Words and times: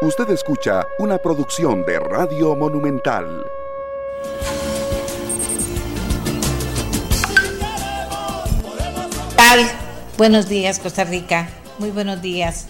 Usted 0.00 0.30
escucha 0.30 0.86
una 1.00 1.18
producción 1.18 1.84
de 1.84 1.98
Radio 1.98 2.54
Monumental. 2.54 3.44
tal? 9.36 9.68
Buenos 10.16 10.48
días, 10.48 10.78
Costa 10.78 11.02
Rica. 11.02 11.48
Muy 11.78 11.90
buenos 11.90 12.22
días. 12.22 12.68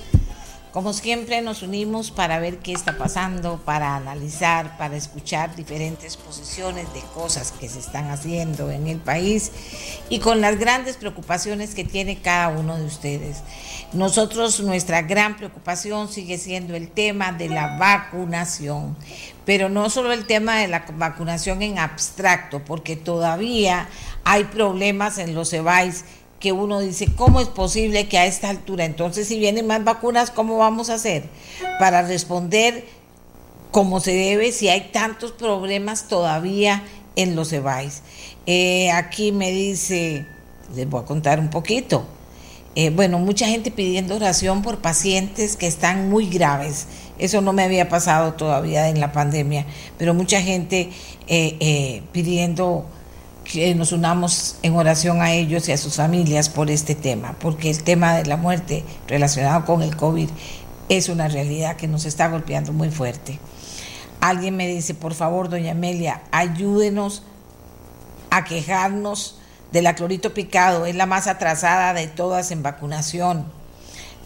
Como 0.79 0.93
siempre 0.93 1.43
nos 1.43 1.65
unimos 1.65 2.13
para 2.13 2.39
ver 2.39 2.59
qué 2.59 2.73
está 2.73 2.97
pasando, 2.97 3.61
para 3.65 3.97
analizar, 3.97 4.79
para 4.79 4.97
escuchar 4.97 5.57
diferentes 5.57 6.17
posiciones 6.17 6.87
de 6.95 7.01
cosas 7.15 7.51
que 7.51 7.69
se 7.69 7.81
están 7.81 8.13
haciendo 8.13 8.71
en 8.71 8.87
el 8.87 8.99
país 8.99 9.51
y 10.09 10.21
con 10.21 10.41
las 10.41 10.57
grandes 10.57 10.97
preocupaciones 10.97 11.75
que 11.75 11.83
tiene 11.83 12.21
cada 12.21 12.51
uno 12.51 12.77
de 12.77 12.85
ustedes. 12.85 13.39
Nosotros, 13.93 14.61
nuestra 14.61 15.03
gran 15.03 15.37
preocupación 15.37 16.09
sigue 16.09 16.39
siendo 16.39 16.77
el 16.77 16.89
tema 16.89 17.33
de 17.33 17.49
la 17.49 17.77
vacunación, 17.77 18.97
pero 19.45 19.69
no 19.69 19.91
solo 19.91 20.13
el 20.13 20.27
tema 20.27 20.59
de 20.59 20.69
la 20.69 20.85
vacunación 20.93 21.61
en 21.63 21.81
abstracto, 21.81 22.65
porque 22.65 22.95
todavía 22.95 23.89
hay 24.23 24.45
problemas 24.45 25.19
en 25.19 25.35
los 25.35 25.53
EBAIS 25.53 26.05
que 26.41 26.53
uno 26.53 26.81
dice, 26.81 27.09
¿cómo 27.17 27.41
es 27.41 27.49
posible 27.49 28.09
que 28.09 28.19
a 28.19 28.27
esta 28.27 28.49
altura, 28.49 28.85
entonces 28.85 29.27
si 29.27 29.39
vienen 29.39 29.67
más 29.67 29.83
vacunas, 29.85 30.31
¿cómo 30.31 30.59
vamos 30.59 30.89
a 30.91 30.95
hacer 30.95 31.25
para 31.81 32.03
responder 32.03 32.87
como 33.71 34.01
se 34.01 34.13
debe 34.13 34.53
si 34.53 34.69
hay 34.69 34.91
tantos 34.93 35.33
problemas 35.33 36.07
todavía 36.07 36.85
en 37.17 37.35
los 37.35 37.53
EBAIS? 37.53 38.03
Eh, 38.47 38.91
aquí 38.93 39.33
me 39.33 39.51
dice, 39.51 40.27
les 40.75 40.89
voy 40.89 41.03
a 41.03 41.05
contar 41.05 41.41
un 41.41 41.51
poquito. 41.51 42.07
Eh, 42.77 42.91
bueno, 42.91 43.19
mucha 43.19 43.49
gente 43.49 43.73
pidiendo 43.73 44.15
oración 44.15 44.63
por 44.63 44.79
pacientes 44.79 45.57
que 45.57 45.67
están 45.67 46.09
muy 46.09 46.29
graves. 46.29 46.87
Eso 47.19 47.41
no 47.41 47.53
me 47.53 47.65
había 47.65 47.89
pasado 47.89 48.35
todavía 48.35 48.89
en 48.89 49.01
la 49.01 49.11
pandemia, 49.11 49.67
pero 49.97 50.15
mucha 50.15 50.41
gente 50.41 50.91
eh, 51.27 52.03
pidiendo 52.13 52.87
que 53.51 53.75
nos 53.75 53.93
unamos 53.93 54.57
en 54.63 54.77
oración 54.77 55.23
a 55.23 55.33
ellos 55.33 55.69
y 55.69 55.73
a 55.73 55.79
sus 55.79 55.97
familias 55.97 56.49
por 56.49 56.71
este 56.71 56.95
tema, 56.95 57.35
porque 57.41 57.71
el 57.71 57.83
tema 57.83 58.15
de 58.15 58.27
la 58.27 58.37
muerte 58.37 58.85
relacionado 59.07 59.65
con 59.65 59.83
el 59.83 59.97
COVID 59.97 60.29
es 60.89 61.09
una 61.09 61.29
realidad 61.29 61.77
que 61.77 61.89
nos 61.89 62.05
está 62.05 62.29
golpeando 62.29 62.73
muy 62.73 62.91
fuerte. 62.91 63.39
Alguien 64.21 64.57
me 64.57 64.67
dice, 64.67 64.95
por 64.95 65.15
favor, 65.15 65.49
doña 65.49 65.73
Amelia, 65.73 66.23
ayúdenos 66.31 67.23
a 68.31 68.45
quejarnos 68.45 69.39
de 69.73 69.83
la 69.83 69.95
clorito 69.95 70.35
picado, 70.35 70.85
es 70.87 70.95
la 70.95 71.07
más 71.07 71.27
atrasada 71.27 71.95
de 71.95 72.07
todas 72.07 72.51
en 72.51 72.63
vacunación. 72.63 73.47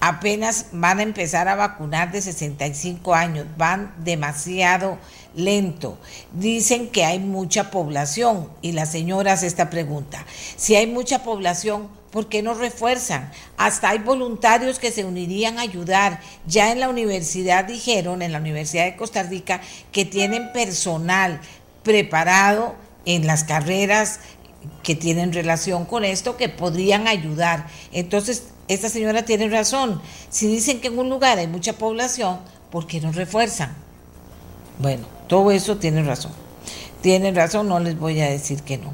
Apenas 0.01 0.67
van 0.73 0.99
a 0.99 1.05
empezar 1.05 1.47
a 1.47 1.55
vacunar 1.55 2.11
de 2.11 2.23
65 2.23 3.15
años, 3.15 3.47
van 3.57 3.95
demasiado 3.99 4.99
lento. 5.35 5.99
Dicen 6.33 6.89
que 6.89 7.05
hay 7.05 7.19
mucha 7.19 7.71
población 7.71 8.49
y 8.61 8.73
la 8.73 8.87
señora 8.87 9.33
hace 9.33 9.47
esta 9.47 9.71
pregunta. 9.71 10.25
Si 10.57 10.75
hay 10.75 10.87
mucha 10.87 11.23
población, 11.23 11.89
¿por 12.11 12.29
qué 12.29 12.43
no 12.43 12.55
refuerzan? 12.55 13.31
Hasta 13.57 13.91
hay 13.91 13.99
voluntarios 13.99 14.79
que 14.79 14.93
se 14.93 15.05
unirían 15.05 15.59
a 15.59 15.63
ayudar. 15.63 16.21
Ya 16.47 16.73
en 16.73 16.81
la 16.81 16.89
universidad 16.89 17.65
dijeron, 17.65 18.23
en 18.23 18.33
la 18.33 18.39
Universidad 18.39 18.85
de 18.85 18.97
Costa 18.97 19.23
Rica, 19.23 19.61
que 19.91 20.05
tienen 20.05 20.53
personal 20.53 21.41
preparado 21.83 22.75
en 23.05 23.27
las 23.27 23.45
carreras 23.45 24.21
que 24.83 24.95
tienen 24.95 25.33
relación 25.33 25.85
con 25.85 26.05
esto, 26.05 26.37
que 26.37 26.49
podrían 26.49 27.09
ayudar. 27.09 27.67
Entonces, 27.93 28.45
esta 28.69 28.89
señora 28.89 29.25
tiene 29.25 29.49
razón. 29.49 30.01
Si 30.31 30.47
dicen 30.47 30.81
que 30.81 30.89
en 30.89 30.99
un 30.99 31.09
lugar 31.09 31.39
hay 31.39 31.47
mucha 31.47 31.75
población, 31.75 32.39
¿por 32.71 32.87
qué 32.87 33.01
no 33.01 33.13
refuerzan? 33.13 33.75
Bueno, 34.79 35.07
todo 35.33 35.51
eso 35.51 35.79
tiene 35.79 36.03
razón. 36.03 36.31
Tienen 37.01 37.35
razón, 37.35 37.67
no 37.67 37.81
les 37.81 37.99
voy 37.99 38.21
a 38.21 38.29
decir 38.29 38.63
que 38.65 38.77
no. 38.77 38.93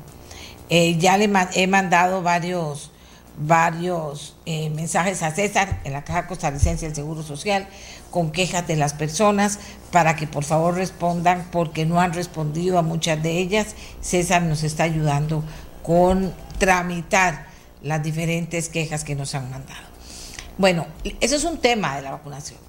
Eh, 0.70 0.96
ya 0.96 1.18
le 1.18 1.28
he 1.54 1.66
mandado 1.66 2.22
varios, 2.22 2.92
varios 3.36 4.36
eh, 4.46 4.70
mensajes 4.70 5.24
a 5.24 5.32
César 5.32 5.80
en 5.82 5.94
la 5.94 6.04
Caja 6.04 6.28
Costarricense 6.28 6.86
del 6.86 6.94
Seguro 6.94 7.24
Social 7.24 7.66
con 8.12 8.30
quejas 8.30 8.68
de 8.68 8.76
las 8.76 8.92
personas 8.92 9.58
para 9.90 10.14
que 10.14 10.28
por 10.28 10.44
favor 10.44 10.76
respondan 10.76 11.48
porque 11.50 11.86
no 11.86 12.00
han 12.00 12.12
respondido 12.12 12.78
a 12.78 12.82
muchas 12.82 13.20
de 13.20 13.36
ellas. 13.36 13.74
César 14.00 14.42
nos 14.42 14.62
está 14.62 14.84
ayudando 14.84 15.42
con 15.82 16.32
tramitar 16.58 17.48
las 17.82 18.00
diferentes 18.00 18.68
quejas 18.68 19.02
que 19.02 19.16
nos 19.16 19.34
han 19.34 19.50
mandado. 19.50 19.88
Bueno, 20.56 20.86
eso 21.20 21.34
es 21.34 21.42
un 21.42 21.58
tema 21.58 21.96
de 21.96 22.02
la 22.02 22.12
vacunación, 22.12 22.60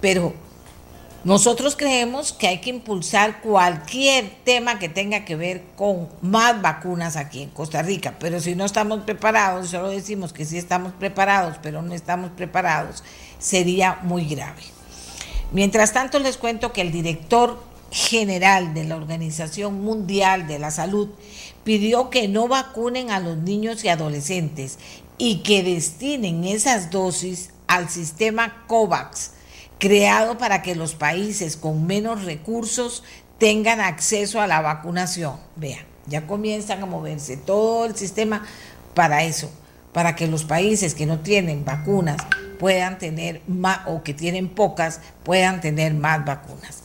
pero 0.00 0.34
nosotros 1.24 1.74
creemos 1.74 2.32
que 2.32 2.46
hay 2.46 2.58
que 2.60 2.70
impulsar 2.70 3.40
cualquier 3.40 4.30
tema 4.44 4.78
que 4.78 4.88
tenga 4.88 5.24
que 5.24 5.34
ver 5.34 5.64
con 5.76 6.08
más 6.22 6.62
vacunas 6.62 7.16
aquí 7.16 7.42
en 7.42 7.50
Costa 7.50 7.82
Rica, 7.82 8.14
pero 8.20 8.40
si 8.40 8.54
no 8.54 8.64
estamos 8.64 9.00
preparados, 9.00 9.70
solo 9.70 9.88
decimos 9.88 10.32
que 10.32 10.44
sí 10.44 10.56
estamos 10.56 10.92
preparados, 10.92 11.56
pero 11.60 11.82
no 11.82 11.92
estamos 11.92 12.30
preparados, 12.30 13.02
sería 13.40 13.98
muy 14.02 14.26
grave. 14.26 14.62
Mientras 15.50 15.92
tanto, 15.92 16.20
les 16.20 16.36
cuento 16.36 16.72
que 16.72 16.82
el 16.82 16.92
director 16.92 17.60
general 17.90 18.72
de 18.74 18.84
la 18.84 18.96
Organización 18.96 19.82
Mundial 19.82 20.46
de 20.46 20.60
la 20.60 20.70
Salud 20.70 21.08
pidió 21.64 22.10
que 22.10 22.28
no 22.28 22.46
vacunen 22.46 23.10
a 23.10 23.18
los 23.18 23.38
niños 23.38 23.82
y 23.82 23.88
adolescentes 23.88 24.78
y 25.16 25.38
que 25.38 25.64
destinen 25.64 26.44
esas 26.44 26.90
dosis 26.90 27.50
al 27.66 27.88
sistema 27.88 28.64
COVAX 28.68 29.32
creado 29.78 30.38
para 30.38 30.62
que 30.62 30.74
los 30.74 30.94
países 30.94 31.56
con 31.56 31.86
menos 31.86 32.24
recursos 32.24 33.02
tengan 33.38 33.80
acceso 33.80 34.40
a 34.40 34.46
la 34.46 34.60
vacunación. 34.60 35.36
Vean, 35.56 35.84
ya 36.06 36.26
comienzan 36.26 36.82
a 36.82 36.86
moverse 36.86 37.36
todo 37.36 37.86
el 37.86 37.96
sistema 37.96 38.44
para 38.94 39.24
eso, 39.24 39.50
para 39.92 40.16
que 40.16 40.26
los 40.26 40.44
países 40.44 40.94
que 40.94 41.06
no 41.06 41.20
tienen 41.20 41.64
vacunas 41.64 42.16
puedan 42.58 42.98
tener 42.98 43.40
más 43.46 43.80
o 43.86 44.02
que 44.02 44.14
tienen 44.14 44.48
pocas 44.48 45.00
puedan 45.22 45.60
tener 45.60 45.94
más 45.94 46.24
vacunas. 46.24 46.82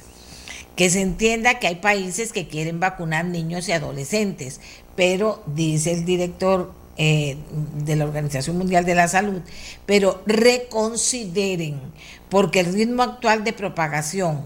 Que 0.75 0.90
se 0.90 1.02
entienda 1.02 1.60
que 1.60 1.68
hay 1.68 1.75
países 1.75 2.31
que 2.31 2.48
quieren 2.48 2.80
vacunar 2.80 3.25
niños 3.25 3.68
y 3.68 3.74
adolescentes, 3.74 4.60
pero 4.96 5.44
dice 5.48 5.94
el 5.94 6.06
director 6.06 6.74
eh, 6.98 7.38
de 7.78 7.96
la 7.96 8.06
Organización 8.06 8.58
Mundial 8.58 8.86
de 8.86 8.96
la 8.96 9.08
Salud, 9.08 9.42
pero 9.86 10.22
reconsideren, 10.26 11.81
porque 12.30 12.59
el 12.59 12.72
ritmo 12.74 13.02
actual 13.02 13.44
de 13.44 13.54
propagación, 13.54 14.46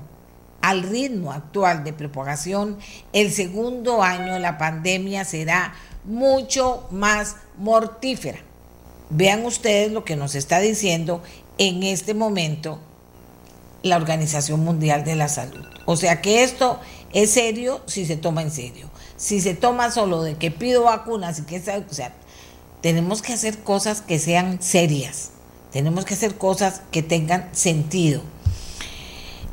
al 0.62 0.84
ritmo 0.84 1.34
actual 1.34 1.84
de 1.84 1.94
propagación, 1.94 2.78
el 3.13 3.31
segundo 3.31 4.02
año 4.02 4.34
de 4.34 4.40
la 4.40 4.58
pandemia 4.58 5.25
será 5.25 5.74
mucho 6.06 6.88
más 6.90 7.35
mortífera. 7.58 8.40
Vean 9.09 9.46
ustedes 9.46 9.91
lo 9.91 10.03
que 10.03 10.16
nos 10.16 10.35
está 10.35 10.59
diciendo 10.59 11.22
en 11.58 11.84
este 11.84 12.14
momento 12.14 12.79
la 13.84 13.97
Organización 13.97 14.62
Mundial 14.62 15.03
de 15.03 15.16
la 15.16 15.28
Salud. 15.28 15.66
O 15.85 15.96
sea 15.96 16.22
que 16.22 16.44
esto 16.44 16.79
es 17.14 17.31
serio 17.31 17.81
si 17.88 18.06
se 18.06 18.18
toma 18.18 18.41
en 18.41 18.52
serio. 18.52 18.90
Si 19.16 19.41
se 19.41 19.53
toma 19.53 19.91
solo 19.91 20.24
de 20.24 20.35
que 20.35 20.52
pido 20.52 20.84
vacunas 20.84 21.40
y 21.40 21.44
que 21.44 21.58
o 21.58 21.94
tenemos 22.81 23.21
que 23.21 23.33
hacer 23.33 23.59
cosas 23.59 24.01
que 24.01 24.19
sean 24.19 24.61
serias, 24.61 25.31
tenemos 25.71 26.05
que 26.05 26.13
hacer 26.13 26.38
cosas 26.38 26.81
que 26.91 27.03
tengan 27.03 27.49
sentido. 27.53 28.21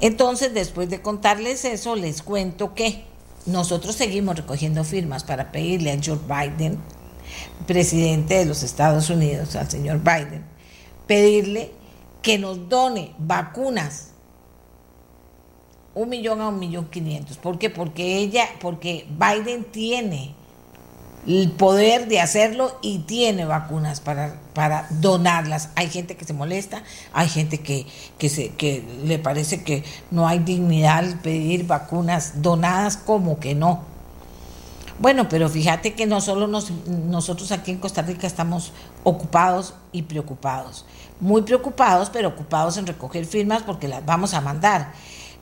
Entonces, 0.00 0.52
después 0.52 0.90
de 0.90 1.00
contarles 1.00 1.64
eso, 1.64 1.96
les 1.96 2.22
cuento 2.22 2.74
que 2.74 3.04
nosotros 3.46 3.94
seguimos 3.94 4.36
recogiendo 4.36 4.84
firmas 4.84 5.24
para 5.24 5.52
pedirle 5.52 5.92
a 5.92 5.98
Joe 6.02 6.18
Biden, 6.26 6.78
presidente 7.66 8.34
de 8.34 8.44
los 8.44 8.62
Estados 8.62 9.10
Unidos, 9.10 9.56
al 9.56 9.70
señor 9.70 10.00
Biden, 10.00 10.44
pedirle 11.06 11.72
que 12.22 12.38
nos 12.38 12.68
done 12.68 13.14
vacunas 13.18 14.10
un 15.94 16.08
millón 16.08 16.40
a 16.40 16.48
un 16.48 16.58
millón 16.58 16.86
quinientos. 16.86 17.36
¿Por 17.36 17.58
qué? 17.58 17.70
Porque 17.70 18.18
ella, 18.18 18.48
porque 18.60 19.06
Biden 19.10 19.64
tiene 19.64 20.34
el 21.26 21.50
poder 21.50 22.08
de 22.08 22.20
hacerlo 22.20 22.78
y 22.82 23.00
tiene 23.00 23.44
vacunas 23.44 24.00
para, 24.00 24.36
para 24.52 24.86
donarlas. 24.90 25.70
Hay 25.74 25.88
gente 25.88 26.16
que 26.16 26.24
se 26.24 26.32
molesta, 26.32 26.82
hay 27.12 27.28
gente 27.28 27.58
que, 27.58 27.86
que, 28.18 28.28
se, 28.28 28.50
que 28.50 28.84
le 29.04 29.18
parece 29.18 29.62
que 29.62 29.84
no 30.10 30.28
hay 30.28 30.40
dignidad 30.40 30.98
al 30.98 31.18
pedir 31.20 31.66
vacunas 31.66 32.42
donadas, 32.42 32.96
como 32.96 33.38
que 33.38 33.54
no. 33.54 33.94
Bueno, 34.98 35.28
pero 35.28 35.48
fíjate 35.48 35.94
que 35.94 36.06
no 36.06 36.20
solo 36.20 36.46
nosotros 36.46 37.50
aquí 37.50 37.72
en 37.72 37.78
Costa 37.78 38.02
Rica 38.02 38.26
estamos 38.26 38.72
ocupados 39.02 39.74
y 39.90 40.02
preocupados. 40.02 40.84
Muy 41.18 41.42
preocupados, 41.42 42.10
pero 42.10 42.28
ocupados 42.28 42.76
en 42.76 42.86
recoger 42.86 43.24
firmas 43.26 43.64
porque 43.64 43.88
las 43.88 44.06
vamos 44.06 44.34
a 44.34 44.40
mandar. 44.40 44.92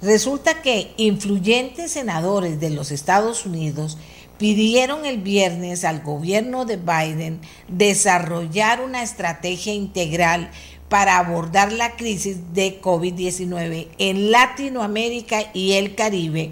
Resulta 0.01 0.63
que 0.63 0.95
influyentes 0.97 1.93
senadores 1.93 2.61
de 2.61 2.71
los 2.71 2.91
Estados 2.91 3.45
Unidos 3.45 3.99
pidieron 4.43 5.07
el 5.07 5.19
viernes 5.19 5.85
al 5.85 6.03
gobierno 6.03 6.65
de 6.65 6.77
Biden 6.77 7.41
desarrollar 7.69 8.81
una 8.81 9.05
estrategia 9.05 9.73
integral 9.73 10.51
para 10.89 11.19
abordar 11.19 11.71
la 11.71 11.95
crisis 11.95 12.53
de 12.53 12.81
COVID-19 12.81 13.87
en 13.99 14.33
Latinoamérica 14.33 15.43
y 15.55 15.75
el 15.75 15.95
Caribe, 15.95 16.51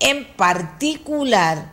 en 0.00 0.26
particular 0.34 1.70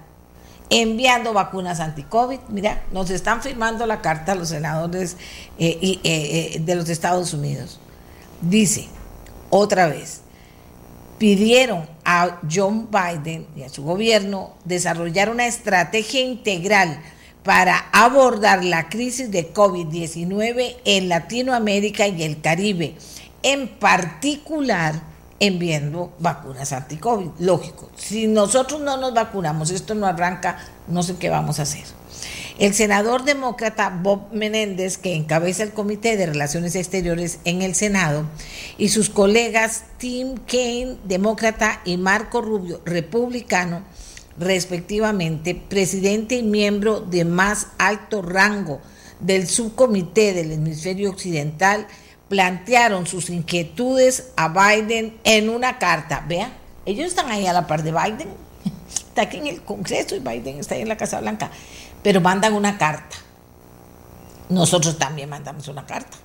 enviando 0.70 1.34
vacunas 1.34 1.80
anti-COVID. 1.80 2.42
Mira, 2.50 2.84
nos 2.92 3.10
están 3.10 3.42
firmando 3.42 3.88
la 3.88 4.02
carta 4.02 4.36
los 4.36 4.50
senadores 4.50 5.18
eh, 5.58 5.80
eh, 5.82 6.00
eh, 6.04 6.60
de 6.60 6.76
los 6.76 6.90
Estados 6.90 7.34
Unidos. 7.34 7.80
Dice, 8.40 8.88
otra 9.50 9.88
vez, 9.88 10.22
pidieron 11.18 11.95
a 12.06 12.40
John 12.50 12.90
Biden 12.92 13.48
y 13.56 13.64
a 13.64 13.70
su 13.70 13.84
gobierno 13.84 14.54
desarrollar 14.64 15.30
una 15.30 15.48
estrategia 15.48 16.22
integral 16.22 17.02
para 17.44 17.78
abordar 17.92 18.64
la 18.64 18.90
crisis 18.90 19.32
de 19.32 19.54
COVID-19 19.54 20.78
en 20.86 21.10
Latinoamérica 21.10 22.08
y 22.08 22.24
el 22.24 22.42
Caribe, 22.42 22.96
en 23.44 23.68
particular 23.68 25.02
enviando 25.40 26.14
vacunas 26.20 26.72
anti-COVID. 26.72 27.30
Lógico, 27.40 27.90
si 27.96 28.28
nosotros 28.28 28.82
no 28.82 28.98
nos 28.98 29.14
vacunamos, 29.14 29.70
esto 29.72 29.94
no 29.96 30.08
arranca, 30.08 30.58
no 30.88 31.04
sé 31.04 31.18
qué 31.18 31.30
vamos 31.30 31.60
a 31.60 31.64
hacer. 31.64 31.84
El 32.58 32.74
senador 32.74 33.26
demócrata 33.26 33.90
Bob 33.90 34.32
Menéndez, 34.32 34.98
que 34.98 35.14
encabeza 35.14 35.64
el 35.64 35.74
Comité 35.74 36.16
de 36.16 36.26
Relaciones 36.26 36.76
Exteriores 36.76 37.40
en 37.44 37.62
el 37.62 37.76
Senado, 37.76 38.26
y 38.78 38.90
sus 38.90 39.10
colegas 39.10 39.84
Tim 39.98 40.38
Kaine, 40.48 40.96
demócrata, 41.04 41.82
y 41.84 41.98
Marco 41.98 42.42
Rubio, 42.42 42.80
republicano, 42.86 43.84
respectivamente, 44.40 45.54
presidente 45.54 46.36
y 46.36 46.44
miembro 46.44 47.02
de 47.02 47.26
más 47.26 47.68
alto 47.78 48.22
rango 48.22 48.80
del 49.20 49.48
subcomité 49.48 50.34
del 50.34 50.54
hemisferio 50.54 51.10
occidental, 51.10 51.88
plantearon 52.30 53.06
sus 53.06 53.30
inquietudes 53.30 54.30
a 54.38 54.48
Biden 54.48 55.18
en 55.26 55.50
una 55.50 55.78
carta. 55.78 56.24
Vean, 56.26 56.54
ellos 56.86 57.08
están 57.08 57.30
ahí 57.30 57.48
a 57.48 57.54
la 57.54 57.68
par 57.68 57.84
de 57.84 57.92
Biden, 57.92 58.30
está 58.94 59.24
aquí 59.24 59.38
en 59.38 59.48
el 59.48 59.62
Congreso 59.62 60.16
y 60.16 60.20
Biden 60.20 60.60
está 60.60 60.76
ahí 60.76 60.82
en 60.82 60.90
la 60.90 60.98
Casa 60.98 61.20
Blanca, 61.20 61.52
pero 62.06 62.22
mandan 62.22 62.54
una 62.54 62.78
carta. 62.78 63.18
Nosotros 64.50 65.00
también 65.00 65.28
mandamos 65.28 65.68
una 65.70 65.88
carta 65.88 66.16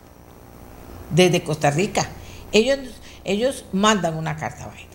desde 1.08 1.42
Costa 1.42 1.70
Rica. 1.70 2.06
Ellos, 2.52 2.80
ellos 3.24 3.64
mandan 3.72 4.18
una 4.18 4.36
carta 4.36 4.64
a 4.64 4.68
Biden 4.68 4.88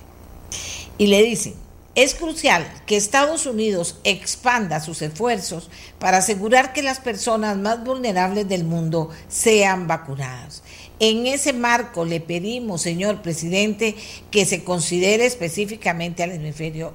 y 1.00 1.08
le 1.08 1.24
dicen, 1.24 1.56
es 1.96 2.14
crucial 2.14 2.72
que 2.86 2.98
Estados 2.98 3.48
Unidos 3.48 3.98
expanda 4.04 4.80
sus 4.80 5.02
esfuerzos 5.02 5.72
para 5.98 6.18
asegurar 6.18 6.72
que 6.72 6.84
las 6.84 7.00
personas 7.00 7.58
más 7.58 7.84
vulnerables 7.84 8.48
del 8.48 8.64
mundo 8.64 9.10
sean 9.28 9.88
vacunadas. 9.88 10.62
En 11.00 11.26
ese 11.26 11.52
marco 11.52 12.06
le 12.06 12.20
pedimos, 12.22 12.84
señor 12.84 13.24
presidente, 13.24 13.96
que 14.30 14.46
se 14.46 14.64
considere 14.64 15.26
específicamente 15.26 16.22
al 16.22 16.34
hemisferio 16.34 16.94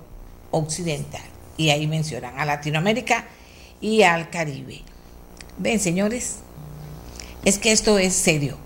occidental. 0.52 1.24
Y 1.56 1.70
ahí 1.70 1.88
mencionan 1.88 2.38
a 2.38 2.44
Latinoamérica 2.44 3.26
y 3.80 4.02
al 4.02 4.30
Caribe. 4.30 4.82
Ven, 5.58 5.80
señores, 5.80 6.38
es 7.44 7.58
que 7.58 7.72
esto 7.72 7.98
es 7.98 8.14
serio. 8.14 8.56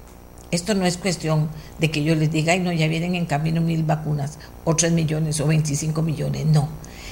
Esto 0.50 0.74
no 0.74 0.86
es 0.86 0.98
cuestión 0.98 1.48
de 1.78 1.90
que 1.90 2.04
yo 2.04 2.14
les 2.14 2.30
diga, 2.30 2.52
ay, 2.52 2.60
no, 2.60 2.72
ya 2.72 2.86
vienen 2.86 3.14
en 3.16 3.26
camino 3.26 3.60
mil 3.60 3.82
vacunas, 3.82 4.38
o 4.64 4.76
tres 4.76 4.92
millones, 4.92 5.40
o 5.40 5.46
25 5.46 6.00
millones. 6.02 6.46
No. 6.46 6.68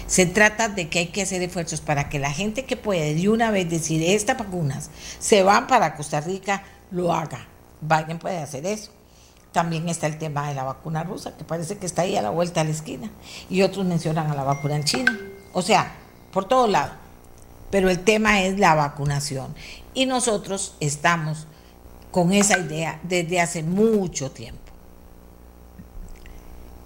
Se 0.07 0.27
trata 0.27 0.69
de 0.69 0.89
que 0.89 1.01
hay 1.01 1.07
que 1.07 1.23
hacer 1.23 1.43
esfuerzos 1.43 1.81
para 1.81 2.09
que 2.09 2.19
la 2.19 2.31
gente 2.31 2.65
que 2.65 2.77
puede 2.77 3.15
de 3.15 3.29
una 3.29 3.51
vez 3.51 3.69
decir, 3.69 4.03
estas 4.03 4.39
vacunas 4.39 4.91
se 5.19 5.43
van 5.43 5.67
para 5.67 5.97
Costa 5.97 6.21
Rica, 6.21 6.63
lo 6.91 7.13
haga. 7.13 7.49
Biden 7.81 8.19
puede 8.19 8.39
hacer 8.39 8.65
eso. 8.67 8.93
También 9.53 9.89
está 9.89 10.07
el 10.07 10.19
tema 10.19 10.49
de 10.49 10.55
la 10.55 10.65
vacuna 10.65 11.03
rusa, 11.03 11.37
que 11.37 11.45
parece 11.45 11.79
que 11.79 11.87
está 11.87 12.03
ahí 12.03 12.17
a 12.17 12.23
la 12.23 12.31
vuelta 12.31 12.61
a 12.61 12.65
la 12.65 12.71
esquina. 12.71 13.11
Y 13.51 13.63
otros 13.63 13.85
mencionan 13.85 14.31
a 14.31 14.35
la 14.35 14.45
vacuna 14.45 14.77
en 14.77 14.85
China. 14.85 15.19
O 15.53 15.63
sea, 15.63 15.93
por 16.33 16.47
todo 16.47 16.67
lado. 16.69 17.02
Pero 17.73 17.89
el 17.91 18.05
tema 18.05 18.43
es 18.43 18.61
la 18.61 18.75
vacunación. 18.75 19.55
Y 19.95 20.07
nosotros 20.07 20.77
estamos 20.79 21.49
con 22.11 22.33
esa 22.33 22.59
idea 22.59 23.01
desde 23.03 23.41
hace 23.41 23.63
mucho 23.63 24.31
tiempo. 24.31 24.61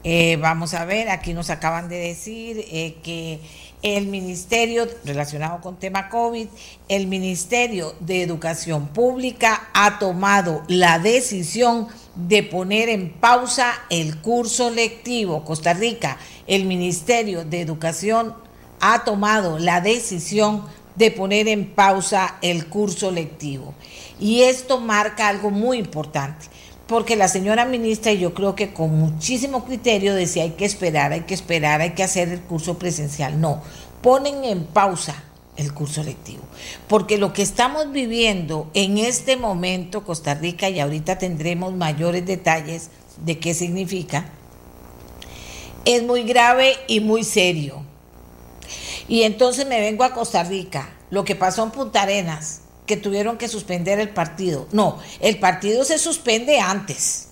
Eh, 0.05 0.37
vamos 0.37 0.73
a 0.75 0.85
ver, 0.85 1.11
aquí 1.11 1.35
nos 1.35 1.51
acaban 1.51 1.89
de 1.89 1.97
decir 1.97 2.65
eh, 2.71 2.99
que 3.03 3.41
el 3.83 4.07
Ministerio, 4.07 4.87
relacionado 5.05 5.61
con 5.61 5.81
tema 5.81 6.09
COVID, 6.09 6.47
el 6.89 7.09
Ministerio 7.09 7.93
de 7.99 8.23
Educación 8.23 8.87
Pública 8.87 9.69
ha 9.75 9.99
tomado 9.99 10.63
la 10.69 11.01
decisión 11.01 11.89
de 12.15 12.45
poner 12.45 12.89
en 12.89 13.15
pausa 13.15 13.73
el 13.91 14.19
curso 14.19 14.71
lectivo. 14.71 15.45
Costa 15.45 15.73
Rica, 15.73 16.19
el 16.47 16.67
Ministerio 16.67 17.45
de 17.45 17.61
Educación 17.61 18.46
ha 18.81 19.05
tomado 19.05 19.59
la 19.59 19.81
decisión 19.81 20.65
de 20.97 21.11
poner 21.11 21.49
en 21.49 21.67
pausa 21.67 22.37
el 22.43 22.67
curso 22.67 23.11
lectivo. 23.11 23.75
Y 24.19 24.43
esto 24.43 24.81
marca 24.81 25.29
algo 25.29 25.51
muy 25.51 25.79
importante, 25.79 26.47
porque 26.87 27.17
la 27.17 27.29
señora 27.29 27.65
ministra, 27.67 28.13
y 28.13 28.19
yo 28.19 28.35
creo 28.35 28.55
que 28.55 28.73
con 28.73 28.99
muchísimo 28.99 29.65
criterio, 29.65 30.15
decía 30.15 30.45
hay 30.45 30.53
que 30.53 30.65
esperar, 30.65 31.13
hay 31.13 31.23
que 31.23 31.35
esperar, 31.35 31.81
hay 31.81 31.91
que 31.91 32.03
hacer 32.03 32.29
el 32.29 32.41
curso 32.41 32.79
presencial. 32.79 33.41
No, 33.41 33.63
ponen 34.03 34.45
en 34.45 34.65
pausa 34.65 35.23
el 35.57 35.73
curso 35.73 36.03
lectivo, 36.03 36.43
porque 36.89 37.19
lo 37.19 37.33
que 37.33 37.43
estamos 37.43 37.91
viviendo 37.91 38.71
en 38.75 38.99
este 38.99 39.37
momento, 39.37 40.05
Costa 40.05 40.35
Rica, 40.35 40.69
y 40.69 40.81
ahorita 40.81 41.19
tendremos 41.19 41.75
mayores 41.75 42.27
detalles 42.27 42.91
de 43.25 43.39
qué 43.39 43.55
significa, 43.55 44.31
es 45.87 46.03
muy 46.03 46.25
grave 46.25 46.75
y 46.89 47.01
muy 47.01 47.25
serio. 47.25 47.86
Y 49.09 49.23
entonces 49.23 49.67
me 49.67 49.81
vengo 49.81 50.05
a 50.05 50.13
Costa 50.13 50.43
Rica, 50.43 50.89
lo 51.11 51.25
que 51.25 51.37
pasó 51.37 51.63
en 51.63 51.71
Punta 51.71 52.03
Arenas, 52.03 52.61
que 52.87 52.97
tuvieron 52.97 53.39
que 53.39 53.49
suspender 53.49 54.01
el 54.01 54.11
partido. 54.11 54.67
No, 54.73 54.99
el 55.21 55.39
partido 55.39 55.85
se 55.85 55.99
suspende 55.99 56.61
antes. 56.61 57.29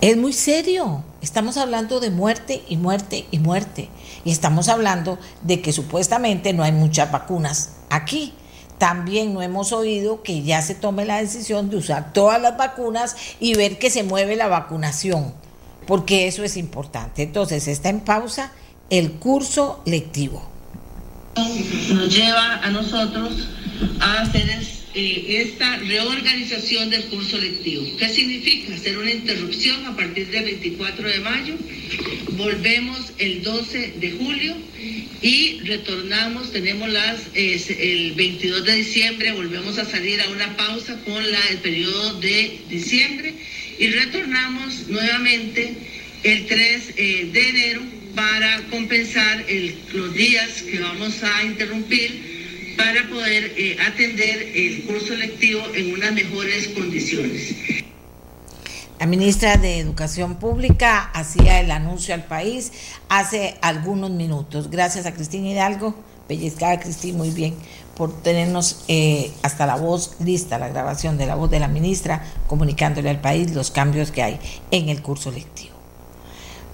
Es 0.00 0.16
muy 0.16 0.32
serio. 0.32 1.04
Estamos 1.22 1.56
hablando 1.56 2.00
de 2.00 2.10
muerte 2.10 2.62
y 2.68 2.76
muerte 2.76 3.26
y 3.30 3.38
muerte. 3.38 3.88
Y 4.24 4.30
estamos 4.30 4.68
hablando 4.68 5.18
de 5.42 5.60
que 5.60 5.72
supuestamente 5.72 6.52
no 6.52 6.62
hay 6.62 6.72
muchas 6.72 7.10
vacunas 7.10 7.72
aquí. 7.90 8.34
También 8.78 9.32
no 9.32 9.40
hemos 9.40 9.72
oído 9.72 10.22
que 10.22 10.42
ya 10.42 10.60
se 10.60 10.74
tome 10.74 11.06
la 11.06 11.20
decisión 11.20 11.70
de 11.70 11.78
usar 11.78 12.12
todas 12.12 12.40
las 12.40 12.58
vacunas 12.58 13.16
y 13.40 13.54
ver 13.54 13.78
que 13.78 13.88
se 13.88 14.02
mueve 14.02 14.36
la 14.36 14.48
vacunación, 14.48 15.34
porque 15.86 16.26
eso 16.26 16.44
es 16.44 16.58
importante. 16.58 17.22
Entonces 17.22 17.66
está 17.68 17.88
en 17.88 18.00
pausa 18.00 18.52
el 18.90 19.12
curso 19.12 19.82
lectivo 19.84 20.56
nos 21.92 22.16
lleva 22.16 22.64
a 22.64 22.70
nosotros 22.70 23.48
a 24.00 24.22
hacer 24.22 24.48
eh, 24.94 25.42
esta 25.44 25.76
reorganización 25.76 26.88
del 26.88 27.04
curso 27.04 27.36
lectivo. 27.36 27.84
¿Qué 27.98 28.08
significa? 28.08 28.74
Hacer 28.74 28.96
una 28.96 29.10
interrupción 29.10 29.84
a 29.84 29.94
partir 29.94 30.28
del 30.28 30.44
24 30.44 31.08
de 31.08 31.20
mayo, 31.20 31.54
volvemos 32.32 33.12
el 33.18 33.42
12 33.42 33.94
de 34.00 34.12
julio 34.12 34.56
y 35.20 35.58
retornamos, 35.60 36.52
tenemos 36.52 36.88
las, 36.88 37.20
el 37.34 38.12
22 38.12 38.64
de 38.64 38.74
diciembre, 38.76 39.32
volvemos 39.32 39.76
a 39.76 39.84
salir 39.84 40.20
a 40.22 40.30
una 40.30 40.56
pausa 40.56 40.98
con 41.04 41.30
la, 41.30 41.40
el 41.50 41.58
periodo 41.58 42.18
de 42.20 42.60
diciembre 42.70 43.34
y 43.78 43.88
retornamos 43.88 44.88
nuevamente 44.88 45.74
el 46.22 46.46
3 46.46 46.94
eh, 46.96 47.28
de 47.30 47.48
enero 47.50 47.95
para 48.16 48.62
compensar 48.70 49.44
los 49.92 50.14
días 50.14 50.62
que 50.62 50.80
vamos 50.80 51.22
a 51.22 51.44
interrumpir 51.44 52.74
para 52.76 53.06
poder 53.08 53.52
eh, 53.56 53.76
atender 53.86 54.52
el 54.54 54.84
curso 54.84 55.14
lectivo 55.14 55.62
en 55.74 55.92
unas 55.92 56.12
mejores 56.12 56.68
condiciones. 56.68 57.54
La 58.98 59.06
ministra 59.06 59.58
de 59.58 59.78
Educación 59.78 60.36
Pública 60.36 61.10
hacía 61.12 61.60
el 61.60 61.70
anuncio 61.70 62.14
al 62.14 62.24
país 62.24 62.72
hace 63.10 63.56
algunos 63.60 64.10
minutos. 64.10 64.70
Gracias 64.70 65.04
a 65.04 65.12
Cristina 65.12 65.50
Hidalgo, 65.50 65.94
pellizcada 66.26 66.80
Cristina 66.80 67.18
muy 67.18 67.30
bien, 67.30 67.54
por 67.94 68.22
tenernos 68.22 68.84
eh, 68.88 69.30
hasta 69.42 69.66
la 69.66 69.76
voz 69.76 70.16
lista, 70.20 70.58
la 70.58 70.68
grabación 70.68 71.18
de 71.18 71.26
la 71.26 71.34
voz 71.34 71.50
de 71.50 71.60
la 71.60 71.68
ministra, 71.68 72.24
comunicándole 72.46 73.10
al 73.10 73.20
país 73.20 73.54
los 73.54 73.70
cambios 73.70 74.10
que 74.10 74.22
hay 74.22 74.40
en 74.70 74.88
el 74.88 75.02
curso 75.02 75.30
lectivo. 75.30 75.75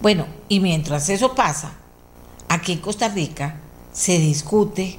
Bueno, 0.03 0.27
y 0.49 0.59
mientras 0.59 1.09
eso 1.11 1.37
pasa, 1.37 1.75
aquí 2.49 2.73
en 2.73 2.81
Costa 2.81 3.09
Rica 3.09 3.61
se 3.93 4.19
discute, 4.19 4.99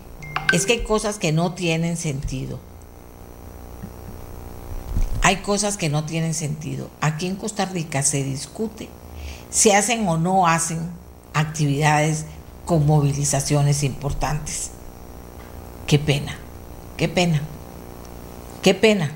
es 0.53 0.65
que 0.65 0.73
hay 0.73 0.83
cosas 0.83 1.17
que 1.17 1.33
no 1.33 1.53
tienen 1.53 1.97
sentido. 1.97 2.57
Hay 5.21 5.37
cosas 5.37 5.75
que 5.75 5.89
no 5.89 6.05
tienen 6.05 6.33
sentido. 6.33 6.89
Aquí 7.01 7.27
en 7.27 7.35
Costa 7.35 7.65
Rica 7.65 8.01
se 8.01 8.23
discute 8.23 8.87
si 9.49 9.71
hacen 9.71 10.07
o 10.07 10.17
no 10.17 10.47
hacen 10.47 10.89
actividades 11.33 12.25
con 12.63 12.85
movilizaciones 12.85 13.83
importantes. 13.83 14.71
Qué 15.85 15.99
pena, 15.99 16.37
qué 16.95 17.09
pena, 17.09 17.41
qué 18.61 18.73
pena. 18.73 19.11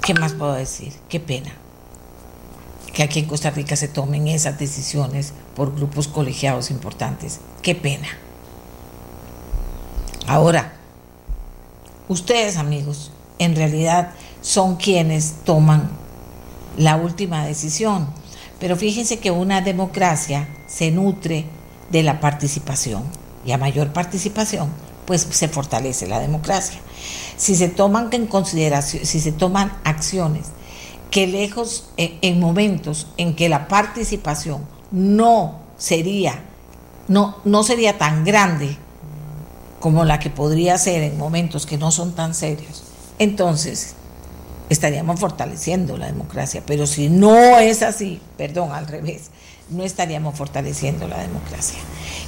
¿Qué 0.00 0.14
más 0.14 0.32
puedo 0.32 0.54
decir? 0.54 0.94
Qué 1.10 1.20
pena 1.20 1.61
que 2.92 3.02
aquí 3.02 3.20
en 3.20 3.26
Costa 3.26 3.50
Rica 3.50 3.76
se 3.76 3.88
tomen 3.88 4.28
esas 4.28 4.58
decisiones 4.58 5.32
por 5.56 5.74
grupos 5.74 6.08
colegiados 6.08 6.70
importantes. 6.70 7.40
Qué 7.62 7.74
pena. 7.74 8.08
Ahora, 10.26 10.74
ustedes 12.08 12.56
amigos, 12.56 13.12
en 13.38 13.56
realidad 13.56 14.12
son 14.40 14.76
quienes 14.76 15.34
toman 15.44 15.90
la 16.76 16.96
última 16.96 17.44
decisión. 17.44 18.08
Pero 18.58 18.76
fíjense 18.76 19.18
que 19.18 19.30
una 19.30 19.60
democracia 19.60 20.48
se 20.68 20.90
nutre 20.90 21.46
de 21.90 22.02
la 22.02 22.20
participación 22.20 23.02
y 23.44 23.52
a 23.52 23.58
mayor 23.58 23.92
participación, 23.92 24.70
pues 25.04 25.26
se 25.30 25.48
fortalece 25.48 26.06
la 26.06 26.20
democracia. 26.20 26.78
Si 27.36 27.56
se 27.56 27.68
toman 27.68 28.08
en 28.12 28.26
consideración, 28.26 29.04
si 29.04 29.18
se 29.18 29.32
toman 29.32 29.72
acciones 29.82 30.46
que 31.12 31.28
lejos 31.28 31.90
eh, 31.96 32.18
en 32.22 32.40
momentos 32.40 33.06
en 33.16 33.36
que 33.36 33.48
la 33.48 33.68
participación 33.68 34.66
no 34.90 35.60
sería 35.78 36.42
no, 37.08 37.36
no 37.44 37.62
sería 37.62 37.98
tan 37.98 38.24
grande 38.24 38.76
como 39.80 40.04
la 40.04 40.18
que 40.18 40.30
podría 40.30 40.78
ser 40.78 41.02
en 41.02 41.18
momentos 41.18 41.66
que 41.66 41.76
no 41.76 41.90
son 41.90 42.12
tan 42.12 42.34
serios, 42.34 42.84
entonces 43.18 43.94
estaríamos 44.68 45.18
fortaleciendo 45.18 45.96
la 45.96 46.06
democracia. 46.06 46.62
Pero 46.64 46.86
si 46.86 47.08
no 47.08 47.58
es 47.58 47.82
así, 47.82 48.20
perdón, 48.38 48.72
al 48.72 48.86
revés, 48.86 49.30
no 49.70 49.82
estaríamos 49.82 50.36
fortaleciendo 50.36 51.08
la 51.08 51.20
democracia. 51.20 51.80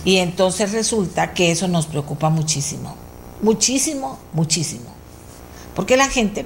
Y 0.05 0.17
entonces 0.17 0.73
resulta 0.73 1.33
que 1.33 1.53
eso 1.53 1.69
nos 1.69 1.87
preocupa 1.87 2.29
muchísimo, 2.29 2.97
muchísimo, 3.41 4.19
muchísimo. 4.33 4.93
Porque 5.77 5.97
la 5.97 6.09
gente 6.09 6.45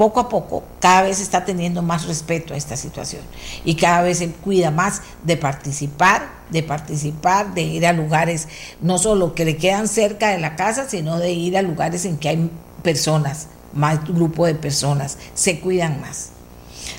poco 0.00 0.18
a 0.20 0.30
poco 0.30 0.62
cada 0.80 1.02
vez 1.02 1.20
está 1.20 1.44
teniendo 1.44 1.82
más 1.82 2.06
respeto 2.06 2.54
a 2.54 2.56
esta 2.56 2.74
situación 2.74 3.20
y 3.66 3.74
cada 3.74 4.00
vez 4.00 4.16
se 4.16 4.30
cuida 4.30 4.70
más 4.70 5.02
de 5.24 5.36
participar, 5.36 6.26
de 6.48 6.62
participar, 6.62 7.52
de 7.52 7.60
ir 7.60 7.86
a 7.86 7.92
lugares 7.92 8.48
no 8.80 8.96
solo 8.96 9.34
que 9.34 9.44
le 9.44 9.58
quedan 9.58 9.88
cerca 9.88 10.30
de 10.30 10.38
la 10.38 10.56
casa, 10.56 10.88
sino 10.88 11.18
de 11.18 11.32
ir 11.32 11.58
a 11.58 11.60
lugares 11.60 12.06
en 12.06 12.16
que 12.16 12.30
hay 12.30 12.50
personas, 12.82 13.48
más 13.74 14.02
grupo 14.06 14.46
de 14.46 14.54
personas, 14.54 15.18
se 15.34 15.60
cuidan 15.60 16.00
más. 16.00 16.30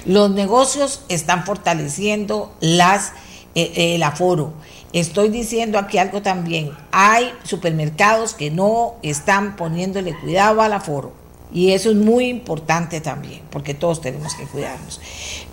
Los 0.05 0.29
negocios 0.29 1.03
están 1.09 1.43
fortaleciendo 1.43 2.53
las, 2.59 3.13
eh, 3.55 3.95
el 3.95 4.03
aforo. 4.03 4.53
Estoy 4.93 5.29
diciendo 5.29 5.79
aquí 5.79 5.97
algo 5.97 6.21
también. 6.21 6.69
Hay 6.91 7.33
supermercados 7.41 8.35
que 8.35 8.51
no 8.51 8.93
están 9.01 9.55
poniéndole 9.55 10.15
cuidado 10.19 10.61
al 10.61 10.73
aforo. 10.73 11.20
Y 11.53 11.71
eso 11.71 11.89
es 11.89 11.97
muy 11.97 12.27
importante 12.27 13.01
también, 13.01 13.41
porque 13.49 13.73
todos 13.73 13.99
tenemos 13.99 14.35
que 14.35 14.45
cuidarnos. 14.45 15.01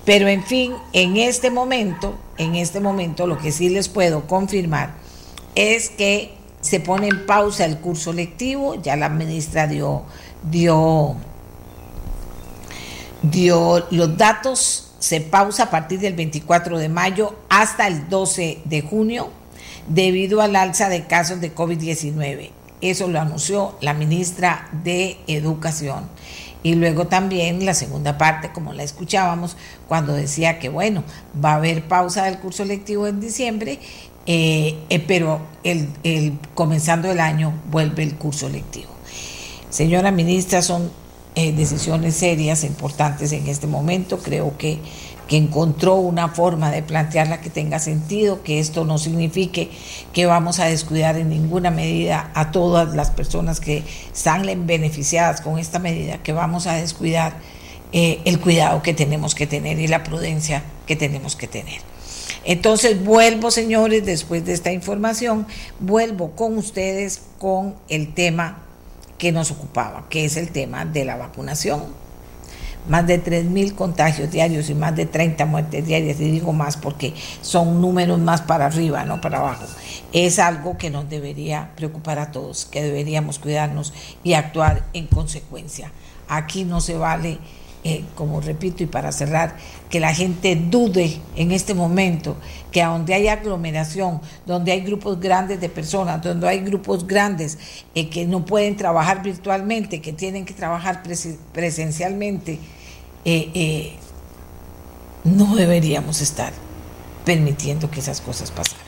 Pero 0.05 0.29
en 0.29 0.45
fin, 0.45 0.75
en 0.93 1.17
este 1.17 1.51
momento, 1.51 2.17
en 2.37 2.55
este 2.55 2.81
momento 2.81 3.27
lo 3.27 3.39
que 3.39 3.51
sí 3.51 3.69
les 3.69 3.89
puedo 3.89 4.27
confirmar 4.27 4.95
es 5.55 5.91
que 5.91 6.35
se 6.61 6.81
pone 6.81 7.09
en 7.09 7.27
pausa 7.27 7.65
el 7.65 7.79
curso 7.79 8.13
lectivo, 8.13 8.75
ya 8.77 8.97
la 8.97 9.09
ministra 9.09 9.67
dio, 9.67 10.05
dio, 10.51 11.17
dio 13.23 13.87
los 13.91 14.17
datos, 14.17 14.93
se 14.99 15.21
pausa 15.21 15.65
a 15.65 15.71
partir 15.71 16.01
del 16.01 16.15
24 16.15 16.79
de 16.79 16.89
mayo 16.89 17.35
hasta 17.49 17.87
el 17.87 18.09
12 18.09 18.63
de 18.65 18.83
junio 18.83 19.31
debido 19.89 20.41
al 20.41 20.57
alza 20.57 20.89
de 20.89 21.07
casos 21.07 21.41
de 21.41 21.55
COVID-19. 21.55 22.51
Eso 22.81 23.09
lo 23.09 23.21
anunció 23.21 23.77
la 23.81 23.95
ministra 23.95 24.69
de 24.85 25.19
Educación. 25.27 26.05
Y 26.63 26.75
luego 26.75 27.07
también 27.07 27.65
la 27.65 27.75
segunda 27.75 28.19
parte, 28.19 28.51
como 28.53 28.73
la 28.73 28.83
escuchábamos, 28.83 29.57
cuando 29.87 30.13
decía 30.13 30.59
que, 30.59 30.69
bueno, 30.69 31.05
va 31.43 31.53
a 31.53 31.57
haber 31.57 31.87
pausa 31.87 32.25
del 32.25 32.39
curso 32.39 32.65
lectivo 32.65 33.07
en 33.07 33.21
diciembre, 33.21 33.79
eh, 34.27 34.77
eh, 34.91 35.05
pero 35.07 35.41
el, 35.65 35.89
comenzando 36.55 37.11
el 37.11 37.21
año 37.21 37.55
vuelve 37.71 38.03
el 38.03 38.17
curso 38.17 38.49
lectivo. 38.49 38.91
Señora 39.71 40.11
ministra, 40.11 40.61
son 40.61 40.91
eh, 41.35 41.53
decisiones 41.53 42.17
serias, 42.17 42.65
importantes 42.65 43.33
en 43.33 43.47
este 43.47 43.67
momento. 43.67 44.19
Creo 44.19 44.59
que 44.59 44.81
que 45.29 45.37
encontró 45.37 45.97
una 45.97 46.29
forma 46.29 46.71
de 46.71 46.83
plantearla 46.83 47.41
que 47.41 47.51
tenga 47.51 47.79
sentido, 47.79 48.43
que 48.43 48.59
esto 48.59 48.85
no 48.87 48.97
signifique 48.97 49.71
que 50.15 50.25
vamos 50.25 50.59
a 50.59 50.65
descuidar 50.65 51.19
en 51.19 51.29
ninguna 51.29 51.71
medida 51.71 52.31
a 52.35 52.51
todas 52.51 52.95
las 52.97 53.11
personas 53.11 53.61
que 53.61 53.85
salen 54.13 54.67
beneficiadas 54.67 55.43
con 55.43 55.59
esta 55.59 55.79
medida, 55.79 56.23
que 56.23 56.33
vamos 56.33 56.67
a 56.67 56.75
descuidar 56.75 57.37
eh, 57.93 58.21
el 58.25 58.41
cuidado 58.41 58.83
que 58.83 58.95
tenemos 58.95 59.35
que 59.35 59.47
tener 59.47 59.79
y 59.79 59.87
la 59.87 60.03
prudencia 60.03 60.65
que 60.87 60.97
tenemos 60.97 61.37
que 61.37 61.47
tener. 61.47 61.83
Entonces 62.45 63.05
vuelvo, 63.05 63.51
señores, 63.51 64.07
después 64.07 64.47
de 64.47 64.55
esta 64.55 64.73
información, 64.73 65.47
vuelvo 65.79 66.31
con 66.31 66.57
ustedes 66.57 67.21
con 67.39 67.75
el 67.91 68.15
tema 68.15 68.63
que 69.19 69.31
nos 69.33 69.51
ocupaba, 69.51 70.07
que 70.09 70.25
es 70.25 70.39
el 70.39 70.51
tema 70.53 70.87
de 70.87 71.05
la 71.05 71.17
vacunación 71.17 72.08
más 72.89 73.07
de 73.07 73.23
3.000 73.23 73.75
contagios 73.75 74.31
diarios 74.31 74.71
y 74.71 74.75
más 74.75 74.95
de 74.95 75.07
30 75.07 75.45
muertes 75.47 75.87
diarias, 75.87 76.21
y 76.21 76.31
digo 76.31 76.53
más 76.53 76.77
porque 76.77 77.15
son 77.43 77.81
números 77.81 78.19
más 78.19 78.43
para 78.43 78.67
arriba, 78.67 79.05
no 79.05 79.21
para 79.21 79.39
abajo, 79.39 79.65
es 80.13 80.39
algo 80.39 80.79
que 80.79 80.91
nos 80.91 81.09
debería 81.11 81.71
preocupar 81.77 82.19
a 82.19 82.31
todos, 82.31 82.65
que 82.65 82.83
deberíamos 82.83 83.39
cuidarnos 83.39 83.93
y 84.23 84.35
actuar 84.35 84.85
en 84.93 85.07
consecuencia. 85.07 85.93
Aquí 86.29 86.65
no 86.65 86.81
se 86.81 86.97
vale, 86.97 87.39
eh, 87.89 88.05
como 88.15 88.43
repito 88.43 88.83
y 88.83 88.87
para 88.87 89.13
cerrar, 89.13 89.57
que 89.89 89.99
la 89.99 90.13
gente 90.13 90.57
dude 90.57 91.23
en 91.37 91.53
este 91.53 91.73
momento 91.73 92.37
que 92.71 92.85
donde 92.85 93.15
hay 93.15 93.29
aglomeración, 93.29 94.21
donde 94.45 94.73
hay 94.73 94.83
grupos 94.83 95.19
grandes 95.19 95.59
de 95.59 95.71
personas, 95.71 96.21
donde 96.21 96.47
hay 96.47 96.59
grupos 96.59 97.07
grandes 97.07 97.57
eh, 97.95 98.11
que 98.11 98.27
no 98.27 98.45
pueden 98.45 98.77
trabajar 98.77 99.23
virtualmente, 99.23 100.03
que 100.03 100.13
tienen 100.13 100.45
que 100.45 100.53
trabajar 100.53 101.03
presencialmente, 101.55 102.59
eh, 103.25 103.95
no 105.25 105.57
deberíamos 105.57 106.21
estar 106.21 106.53
permitiendo 107.25 107.91
que 107.91 108.01
esas 108.01 108.21
cosas 108.21 108.51
pasaran. 108.51 108.85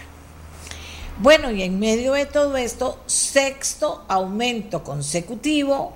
Bueno, 1.20 1.50
y 1.50 1.62
en 1.62 1.78
medio 1.78 2.12
de 2.12 2.26
todo 2.26 2.58
esto, 2.58 2.98
sexto 3.06 4.04
aumento 4.08 4.84
consecutivo 4.84 5.94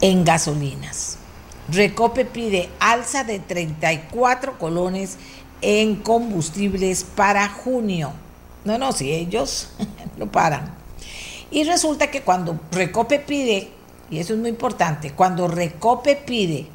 en 0.00 0.24
gasolinas. 0.24 1.17
Recope 1.70 2.24
pide 2.24 2.70
alza 2.80 3.24
de 3.24 3.40
34 3.40 4.58
colones 4.58 5.18
en 5.60 5.96
combustibles 5.96 7.04
para 7.04 7.48
junio. 7.48 8.12
No, 8.64 8.78
no, 8.78 8.92
si 8.92 9.12
ellos 9.12 9.70
lo 10.18 10.30
paran. 10.30 10.74
Y 11.50 11.64
resulta 11.64 12.10
que 12.10 12.22
cuando 12.22 12.58
Recope 12.70 13.18
pide 13.20 13.78
y 14.10 14.18
eso 14.18 14.32
es 14.32 14.38
muy 14.38 14.48
importante, 14.48 15.12
cuando 15.12 15.48
Recope 15.48 16.16
pide 16.16 16.66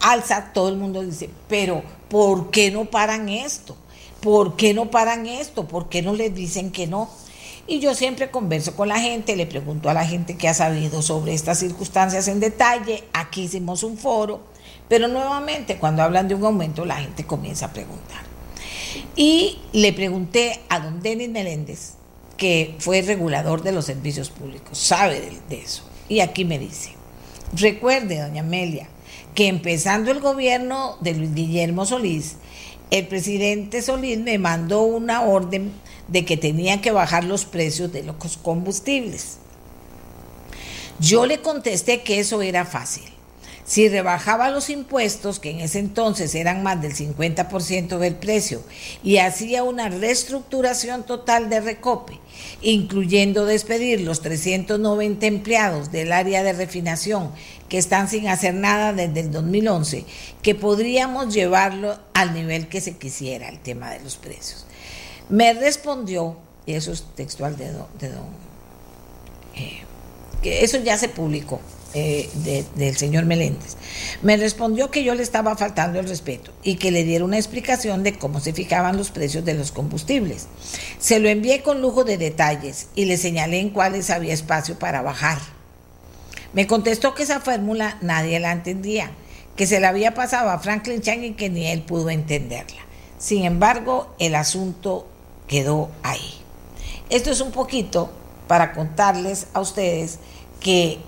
alza, 0.00 0.52
todo 0.52 0.68
el 0.68 0.76
mundo 0.76 1.02
dice, 1.02 1.30
pero 1.48 1.82
¿por 2.08 2.50
qué 2.50 2.70
no 2.70 2.84
paran 2.86 3.28
esto? 3.28 3.76
¿Por 4.20 4.56
qué 4.56 4.74
no 4.74 4.90
paran 4.90 5.26
esto? 5.26 5.66
¿Por 5.66 5.88
qué 5.88 6.02
no 6.02 6.14
les 6.14 6.34
dicen 6.34 6.70
que 6.70 6.86
no? 6.86 7.08
Y 7.66 7.78
yo 7.78 7.94
siempre 7.94 8.30
converso 8.30 8.74
con 8.74 8.88
la 8.88 8.98
gente, 8.98 9.36
le 9.36 9.46
pregunto 9.46 9.88
a 9.88 9.94
la 9.94 10.04
gente 10.04 10.36
que 10.36 10.48
ha 10.48 10.54
sabido 10.54 11.00
sobre 11.00 11.32
estas 11.32 11.60
circunstancias 11.60 12.26
en 12.26 12.40
detalle, 12.40 13.04
aquí 13.12 13.42
hicimos 13.42 13.84
un 13.84 13.96
foro, 13.96 14.40
pero 14.88 15.06
nuevamente 15.06 15.76
cuando 15.76 16.02
hablan 16.02 16.26
de 16.26 16.34
un 16.34 16.44
aumento 16.44 16.84
la 16.84 16.96
gente 16.96 17.24
comienza 17.24 17.66
a 17.66 17.72
preguntar. 17.72 18.22
Y 19.14 19.58
le 19.72 19.92
pregunté 19.92 20.60
a 20.68 20.80
don 20.80 21.00
Denis 21.00 21.28
Meléndez, 21.28 21.94
que 22.36 22.74
fue 22.78 23.00
regulador 23.02 23.62
de 23.62 23.72
los 23.72 23.84
servicios 23.84 24.30
públicos, 24.30 24.76
sabe 24.76 25.20
de 25.48 25.60
eso. 25.60 25.84
Y 26.08 26.20
aquí 26.20 26.44
me 26.44 26.58
dice, 26.58 26.90
recuerde, 27.54 28.20
doña 28.20 28.42
Amelia, 28.42 28.88
que 29.36 29.46
empezando 29.46 30.10
el 30.10 30.20
gobierno 30.20 30.96
de 31.00 31.14
Luis 31.14 31.32
Guillermo 31.32 31.86
Solís, 31.86 32.36
el 32.90 33.06
presidente 33.06 33.80
Solís 33.80 34.18
me 34.18 34.38
mandó 34.38 34.82
una 34.82 35.22
orden 35.22 35.72
de 36.08 36.24
que 36.24 36.36
tenía 36.36 36.80
que 36.80 36.90
bajar 36.90 37.24
los 37.24 37.44
precios 37.44 37.92
de 37.92 38.02
los 38.02 38.36
combustibles. 38.38 39.38
Yo 40.98 41.26
le 41.26 41.40
contesté 41.40 42.02
que 42.02 42.20
eso 42.20 42.42
era 42.42 42.64
fácil. 42.64 43.04
Si 43.64 43.88
rebajaba 43.88 44.50
los 44.50 44.70
impuestos, 44.70 45.38
que 45.38 45.50
en 45.50 45.60
ese 45.60 45.78
entonces 45.78 46.34
eran 46.34 46.64
más 46.64 46.82
del 46.82 46.94
50% 46.94 47.98
del 47.98 48.16
precio, 48.16 48.62
y 49.04 49.18
hacía 49.18 49.62
una 49.62 49.88
reestructuración 49.88 51.04
total 51.04 51.48
de 51.48 51.60
Recope, 51.60 52.18
incluyendo 52.60 53.46
despedir 53.46 54.00
los 54.00 54.20
390 54.20 55.26
empleados 55.26 55.92
del 55.92 56.12
área 56.12 56.42
de 56.42 56.52
refinación 56.52 57.30
que 57.68 57.78
están 57.78 58.08
sin 58.08 58.28
hacer 58.28 58.52
nada 58.52 58.92
desde 58.92 59.20
el 59.20 59.30
2011, 59.30 60.04
que 60.42 60.54
podríamos 60.56 61.32
llevarlo 61.32 61.98
al 62.14 62.34
nivel 62.34 62.68
que 62.68 62.80
se 62.80 62.98
quisiera, 62.98 63.48
el 63.48 63.60
tema 63.60 63.90
de 63.90 64.00
los 64.00 64.16
precios. 64.16 64.66
Me 65.32 65.54
respondió, 65.54 66.36
y 66.66 66.74
eso 66.74 66.92
es 66.92 67.04
textual 67.14 67.56
de 67.56 67.72
don, 67.72 67.86
eh, 69.56 69.80
que 70.42 70.62
eso 70.62 70.76
ya 70.76 70.98
se 70.98 71.08
publicó 71.08 71.58
eh, 71.94 72.28
del 72.74 72.96
señor 72.98 73.24
Meléndez. 73.24 73.78
Me 74.20 74.36
respondió 74.36 74.90
que 74.90 75.04
yo 75.04 75.14
le 75.14 75.22
estaba 75.22 75.56
faltando 75.56 75.98
el 75.98 76.06
respeto 76.06 76.52
y 76.62 76.74
que 76.74 76.90
le 76.90 77.04
diera 77.04 77.24
una 77.24 77.38
explicación 77.38 78.02
de 78.02 78.18
cómo 78.18 78.40
se 78.40 78.52
fijaban 78.52 78.98
los 78.98 79.10
precios 79.10 79.42
de 79.46 79.54
los 79.54 79.72
combustibles. 79.72 80.48
Se 80.98 81.18
lo 81.18 81.30
envié 81.30 81.62
con 81.62 81.80
lujo 81.80 82.04
de 82.04 82.18
detalles 82.18 82.88
y 82.94 83.06
le 83.06 83.16
señalé 83.16 83.60
en 83.60 83.70
cuáles 83.70 84.10
había 84.10 84.34
espacio 84.34 84.78
para 84.78 85.00
bajar. 85.00 85.38
Me 86.52 86.66
contestó 86.66 87.14
que 87.14 87.22
esa 87.22 87.40
fórmula 87.40 87.96
nadie 88.02 88.38
la 88.38 88.52
entendía, 88.52 89.12
que 89.56 89.66
se 89.66 89.80
la 89.80 89.88
había 89.88 90.12
pasado 90.12 90.50
a 90.50 90.58
Franklin 90.58 91.00
Chang 91.00 91.24
y 91.24 91.32
que 91.32 91.48
ni 91.48 91.68
él 91.68 91.80
pudo 91.80 92.10
entenderla. 92.10 92.82
Sin 93.16 93.44
embargo, 93.44 94.14
el 94.18 94.34
asunto 94.34 95.06
quedó 95.52 95.90
ahí. 96.02 96.32
Esto 97.10 97.30
es 97.30 97.42
un 97.42 97.50
poquito 97.50 98.10
para 98.48 98.72
contarles 98.72 99.48
a 99.52 99.60
ustedes 99.60 100.18
que 100.60 100.98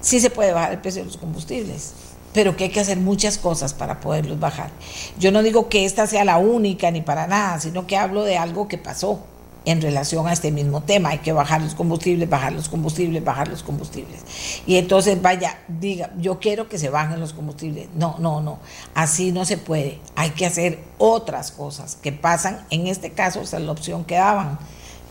sí 0.00 0.18
se 0.18 0.30
puede 0.30 0.52
bajar 0.52 0.72
el 0.72 0.80
precio 0.80 1.02
de 1.02 1.06
los 1.06 1.16
combustibles, 1.16 1.92
pero 2.32 2.56
que 2.56 2.64
hay 2.64 2.70
que 2.70 2.80
hacer 2.80 2.98
muchas 2.98 3.38
cosas 3.38 3.72
para 3.72 4.00
poderlos 4.00 4.40
bajar. 4.40 4.70
Yo 5.16 5.30
no 5.30 5.44
digo 5.44 5.68
que 5.68 5.84
esta 5.84 6.08
sea 6.08 6.24
la 6.24 6.38
única 6.38 6.90
ni 6.90 7.02
para 7.02 7.28
nada, 7.28 7.60
sino 7.60 7.86
que 7.86 7.96
hablo 7.96 8.24
de 8.24 8.36
algo 8.36 8.66
que 8.66 8.78
pasó 8.78 9.20
en 9.64 9.80
relación 9.80 10.26
a 10.26 10.32
este 10.32 10.50
mismo 10.50 10.82
tema. 10.82 11.10
Hay 11.10 11.18
que 11.18 11.32
bajar 11.32 11.62
los 11.62 11.74
combustibles, 11.74 12.28
bajar 12.28 12.52
los 12.52 12.68
combustibles, 12.68 13.24
bajar 13.24 13.48
los 13.48 13.62
combustibles. 13.62 14.20
Y 14.66 14.76
entonces 14.76 15.20
vaya, 15.20 15.58
diga, 15.68 16.10
yo 16.18 16.38
quiero 16.38 16.68
que 16.68 16.78
se 16.78 16.90
bajen 16.90 17.20
los 17.20 17.32
combustibles. 17.32 17.88
No, 17.94 18.16
no, 18.18 18.40
no. 18.40 18.58
Así 18.94 19.32
no 19.32 19.44
se 19.44 19.56
puede. 19.56 20.00
Hay 20.16 20.30
que 20.30 20.46
hacer 20.46 20.78
otras 20.98 21.50
cosas 21.50 21.96
que 21.96 22.12
pasan. 22.12 22.64
En 22.70 22.86
este 22.86 23.10
caso, 23.10 23.40
esa 23.40 23.58
es 23.58 23.64
la 23.64 23.72
opción 23.72 24.04
que 24.04 24.16
daban, 24.16 24.58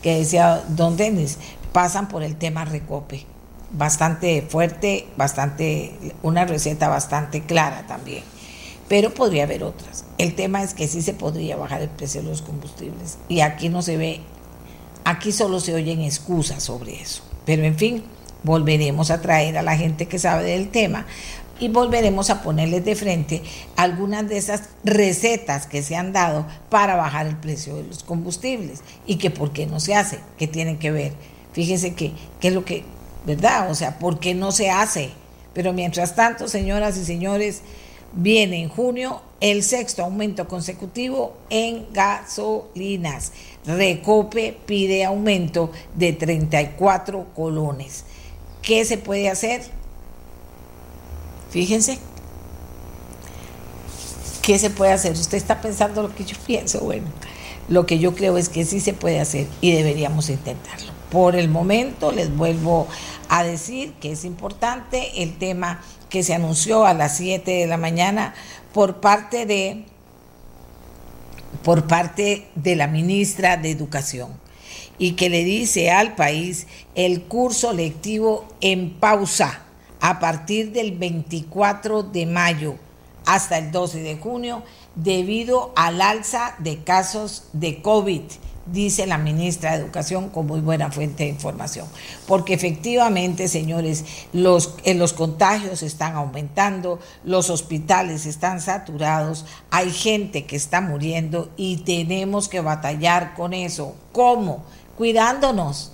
que 0.02 0.18
decía 0.18 0.62
don 0.68 0.96
Denis, 0.96 1.38
pasan 1.72 2.08
por 2.08 2.22
el 2.22 2.36
tema 2.36 2.64
recope. 2.64 3.26
Bastante 3.70 4.42
fuerte, 4.42 5.08
bastante, 5.16 6.14
una 6.22 6.44
receta 6.44 6.88
bastante 6.88 7.42
clara 7.42 7.86
también 7.88 8.22
pero 8.88 9.14
podría 9.14 9.44
haber 9.44 9.64
otras. 9.64 10.04
El 10.18 10.34
tema 10.34 10.62
es 10.62 10.74
que 10.74 10.88
sí 10.88 11.02
se 11.02 11.14
podría 11.14 11.56
bajar 11.56 11.82
el 11.82 11.88
precio 11.88 12.22
de 12.22 12.28
los 12.28 12.42
combustibles 12.42 13.18
y 13.28 13.40
aquí 13.40 13.68
no 13.68 13.82
se 13.82 13.96
ve 13.96 14.20
Aquí 15.04 15.32
solo 15.32 15.60
se 15.60 15.74
oyen 15.74 16.00
excusas 16.00 16.62
sobre 16.62 17.00
eso. 17.00 17.22
Pero 17.44 17.64
en 17.64 17.76
fin, 17.76 18.04
volveremos 18.42 19.10
a 19.10 19.20
traer 19.20 19.58
a 19.58 19.62
la 19.62 19.76
gente 19.76 20.06
que 20.06 20.18
sabe 20.18 20.44
del 20.44 20.70
tema 20.70 21.06
y 21.60 21.68
volveremos 21.68 22.30
a 22.30 22.42
ponerles 22.42 22.84
de 22.84 22.96
frente 22.96 23.42
algunas 23.76 24.28
de 24.28 24.36
esas 24.36 24.70
recetas 24.82 25.66
que 25.66 25.82
se 25.82 25.96
han 25.96 26.12
dado 26.12 26.46
para 26.68 26.96
bajar 26.96 27.26
el 27.26 27.36
precio 27.36 27.76
de 27.76 27.84
los 27.84 28.02
combustibles 28.02 28.82
y 29.06 29.16
que 29.16 29.30
por 29.30 29.52
qué 29.52 29.66
no 29.66 29.80
se 29.80 29.94
hace, 29.94 30.18
que 30.36 30.48
tienen 30.48 30.78
que 30.78 30.90
ver. 30.90 31.12
Fíjense 31.52 31.94
que, 31.94 32.12
qué 32.40 32.48
es 32.48 32.54
lo 32.54 32.64
que, 32.64 32.84
¿verdad? 33.26 33.70
O 33.70 33.74
sea, 33.74 33.98
¿por 33.98 34.18
qué 34.18 34.34
no 34.34 34.52
se 34.52 34.70
hace? 34.70 35.10
Pero 35.52 35.72
mientras 35.72 36.16
tanto, 36.16 36.48
señoras 36.48 36.96
y 36.96 37.04
señores, 37.04 37.62
viene 38.12 38.60
en 38.60 38.68
junio 38.68 39.22
el 39.44 39.62
sexto 39.62 40.02
aumento 40.02 40.48
consecutivo 40.48 41.36
en 41.50 41.92
gasolinas. 41.92 43.32
Recope 43.66 44.56
pide 44.64 45.04
aumento 45.04 45.70
de 45.94 46.14
34 46.14 47.26
colones. 47.36 48.04
¿Qué 48.62 48.86
se 48.86 48.96
puede 48.96 49.28
hacer? 49.28 49.60
Fíjense. 51.50 51.98
¿Qué 54.40 54.58
se 54.58 54.70
puede 54.70 54.92
hacer? 54.92 55.12
Usted 55.12 55.36
está 55.36 55.60
pensando 55.60 56.00
lo 56.00 56.14
que 56.14 56.24
yo 56.24 56.38
pienso. 56.46 56.80
Bueno, 56.80 57.08
lo 57.68 57.84
que 57.84 57.98
yo 57.98 58.14
creo 58.14 58.38
es 58.38 58.48
que 58.48 58.64
sí 58.64 58.80
se 58.80 58.94
puede 58.94 59.20
hacer 59.20 59.46
y 59.60 59.72
deberíamos 59.72 60.30
intentarlo. 60.30 60.90
Por 61.10 61.36
el 61.36 61.50
momento 61.50 62.12
les 62.12 62.34
vuelvo 62.34 62.88
a 63.28 63.44
decir 63.44 63.92
que 64.00 64.12
es 64.12 64.24
importante 64.24 65.22
el 65.22 65.36
tema 65.36 65.82
que 66.08 66.22
se 66.22 66.32
anunció 66.32 66.86
a 66.86 66.94
las 66.94 67.18
7 67.18 67.50
de 67.50 67.66
la 67.66 67.76
mañana 67.76 68.34
por 68.74 69.00
parte 69.00 69.46
de 69.46 69.86
por 71.62 71.86
parte 71.86 72.48
de 72.56 72.74
la 72.74 72.88
ministra 72.88 73.56
de 73.56 73.70
Educación 73.70 74.38
y 74.98 75.12
que 75.12 75.30
le 75.30 75.44
dice 75.44 75.92
al 75.92 76.16
país 76.16 76.66
el 76.96 77.22
curso 77.22 77.72
lectivo 77.72 78.46
en 78.60 78.90
pausa 78.94 79.62
a 80.00 80.18
partir 80.18 80.72
del 80.72 80.98
24 80.98 82.02
de 82.02 82.26
mayo 82.26 82.74
hasta 83.24 83.58
el 83.58 83.70
12 83.70 84.02
de 84.02 84.16
junio 84.16 84.64
debido 84.96 85.72
al 85.76 86.02
alza 86.02 86.56
de 86.58 86.82
casos 86.82 87.44
de 87.52 87.80
COVID 87.80 88.22
dice 88.66 89.06
la 89.06 89.18
ministra 89.18 89.72
de 89.72 89.84
Educación 89.84 90.30
con 90.30 90.46
muy 90.46 90.60
buena 90.60 90.90
fuente 90.90 91.24
de 91.24 91.30
información. 91.30 91.86
Porque 92.26 92.54
efectivamente, 92.54 93.48
señores, 93.48 94.04
los, 94.32 94.74
eh, 94.84 94.94
los 94.94 95.12
contagios 95.12 95.82
están 95.82 96.16
aumentando, 96.16 96.98
los 97.24 97.50
hospitales 97.50 98.26
están 98.26 98.60
saturados, 98.60 99.44
hay 99.70 99.90
gente 99.90 100.44
que 100.44 100.56
está 100.56 100.80
muriendo 100.80 101.50
y 101.56 101.78
tenemos 101.78 102.48
que 102.48 102.60
batallar 102.60 103.34
con 103.34 103.52
eso. 103.52 103.94
¿Cómo? 104.12 104.64
Cuidándonos, 104.96 105.92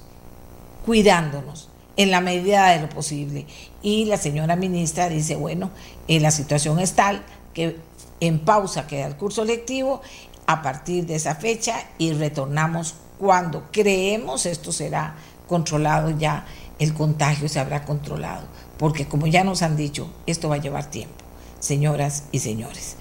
cuidándonos 0.84 1.68
en 1.96 2.10
la 2.10 2.20
medida 2.20 2.68
de 2.68 2.80
lo 2.80 2.88
posible. 2.88 3.46
Y 3.82 4.04
la 4.06 4.16
señora 4.16 4.56
ministra 4.56 5.08
dice, 5.08 5.36
bueno, 5.36 5.70
eh, 6.08 6.20
la 6.20 6.30
situación 6.30 6.78
es 6.78 6.94
tal 6.94 7.22
que 7.52 7.76
en 8.20 8.38
pausa 8.38 8.86
queda 8.86 9.06
el 9.06 9.16
curso 9.16 9.44
lectivo 9.44 10.02
a 10.46 10.62
partir 10.62 11.06
de 11.06 11.14
esa 11.14 11.34
fecha 11.34 11.84
y 11.98 12.12
retornamos 12.12 12.94
cuando 13.18 13.68
creemos 13.70 14.46
esto 14.46 14.72
será 14.72 15.14
controlado 15.46 16.10
ya, 16.10 16.46
el 16.78 16.94
contagio 16.94 17.48
se 17.48 17.60
habrá 17.60 17.84
controlado, 17.84 18.46
porque 18.78 19.06
como 19.06 19.26
ya 19.26 19.44
nos 19.44 19.62
han 19.62 19.76
dicho, 19.76 20.10
esto 20.26 20.48
va 20.48 20.54
a 20.54 20.60
llevar 20.60 20.90
tiempo, 20.90 21.16
señoras 21.58 22.24
y 22.32 22.38
señores. 22.38 22.96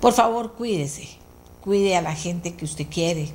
Por 0.00 0.12
favor, 0.12 0.54
cuídese, 0.54 1.08
cuide 1.60 1.96
a 1.96 2.02
la 2.02 2.14
gente 2.14 2.54
que 2.54 2.64
usted 2.64 2.86
quiere, 2.90 3.28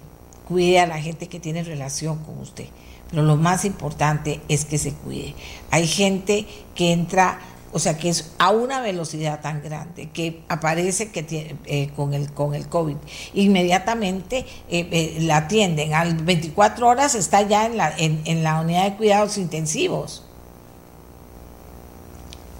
cuide 0.47 0.79
a 0.79 0.87
la 0.87 0.99
gente 0.99 1.27
que 1.27 1.39
tiene 1.39 1.63
relación 1.63 2.17
con 2.25 2.39
usted, 2.39 2.65
pero 3.09 3.23
lo 3.23 3.37
más 3.37 3.63
importante 3.63 4.41
es 4.49 4.65
que 4.65 4.77
se 4.77 4.93
cuide. 4.93 5.33
Hay 5.71 5.87
gente 5.87 6.45
que 6.75 6.91
entra 6.91 7.39
o 7.77 7.79
sea 7.79 7.95
que 7.95 8.09
es 8.09 8.31
a 8.39 8.49
una 8.49 8.81
velocidad 8.81 9.39
tan 9.39 9.61
grande 9.61 10.09
que 10.09 10.41
aparece 10.49 11.11
que 11.11 11.55
eh, 11.65 11.91
con, 11.95 12.15
el, 12.15 12.33
con 12.33 12.55
el 12.55 12.67
COVID. 12.67 12.95
Inmediatamente 13.35 14.47
eh, 14.67 14.87
eh, 14.91 15.17
la 15.21 15.37
atienden, 15.37 15.93
a 15.93 16.03
24 16.05 16.87
horas 16.87 17.13
está 17.13 17.43
ya 17.43 17.67
en 17.67 17.77
la, 17.77 17.95
en, 17.95 18.23
en 18.25 18.41
la 18.41 18.61
unidad 18.61 18.85
de 18.85 18.97
cuidados 18.97 19.37
intensivos, 19.37 20.23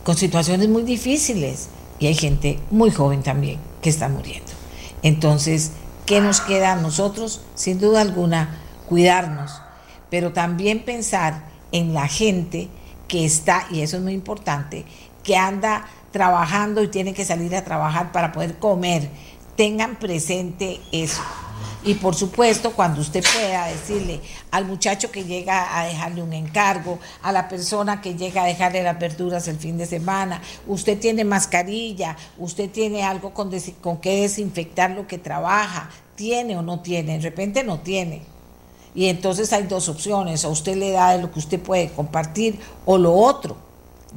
con 0.03 0.15
situaciones 0.15 0.69
muy 0.69 0.83
difíciles. 0.83 1.69
Y 1.97 2.05
hay 2.05 2.13
gente 2.13 2.59
muy 2.69 2.91
joven 2.91 3.23
también 3.23 3.59
que 3.81 3.89
está 3.89 4.09
muriendo. 4.09 4.51
Entonces, 5.01 5.71
¿qué 6.05 6.21
nos 6.21 6.41
queda 6.41 6.73
a 6.73 6.75
nosotros? 6.75 7.41
Sin 7.55 7.79
duda 7.79 8.01
alguna, 8.01 8.59
cuidarnos, 8.87 9.63
pero 10.11 10.31
también 10.31 10.85
pensar 10.85 11.47
en 11.71 11.95
la 11.95 12.07
gente 12.07 12.69
que 13.07 13.25
está, 13.25 13.65
y 13.71 13.81
eso 13.81 13.97
es 13.97 14.03
muy 14.03 14.13
importante, 14.13 14.85
que 15.27 15.35
anda 15.35 15.85
trabajando 16.11 16.81
y 16.81 16.87
tiene 16.87 17.13
que 17.13 17.25
salir 17.25 17.53
a 17.53 17.63
trabajar 17.63 18.13
para 18.13 18.31
poder 18.31 18.57
comer. 18.57 19.09
Tengan 19.57 19.97
presente 19.97 20.79
eso. 20.93 21.21
Y 21.83 21.95
por 21.95 22.15
supuesto, 22.15 22.71
cuando 22.71 23.01
usted 23.01 23.23
pueda 23.23 23.67
decirle 23.67 24.21
al 24.51 24.65
muchacho 24.65 25.11
que 25.11 25.25
llega 25.25 25.77
a 25.77 25.85
dejarle 25.85 26.23
un 26.23 26.31
encargo, 26.31 26.99
a 27.21 27.31
la 27.31 27.49
persona 27.49 28.01
que 28.01 28.15
llega 28.15 28.43
a 28.43 28.45
dejarle 28.45 28.83
las 28.83 28.97
verduras 28.97 29.47
el 29.47 29.57
fin 29.57 29.77
de 29.77 29.85
semana, 29.85 30.41
usted 30.65 30.97
tiene 30.97 31.25
mascarilla, 31.25 32.15
usted 32.37 32.69
tiene 32.69 33.03
algo 33.03 33.33
con, 33.33 33.51
con 33.81 33.97
que 33.97 34.21
desinfectar 34.21 34.91
lo 34.91 35.07
que 35.07 35.17
trabaja, 35.17 35.89
tiene 36.15 36.57
o 36.57 36.61
no 36.61 36.79
tiene, 36.79 37.17
de 37.17 37.23
repente 37.23 37.63
no 37.63 37.79
tiene. 37.79 38.23
Y 38.95 39.07
entonces 39.07 39.51
hay 39.51 39.63
dos 39.63 39.89
opciones, 39.89 40.45
o 40.45 40.49
usted 40.49 40.77
le 40.77 40.91
da 40.91 41.15
de 41.15 41.21
lo 41.21 41.31
que 41.31 41.39
usted 41.39 41.59
puede 41.59 41.89
compartir 41.91 42.59
o 42.85 42.97
lo 42.97 43.13
otro. 43.13 43.66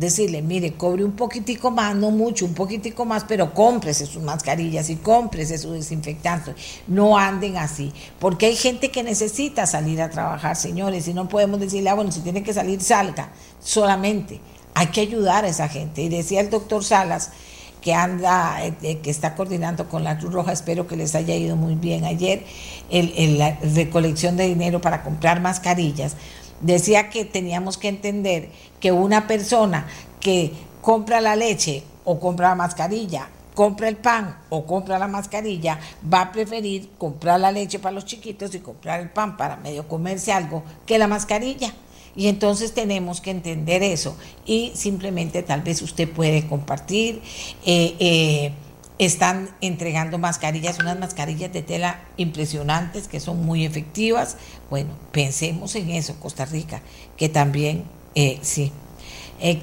Decirle, 0.01 0.41
mire, 0.41 0.73
cobre 0.73 1.05
un 1.05 1.13
poquitico 1.13 1.71
más, 1.71 1.95
no 1.95 2.11
mucho, 2.11 2.47
un 2.47 2.55
poquitico 2.55 3.05
más, 3.05 3.25
pero 3.25 3.53
cómprese 3.53 4.07
sus 4.07 4.23
mascarillas 4.23 4.89
y 4.89 4.97
cómprese 4.97 5.59
su 5.59 5.73
desinfectante. 5.73 6.55
No 6.87 7.19
anden 7.19 7.59
así, 7.59 7.93
porque 8.19 8.47
hay 8.47 8.57
gente 8.57 8.91
que 8.91 9.03
necesita 9.03 9.67
salir 9.67 10.01
a 10.01 10.09
trabajar, 10.09 10.57
señores, 10.57 11.07
y 11.07 11.13
no 11.13 11.29
podemos 11.29 11.61
decirle, 11.61 11.91
ah, 11.91 11.95
bueno, 11.95 12.13
si 12.13 12.21
tiene 12.21 12.43
que 12.43 12.55
salir, 12.55 12.81
salga 12.81 13.29
solamente. 13.63 14.41
Hay 14.73 14.87
que 14.87 15.03
ayudar 15.03 15.45
a 15.45 15.49
esa 15.49 15.69
gente. 15.69 16.01
Y 16.01 16.09
decía 16.09 16.41
el 16.41 16.49
doctor 16.49 16.83
Salas, 16.83 17.33
que 17.81 17.95
anda, 17.95 18.65
eh, 18.65 18.75
eh, 18.83 18.99
que 18.99 19.11
está 19.11 19.35
coordinando 19.35 19.89
con 19.89 20.05
la 20.05 20.19
Cruz 20.19 20.33
Roja, 20.33 20.53
espero 20.53 20.87
que 20.87 20.97
les 20.97 21.15
haya 21.15 21.35
ido 21.35 21.57
muy 21.57 21.75
bien 21.75 22.05
ayer, 22.05 22.45
el, 22.91 23.39
la 23.39 23.59
recolección 23.75 24.37
de 24.37 24.47
dinero 24.47 24.81
para 24.81 25.03
comprar 25.03 25.41
mascarillas, 25.41 26.17
decía 26.61 27.11
que 27.11 27.25
teníamos 27.25 27.79
que 27.79 27.89
entender 27.89 28.51
que 28.81 28.93
una 28.93 29.27
persona 29.27 29.87
que 30.21 30.53
compra 30.81 31.21
la 31.21 31.37
leche 31.37 31.83
o 32.05 32.19
compra 32.19 32.51
la 32.51 32.55
mascarilla, 32.55 33.29
compra 33.55 33.89
el 33.89 33.97
pan 33.97 34.39
o 34.49 34.65
compra 34.65 34.99
la 34.99 35.09
mascarilla, 35.09 35.79
va 36.13 36.23
a 36.23 36.33
preferir 36.33 36.91
comprar 36.99 37.41
la 37.41 37.53
leche 37.53 37.79
para 37.79 37.93
los 37.93 38.05
chiquitos 38.05 38.55
y 38.55 38.61
comprar 38.61 39.01
el 39.01 39.11
pan 39.11 39.37
para 39.37 39.57
medio 39.57 39.87
comerse 39.89 40.33
algo 40.33 40.63
que 40.87 40.99
la 40.99 41.09
mascarilla. 41.09 41.75
Y 42.17 42.27
entonces 42.27 42.75
tenemos 42.75 43.21
que 43.21 43.31
entender 43.31 43.83
eso. 43.83 44.17
Y 44.45 44.73
simplemente 44.75 45.43
tal 45.43 45.63
vez 45.63 45.81
usted 45.81 46.11
puede 46.11 46.47
compartir. 46.47 47.23
Eh, 47.65 47.97
eh, 48.01 48.53
están 49.01 49.49
entregando 49.63 50.19
mascarillas, 50.19 50.79
unas 50.79 50.99
mascarillas 50.99 51.51
de 51.51 51.63
tela 51.63 52.03
impresionantes 52.19 53.09
que 53.09 53.19
son 53.19 53.45
muy 53.45 53.65
efectivas. 53.65 54.37
Bueno, 54.69 54.91
pensemos 55.11 55.75
en 55.75 55.89
eso, 55.91 56.17
Costa 56.21 56.45
Rica, 56.45 56.83
que 57.17 57.31
también, 57.31 57.85
eh, 58.15 58.39
sí, 58.43 58.73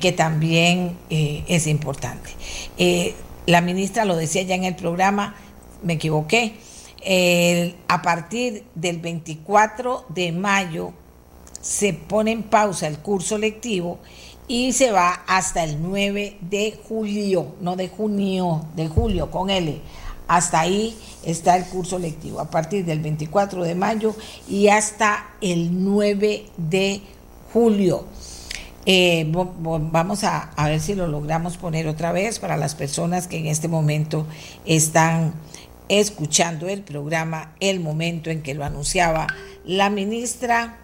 que 0.01 0.11
también 0.11 0.97
es 1.07 1.67
importante. 1.67 2.31
la 3.45 3.61
ministra 3.61 4.05
lo 4.05 4.15
decía 4.15 4.41
ya 4.41 4.55
en 4.55 4.63
el 4.63 4.75
programa, 4.75 5.35
me 5.83 5.93
equivoqué, 5.93 6.55
a 7.87 8.01
partir 8.01 8.63
del 8.73 8.97
24 8.97 10.05
de 10.09 10.31
mayo 10.31 10.93
se 11.61 11.93
pone 11.93 12.31
en 12.31 12.43
pausa 12.43 12.87
el 12.87 12.97
curso 12.99 13.37
lectivo 13.37 13.99
y 14.47 14.71
se 14.71 14.91
va 14.91 15.23
hasta 15.27 15.63
el 15.63 15.81
9 15.81 16.37
de 16.41 16.79
julio, 16.87 17.55
no 17.59 17.75
de 17.75 17.89
junio, 17.89 18.65
de 18.75 18.87
julio 18.87 19.29
con 19.29 19.49
L. 19.49 19.81
Hasta 20.27 20.61
ahí 20.61 20.97
está 21.23 21.55
el 21.57 21.65
curso 21.65 21.99
lectivo, 21.99 22.39
a 22.39 22.49
partir 22.49 22.85
del 22.85 22.99
24 22.99 23.63
de 23.63 23.75
mayo 23.75 24.15
y 24.47 24.69
hasta 24.69 25.31
el 25.41 25.83
9 25.83 26.45
de 26.57 27.01
julio. 27.53 28.05
Eh, 28.85 29.29
vamos 29.29 30.23
a, 30.23 30.51
a, 30.55 30.69
ver 30.69 30.79
si 30.79 30.95
lo 30.95 31.07
logramos 31.07 31.57
poner 31.57 31.87
otra 31.87 32.13
vez 32.13 32.39
para 32.39 32.55
las 32.55 32.73
personas 32.73 33.27
que 33.27 33.37
en 33.37 33.47
este 33.47 33.67
momento 33.67 34.25
están 34.65 35.33
escuchando 35.89 36.69
el 36.69 36.83
programa, 36.83 37.53
el 37.59 37.81
momento 37.81 38.29
en 38.29 38.41
que 38.41 38.53
lo 38.53 38.63
anunciaba 38.63 39.27
la 39.65 39.89
ministra 39.89 40.77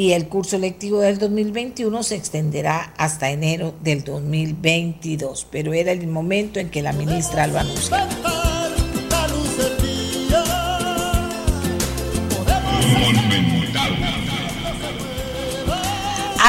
y 0.00 0.14
el 0.14 0.28
curso 0.28 0.56
lectivo 0.56 1.00
del 1.00 1.18
2021 1.18 2.02
se 2.02 2.16
extenderá 2.16 2.94
hasta 2.96 3.28
enero 3.28 3.74
del 3.82 4.02
2022, 4.02 5.46
pero 5.50 5.74
era 5.74 5.92
el 5.92 6.06
momento 6.06 6.58
en 6.58 6.70
que 6.70 6.80
la 6.80 6.94
ministra 6.94 7.46
lo 7.46 7.58
anunció. 7.58 7.98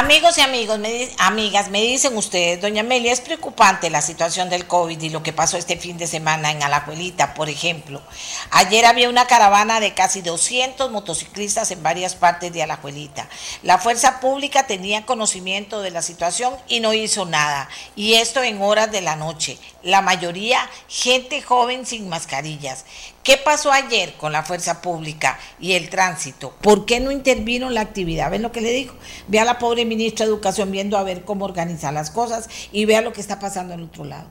Amigos 0.02 0.36
y 0.36 0.40
amigos, 0.40 0.80
amigas, 1.18 1.70
me 1.70 1.80
dicen 1.80 2.16
ustedes, 2.16 2.60
doña 2.60 2.80
Amelia, 2.80 3.12
es 3.12 3.20
preocupante 3.20 3.88
la 3.88 4.02
situación 4.02 4.50
del 4.50 4.66
COVID 4.66 5.00
y 5.00 5.10
lo 5.10 5.22
que 5.22 5.32
pasó 5.32 5.56
este 5.56 5.76
fin 5.76 5.96
de 5.96 6.08
semana 6.08 6.50
en 6.50 6.60
Alajuelita, 6.60 7.34
por 7.34 7.48
ejemplo. 7.48 8.02
Ayer 8.50 8.84
había 8.84 9.08
una 9.08 9.28
caravana 9.28 9.78
de 9.78 9.94
casi 9.94 10.20
200 10.20 10.90
motociclistas 10.90 11.70
en 11.70 11.84
varias 11.84 12.16
partes 12.16 12.52
de 12.52 12.64
Alajuelita. 12.64 13.28
La 13.62 13.78
fuerza 13.78 14.18
pública 14.18 14.66
tenía 14.66 15.06
conocimiento 15.06 15.82
de 15.82 15.92
la 15.92 16.02
situación 16.02 16.52
y 16.66 16.80
no 16.80 16.92
hizo 16.92 17.24
nada. 17.24 17.68
Y 17.94 18.14
esto 18.14 18.42
en 18.42 18.60
horas 18.60 18.90
de 18.90 19.02
la 19.02 19.14
noche. 19.14 19.56
La 19.84 20.02
mayoría 20.02 20.68
gente 20.88 21.42
joven 21.42 21.86
sin 21.86 22.08
mascarillas. 22.08 22.84
¿Qué 23.22 23.36
pasó 23.36 23.70
ayer 23.70 24.14
con 24.14 24.32
la 24.32 24.42
fuerza 24.42 24.82
pública 24.82 25.38
y 25.60 25.72
el 25.72 25.88
tránsito? 25.90 26.50
¿Por 26.60 26.86
qué 26.86 26.98
no 26.98 27.12
intervino 27.12 27.70
la 27.70 27.80
actividad? 27.80 28.32
¿Ven 28.32 28.42
lo 28.42 28.50
que 28.50 28.60
le 28.60 28.72
digo? 28.72 28.94
Ve 29.28 29.38
a 29.38 29.44
la 29.44 29.60
pobre 29.60 29.84
ministra 29.84 30.26
de 30.26 30.32
Educación 30.32 30.72
viendo 30.72 30.98
a 30.98 31.04
ver 31.04 31.24
cómo 31.24 31.44
organizar 31.44 31.94
las 31.94 32.10
cosas 32.10 32.48
y 32.72 32.84
vea 32.84 33.00
lo 33.00 33.12
que 33.12 33.20
está 33.20 33.38
pasando 33.38 33.74
al 33.74 33.82
otro 33.82 34.04
lado. 34.04 34.26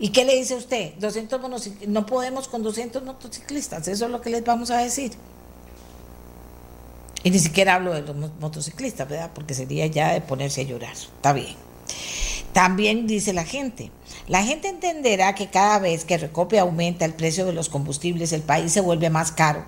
¿Y 0.00 0.08
qué 0.10 0.24
le 0.24 0.34
dice 0.34 0.56
usted? 0.56 0.94
200 0.98 1.40
no 1.86 2.06
podemos 2.06 2.48
con 2.48 2.62
200 2.62 3.04
motociclistas, 3.04 3.86
eso 3.86 4.06
es 4.06 4.10
lo 4.10 4.20
que 4.20 4.30
les 4.30 4.44
vamos 4.44 4.70
a 4.70 4.78
decir. 4.78 5.12
Y 7.22 7.30
ni 7.30 7.38
siquiera 7.38 7.74
hablo 7.74 7.94
de 7.94 8.02
los 8.02 8.16
motociclistas, 8.40 9.08
¿verdad? 9.08 9.30
Porque 9.32 9.54
sería 9.54 9.86
ya 9.86 10.12
de 10.12 10.20
ponerse 10.20 10.62
a 10.62 10.64
llorar. 10.64 10.92
Está 10.92 11.32
bien. 11.32 11.56
También 12.52 13.06
dice 13.06 13.32
la 13.32 13.44
gente, 13.44 13.90
la 14.28 14.44
gente 14.44 14.68
entenderá 14.68 15.34
que 15.34 15.48
cada 15.48 15.78
vez 15.78 16.04
que 16.04 16.18
Recope 16.18 16.58
aumenta 16.58 17.04
el 17.04 17.14
precio 17.14 17.46
de 17.46 17.52
los 17.52 17.68
combustibles, 17.68 18.32
el 18.32 18.42
país 18.42 18.72
se 18.72 18.80
vuelve 18.80 19.10
más 19.10 19.32
caro. 19.32 19.64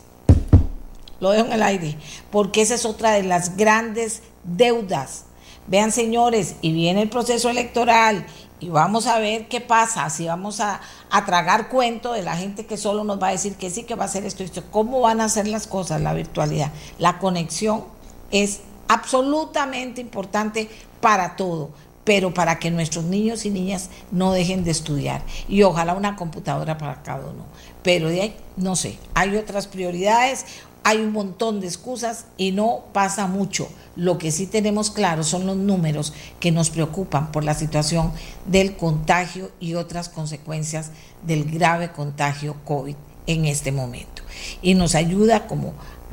Lo 1.20 1.30
dejo 1.30 1.44
en 1.46 1.52
el 1.52 1.62
aire, 1.62 1.96
porque 2.30 2.62
esa 2.62 2.74
es 2.74 2.86
otra 2.86 3.12
de 3.12 3.22
las 3.22 3.56
grandes 3.56 4.22
deudas. 4.42 5.26
Vean, 5.66 5.92
señores, 5.92 6.56
y 6.60 6.72
viene 6.72 7.00
el 7.02 7.08
proceso 7.08 7.48
electoral 7.48 8.26
y 8.64 8.70
vamos 8.70 9.06
a 9.06 9.18
ver 9.18 9.46
qué 9.46 9.60
pasa, 9.60 10.08
si 10.08 10.26
vamos 10.26 10.60
a, 10.60 10.80
tragar 11.26 11.68
cuento 11.68 12.12
de 12.12 12.22
la 12.22 12.34
gente 12.34 12.64
que 12.64 12.78
solo 12.78 13.04
nos 13.04 13.22
va 13.22 13.28
a 13.28 13.30
decir 13.32 13.56
que 13.56 13.70
sí, 13.70 13.84
que 13.84 13.94
va 13.94 14.04
a 14.04 14.06
hacer 14.06 14.24
esto 14.24 14.42
y 14.42 14.46
esto, 14.46 14.64
cómo 14.70 15.00
van 15.00 15.20
a 15.20 15.24
hacer 15.24 15.46
las 15.46 15.66
cosas, 15.66 16.00
la 16.00 16.14
virtualidad. 16.14 16.72
La 16.98 17.18
conexión 17.18 17.84
es 18.30 18.60
absolutamente 18.88 20.00
importante 20.00 20.70
para 21.02 21.36
todo, 21.36 21.70
pero 22.04 22.32
para 22.32 22.58
que 22.58 22.70
nuestros 22.70 23.04
niños 23.04 23.44
y 23.44 23.50
niñas 23.50 23.90
no 24.10 24.32
dejen 24.32 24.64
de 24.64 24.70
estudiar. 24.70 25.22
Y 25.46 25.62
ojalá 25.62 25.92
una 25.92 26.16
computadora 26.16 26.78
para 26.78 27.02
cada 27.02 27.26
uno. 27.26 27.44
Pero 27.82 28.08
de 28.08 28.22
ahí, 28.22 28.36
no 28.56 28.76
sé, 28.76 28.98
hay 29.12 29.36
otras 29.36 29.66
prioridades, 29.66 30.46
hay 30.84 30.98
un 30.98 31.12
montón 31.12 31.60
de 31.60 31.66
excusas 31.66 32.26
y 32.36 32.52
no 32.52 32.84
pasa 32.92 33.26
mucho. 33.26 33.68
Lo 33.96 34.18
que 34.18 34.30
sí 34.30 34.46
tenemos 34.46 34.90
claro 34.90 35.24
son 35.24 35.46
los 35.46 35.56
números 35.56 36.12
que 36.40 36.52
nos 36.52 36.68
preocupan 36.68 37.32
por 37.32 37.42
la 37.42 37.54
situación 37.54 38.12
del 38.46 38.76
contagio 38.76 39.50
y 39.60 39.74
otras 39.74 40.10
consecuencias 40.10 40.90
del 41.26 41.50
grave 41.50 41.90
contagio 41.90 42.56
COVID 42.66 42.96
en 43.26 43.46
este 43.46 43.72
momento. 43.72 44.22
Y 44.60 44.74
nos 44.74 44.94
ayuda, 44.94 45.46
como 45.46 45.72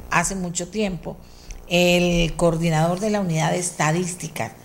hace 0.10 0.36
mucho 0.36 0.69
tiempo, 0.69 1.17
el 1.67 2.34
coordinador 2.38 3.01
de 3.01 3.10
la 3.10 3.19
unidad 3.19 3.51
de 3.51 3.60
estadística 3.60 4.55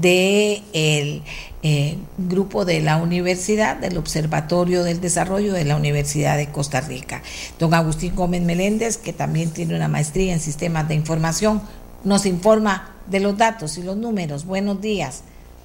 del 0.00 1.22
de 1.22 1.22
eh, 1.62 1.98
grupo 2.18 2.64
de 2.64 2.80
la 2.80 2.98
universidad, 2.98 3.76
del 3.76 3.96
Observatorio 3.96 4.84
del 4.84 5.00
Desarrollo 5.00 5.52
de 5.52 5.64
la 5.64 5.76
Universidad 5.76 6.36
de 6.36 6.48
Costa 6.50 6.80
Rica. 6.80 7.22
Don 7.58 7.74
Agustín 7.74 8.14
Gómez 8.14 8.42
Meléndez, 8.42 8.98
que 8.98 9.12
también 9.12 9.50
tiene 9.50 9.74
una 9.74 9.88
maestría 9.88 10.32
en 10.32 10.40
sistemas 10.40 10.88
de 10.88 10.94
información, 10.94 11.62
nos 12.04 12.26
informa 12.26 12.94
de 13.06 13.20
los 13.20 13.36
datos 13.36 13.78
y 13.78 13.82
los 13.82 13.96
números. 13.96 14.44
Buenos 14.44 14.80
días, 14.80 15.24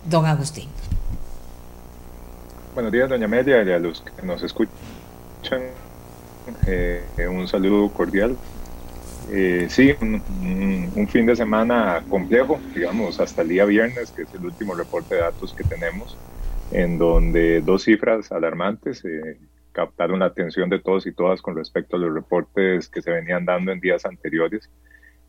don 0.09 0.25
Agustín. 0.25 0.69
Buenos 2.73 2.91
días, 2.91 3.09
doña 3.09 3.27
Media, 3.27 3.61
y 3.63 3.71
a 3.71 3.79
los 3.79 4.01
que 4.01 4.25
nos 4.25 4.41
escuchan. 4.43 4.71
Eh, 6.65 7.03
un 7.29 7.47
saludo 7.47 7.89
cordial 7.89 8.35
eh, 9.29 9.67
sí, 9.69 9.93
un, 10.01 11.07
fin 11.07 11.25
de 11.25 11.35
semana 11.35 12.03
complejo, 12.09 12.59
digamos, 12.73 13.19
hasta 13.19 13.41
el 13.41 13.49
día 13.49 13.65
viernes, 13.65 14.11
que 14.11 14.23
es 14.23 14.33
el 14.33 14.45
último 14.45 14.73
reporte 14.73 15.15
de 15.15 15.21
datos 15.21 15.53
que 15.53 15.63
tenemos, 15.63 16.17
en 16.71 16.97
donde 16.97 17.61
dos 17.61 17.83
cifras 17.83 18.31
alarmantes 18.31 19.03
eh, 19.05 19.37
captaron 19.71 20.19
la 20.19 20.25
atención 20.27 20.69
de 20.69 20.79
todos 20.79 21.05
y 21.05 21.11
todas 21.11 21.41
con 21.41 21.55
respecto 21.55 21.95
a 21.95 21.99
los 21.99 22.13
reportes 22.13 22.89
que 22.89 23.01
se 23.01 23.11
venían 23.11 23.45
dando 23.45 23.71
en 23.71 23.79
días 23.79 24.05
anteriores. 24.05 24.69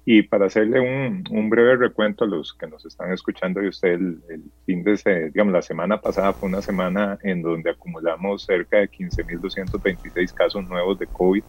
Y 0.04 0.22
para 0.22 0.46
hacerle 0.46 0.80
un, 0.80 1.48
breve 1.48 1.76
recuento 1.76 2.24
a 2.24 2.26
los 2.26 2.54
que 2.54 2.66
nos 2.66 2.84
están 2.84 3.12
escuchando 3.12 3.62
y 3.62 3.68
usted, 3.68 3.90
el, 3.90 4.20
el, 4.30 4.42
fin 4.66 4.82
de, 4.82 5.30
digamos, 5.30 5.52
la 5.52 5.62
semana 5.62 6.00
pasada 6.00 6.32
fue 6.32 6.48
una 6.48 6.60
semana 6.60 7.18
en 7.22 7.40
donde 7.42 7.70
acumulamos 7.70 8.44
cerca 8.44 8.78
de 8.78 8.90
15.226 8.90 10.32
casos 10.34 10.68
nuevos 10.68 10.98
de 10.98 11.06
COVID 11.06 11.44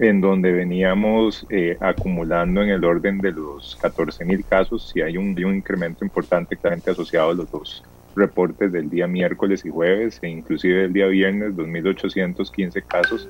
en 0.00 0.20
donde 0.20 0.52
veníamos 0.52 1.44
eh, 1.50 1.76
acumulando 1.80 2.62
en 2.62 2.70
el 2.70 2.84
orden 2.84 3.18
de 3.18 3.32
los 3.32 3.76
14 3.76 4.24
mil 4.24 4.44
casos, 4.44 4.88
si 4.88 5.00
hay 5.00 5.16
un, 5.16 5.30
un, 5.44 5.56
incremento 5.56 6.04
importante 6.04 6.56
claramente 6.56 6.90
asociado 6.90 7.30
a 7.30 7.34
los 7.34 7.50
dos 7.50 7.84
reportes 8.14 8.70
del 8.72 8.88
día 8.88 9.06
miércoles 9.06 9.64
y 9.64 9.70
jueves, 9.70 10.18
e 10.22 10.28
inclusive 10.28 10.84
el 10.84 10.92
día 10.92 11.06
viernes, 11.06 11.54
2.815 11.54 12.84
casos, 12.86 13.28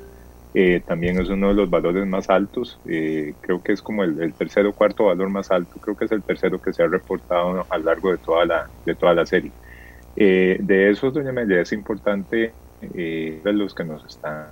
eh, 0.55 0.83
también 0.87 1.19
es 1.21 1.29
uno 1.29 1.49
de 1.49 1.55
los 1.55 1.71
valores 1.71 2.07
más 2.07 2.29
altos, 2.29 2.79
eh, 2.87 3.35
creo 3.41 3.63
que 3.63 3.73
es 3.73 3.83
como 3.83 4.05
el, 4.05 4.33
tercer 4.35 4.67
o 4.67 4.73
cuarto 4.73 5.07
valor 5.07 5.31
más 5.31 5.51
alto, 5.51 5.79
creo 5.81 5.97
que 5.97 6.05
es 6.05 6.13
el 6.13 6.23
tercero 6.23 6.61
que 6.61 6.73
se 6.73 6.83
ha 6.83 6.87
reportado 6.87 7.67
a 7.69 7.79
lo 7.79 7.85
largo 7.85 8.11
de 8.11 8.19
toda 8.19 8.45
la, 8.45 8.69
de 8.85 8.95
toda 8.95 9.15
la 9.15 9.25
serie. 9.25 9.53
de 10.17 10.91
esos, 10.91 11.15
doña 11.15 11.33
Melia, 11.33 11.61
es 11.61 11.73
importante 11.73 12.53
de 12.81 13.53
los 13.53 13.75
que 13.75 13.85
nos 13.85 14.05
están 14.05 14.47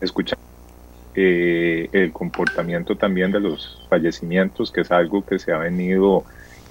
escuchar 0.00 0.38
eh, 1.14 1.88
el 1.92 2.12
comportamiento 2.12 2.96
también 2.96 3.32
de 3.32 3.40
los 3.40 3.86
fallecimientos, 3.88 4.70
que 4.70 4.82
es 4.82 4.90
algo 4.90 5.24
que 5.24 5.38
se 5.38 5.52
ha 5.52 5.58
venido 5.58 6.24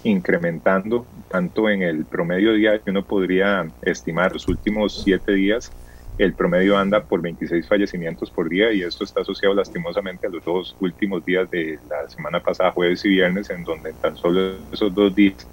incrementando 0.03 1.07
tanto 1.29 1.67
en 1.69 1.81
el 1.81 2.05
promedio 2.05 2.53
diario, 2.53 2.83
uno 2.85 3.03
podría 3.03 3.67
estimar 3.81 4.33
los 4.33 4.47
últimos 4.47 5.01
siete 5.03 5.33
días, 5.33 5.71
el 6.17 6.35
promedio 6.35 6.77
anda 6.77 7.03
por 7.03 7.21
26 7.21 7.67
fallecimientos 7.67 8.31
por 8.31 8.47
día 8.47 8.71
y 8.71 8.83
esto 8.83 9.03
está 9.03 9.21
asociado 9.21 9.55
lastimosamente 9.55 10.27
a 10.27 10.29
los 10.29 10.43
dos 10.45 10.75
últimos 10.79 11.25
días 11.25 11.49
de 11.49 11.79
la 11.89 12.07
semana 12.07 12.39
pasada, 12.39 12.71
jueves 12.71 13.03
y 13.03 13.09
viernes, 13.09 13.49
en 13.49 13.63
donde 13.63 13.93
tan 13.93 14.15
solo 14.15 14.59
esos 14.71 14.93
dos 14.93 15.13
días 15.13 15.49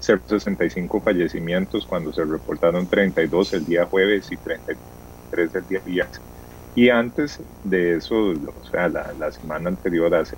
65 0.00 1.00
fallecimientos 1.00 1.86
cuando 1.86 2.12
se 2.12 2.24
reportaron 2.24 2.88
32 2.88 3.54
el 3.54 3.64
día 3.64 3.86
jueves 3.86 4.30
y 4.30 4.36
33 4.36 5.54
el 5.54 5.66
día 5.66 5.80
viernes. 5.84 6.20
Y 6.78 6.90
antes 6.90 7.40
de 7.64 7.96
eso, 7.96 8.14
o 8.14 8.70
sea, 8.70 8.88
la, 8.88 9.32
semana 9.32 9.68
anterior, 9.68 10.14
hace 10.14 10.36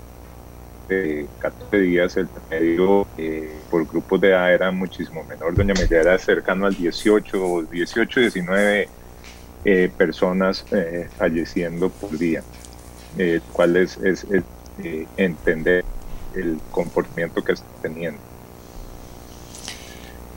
14 1.39 1.79
días, 1.81 2.17
el 2.17 2.29
promedio 2.29 3.07
eh, 3.19 3.59
por 3.71 3.87
grupos 3.87 4.23
de 4.23 4.29
edad 4.29 4.51
era 4.51 4.71
muchísimo 4.71 5.23
menor. 5.25 5.55
Doña 5.55 5.75
María 5.75 6.01
era 6.01 6.17
cercano 6.17 6.65
al 6.65 6.75
18, 6.75 7.65
18, 7.71 8.21
19 8.21 8.89
personas 9.99 10.65
eh, 10.73 11.11
falleciendo 11.19 11.91
por 11.91 12.17
día, 12.17 12.43
eh, 13.19 13.43
cuál 13.53 13.77
es, 13.77 13.99
es, 13.99 14.27
eh, 14.83 15.07
entender 15.19 15.85
el 16.35 16.59
comportamiento 16.71 17.45
que 17.45 17.53
está 17.53 17.67
teniendo. 17.83 18.19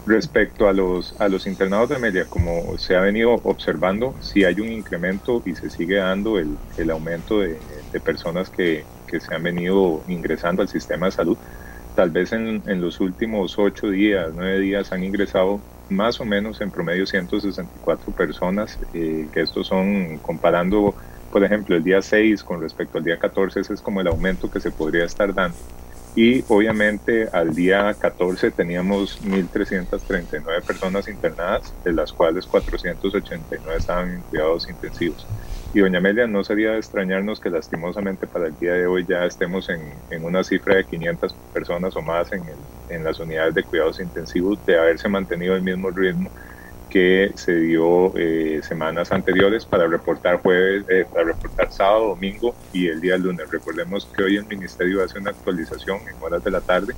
Respecto 0.05 0.67
a 0.67 0.73
los, 0.73 1.15
a 1.17 1.29
los 1.29 1.47
internados 1.47 1.87
de 1.89 1.97
media, 1.99 2.27
como 2.27 2.77
se 2.77 2.95
ha 2.95 2.99
venido 3.01 3.31
observando, 3.43 4.17
si 4.19 4.43
hay 4.43 4.59
un 4.59 4.69
incremento 4.69 5.41
y 5.45 5.55
se 5.55 5.69
sigue 5.69 5.95
dando 5.95 6.37
el, 6.39 6.59
el 6.75 6.89
aumento 6.91 7.39
de, 7.39 7.85
de 7.89 8.01
personas 8.01 8.49
que, 8.49 8.89
que, 9.07 9.21
se 9.21 9.33
han 9.33 9.43
venido 9.43 10.03
ingresando 10.07 10.61
al 10.61 10.67
sistema 10.67 11.05
de 11.05 11.11
salud. 11.13 11.39
Tal 11.93 12.11
vez 12.11 12.33
en, 12.33 12.63
en 12.67 12.81
los 12.81 12.99
últimos 12.99 13.57
ocho 13.57 13.89
días, 13.91 14.31
nueve 14.33 14.59
días 14.59 14.91
han 14.91 15.03
ingresado 15.03 15.65
más 15.87 16.19
o 16.19 16.25
menos 16.25 16.59
en 16.61 16.71
promedio 16.71 17.05
164 17.05 18.13
personas, 18.13 18.79
eh, 18.93 19.29
que 19.31 19.41
estos 19.41 19.67
son 19.67 20.19
comparando, 20.19 20.95
por 21.29 21.43
ejemplo, 21.45 21.75
el 21.77 21.83
día 21.83 22.01
6 22.01 22.43
con 22.43 22.61
respecto 22.61 22.97
al 22.97 23.03
día 23.05 23.17
14, 23.19 23.61
ese 23.61 23.73
es 23.73 23.81
como 23.81 24.01
el 24.01 24.07
aumento 24.07 24.49
que 24.49 24.59
se 24.59 24.71
podría 24.71 25.05
estar 25.05 25.33
dando 25.33 25.57
y 26.15 26.43
obviamente 26.47 27.28
al 27.32 27.56
día 27.56 27.95
14 27.99 28.52
teníamos 28.52 29.19
1.339 29.21 30.63
personas 30.63 31.08
internadas, 31.08 31.73
de 31.84 31.91
las 31.91 32.13
cuales 32.13 32.45
489 32.45 33.78
estaban 33.78 34.10
en 34.12 34.21
cuidados 34.23 34.69
intensivos. 34.69 35.26
Y 35.73 35.80
doña 35.80 35.97
Amelia, 35.97 36.28
no 36.28 36.43
sería 36.43 36.71
de 36.71 36.78
extrañarnos 36.78 37.39
que 37.39 37.49
lastimosamente 37.49 38.28
para 38.28 38.47
el 38.47 38.56
día 38.60 38.73
de 38.73 38.86
hoy 38.86 39.06
ya 39.08 39.26
estemos 39.26 39.69
en, 39.69 39.82
en 40.12 40.23
una 40.23 40.43
cifra 40.43 40.76
de 40.76 40.86
500 40.86 41.36
personas 41.52 41.95
o 41.95 42.02
más 42.04 42.32
en, 42.32 42.43
en 42.89 43.04
las 43.04 43.19
unidades 43.19 43.56
de 43.56 43.63
cuidados 43.63 43.99
intensivos 43.99 44.63
de 44.65 44.78
haberse 44.78 45.10
mantenido 45.10 45.56
el 45.56 45.63
mismo 45.63 45.89
ritmo 45.89 46.32
que 46.93 47.32
se 47.34 47.56
dio 47.56 48.15
eh, 48.15 48.62
semanas 48.62 49.12
anteriores 49.12 49.65
para 49.65 49.88
reportar 49.88 50.39
jueves, 50.43 50.86
eh, 50.88 51.08
para 51.12 51.23
reportar 51.23 51.71
sábado, 51.71 52.10
domingo 52.10 52.53
y 52.71 52.88
el 52.88 53.01
día 53.01 53.17
lunes. 53.17 53.49
Recordemos 53.49 54.08
que 54.15 54.21
hoy 54.21 54.38
el 54.38 54.45
Ministerio 54.45 55.03
hace 55.03 55.17
una 55.17 55.32
actualización 55.32 56.01
en 56.08 56.21
horas 56.21 56.43
de 56.43 56.51
la 56.51 56.62
tarde, 56.62 56.93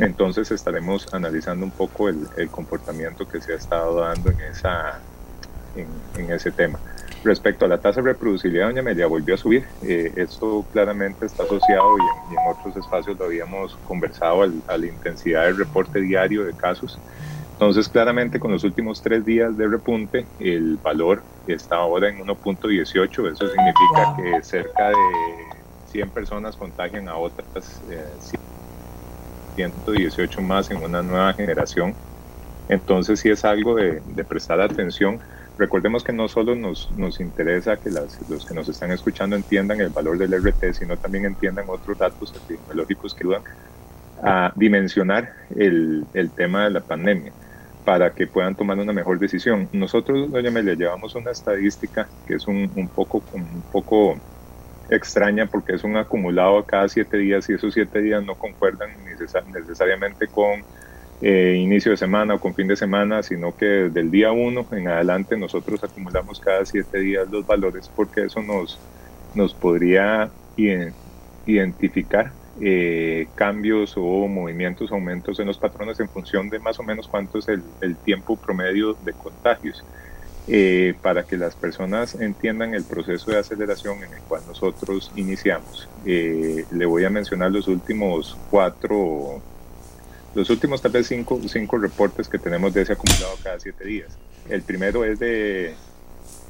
entonces 0.00 0.50
estaremos 0.50 1.14
analizando 1.14 1.64
un 1.64 1.70
poco 1.70 2.08
el, 2.08 2.50
comportamiento 2.50 3.28
que 3.28 3.40
se 3.40 3.52
ha 3.52 3.56
estado 3.56 4.00
dando 4.00 4.32
en, 4.32 4.40
esa, 4.40 4.98
en, 5.76 6.30
ese 6.32 6.50
tema. 6.50 6.80
Respecto 7.22 7.66
a 7.66 7.68
la 7.68 7.78
tasa 7.78 8.02
de 8.02 8.08
reproducibilidad, 8.08 8.66
doña 8.66 8.80
Amelia 8.80 9.06
volvió 9.06 9.36
a 9.36 9.38
subir. 9.38 9.64
Eh, 9.82 10.12
esto 10.16 10.64
claramente 10.72 11.26
está 11.26 11.44
asociado 11.44 11.86
y 11.98 12.34
en, 12.34 12.40
otros 12.48 12.76
espacios 12.76 13.16
lo 13.16 13.26
habíamos 13.26 13.76
conversado 13.86 14.42
a 14.42 14.76
la 14.76 14.86
intensidad 14.86 15.44
del 15.44 15.56
reporte 15.56 16.00
diario 16.00 16.44
de 16.44 16.52
casos. 16.52 16.98
Entonces, 17.60 17.90
claramente 17.90 18.40
con 18.40 18.52
los 18.52 18.64
últimos 18.64 19.02
tres 19.02 19.22
días 19.22 19.54
de 19.54 19.68
repunte, 19.68 20.26
el 20.38 20.78
valor 20.78 21.22
está 21.46 21.76
ahora 21.76 22.08
en 22.08 22.16
1.18. 22.20 23.04
Eso 23.04 23.48
significa 23.48 24.16
que 24.16 24.42
cerca 24.42 24.88
de 24.88 24.94
100 25.84 26.10
personas 26.10 26.56
contagian 26.56 27.06
a 27.06 27.18
otras 27.18 27.82
118 29.56 30.40
eh, 30.40 30.42
más 30.42 30.70
en 30.70 30.78
una 30.82 31.02
nueva 31.02 31.34
generación. 31.34 31.94
Entonces, 32.66 33.20
sí 33.20 33.28
es 33.28 33.44
algo 33.44 33.74
de, 33.74 34.00
prestar 34.26 34.58
atención. 34.62 35.20
Recordemos 35.58 36.02
que 36.02 36.14
no 36.14 36.28
solo 36.28 36.56
nos, 36.56 36.90
nos 36.92 37.20
interesa 37.20 37.76
que 37.76 37.90
los 37.90 38.46
que 38.46 38.54
nos 38.54 38.70
están 38.70 38.90
escuchando 38.90 39.36
entiendan 39.36 39.82
el 39.82 39.90
valor 39.90 40.16
del 40.16 40.32
RT, 40.32 40.72
sino 40.72 40.96
también 40.96 41.26
entiendan 41.26 41.66
otros 41.68 41.98
datos 41.98 42.34
epidemiológicos 42.34 43.14
que 43.14 43.24
ayudan 43.24 43.42
a 44.22 44.50
dimensionar 44.56 45.30
el, 45.50 46.06
el 46.14 46.30
tema 46.32 46.64
de 46.64 46.70
la 46.70 46.80
pandemia 46.80 47.34
para 47.84 48.12
que 48.12 48.26
puedan 48.26 48.54
tomar 48.54 48.78
una 48.78 48.92
mejor 48.92 49.18
decisión. 49.18 49.68
Nosotros, 49.72 50.30
doña 50.30 50.48
Amelia, 50.48 50.74
llevamos 50.74 51.14
una 51.14 51.30
estadística 51.30 52.08
que 52.26 52.34
es 52.34 52.46
un, 52.46 52.70
un, 52.74 52.88
poco, 52.88 53.22
un 53.32 53.62
poco 53.70 54.16
extraña 54.90 55.46
porque 55.46 55.74
es 55.74 55.84
un 55.84 55.96
acumulado 55.96 56.64
cada 56.64 56.88
siete 56.88 57.16
días 57.16 57.48
y 57.48 57.54
esos 57.54 57.72
siete 57.74 58.02
días 58.02 58.24
no 58.24 58.34
concuerdan 58.34 58.90
necesariamente 59.54 60.28
con 60.28 60.64
eh, 61.20 61.56
inicio 61.58 61.92
de 61.92 61.96
semana 61.96 62.34
o 62.34 62.40
con 62.40 62.54
fin 62.54 62.66
de 62.66 62.76
semana, 62.76 63.22
sino 63.22 63.54
que 63.56 63.66
desde 63.66 64.00
el 64.00 64.10
día 64.10 64.32
uno 64.32 64.66
en 64.72 64.88
adelante 64.88 65.36
nosotros 65.36 65.82
acumulamos 65.84 66.40
cada 66.40 66.64
siete 66.64 66.98
días 66.98 67.28
los 67.30 67.46
valores 67.46 67.90
porque 67.94 68.24
eso 68.24 68.42
nos, 68.42 68.82
nos 69.34 69.54
podría 69.54 70.30
identificar 71.46 72.39
eh, 72.62 73.26
cambios 73.36 73.94
o 73.96 74.28
movimientos, 74.28 74.92
aumentos 74.92 75.40
en 75.40 75.46
los 75.46 75.56
patrones 75.56 75.98
en 75.98 76.10
función 76.10 76.50
de 76.50 76.58
más 76.58 76.78
o 76.78 76.82
menos 76.82 77.08
cuánto 77.08 77.38
es 77.38 77.48
el, 77.48 77.62
tiempo 78.04 78.36
promedio 78.36 78.96
de 79.04 79.12
contagios. 79.14 79.82
Eh, 80.48 80.94
para 81.00 81.22
que 81.22 81.36
las 81.36 81.54
personas 81.54 82.16
entiendan 82.16 82.74
el 82.74 82.82
proceso 82.82 83.30
de 83.30 83.38
aceleración 83.38 84.02
en 84.02 84.12
el 84.12 84.20
cual 84.22 84.42
nosotros 84.48 85.12
iniciamos. 85.14 85.88
Eh, 86.04 86.64
le 86.72 86.86
voy 86.86 87.04
a 87.04 87.10
mencionar 87.10 87.52
los 87.52 87.68
últimos 87.68 88.36
cuatro, 88.50 89.40
los 90.34 90.50
últimos 90.50 90.82
tal 90.82 90.92
vez 90.92 91.06
cinco, 91.06 91.40
cinco 91.46 91.78
reportes 91.78 92.28
que 92.28 92.38
tenemos 92.38 92.74
de 92.74 92.82
ese 92.82 92.94
acumulado 92.94 93.36
cada 93.42 93.60
siete 93.60 93.84
días. 93.84 94.18
El 94.48 94.62
primero 94.62 95.04
es 95.04 95.18
de, 95.20 95.74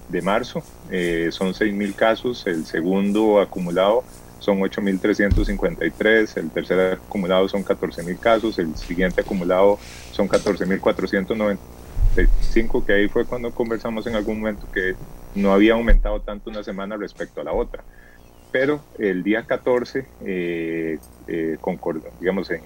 de 0.09 0.23
marzo, 0.23 0.61
son 0.61 1.53
6.000 1.53 1.95
casos, 1.95 2.47
el 2.47 2.65
segundo 2.65 3.41
acumulado 3.41 4.03
son 4.41 4.59
8.353, 4.59 6.37
el 6.37 6.51
tercer 6.51 6.95
acumulado 6.95 7.49
son 7.49 7.65
14.000 7.65 8.19
casos, 8.19 8.59
el 8.59 8.75
siguiente 8.77 9.21
acumulado 9.21 9.79
son 10.11 10.29
14.495, 10.29 12.85
que 12.85 12.93
ahí 12.93 13.09
fue 13.09 13.25
cuando 13.25 13.53
conversamos 13.53 14.05
en 14.07 14.17
algún 14.17 14.41
momento 14.41 14.67
que 14.73 14.97
no 15.35 15.53
había 15.53 15.75
aumentado 15.75 16.21
tanto 16.21 16.51
una 16.51 16.65
semana 16.65 16.97
respecto 16.97 17.41
a 17.41 17.45
la 17.45 17.53
otra. 17.53 17.85
Pero 18.51 18.81
el 18.99 19.23
día 19.23 19.45
14, 19.45 20.07
eh, 20.25 20.99
eh 21.29 21.57
digamos, 22.19 22.51
en, 22.51 22.63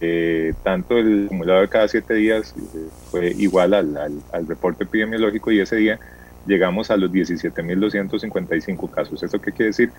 eh, 0.00 0.54
tanto 0.62 0.98
el 0.98 1.26
acumulado 1.26 1.60
de 1.60 1.68
cada 1.68 1.88
siete 1.88 2.14
días 2.14 2.54
eh, 2.56 2.88
fue 3.10 3.32
igual 3.32 3.74
al, 3.74 3.94
al, 3.96 4.22
al 4.32 4.46
reporte 4.46 4.84
epidemiológico 4.84 5.52
y 5.52 5.60
ese 5.60 5.76
día 5.76 6.00
llegamos 6.46 6.90
a 6.90 6.96
los 6.96 7.10
17.255 7.10 8.90
casos. 8.90 9.22
¿Eso 9.22 9.40
qué 9.40 9.52
quiere 9.52 9.66
decir? 9.66 9.90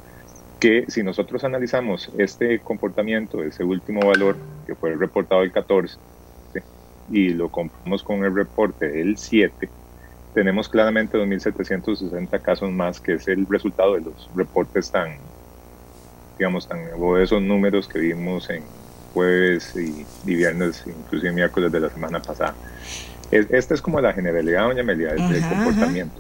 Que 0.60 0.86
si 0.88 1.04
nosotros 1.04 1.44
analizamos 1.44 2.10
este 2.18 2.60
comportamiento, 2.60 3.44
ese 3.44 3.64
último 3.64 4.08
valor 4.08 4.38
que 4.66 4.76
fue 4.76 4.96
reportado 4.96 5.44
el 5.44 5.52
14, 5.52 5.98
y 7.10 7.30
lo 7.30 7.50
comparamos 7.50 8.04
con 8.04 8.24
el 8.24 8.36
reporte 8.36 8.90
del 8.90 9.18
7, 9.18 9.70
tenemos 10.34 10.68
claramente 10.68 11.18
2.760 11.18 12.42
casos 12.42 12.72
más, 12.72 13.00
que 13.00 13.14
es 13.14 13.28
el 13.28 13.46
resultado 13.48 13.96
de 13.96 14.02
los 14.02 14.30
reportes 14.36 14.92
tan, 14.92 15.16
digamos, 16.38 16.68
tan, 16.68 16.80
o 16.98 17.18
esos 17.18 17.42
números 17.42 17.88
que 17.88 18.00
vimos 18.00 18.50
en 18.50 18.64
jueves 19.14 19.76
y, 19.76 20.06
y 20.30 20.36
viernes, 20.36 20.84
inclusive 20.86 21.32
miércoles 21.32 21.72
de 21.72 21.80
la 21.80 21.90
semana 21.90 22.22
pasada 22.22 22.54
esta 23.32 23.74
es 23.74 23.82
como 23.82 24.00
la 24.00 24.14
generalidad, 24.14 24.64
doña 24.64 24.82
Amelia, 24.82 25.14
del 25.14 25.42
comportamiento. 25.48 26.16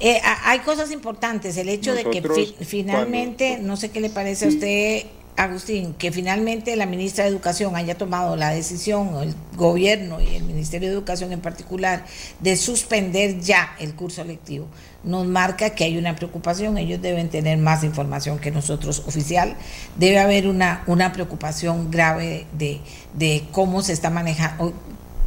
Eh, 0.00 0.20
hay 0.44 0.60
cosas 0.60 0.90
importantes, 0.90 1.56
el 1.56 1.68
hecho 1.68 1.94
de 1.94 2.04
que 2.04 2.22
finalmente, 2.64 3.58
no 3.60 3.76
sé 3.76 3.90
qué 3.90 4.00
le 4.00 4.10
parece 4.10 4.46
a 4.46 4.48
usted, 4.48 5.02
Agustín, 5.38 5.94
que 5.94 6.10
finalmente 6.10 6.74
la 6.74 6.84
ministra 6.84 7.22
de 7.22 7.30
Educación 7.30 7.76
haya 7.76 7.96
tomado 7.96 8.34
la 8.34 8.50
decisión, 8.50 9.22
el 9.22 9.34
gobierno 9.56 10.20
y 10.20 10.34
el 10.34 10.42
Ministerio 10.42 10.88
de 10.88 10.94
Educación 10.94 11.32
en 11.32 11.40
particular, 11.40 12.04
de 12.40 12.56
suspender 12.56 13.38
ya 13.38 13.76
el 13.78 13.94
curso 13.94 14.24
lectivo, 14.24 14.66
nos 15.04 15.26
marca 15.28 15.70
que 15.70 15.84
hay 15.84 15.96
una 15.96 16.16
preocupación, 16.16 16.76
ellos 16.76 17.00
deben 17.00 17.28
tener 17.28 17.56
más 17.56 17.84
información 17.84 18.40
que 18.40 18.50
nosotros 18.50 19.04
oficial, 19.06 19.54
debe 19.96 20.18
haber 20.18 20.48
una, 20.48 20.82
una 20.88 21.12
preocupación 21.12 21.88
grave 21.88 22.46
de, 22.58 22.80
de 23.14 23.44
cómo 23.52 23.82
se 23.82 23.92
está 23.92 24.10
manejando 24.10 24.74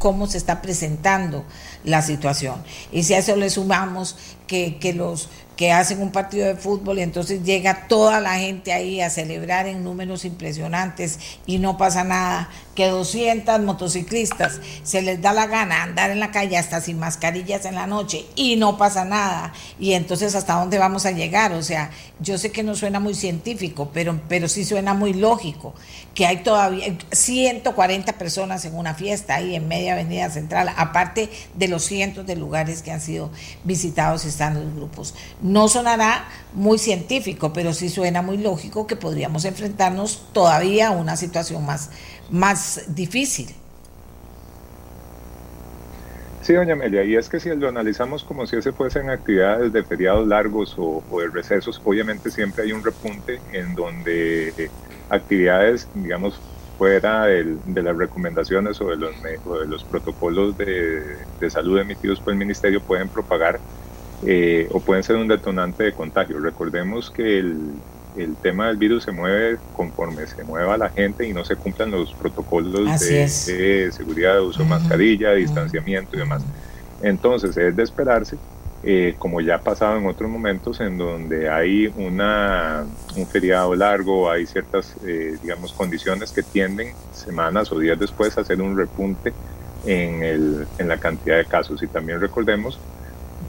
cómo 0.02 0.26
se 0.26 0.40
está 0.40 0.64
presentando 0.64 1.46
la 1.84 2.02
situación. 2.02 2.56
Y 2.92 3.04
si 3.04 3.14
a 3.14 3.20
eso 3.20 3.36
le 3.36 3.52
sumamos 3.52 4.18
que, 4.48 4.94
los 4.98 5.30
que 5.62 5.72
hacen 5.72 6.02
un 6.02 6.12
partido 6.12 6.48
de 6.48 6.56
fútbol 6.56 6.98
y 6.98 7.04
entonces 7.04 7.44
llega 7.44 7.86
toda 7.88 8.20
la 8.20 8.40
gente 8.40 8.74
ahí 8.74 9.00
a 9.00 9.12
celebrar 9.12 9.68
en 9.68 9.84
números 9.84 10.26
impresionantes 10.26 11.20
y 11.46 11.60
no 11.60 11.78
pasa 11.78 12.04
nada, 12.04 12.50
que 12.74 12.88
200 12.88 13.60
motociclistas 13.60 14.60
se 14.82 15.04
les 15.04 15.22
da 15.22 15.34
la 15.34 15.46
gana 15.46 15.84
andar 15.84 16.10
en 16.10 16.20
la 16.20 16.32
calle 16.32 16.58
hasta 16.58 16.82
sin 16.82 16.98
mascarillas 16.98 17.66
en 17.66 17.76
la 17.76 17.86
noche 17.86 18.26
y 18.36 18.56
no 18.56 18.76
pasa 18.76 19.06
nada. 19.06 19.54
Y 19.80 19.94
entonces 19.94 20.34
hasta 20.34 20.56
dónde 20.56 20.80
vamos 20.80 21.06
a 21.06 21.12
llegar? 21.12 21.52
O 21.52 21.62
sea, 21.62 21.92
yo 22.20 22.40
sé 22.40 22.52
que 22.52 22.64
no 22.64 22.74
suena 22.74 23.00
muy 23.00 23.14
científico, 23.14 23.92
pero, 23.94 24.20
pero 24.28 24.48
sí 24.48 24.66
suena 24.66 24.96
muy 24.96 25.14
lógico, 25.14 25.76
que 26.16 26.26
hay 26.26 26.38
todavía 26.38 26.98
140 27.12 28.14
personas 28.14 28.66
en 28.66 28.76
una 28.76 28.96
fiesta 28.96 29.36
ahí 29.36 29.56
en 29.56 29.68
media 29.68 29.94
avenida 29.94 30.32
central, 30.32 30.72
aparte 30.76 31.30
de 31.54 31.68
los 31.68 31.84
cientos 31.84 32.26
de 32.26 32.36
lugares 32.36 32.82
que 32.82 32.92
han 32.92 33.02
sido 33.02 33.30
visitados 33.64 34.26
y 34.26 34.30
están 34.30 34.56
los 34.56 34.74
grupos. 34.74 35.14
No 35.52 35.68
sonará 35.68 36.30
muy 36.54 36.78
científico, 36.78 37.52
pero 37.52 37.74
sí 37.74 37.90
suena 37.90 38.22
muy 38.22 38.38
lógico 38.38 38.88
que 38.88 38.96
podríamos 38.96 39.44
enfrentarnos 39.44 40.30
todavía 40.32 40.90
a 40.90 40.92
una 40.92 41.18
situación 41.18 41.66
más 41.66 41.90
más 42.30 42.84
difícil. 42.88 43.54
Sí, 46.42 46.54
doña 46.54 46.74
Amelia, 46.74 47.04
y 47.04 47.16
es 47.16 47.30
que 47.30 47.40
si 47.40 47.54
lo 47.54 47.68
analizamos 47.70 48.24
como 48.24 48.48
si 48.48 48.56
ese 48.56 48.72
fuesen 48.72 49.10
actividades 49.10 49.72
de 49.74 49.84
feriados 49.84 50.28
largos 50.28 50.74
o, 50.78 51.04
de 51.20 51.28
recesos, 51.28 51.80
obviamente 51.84 52.32
siempre 52.32 52.64
hay 52.64 52.72
un 52.72 52.84
repunte 52.84 53.40
en 53.52 53.76
donde 53.76 54.72
actividades, 55.10 55.88
digamos, 55.94 56.40
fuera 56.80 57.26
de 57.26 57.84
las 57.84 57.96
recomendaciones 57.96 58.82
o 58.82 58.88
de 58.88 58.96
los, 58.96 59.22
de 59.22 59.68
los 59.68 59.84
protocolos 59.84 60.58
de, 60.58 61.50
salud 61.50 61.78
emitidos 61.78 62.20
por 62.22 62.34
el 62.34 62.40
Ministerio 62.40 62.82
pueden 62.82 63.08
propagar 63.08 63.60
eh, 64.26 64.68
o 64.72 64.80
pueden 64.80 65.04
ser 65.04 65.16
un 65.16 65.28
detonante 65.28 65.84
de 65.84 65.94
contagio. 65.94 66.40
Recordemos 66.40 67.10
que 67.10 67.40
el, 67.40 67.58
el 68.18 68.36
tema 68.36 68.68
del 68.68 68.78
virus 68.78 69.04
se 69.04 69.12
mueve 69.12 69.58
conforme 69.76 70.28
se 70.28 70.44
mueva 70.44 70.78
la 70.78 70.90
gente 70.90 71.28
y 71.28 71.34
no 71.34 71.46
se 71.46 71.56
cumplan 71.56 71.92
los 71.92 72.14
protocolos 72.14 73.00
de, 73.00 73.92
seguridad 73.92 74.36
de 74.36 74.42
uso 74.42 74.64
de 74.64 74.70
mascarilla, 74.70 75.34
distanciamiento 75.34 76.16
y 76.16 76.20
demás. 76.20 76.44
Entonces 77.02 77.56
es 77.58 77.76
de 77.76 77.84
esperarse, 77.84 78.38
eh, 78.84 79.16
como 79.18 79.42
ya 79.42 79.56
ha 79.56 79.62
pasado 79.62 79.98
en 79.98 80.06
otros 80.06 80.30
momentos, 80.30 80.80
en 80.82 80.98
donde 80.98 81.50
hay 81.50 81.92
una, 81.98 82.86
un 83.16 83.28
feriado 83.28 83.74
largo, 83.76 84.30
hay 84.30 84.46
ciertas, 84.46 84.94
eh, 85.06 85.38
digamos, 85.42 85.72
condiciones 85.72 86.32
que 86.32 86.44
tienden 86.44 86.94
semanas 87.14 87.72
o 87.72 87.80
días 87.80 87.98
después 87.98 88.38
a 88.38 88.42
hacer 88.42 88.62
un 88.62 88.78
repunte 88.78 89.34
en, 89.86 90.24
el, 90.24 90.68
en 90.78 90.88
la 90.88 90.98
cantidad 90.98 91.38
de 91.38 91.46
casos. 91.46 91.82
Y 91.82 91.88
también 91.88 92.20
recordemos 92.20 92.78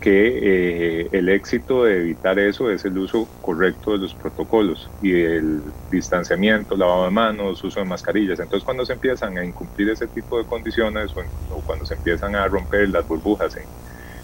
que 0.02 1.02
eh, 1.02 1.08
el 1.12 1.28
éxito 1.28 1.84
de 1.84 1.98
evitar 1.98 2.36
eso 2.40 2.70
es 2.70 2.84
el 2.84 2.98
uso 2.98 3.28
correcto 3.40 3.92
de 3.92 3.98
los 3.98 4.14
protocolos 4.14 4.90
y 5.00 5.12
el 5.12 5.62
distanciamiento, 5.92 6.76
lavado 6.76 7.04
de 7.04 7.12
manos, 7.12 7.62
uso 7.62 7.78
de 7.78 7.86
mascarillas. 7.86 8.40
Entonces 8.40 8.64
cuando 8.64 8.84
se 8.84 8.94
empiezan 8.94 9.38
a 9.38 9.44
incumplir 9.44 9.90
ese 9.90 10.08
tipo 10.08 10.38
de 10.38 10.44
condiciones 10.44 11.12
o, 11.50 11.60
cuando 11.60 11.86
se 11.86 11.94
empiezan 11.94 12.34
a 12.34 12.48
romper 12.48 12.88
las 12.88 13.06
burbujas 13.06 13.56
en 13.56 13.62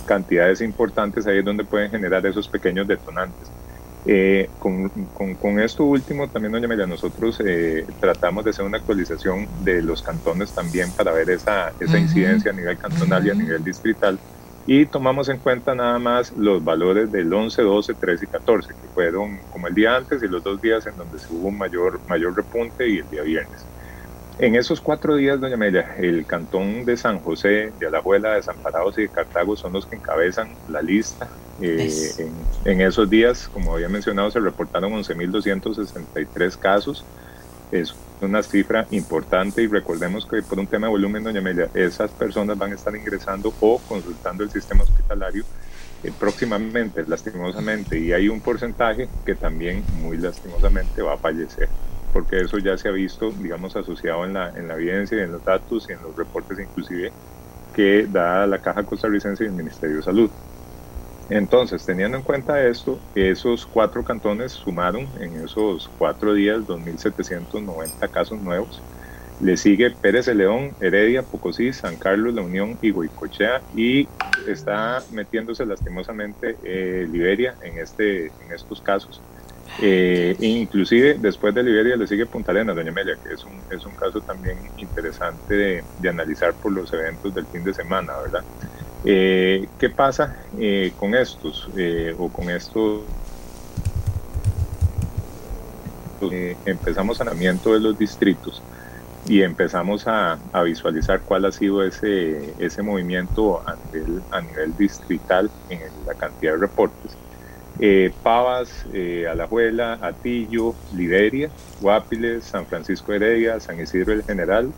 cantidades 0.04 0.60
importantes, 0.62 1.26
ahí 1.28 1.38
es 1.38 1.44
donde 1.44 1.64
pueden 1.64 1.90
generar 1.92 2.26
esos 2.26 2.48
pequeños 2.48 2.88
detonantes. 2.88 3.48
Eh, 4.04 4.48
con, 4.58 4.88
con, 4.88 5.60
esto 5.60 5.84
último 5.84 6.28
también, 6.28 6.52
doña 6.52 6.64
Amelia, 6.64 6.86
nosotros 6.86 7.40
eh, 7.44 7.86
tratamos 8.00 8.42
de 8.44 8.50
hacer 8.50 8.64
una 8.64 8.78
actualización 8.78 9.46
de 9.62 9.82
los 9.82 10.02
cantones 10.02 10.50
también 10.52 10.90
para 10.92 11.12
ver 11.12 11.30
esa, 11.30 11.72
esa 11.78 11.98
incidencia 11.98 12.50
a 12.50 12.54
nivel 12.54 12.76
cantonal 12.78 13.24
y 13.26 13.30
a 13.30 13.34
nivel 13.34 13.62
distrital 13.62 14.18
y 14.70 14.84
tomamos 14.84 15.30
en 15.30 15.38
cuenta 15.38 15.74
nada 15.74 15.98
más 15.98 16.30
los 16.36 16.62
valores 16.62 17.10
del 17.10 17.32
11, 17.32 17.62
12, 17.62 17.94
13 17.94 18.24
y 18.26 18.28
14, 18.28 18.68
que 18.68 18.88
fueron 18.92 19.38
como 19.50 19.66
el 19.66 19.74
día 19.74 19.96
antes 19.96 20.22
y 20.22 20.28
los 20.28 20.44
dos 20.44 20.60
días 20.60 20.86
en 20.86 20.94
donde 20.94 21.18
se 21.18 21.32
hubo 21.32 21.48
un 21.48 21.56
mayor, 21.56 21.98
mayor 22.06 22.36
repunte 22.36 22.86
y 22.86 22.98
el 22.98 23.08
día 23.08 23.22
viernes. 23.22 23.64
En 24.38 24.56
esos 24.56 24.82
cuatro 24.82 25.16
días, 25.16 25.40
doña 25.40 25.54
Amelia, 25.54 25.96
el 25.96 26.26
cantón 26.26 26.84
de 26.84 26.98
San 26.98 27.18
José, 27.18 27.72
de 27.80 27.86
Alajuela, 27.86 28.34
de 28.34 28.42
San 28.42 28.58
Parados 28.58 28.98
y 28.98 29.02
de 29.02 29.08
Cartago 29.08 29.56
son 29.56 29.72
los 29.72 29.86
que 29.86 29.96
encabezan 29.96 30.54
la 30.68 30.82
lista. 30.82 31.30
Eh, 31.62 31.88
en, 32.18 32.32
en, 32.66 32.80
esos 32.82 33.08
días, 33.08 33.48
como 33.48 33.72
había 33.72 33.88
mencionado, 33.88 34.30
se 34.30 34.38
reportaron 34.38 34.92
11.263 34.92 36.58
casos. 36.58 37.06
Es 37.70 37.94
una 38.20 38.42
cifra 38.42 38.86
importante 38.90 39.62
y 39.62 39.66
recordemos 39.66 40.26
que 40.26 40.42
por 40.42 40.58
un 40.58 40.66
tema 40.66 40.86
de 40.86 40.92
volumen, 40.92 41.22
doña 41.22 41.40
Amelia, 41.40 41.68
esas 41.74 42.10
personas 42.10 42.56
van 42.56 42.72
a 42.72 42.74
estar 42.74 42.94
ingresando 42.96 43.52
o 43.60 43.78
consultando 43.86 44.42
el 44.42 44.50
sistema 44.50 44.82
hospitalario 44.82 45.44
eh, 46.02 46.12
próximamente, 46.18 47.04
lastimosamente, 47.06 47.98
y 47.98 48.12
hay 48.12 48.28
un 48.28 48.40
porcentaje 48.40 49.08
que 49.24 49.34
también 49.34 49.84
muy 50.00 50.16
lastimosamente 50.16 51.02
va 51.02 51.14
a 51.14 51.18
fallecer, 51.18 51.68
porque 52.12 52.40
eso 52.40 52.58
ya 52.58 52.78
se 52.78 52.88
ha 52.88 52.92
visto, 52.92 53.30
digamos, 53.32 53.76
asociado 53.76 54.24
en 54.24 54.34
la, 54.34 54.50
en 54.50 54.68
la 54.68 54.74
evidencia 54.74 55.18
y 55.18 55.22
en 55.22 55.32
los 55.32 55.44
datos 55.44 55.86
y 55.88 55.92
en 55.92 56.02
los 56.02 56.16
reportes 56.16 56.58
inclusive 56.58 57.12
que 57.72 58.06
da 58.08 58.46
la 58.46 58.60
Caja 58.60 58.84
Costarricense 58.84 59.44
y 59.44 59.46
el 59.48 59.52
Ministerio 59.52 59.96
de 59.96 60.02
Salud. 60.02 60.30
Entonces, 61.30 61.84
teniendo 61.84 62.16
en 62.16 62.22
cuenta 62.22 62.62
esto, 62.66 62.98
esos 63.14 63.66
cuatro 63.66 64.02
cantones 64.02 64.52
sumaron 64.52 65.06
en 65.20 65.44
esos 65.44 65.90
cuatro 65.98 66.32
días 66.32 66.60
2.790 66.60 68.10
casos 68.10 68.40
nuevos. 68.40 68.80
Le 69.40 69.56
sigue 69.56 69.90
Pérez 69.90 70.26
de 70.26 70.34
León, 70.34 70.72
Heredia, 70.80 71.22
Pocosí, 71.22 71.72
San 71.72 71.96
Carlos, 71.96 72.34
La 72.34 72.42
Unión 72.42 72.78
y 72.80 72.90
Goicochea 72.90 73.62
y 73.76 74.08
está 74.48 75.02
metiéndose 75.12 75.64
lastimosamente 75.64 76.56
eh, 76.64 77.06
Liberia 77.08 77.54
en, 77.62 77.78
este, 77.78 78.26
en 78.26 78.52
estos 78.52 78.80
casos. 78.80 79.20
Eh, 79.80 80.34
inclusive 80.40 81.18
después 81.20 81.54
de 81.54 81.62
Liberia 81.62 81.94
le 81.94 82.06
sigue 82.06 82.26
Punta 82.26 82.50
Arenas, 82.50 82.74
doña 82.74 82.90
Amelia, 82.90 83.16
que 83.22 83.34
es 83.34 83.44
un, 83.44 83.62
es 83.70 83.84
un 83.84 83.94
caso 83.94 84.22
también 84.22 84.58
interesante 84.76 85.54
de, 85.54 85.84
de 85.98 86.08
analizar 86.08 86.54
por 86.54 86.72
los 86.72 86.92
eventos 86.92 87.32
del 87.34 87.46
fin 87.46 87.62
de 87.62 87.74
semana, 87.74 88.14
¿verdad? 88.18 88.44
Eh, 89.04 89.68
¿Qué 89.78 89.90
pasa 89.90 90.36
eh, 90.58 90.92
con 90.98 91.14
estos 91.14 91.68
eh, 91.76 92.14
o 92.18 92.28
con 92.28 92.50
estos? 92.50 93.02
empezamos 96.64 97.18
sanamiento 97.18 97.72
de 97.72 97.78
los 97.78 97.96
distritos 97.96 98.60
y 99.28 99.42
empezamos 99.42 100.08
a, 100.08 100.36
visualizar 100.64 101.20
cuál 101.20 101.44
ha 101.44 101.52
sido 101.52 101.84
ese, 101.84 102.54
ese 102.58 102.82
movimiento 102.82 103.62
a 103.64 103.76
nivel, 103.76 104.20
a 104.32 104.40
nivel 104.40 104.76
distrital 104.76 105.48
en 105.68 105.80
la 106.04 106.14
cantidad 106.14 106.54
de 106.54 106.58
reportes. 106.58 107.16
Pavas, 108.24 108.84
Alajuela, 109.30 110.00
Atillo, 110.02 110.74
Liberia, 110.92 111.50
Guapiles, 111.80 112.42
San 112.42 112.66
Francisco 112.66 113.12
Heredia, 113.12 113.60
San 113.60 113.78
Isidro 113.78 114.12
el 114.12 114.24
General, 114.24 114.72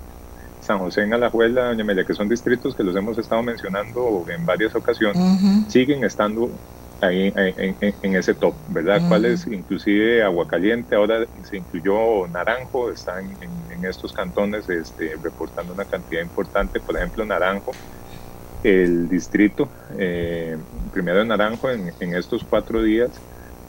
San 0.70 0.78
José 0.78 1.02
en 1.02 1.12
Alajuela, 1.12 1.64
Doña 1.64 1.82
Amelia, 1.82 2.04
que 2.04 2.14
son 2.14 2.28
distritos 2.28 2.76
que 2.76 2.84
los 2.84 2.94
hemos 2.94 3.18
estado 3.18 3.42
mencionando 3.42 4.24
en 4.28 4.46
varias 4.46 4.72
ocasiones, 4.76 5.18
siguen 5.66 6.04
estando 6.04 6.48
ahí 7.00 7.32
en, 7.34 8.14
ese 8.14 8.34
top, 8.34 8.54
¿verdad? 8.68 9.00
¿Cuáles? 9.08 9.48
Inclusive 9.48 10.22
Aguacaliente, 10.22 10.94
ahora 10.94 11.26
se 11.42 11.56
incluyó 11.56 12.28
Naranjo, 12.28 12.92
están 12.92 13.36
en, 13.40 13.84
estos 13.84 14.12
cantones 14.12 14.68
este, 14.68 15.16
reportando 15.20 15.72
una 15.72 15.86
cantidad 15.86 16.22
importante, 16.22 16.78
por 16.78 16.96
ejemplo, 16.96 17.24
Naranjo, 17.24 17.72
el 18.62 19.08
distrito 19.08 19.68
eh, 19.98 20.56
primero 20.92 21.18
de 21.18 21.24
Naranjo 21.24 21.68
en, 21.68 22.14
estos 22.14 22.44
cuatro 22.44 22.80
días 22.80 23.10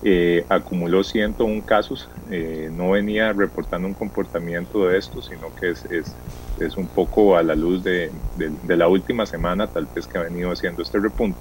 eh, 0.03 0.45
acumuló 0.49 1.03
101 1.03 1.63
casos, 1.65 2.09
eh, 2.29 2.69
no 2.71 2.91
venía 2.91 3.33
reportando 3.33 3.87
un 3.87 3.95
comportamiento 3.95 4.87
de 4.87 4.99
esto, 4.99 5.21
sino 5.21 5.53
que 5.55 5.71
es, 5.71 5.85
es, 5.85 6.15
es 6.65 6.77
un 6.77 6.87
poco 6.87 7.37
a 7.37 7.43
la 7.43 7.55
luz 7.55 7.83
de, 7.83 8.11
la 8.67 8.87
última 8.87 9.25
semana, 9.25 9.67
tal 9.67 9.87
vez 9.93 10.07
que 10.07 10.17
ha 10.17 10.23
venido 10.23 10.51
haciendo 10.51 10.81
este 10.81 10.99
repunte. 10.99 11.39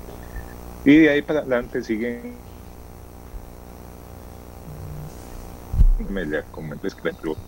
Y 0.85 0.99
de 0.99 1.11
ahí 1.11 1.23
para 1.23 1.41
adelante 1.41 1.83
siguen 1.83 2.35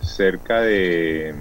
cerca 0.03 0.61
de 0.61 1.35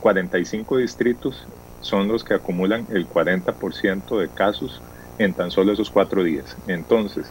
45 0.00 0.78
distritos 0.78 1.46
son 1.80 2.08
los 2.08 2.24
que 2.24 2.34
acumulan 2.34 2.86
el 2.90 3.08
40% 3.08 4.18
de 4.18 4.28
casos 4.28 4.80
en 5.18 5.34
tan 5.34 5.50
solo 5.50 5.72
esos 5.72 5.90
cuatro 5.90 6.22
días. 6.22 6.56
Entonces, 6.66 7.26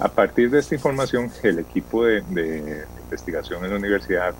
a 0.00 0.08
partir 0.08 0.50
de 0.50 0.60
esta 0.60 0.74
información, 0.74 1.30
el 1.42 1.58
equipo 1.58 2.04
de, 2.04 2.22
de 2.22 2.84
investigación 3.04 3.64
en 3.64 3.70
la 3.70 3.76
universidad, 3.76 4.34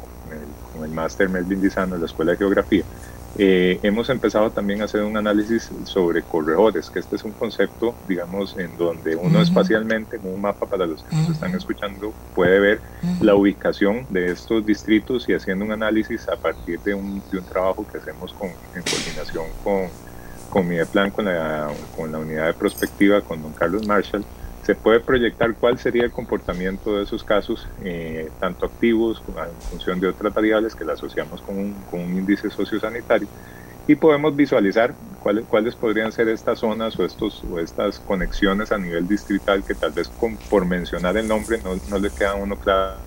con 0.72 0.84
el, 0.84 0.90
máster 0.90 1.28
Melvin 1.28 1.60
Dizano 1.60 1.94
de 1.94 2.00
la 2.00 2.06
Escuela 2.06 2.32
de 2.32 2.38
Geografía, 2.38 2.84
eh, 3.36 3.78
hemos 3.82 4.08
empezado 4.08 4.50
también 4.50 4.80
a 4.80 4.86
hacer 4.86 5.02
un 5.02 5.16
análisis 5.16 5.70
sobre 5.84 6.22
corredores, 6.22 6.90
que 6.90 6.98
este 6.98 7.16
es 7.16 7.24
un 7.24 7.32
concepto, 7.32 7.94
digamos, 8.08 8.56
en 8.58 8.76
donde 8.76 9.16
uno 9.16 9.40
espacialmente, 9.40 10.16
en 10.16 10.26
un 10.26 10.40
mapa 10.40 10.66
para 10.66 10.86
los 10.86 11.02
que 11.02 11.14
nos 11.14 11.30
están 11.30 11.54
escuchando, 11.54 12.12
puede 12.34 12.58
ver 12.58 12.80
la 13.20 13.34
ubicación 13.34 14.06
de 14.10 14.32
estos 14.32 14.64
distritos 14.64 15.28
y 15.28 15.34
haciendo 15.34 15.64
un 15.64 15.72
análisis 15.72 16.28
a 16.28 16.36
partir 16.36 16.80
de 16.80 16.94
un, 16.94 17.22
de 17.30 17.38
un 17.38 17.44
trabajo 17.44 17.86
que 17.90 17.98
hacemos 17.98 18.32
con, 18.32 18.48
en 18.48 18.82
coordinación 18.82 19.44
con, 19.62 19.88
con 20.50 20.66
Mideplan, 20.66 21.10
con 21.10 21.26
la, 21.26 21.68
con 21.96 22.10
la 22.10 22.18
unidad 22.18 22.46
de 22.46 22.54
prospectiva, 22.54 23.20
con 23.20 23.42
don 23.42 23.52
Carlos 23.52 23.86
Marshall, 23.86 24.24
se 24.68 24.74
puede 24.74 25.00
proyectar 25.00 25.54
cuál 25.54 25.78
sería 25.78 26.04
el 26.04 26.12
comportamiento 26.12 26.94
de 26.94 27.04
esos 27.04 27.24
casos, 27.24 27.66
eh, 27.82 28.28
tanto 28.38 28.66
activos 28.66 29.22
en 29.26 29.62
función 29.70 29.98
de 29.98 30.08
otras 30.08 30.34
variables 30.34 30.74
que 30.74 30.84
la 30.84 30.92
asociamos 30.92 31.40
con 31.40 31.56
un, 31.56 31.72
con 31.90 32.00
un 32.00 32.12
índice 32.18 32.50
sociosanitario, 32.50 33.28
y 33.86 33.94
podemos 33.94 34.36
visualizar 34.36 34.94
cuáles, 35.22 35.46
cuáles 35.46 35.74
podrían 35.74 36.12
ser 36.12 36.28
estas 36.28 36.58
zonas 36.58 36.98
o, 36.98 37.06
estos, 37.06 37.42
o 37.50 37.58
estas 37.58 37.98
conexiones 38.00 38.70
a 38.70 38.76
nivel 38.76 39.08
distrital 39.08 39.64
que 39.64 39.74
tal 39.74 39.92
vez 39.92 40.10
por 40.50 40.66
mencionar 40.66 41.16
el 41.16 41.26
nombre 41.26 41.62
no, 41.64 41.70
no 41.88 41.98
le 41.98 42.10
queda 42.10 42.32
a 42.32 42.34
uno 42.34 42.54
claro. 42.56 42.98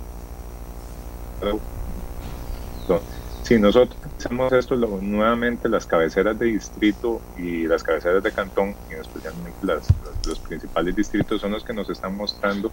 Si 3.43 3.59
nosotros 3.59 4.00
hacemos 4.25 4.53
esto, 4.53 4.75
nuevamente 4.75 5.67
las 5.67 5.85
cabeceras 5.85 6.37
de 6.37 6.47
distrito 6.47 7.21
y 7.37 7.67
las 7.67 7.83
cabeceras 7.83 8.21
de 8.23 8.31
cantón, 8.31 8.75
y 8.89 8.93
especialmente 8.93 9.57
las, 9.63 9.87
los 10.27 10.39
principales 10.39 10.95
distritos, 10.95 11.41
son 11.41 11.51
los 11.51 11.63
que 11.63 11.73
nos 11.73 11.89
están 11.89 12.15
mostrando 12.15 12.71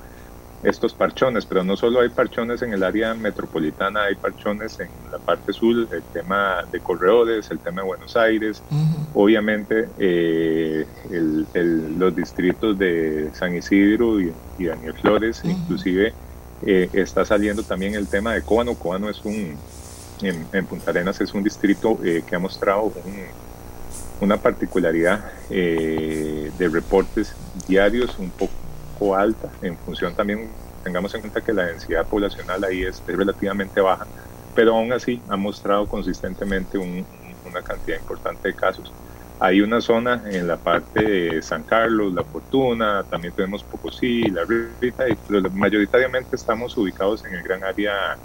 estos 0.63 0.93
parchones, 0.93 1.47
pero 1.47 1.63
no 1.63 1.77
solo 1.77 2.01
hay 2.01 2.09
parchones 2.09 2.63
en 2.63 2.73
el 2.73 2.83
área 2.83 3.15
metropolitana, 3.15 4.05
hay 4.05 4.17
parchones 4.17 4.79
en 4.81 4.89
la 5.11 5.19
parte 5.19 5.53
sur, 5.53 5.89
el 5.91 6.03
tema 6.13 6.65
de 6.71 6.81
corredores, 6.81 7.51
el 7.51 7.61
tema 7.61 7.83
de 7.83 7.87
Buenos 7.87 8.17
Aires, 8.17 8.63
obviamente 9.15 9.89
eh, 9.99 10.85
los 11.97 12.15
distritos 12.15 12.77
de 12.79 13.31
San 13.35 13.55
Isidro 13.55 14.21
y, 14.21 14.33
Daniel 14.59 14.95
Flores, 14.95 15.43
inclusive 15.45 16.13
eh, 16.67 16.91
está 16.93 17.25
saliendo 17.25 17.63
también 17.63 17.95
el 17.95 18.09
tema 18.09 18.35
de 18.35 18.43
Cóbano, 18.43 18.75
Cóbano 18.75 19.09
es 19.09 19.25
un, 19.25 19.57
en, 20.23 20.67
Punta 20.67 20.91
Arenas 20.91 21.21
es 21.21 21.33
un 21.35 21.43
distrito 21.43 21.99
eh, 22.05 22.23
que 22.27 22.37
ha 22.37 22.39
mostrado 22.39 22.93
una 24.21 24.37
particularidad 24.37 25.25
de 25.49 26.71
reportes 26.73 27.35
diarios 27.67 28.19
un 28.19 28.31
poco 28.31 29.17
alta, 29.17 29.49
en 29.63 29.77
función 29.79 30.15
también, 30.15 30.49
tengamos 30.83 31.15
en 31.15 31.21
cuenta 31.21 31.41
que 31.41 31.53
la 31.53 31.67
densidad 31.67 32.07
poblacional 32.07 32.65
ahí 32.65 32.83
es, 32.83 33.03
relativamente 33.07 33.81
baja, 33.81 34.07
pero 34.55 34.75
aún 34.75 34.93
así 34.93 35.23
ha 35.29 35.37
mostrado 35.37 35.87
consistentemente 35.87 36.79
una 36.79 37.63
cantidad 37.63 37.99
importante 37.99 38.49
de 38.49 38.55
casos. 38.55 38.93
Hay 39.41 39.61
una 39.61 39.81
zona 39.81 40.25
en 40.27 40.49
la 40.49 40.57
parte 40.57 41.01
de 41.01 41.43
San 41.43 41.63
Carlos, 41.63 42.13
La 42.13 42.25
Fortuna, 42.25 43.05
también 43.09 43.33
tenemos 43.35 43.63
Pocosí, 43.63 44.23
La 44.31 44.43
Rita, 44.45 45.05
pero 45.29 45.49
mayoritariamente 45.51 46.35
estamos 46.35 46.77
ubicados 46.77 47.25
en 47.25 47.35
el 47.35 47.43
gran 47.45 47.63
área, 47.63 48.17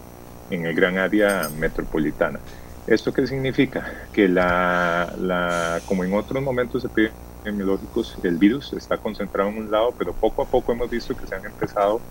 en 0.54 0.66
el 0.66 0.76
gran 0.76 0.98
área 0.98 1.50
metropolitana. 1.58 2.40
¿Esto 2.86 3.14
qué 3.14 3.26
significa? 3.26 3.86
Que 4.12 4.28
la, 4.28 5.14
la, 5.20 5.82
como 5.86 6.04
en 6.04 6.14
otros 6.14 6.44
momentos 6.44 6.86
epidemiológicos, 6.86 8.18
el 8.24 8.38
virus 8.38 8.74
está 8.74 8.98
concentrado 8.98 9.50
en 9.50 9.58
un 9.58 9.72
lado, 9.72 9.94
pero 9.98 10.14
poco 10.14 10.42
a 10.42 10.46
poco 10.46 10.74
hemos 10.74 10.90
visto 10.90 11.16
que 11.16 11.26
se 11.26 11.36
han 11.36 11.46
empezado 11.46 12.02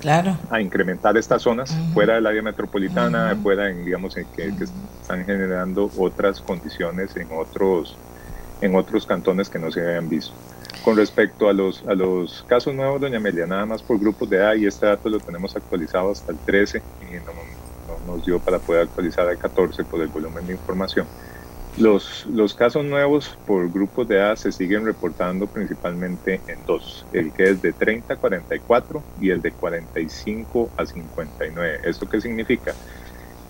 claro. 0.00 0.36
a 0.50 0.60
incrementar 0.60 1.16
estas 1.16 1.42
zonas 1.42 1.74
fuera 1.94 2.14
del 2.14 2.26
área 2.26 2.42
metropolitana, 2.42 3.36
fuera, 3.42 3.70
en, 3.70 3.84
digamos, 3.84 4.16
en 4.16 4.26
que, 4.36 4.52
están 5.00 5.24
generando 5.24 5.90
otras 5.96 6.40
condiciones 6.40 7.16
en 7.16 7.28
otros, 7.32 7.96
en 8.60 8.74
otros 8.74 9.06
cantones 9.06 9.48
que 9.48 9.58
no 9.58 9.70
se 9.70 9.80
habían 9.80 10.08
visto. 10.08 10.32
Con 10.84 10.96
respecto 10.96 11.48
a 11.48 11.52
los, 11.52 11.84
a 11.86 11.94
los 11.94 12.42
casos 12.44 12.74
nuevos, 12.74 13.00
doña 13.00 13.18
Amelia, 13.18 13.46
nada 13.46 13.66
más 13.66 13.82
por 13.82 13.98
grupos 13.98 14.30
de 14.30 14.36
edad, 14.38 14.54
y 14.54 14.66
este 14.66 14.86
dato 14.86 15.08
lo 15.08 15.18
tenemos 15.18 15.54
actualizado 15.54 16.10
hasta 16.10 16.32
el 16.32 16.38
13, 16.38 16.82
y 17.00 18.06
nos 18.06 18.24
dio 18.24 18.40
para 18.40 18.58
poder 18.58 18.82
actualizar 18.82 19.28
al 19.28 19.38
14 19.38 19.84
por 19.84 20.00
el 20.00 20.08
volumen 20.08 20.46
de 20.46 20.54
información. 20.54 21.06
Los, 21.76 22.26
los 22.26 22.54
casos 22.54 22.84
nuevos 22.84 23.38
por 23.46 23.70
grupos 23.70 24.08
de 24.08 24.16
edad 24.16 24.36
se 24.36 24.50
siguen 24.50 24.84
reportando 24.84 25.46
principalmente 25.46 26.42
en 26.48 26.64
dos, 26.64 27.06
el 27.12 27.32
que 27.32 27.50
es 27.50 27.62
de 27.62 27.72
30 27.72 28.14
a 28.14 28.16
44 28.16 29.04
y 29.20 29.30
el 29.30 29.40
de 29.40 29.52
45 29.52 30.72
a 30.76 30.84
59. 30.84 31.80
¿Esto 31.84 32.08
qué 32.08 32.20
significa? 32.20 32.74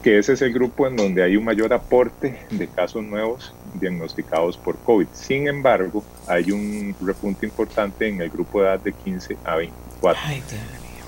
Que 0.02 0.18
ese 0.18 0.32
es 0.32 0.42
el 0.42 0.52
grupo 0.52 0.86
en 0.86 0.96
donde 0.96 1.22
hay 1.22 1.36
un 1.36 1.44
mayor 1.44 1.72
aporte 1.72 2.38
de 2.50 2.68
casos 2.68 3.04
nuevos 3.04 3.54
diagnosticados 3.74 4.56
por 4.56 4.78
COVID. 4.78 5.06
Sin 5.12 5.46
embargo, 5.46 6.02
hay 6.26 6.50
un 6.52 6.94
repunte 7.00 7.46
importante 7.46 8.08
en 8.08 8.20
el 8.20 8.30
grupo 8.30 8.60
de 8.60 8.68
edad 8.68 8.80
de 8.80 8.92
15 8.92 9.36
a 9.44 9.56
24. 9.56 10.22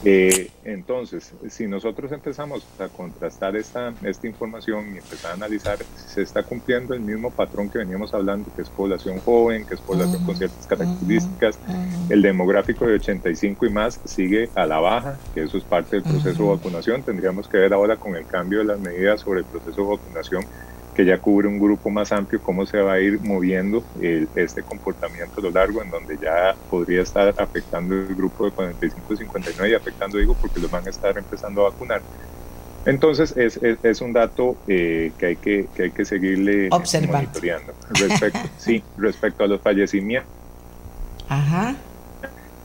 Eh, 0.04 0.50
entonces, 0.64 1.32
si 1.48 1.68
nosotros 1.68 2.10
empezamos 2.10 2.66
a 2.80 2.88
contrastar 2.88 3.54
esta, 3.56 3.94
esta 4.02 4.26
información 4.26 4.94
y 4.94 4.98
empezar 4.98 5.30
a 5.30 5.34
analizar 5.34 5.78
si 5.78 6.14
se 6.14 6.22
está 6.22 6.42
cumpliendo 6.42 6.94
el 6.94 7.00
mismo 7.00 7.30
patrón 7.30 7.68
que 7.68 7.78
veníamos 7.78 8.12
hablando, 8.12 8.50
que 8.54 8.62
es 8.62 8.68
población 8.68 9.20
joven, 9.20 9.64
que 9.64 9.74
es 9.74 9.80
población 9.80 10.24
con 10.24 10.36
ciertas 10.36 10.66
características, 10.66 11.58
el 12.08 12.20
demográfico 12.20 12.86
de 12.86 12.94
85 12.94 13.66
y 13.66 13.70
más 13.70 14.00
sigue 14.04 14.50
a 14.56 14.66
la 14.66 14.80
baja, 14.80 15.18
que 15.34 15.44
eso 15.44 15.56
es 15.56 15.64
parte 15.64 15.96
del 15.96 16.02
proceso 16.02 16.42
de 16.42 16.48
vacunación. 16.48 17.02
Tendríamos 17.02 17.46
que 17.46 17.58
ver 17.58 17.72
ahora 17.72 17.96
con 17.96 18.16
el 18.16 18.26
cambio 18.26 18.58
de 18.58 18.64
las 18.64 18.80
medidas 18.80 19.20
sobre 19.20 19.40
el 19.40 19.46
proceso 19.46 19.82
de 19.82 19.96
vacunación 19.96 20.44
que 20.94 21.04
ya 21.04 21.18
cubre 21.18 21.48
un 21.48 21.58
grupo 21.58 21.88
más 21.90 22.12
amplio, 22.12 22.40
cómo 22.42 22.66
se 22.66 22.78
va 22.78 22.94
a 22.94 23.00
ir 23.00 23.20
moviendo 23.20 23.82
este 24.34 24.62
comportamiento 24.62 25.40
a 25.40 25.44
lo 25.44 25.50
largo, 25.50 25.82
en 25.82 25.90
donde 25.90 26.18
ya 26.18 26.54
podría 26.68 27.02
estar 27.02 27.34
afectando 27.38 27.94
el 27.94 28.14
grupo 28.14 28.44
de 28.44 28.52
45-59 28.52 29.70
y 29.70 29.74
afectando, 29.74 30.18
digo, 30.18 30.36
porque 30.40 30.60
los 30.60 30.70
van 30.70 30.86
a 30.86 30.90
estar 30.90 31.16
empezando 31.16 31.62
a 31.62 31.70
vacunar. 31.70 32.02
Entonces, 32.84 33.34
es, 33.36 33.58
es, 33.62 34.00
un 34.00 34.12
dato 34.12 34.56
eh, 34.66 35.12
que, 35.16 35.26
hay 35.26 35.36
que, 35.36 35.68
que 35.74 35.84
hay 35.84 35.90
que 35.92 36.04
seguirle 36.04 36.68
monitoreando. 36.68 37.72
Respecto, 37.90 38.40
sí, 38.58 38.82
respecto 38.96 39.44
a 39.44 39.46
los 39.46 39.60
fallecimientos. 39.60 40.30
Ajá. 41.28 41.76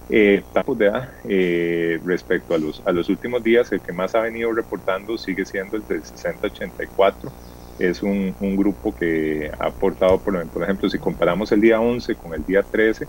Eh, 0.09 0.41
de 0.77 0.91
eh, 1.25 1.99
respecto 2.05 2.55
a 2.55 2.57
los, 2.57 2.81
a 2.85 2.91
los 2.91 3.09
últimos 3.09 3.43
días, 3.43 3.71
el 3.71 3.81
que 3.81 3.93
más 3.93 4.15
ha 4.15 4.21
venido 4.21 4.51
reportando 4.53 5.17
sigue 5.17 5.45
siendo 5.45 5.77
el 5.77 5.85
del 5.85 6.01
60-84 6.01 7.31
es 7.79 8.01
un, 8.03 8.35
un, 8.39 8.55
grupo 8.55 8.95
que 8.95 9.51
ha 9.59 9.67
aportado, 9.67 10.19
por, 10.19 10.45
por, 10.47 10.63
ejemplo, 10.63 10.89
si 10.89 10.97
comparamos 10.97 11.51
el 11.51 11.61
día 11.61 11.79
11 11.79 12.15
con 12.15 12.33
el 12.33 12.45
día 12.45 12.63
13, 12.63 13.07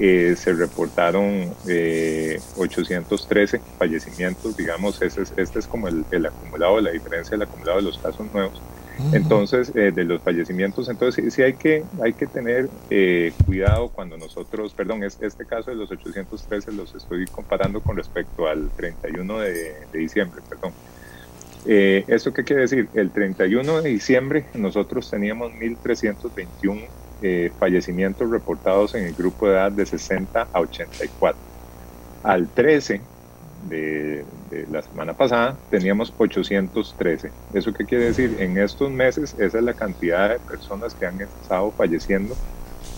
eh, 0.00 0.34
se 0.36 0.52
reportaron 0.52 1.52
eh, 1.66 2.40
813 2.56 3.60
fallecimientos, 3.78 4.56
digamos, 4.56 5.00
este 5.02 5.22
es, 5.22 5.32
este 5.36 5.58
es 5.58 5.66
como 5.66 5.88
el, 5.88 6.04
el, 6.10 6.26
acumulado, 6.26 6.80
la 6.80 6.90
diferencia 6.90 7.32
del 7.32 7.42
acumulado 7.42 7.78
de 7.78 7.84
los 7.84 7.98
casos 7.98 8.26
nuevos. 8.32 8.60
Entonces, 9.12 9.70
eh, 9.76 9.92
de 9.94 10.04
los 10.04 10.20
fallecimientos, 10.22 10.88
entonces 10.88 11.32
sí, 11.32 11.42
hay 11.42 11.54
que, 11.54 11.84
hay 12.02 12.12
que 12.14 12.26
tener 12.26 12.68
eh, 12.90 13.32
cuidado 13.46 13.88
cuando 13.90 14.16
nosotros, 14.18 14.74
perdón, 14.74 15.04
es, 15.04 15.18
este 15.20 15.46
caso 15.46 15.70
de 15.70 15.76
los 15.76 15.90
813 15.90 16.72
los 16.72 16.94
estoy 16.94 17.24
comparando 17.26 17.80
con 17.80 17.96
respecto 17.96 18.48
al 18.48 18.70
31 18.70 19.38
de, 19.38 19.52
de 19.92 19.98
diciembre, 19.98 20.42
perdón. 20.48 20.72
Eh, 21.66 22.04
¿Esto 22.06 22.32
qué 22.32 22.44
quiere 22.44 22.62
decir? 22.62 22.88
El 22.94 23.10
31 23.10 23.82
de 23.82 23.90
diciembre 23.90 24.46
nosotros 24.54 25.10
teníamos 25.10 25.52
1.321 25.52 26.88
eh, 27.20 27.50
fallecimientos 27.58 28.30
reportados 28.30 28.94
en 28.94 29.04
el 29.04 29.14
grupo 29.14 29.48
de 29.48 29.54
edad 29.54 29.72
de 29.72 29.84
60 29.84 30.48
a 30.52 30.60
84. 30.60 31.40
Al 32.22 32.48
13 32.48 33.00
de, 33.68 34.24
la 34.70 34.82
semana 34.82 35.14
pasada 35.14 35.56
teníamos 35.70 36.14
813. 36.16 37.32
¿Eso 37.52 37.72
qué 37.72 37.84
quiere 37.84 38.04
decir? 38.04 38.36
En 38.38 38.56
estos 38.56 38.90
meses 38.90 39.34
esa 39.38 39.58
es 39.58 39.64
la 39.64 39.74
cantidad 39.74 40.30
de 40.30 40.38
personas 40.38 40.94
que 40.94 41.06
han 41.06 41.20
estado 41.20 41.72
falleciendo 41.72 42.36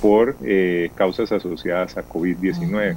por 0.00 0.36
eh, 0.42 0.90
causas 0.94 1.32
asociadas 1.32 1.96
a 1.96 2.06
COVID-19. 2.06 2.96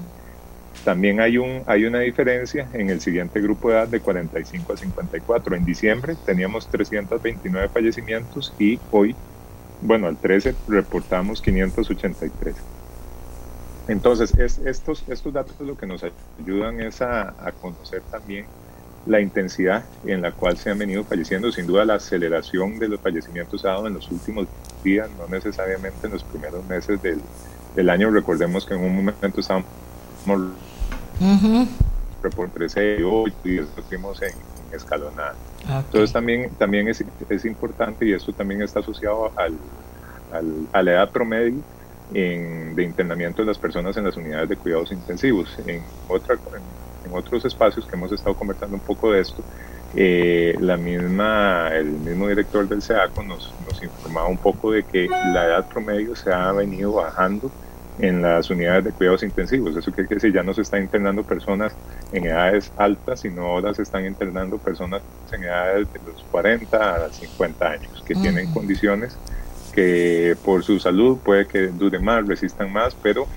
También 0.84 1.22
hay, 1.22 1.38
un, 1.38 1.64
hay 1.66 1.86
una 1.86 2.00
diferencia 2.00 2.68
en 2.74 2.90
el 2.90 3.00
siguiente 3.00 3.40
grupo 3.40 3.70
de 3.70 3.76
edad 3.76 3.88
de 3.88 4.02
45 4.02 4.74
a 4.74 4.78
54. 4.78 5.56
En 5.56 5.64
diciembre 5.64 6.16
teníamos 6.26 6.68
329 6.68 7.70
fallecimientos 7.70 8.54
y 8.60 8.80
hoy, 8.92 9.16
bueno, 9.82 10.08
al 10.08 10.18
13 10.18 10.54
reportamos 10.68 11.42
583. 11.42 12.56
Entonces, 13.88 14.38
es, 14.38 14.60
estos, 14.60 15.04
estos 15.08 15.34
datos 15.34 15.56
lo 15.60 15.78
que 15.78 15.86
nos 15.86 16.04
ayudan 16.40 16.82
es 16.82 17.02
a, 17.02 17.34
conocer 17.62 18.02
también 18.12 18.46
la 19.06 19.20
intensidad 19.20 19.84
en 20.06 20.22
la 20.22 20.32
cual 20.32 20.58
se 20.58 20.70
han 20.70 20.80
venido 20.80 21.06
falleciendo. 21.06 21.50
Sin 21.52 21.66
duda, 21.66 21.86
la 21.86 21.96
aceleración 21.96 22.78
de 22.80 22.90
los 22.90 23.00
fallecimientos 23.00 23.64
ha 23.64 23.70
dado 23.70 23.88
en 23.88 23.94
los 23.94 24.10
últimos 24.12 24.48
días, 24.84 25.10
no 25.18 25.28
necesariamente 25.28 26.08
en 26.08 26.14
los 26.14 26.24
primeros 26.26 26.66
meses 26.66 27.02
del, 27.02 27.22
del 27.76 27.90
año. 27.90 28.10
Recordemos 28.12 28.66
que 28.66 28.74
en 28.74 28.82
un 28.82 28.96
momento 28.96 29.40
estábamos 29.40 29.68
por 32.36 32.50
13 32.50 32.98
y 33.00 33.04
8 33.04 33.34
y 33.44 33.52
después 33.56 33.86
fuimos 33.88 34.22
en, 34.22 34.34
escalonada. 34.74 35.36
Entonces 35.68 36.12
también, 36.12 36.50
también 36.58 36.88
es, 36.88 37.04
es, 37.30 37.46
importante 37.46 38.06
y 38.06 38.14
esto 38.14 38.34
también 38.34 38.62
está 38.62 38.80
asociado 38.80 39.32
al, 39.36 39.54
al, 40.32 40.68
a 40.72 40.82
la 40.82 40.92
edad 40.94 41.10
promedio 41.12 41.62
en, 42.14 42.76
de 42.76 42.84
internamiento 42.84 43.42
de 43.42 43.48
las 43.48 43.58
personas 43.58 43.96
en 43.98 44.06
las 44.06 44.18
unidades 44.18 44.50
de 44.50 44.58
cuidados 44.58 44.92
intensivos. 44.92 45.56
En, 45.66 45.82
otra, 46.08 46.36
en, 47.06 47.14
otros 47.14 47.46
espacios 47.46 47.86
que 47.86 47.96
hemos 47.96 48.12
estado 48.12 48.36
conversando 48.36 48.76
un 48.76 48.82
poco 48.82 49.12
de 49.12 49.22
esto, 49.22 49.44
eh, 49.96 50.56
la 50.60 50.78
misma, 50.78 51.70
el 51.72 51.86
mismo 51.86 52.28
director 52.28 52.68
del 52.68 52.82
SEACO 52.82 53.24
nos, 53.24 53.54
nos 53.70 53.84
informaba 53.84 54.28
un 54.28 54.38
poco 54.38 54.72
de 54.72 54.84
que 54.84 55.08
la 55.08 55.46
edad 55.46 55.68
promedio 55.68 56.16
se 56.16 56.34
ha 56.34 56.52
venido 56.52 56.94
bajando 56.94 57.52
en 58.00 58.22
las 58.22 58.50
unidades 58.50 58.86
de 58.86 58.92
cuidados 58.92 59.24
intensivos. 59.24 59.76
Eso 59.76 59.92
quiere 59.92 60.10
decir, 60.16 60.34
ya 60.34 60.44
no 60.44 60.54
se 60.54 60.62
están 60.62 60.82
internando 60.82 61.24
personas 61.24 61.74
en 62.12 62.26
edades 62.26 62.72
altas, 62.78 63.22
sino 63.22 63.46
ahora 63.46 63.74
se 63.74 63.84
están 63.84 64.06
internando 64.06 64.58
personas 64.58 65.02
en 65.32 65.44
edades 65.44 65.92
de 65.94 66.00
los 66.06 66.24
40 66.32 67.06
a 67.06 67.10
50 67.10 67.68
años, 67.68 68.04
que 68.06 68.16
tienen 68.16 68.52
condiciones 68.52 69.18
que 69.74 70.38
por 70.46 70.64
su 70.64 70.80
salud 70.80 71.18
puede 71.18 71.48
que 71.48 71.68
duren 71.68 72.04
más, 72.04 72.28
resistan 72.28 72.72
más, 72.72 72.96
pero 73.02 73.28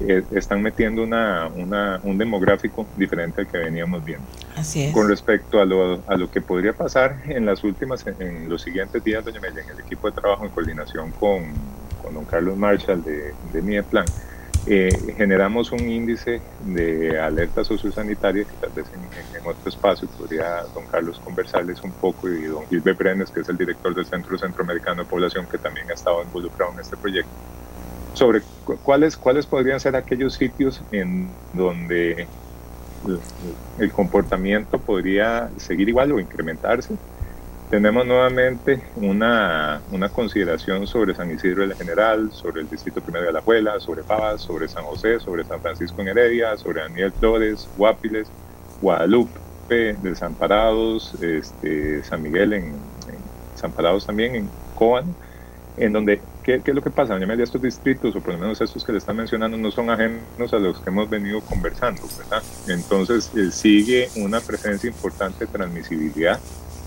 eh, 0.00 0.24
están 0.32 0.60
metiendo 0.60 1.04
una, 1.04 1.48
una, 1.54 2.00
un 2.02 2.18
demográfico 2.18 2.84
diferente 2.96 3.42
al 3.42 3.46
que 3.46 3.58
veníamos 3.58 4.04
viendo. 4.04 4.26
Así 4.56 4.82
es. 4.82 4.92
Con 4.92 5.08
respecto 5.08 5.60
a 5.60 5.64
lo, 5.64 6.02
a 6.08 6.16
lo 6.16 6.30
que 6.30 6.40
podría 6.40 6.72
pasar 6.72 7.22
en 7.26 7.46
las 7.46 7.62
últimas, 7.62 8.04
en, 8.06 8.48
los 8.48 8.62
siguientes 8.62 9.04
días, 9.04 9.24
doña 9.24 9.40
Melia, 9.40 9.62
en 9.62 9.70
el 9.70 9.80
equipo 9.80 10.10
de 10.10 10.20
trabajo 10.20 10.44
en 10.44 10.50
coordinación 10.50 11.12
con, 11.12 11.44
con 12.04 12.14
don 12.14 12.24
Carlos 12.24 12.56
Marshall 12.56 13.02
de, 13.02 13.34
de 13.52 13.62
Mieplan, 13.62 14.04
eh, 14.66 14.88
generamos 15.16 15.72
un 15.72 15.80
índice 15.80 16.40
de 16.64 17.20
alerta 17.20 17.64
sociosanitaria 17.64 18.44
que 18.44 18.52
tal 18.60 18.70
vez 18.70 18.86
en, 18.94 19.36
en, 19.38 19.46
otro 19.46 19.68
espacio 19.68 20.08
podría 20.16 20.62
don 20.74 20.86
Carlos 20.86 21.20
conversarles 21.22 21.82
un 21.82 21.92
poco 21.92 22.30
y 22.30 22.44
don 22.44 22.66
Gilbert 22.68 22.98
Brenes, 22.98 23.30
que 23.30 23.40
es 23.40 23.48
el 23.50 23.58
director 23.58 23.94
del 23.94 24.06
Centro 24.06 24.38
Centroamericano 24.38 25.02
de 25.02 25.08
Población, 25.08 25.46
que 25.50 25.58
también 25.58 25.90
ha 25.90 25.94
estado 25.94 26.22
involucrado 26.22 26.72
en 26.72 26.80
este 26.80 26.96
proyecto, 26.96 27.30
sobre 28.14 28.40
cuáles, 28.82 29.18
cuáles 29.18 29.44
podrían 29.44 29.80
ser 29.80 29.96
aquellos 29.96 30.34
sitios 30.34 30.80
en 30.92 31.28
donde 31.52 32.26
el 33.78 33.92
comportamiento 33.92 34.78
podría 34.78 35.50
seguir 35.58 35.90
igual 35.90 36.12
o 36.12 36.20
incrementarse. 36.20 36.94
Tenemos 37.74 38.06
nuevamente 38.06 38.80
una, 38.94 39.80
una 39.90 40.08
consideración 40.08 40.86
sobre 40.86 41.12
San 41.12 41.28
Isidro 41.32 41.62
de 41.62 41.66
la 41.66 41.74
General, 41.74 42.30
sobre 42.30 42.60
el 42.60 42.70
Distrito 42.70 43.00
Primero 43.00 43.26
de 43.26 43.32
la 43.32 43.40
Juela, 43.40 43.80
sobre 43.80 44.04
Paz, 44.04 44.42
sobre 44.42 44.68
San 44.68 44.84
José, 44.84 45.18
sobre 45.18 45.42
San 45.42 45.60
Francisco 45.60 46.00
en 46.00 46.06
Heredia, 46.06 46.56
sobre 46.56 46.82
Daniel 46.82 47.10
Flores, 47.18 47.68
Guapiles, 47.76 48.28
Guadalupe, 48.80 49.96
Desamparados, 50.04 51.20
este, 51.20 52.04
San 52.04 52.22
Miguel 52.22 52.52
en, 52.52 52.64
en 52.66 53.18
Desamparados 53.56 54.06
también, 54.06 54.36
en 54.36 54.48
Coan, 54.76 55.12
en 55.76 55.92
donde 55.92 56.20
¿Qué, 56.44 56.60
es 56.62 56.74
lo 56.74 56.82
que 56.82 56.90
pasa? 56.90 57.18
Doña 57.18 57.42
Estos 57.42 57.62
distritos, 57.62 58.14
o 58.14 58.20
por 58.20 58.34
lo 58.34 58.38
menos 58.38 58.60
estos 58.60 58.84
que 58.84 58.92
le 58.92 58.98
están 58.98 59.16
mencionando, 59.16 59.56
no 59.56 59.70
son 59.70 59.88
ajenos 59.88 60.52
a 60.52 60.58
los 60.58 60.78
que 60.78 60.90
hemos 60.90 61.08
venido 61.08 61.40
conversando, 61.40 62.02
¿verdad? 62.18 62.42
Entonces 62.68 63.30
eh, 63.34 63.50
sigue 63.50 64.10
una 64.16 64.40
presencia 64.40 64.88
importante 64.88 65.46
de 65.46 65.50
transmisibilidad 65.50 66.38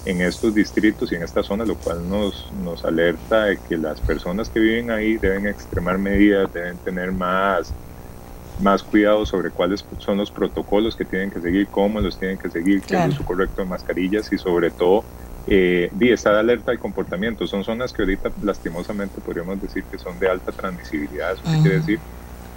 en 0.08 0.22
estos 0.22 0.56
distritos 0.56 1.12
y 1.12 1.16
en 1.16 1.24
esta 1.24 1.44
zona, 1.44 1.66
lo 1.66 1.76
cual 1.76 2.10
nos, 2.10 2.50
nos 2.64 2.86
alerta 2.86 3.44
de 3.44 3.60
que 3.68 3.78
las 3.78 4.00
personas 4.00 4.48
que 4.48 4.62
viven 4.62 4.90
ahí 4.90 5.18
deben 5.18 5.46
extremar 5.48 5.98
medidas, 5.98 6.52
deben 6.54 6.78
tener 6.78 7.12
más, 7.12 7.74
más 8.62 8.84
cuidado 8.84 9.26
sobre 9.26 9.52
cuáles 9.52 9.84
son 10.00 10.18
los 10.18 10.32
protocolos 10.32 10.96
que 10.96 11.04
tienen 11.04 11.30
que 11.30 11.42
seguir, 11.42 11.68
cómo 11.68 12.00
los 12.00 12.18
tienen 12.18 12.38
que 12.38 12.50
seguir, 12.50 12.82
qué 12.84 12.96
es 12.96 13.02
el 13.02 13.10
uso 13.10 13.26
correcto 13.26 13.62
de 13.62 13.68
mascarillas 13.68 14.32
y 14.32 14.38
sobre 14.38 14.72
todo 14.72 15.04
eh, 15.46 15.90
de 15.92 16.18
alerta 16.26 16.72
al 16.72 16.80
comportamiento. 16.80 17.46
Son 17.46 17.66
zonas 17.66 17.92
que 17.92 18.04
ahorita 18.04 18.32
lastimosamente 18.42 19.20
podríamos 19.20 19.62
decir 19.62 19.84
que 19.92 19.98
son 19.98 20.18
de 20.20 20.30
alta 20.30 20.54
transmisibilidad. 20.54 21.34
Eso 21.34 21.44
quiere 21.62 21.80
decir 21.80 22.00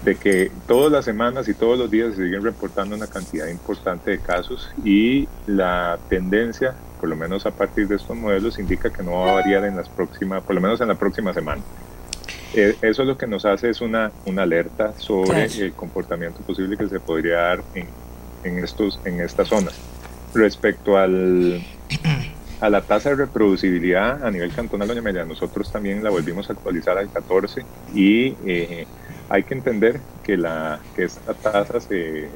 de 0.05 0.17
que 0.17 0.51
todas 0.67 0.91
las 0.91 1.05
semanas 1.05 1.49
y 1.49 1.55
todos 1.55 1.79
los 1.79 1.91
días 1.91 2.15
se 2.15 2.25
siguen 2.25 2.43
reportando 2.43 2.97
una 2.97 3.07
cantidad 3.07 3.47
importante 3.49 4.13
de 4.13 4.19
casos 4.19 4.71
y 4.85 5.29
la 5.47 5.99
tendencia, 6.09 6.75
por 6.99 7.09
lo 7.09 7.17
menos 7.17 7.45
a 7.47 7.51
partir 7.51 7.87
de 7.89 7.97
estos 7.97 8.17
modelos, 8.17 8.59
indica 8.59 8.91
que 8.91 9.03
no 9.03 9.13
va 9.13 9.31
a 9.31 9.35
variar 9.35 9.65
en 9.65 9.77
las 9.77 9.89
próximas, 9.89 10.43
por 10.43 10.55
lo 10.55 10.61
menos 10.61 10.81
en 10.81 10.89
la 10.89 10.95
próxima 10.95 11.35
semana. 11.35 11.63
Eh, 12.55 12.77
eso 12.83 13.03
es 13.03 13.09
lo 13.09 13.17
que 13.17 13.27
nos 13.27 13.45
hace 13.45 13.71
es 13.71 13.81
una, 13.81 14.11
una 14.27 14.43
alerta 14.43 14.93
sobre 14.99 15.45
el 15.45 15.73
comportamiento 15.73 16.41
posible 16.41 16.77
que 16.77 16.89
se 16.89 16.99
podría 16.99 17.37
dar 17.37 17.63
en, 17.75 17.87
en, 18.43 18.65
estos, 18.65 18.99
en 19.05 19.21
estas 19.21 19.49
zonas. 19.49 19.75
Respecto 20.35 20.97
al 20.97 21.63
a 22.61 22.69
la 22.69 22.83
tasa 22.83 23.11
de 23.11 23.17
reproducibilidad 23.17 24.25
a 24.25 24.31
nivel 24.31 24.53
cantonal, 24.53 24.87
doña 24.87 25.01
Media, 25.01 25.25
nosotros 25.25 25.73
también 25.73 26.05
la 26.05 26.11
volvimos 26.11 26.51
a 26.51 26.53
actualizar 26.53 26.99
al 26.99 27.11
14 27.11 27.65
y 27.95 28.35
eh, 28.45 28.87
hay 29.31 29.45
que 29.45 29.55
entender 29.55 30.01
que, 30.25 30.37
la, 30.37 30.81
que 30.97 31.05
esta 31.05 31.33
tasa 31.33 31.81
se, 31.81 32.29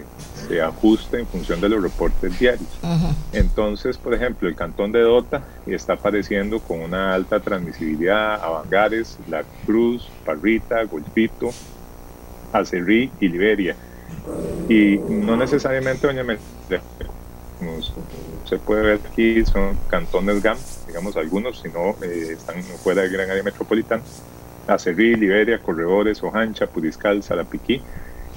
se 0.47 0.63
ajusta 0.63 1.19
en 1.19 1.27
función 1.27 1.61
de 1.61 1.69
los 1.69 1.83
reportes 1.83 2.39
diarios. 2.39 2.69
Entonces, 3.33 3.99
por 3.99 4.15
ejemplo, 4.15 4.49
el 4.49 4.55
cantón 4.55 4.93
de 4.93 5.01
Dota 5.01 5.43
está 5.67 5.95
apareciendo 5.95 6.61
con 6.61 6.81
una 6.81 7.13
alta 7.13 7.41
transmisibilidad 7.41 8.35
a 8.35 8.49
Bangares, 8.49 9.19
La 9.29 9.43
Cruz, 9.67 10.09
Parrita, 10.25 10.85
Golfito, 10.85 11.51
Acerrí 12.53 13.11
y 13.21 13.29
Liberia. 13.29 13.75
Y 14.69 14.97
no 14.99 15.37
necesariamente, 15.37 16.07
doña 16.07 16.23
Media, 16.23 16.41
se 18.49 18.59
puede 18.59 18.83
ver 18.83 19.01
aquí, 19.05 19.45
son 19.45 19.77
cantones 19.89 20.41
GAM, 20.43 20.59
digamos 20.87 21.17
algunos, 21.17 21.59
si 21.61 21.69
no 21.69 21.97
eh, 22.03 22.35
están 22.35 22.63
fuera 22.63 23.03
del 23.03 23.11
gran 23.11 23.29
área 23.31 23.43
metropolitana, 23.43 24.03
Acerrí, 24.67 25.15
Liberia, 25.15 25.59
Corredores, 25.59 26.23
Ojancha, 26.23 26.67
Puriscal, 26.67 27.23
Salapiquí, 27.23 27.83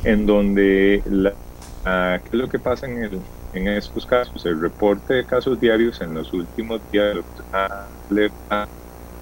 en 0.04 0.26
donde 0.26 1.02
la, 1.06 1.34
¿qué 2.24 2.30
es 2.32 2.34
lo 2.34 2.50
que 2.50 2.60
pasa 2.60 2.86
en, 2.86 3.04
el, 3.04 3.20
en 3.54 3.68
estos 3.68 4.06
casos? 4.06 4.46
El 4.46 4.60
reporte 4.60 5.14
de 5.14 5.26
casos 5.26 5.60
diarios 5.60 6.02
en 6.02 6.14
los 6.14 6.32
últimos 6.34 6.82
días 6.92 7.18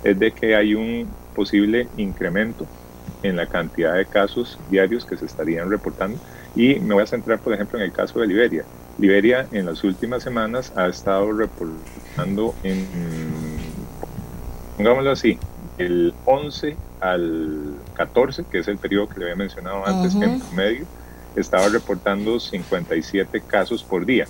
es 0.03 0.19
de 0.19 0.31
que 0.31 0.55
hay 0.55 0.75
un 0.75 1.07
posible 1.35 1.87
incremento 1.97 2.65
en 3.23 3.35
la 3.35 3.47
cantidad 3.47 3.95
de 3.95 4.05
casos 4.05 4.59
diarios 4.69 5.05
que 5.05 5.17
se 5.17 5.25
estarían 5.25 5.69
reportando. 5.69 6.19
Y 6.55 6.79
me 6.79 6.93
voy 6.93 7.03
a 7.03 7.07
centrar, 7.07 7.39
por 7.39 7.53
ejemplo, 7.53 7.77
en 7.79 7.85
el 7.85 7.91
caso 7.91 8.19
de 8.19 8.27
Liberia. 8.27 8.63
Liberia 8.97 9.47
en 9.51 9.65
las 9.65 9.83
últimas 9.83 10.23
semanas 10.23 10.71
ha 10.75 10.87
estado 10.87 11.31
reportando 11.31 12.55
en, 12.63 12.87
pongámoslo 14.77 15.11
así, 15.11 15.37
el 15.77 16.13
11 16.25 16.75
al 17.01 17.75
14, 17.95 18.45
que 18.49 18.59
es 18.59 18.67
el 18.67 18.77
periodo 18.77 19.09
que 19.09 19.19
le 19.19 19.25
había 19.25 19.35
mencionado 19.35 19.85
antes, 19.85 20.15
que 20.15 20.25
en 20.25 20.39
promedio 20.39 20.85
estaba 21.35 21.67
reportando 21.67 22.39
57 22.39 23.41
casos 23.41 23.83
por 23.83 24.05
día. 24.05 24.27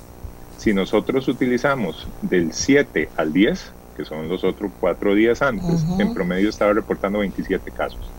Si 0.57 0.73
nosotros 0.73 1.27
utilizamos 1.27 2.07
del 2.21 2.53
7 2.53 3.09
al 3.17 3.33
10, 3.33 3.71
que 3.95 4.05
son 4.05 4.27
los 4.27 4.43
otros 4.43 4.71
cuatro 4.79 5.13
días 5.15 5.41
antes, 5.41 5.85
en 5.99 6.13
promedio 6.13 6.49
estaba 6.49 6.73
reportando 6.73 7.19
27 7.19 7.71
casos. 7.71 8.09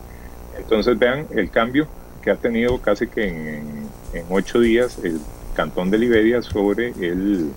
Entonces 0.58 0.98
vean 0.98 1.26
el 1.30 1.50
cambio 1.50 1.86
que 2.22 2.30
ha 2.30 2.36
tenido 2.36 2.78
casi 2.80 3.06
que 3.06 3.28
en, 3.28 3.88
en, 4.12 4.24
ocho 4.30 4.60
días 4.60 4.98
el 5.02 5.20
Cantón 5.54 5.90
de 5.90 5.98
Liberia 5.98 6.42
sobre 6.42 6.88
el, 7.00 7.50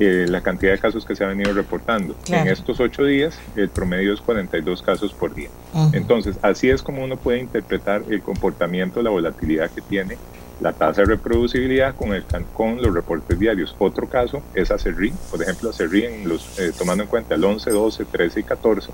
eh, 0.00 0.26
la 0.28 0.40
cantidad 0.40 0.72
de 0.72 0.78
casos 0.78 1.04
que 1.04 1.14
se 1.14 1.24
ha 1.24 1.28
venido 1.28 1.52
reportando. 1.52 2.16
En 2.28 2.48
estos 2.48 2.80
ocho 2.80 3.04
días, 3.04 3.38
el 3.56 3.68
promedio 3.68 4.14
es 4.14 4.20
42 4.20 4.82
casos 4.82 5.12
por 5.12 5.34
día. 5.34 5.48
Entonces, 5.92 6.38
así 6.42 6.70
es 6.70 6.82
como 6.82 7.04
uno 7.04 7.16
puede 7.16 7.40
interpretar 7.40 8.02
el 8.08 8.22
comportamiento, 8.22 9.02
la 9.02 9.10
volatilidad 9.10 9.70
que 9.70 9.80
tiene 9.82 10.16
la 10.60 10.72
tasa 10.72 11.02
de 11.02 11.08
reproducibilidad 11.08 11.94
con, 11.94 12.14
el, 12.14 12.24
con 12.54 12.80
los 12.80 12.94
reportes 12.94 13.38
diarios. 13.38 13.74
Otro 13.78 14.08
caso 14.08 14.42
es 14.54 14.70
Acerrí, 14.70 15.12
por 15.30 15.42
ejemplo, 15.42 15.70
Acerrí, 15.70 16.04
en 16.04 16.28
los, 16.28 16.58
eh, 16.58 16.72
tomando 16.76 17.02
en 17.02 17.10
cuenta 17.10 17.34
el 17.34 17.44
11, 17.44 17.70
12, 17.70 18.04
13 18.04 18.40
y 18.40 18.42
14, 18.44 18.90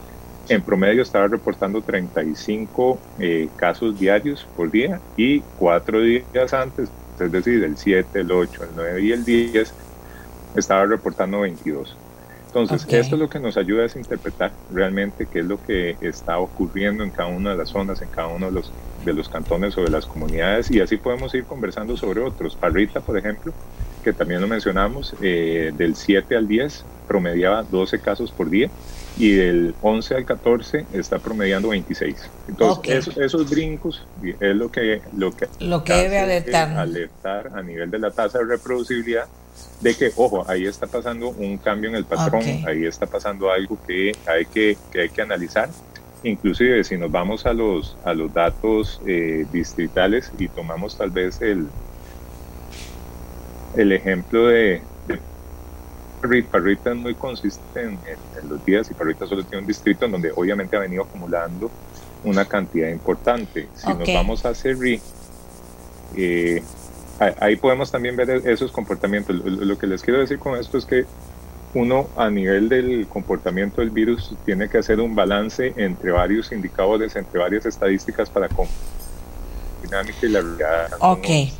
en 0.49 0.62
promedio 0.62 1.03
estaba 1.03 1.28
reportando 1.28 1.82
35 1.82 2.99
eh, 3.18 3.49
casos 3.57 3.99
diarios 3.99 4.46
por 4.57 4.70
día 4.70 4.99
y 5.16 5.40
cuatro 5.59 6.01
días 6.01 6.55
antes, 6.55 6.88
es 7.20 7.32
decir, 7.32 7.62
el 7.62 7.76
7, 7.76 8.20
el 8.20 8.32
8, 8.32 8.64
el 8.64 8.70
9 8.74 9.03
y 9.03 9.12
el 9.12 9.24
10, 9.24 9.74
estaba 10.55 10.84
reportando 10.86 11.40
22. 11.40 11.96
Entonces, 12.49 12.86
esto 12.88 13.16
es 13.16 13.20
lo 13.20 13.28
que 13.28 13.38
nos 13.38 13.59
ayuda 13.59 13.84
a 13.84 13.99
interpretar 13.99 14.51
realmente 14.72 15.26
qué 15.30 15.40
es 15.40 15.44
lo 15.44 15.62
que 15.62 15.96
está 16.01 16.38
ocurriendo 16.38 17.05
en 17.05 17.11
cada 17.11 17.28
una 17.28 17.51
de 17.51 17.57
las 17.59 17.68
zonas, 17.68 18.01
en 18.01 18.09
cada 18.09 18.28
uno 18.28 18.46
de 18.46 18.53
los, 18.53 18.72
de 19.05 19.12
los 19.12 19.28
cantones 19.28 19.76
o 19.76 19.82
de 19.82 19.90
las 19.90 20.07
comunidades, 20.07 20.70
y 20.70 20.80
así 20.80 20.96
podemos 20.96 21.34
ir 21.34 21.44
conversando 21.44 21.96
sobre 21.96 22.22
otros. 22.22 22.57
Parrita, 22.57 23.01
por 23.01 23.18
ejemplo, 23.18 23.53
que 24.03 24.14
también 24.14 24.40
lo 24.40 24.49
mencionamos, 24.49 25.14
eh, 25.20 25.72
del 25.76 25.94
7 25.94 26.36
al 26.36 26.49
10 26.49 26.84
promediaba 27.07 27.62
12 27.64 28.01
casos 28.01 28.30
por 28.30 28.49
día 28.51 28.70
y 29.18 29.32
del 29.32 29.74
11 29.82 30.14
al 30.14 30.24
14 30.24 30.86
está 30.92 31.18
promediando 31.18 31.68
26. 31.68 32.30
Entonces, 32.49 33.09
esos, 33.16 33.51
brincos 33.51 34.07
es 34.22 34.57
lo 34.57 34.70
que, 34.70 35.03
lo 35.16 35.36
que, 35.36 35.49
lo 35.61 35.84
que 35.84 35.92
debe 35.94 36.18
alertar. 36.18 36.78
alertar 36.78 37.51
a 37.55 37.62
nivel 37.62 37.90
de 37.90 37.99
la 37.99 38.11
tasa 38.11 38.38
de 38.38 38.44
reproducibilidad 38.44 39.26
de 39.81 39.95
que, 39.95 40.11
ojo, 40.17 40.45
ahí 40.49 40.67
está 40.67 40.87
pasando 40.87 41.29
un 41.29 41.57
cambio 41.59 41.91
en 41.91 41.97
el 41.97 42.05
patrón, 42.05 42.43
ahí 42.67 42.85
está 42.85 43.07
pasando 43.07 43.51
algo 43.51 43.79
que 43.87 44.13
hay 44.27 44.45
que, 44.47 44.77
que, 44.91 45.03
hay 45.03 45.09
que 45.09 45.23
analizar. 45.23 45.69
Inclusive 46.25 46.83
si 46.83 46.97
nos 46.97 47.11
vamos 47.13 47.47
a 47.47 47.53
los, 47.53 47.97
a 48.05 48.13
los 48.13 48.33
datos 48.35 49.01
eh, 49.07 49.47
distritales 49.53 50.33
y 50.39 50.49
tomamos 50.49 50.97
tal 50.97 51.11
vez 51.11 51.41
el, 51.41 51.69
el 53.77 53.93
ejemplo 53.93 54.49
de, 54.49 54.83
Parrita 56.51 56.91
es 56.91 56.97
muy 56.97 57.15
consistente 57.15 58.17
en, 58.43 58.49
los 58.49 58.65
días 58.65 58.91
y 58.91 58.95
Parrita 58.95 59.27
solo 59.27 59.45
tiene 59.45 59.59
un 59.59 59.67
distrito 59.67 60.05
en 60.05 60.13
donde 60.13 60.33
obviamente 60.35 60.77
ha 60.77 60.81
venido 60.81 61.05
acumulando 61.05 61.71
una 62.25 62.45
cantidad 62.45 62.89
importante. 62.89 63.69
Si 63.75 63.87
nos 63.87 64.13
vamos 64.13 64.45
a 64.45 64.53
CERRI, 64.53 65.01
eh, 66.17 66.63
ahí 67.19 67.57
podemos 67.57 67.91
también 67.91 68.16
ver 68.16 68.31
esos 68.47 68.73
comportamientos. 68.73 69.37
Lo 69.45 69.79
que 69.79 69.87
les 69.87 70.03
quiero 70.03 70.21
decir 70.21 70.39
con 70.39 70.59
esto 70.59 70.79
es 70.79 70.85
que 70.85 71.07
uno 71.75 72.09
a 72.16 72.31
nivel 72.31 72.69
del 72.69 73.07
comportamiento 73.09 73.81
del 73.81 73.91
virus 73.91 74.35
tiene 74.45 74.69
que 74.69 74.79
hacer 74.79 75.01
un 75.01 75.14
balance 75.14 75.75
entre 75.77 76.11
varios 76.11 76.51
indicadores, 76.53 77.14
entre 77.16 77.39
varias 77.39 77.66
estadísticas 77.66 78.31
para 78.31 78.49
dinámica 79.83 80.19
y 80.23 80.29
la 80.29 80.41
realidad. 80.41 80.91
Okay. 81.01 81.53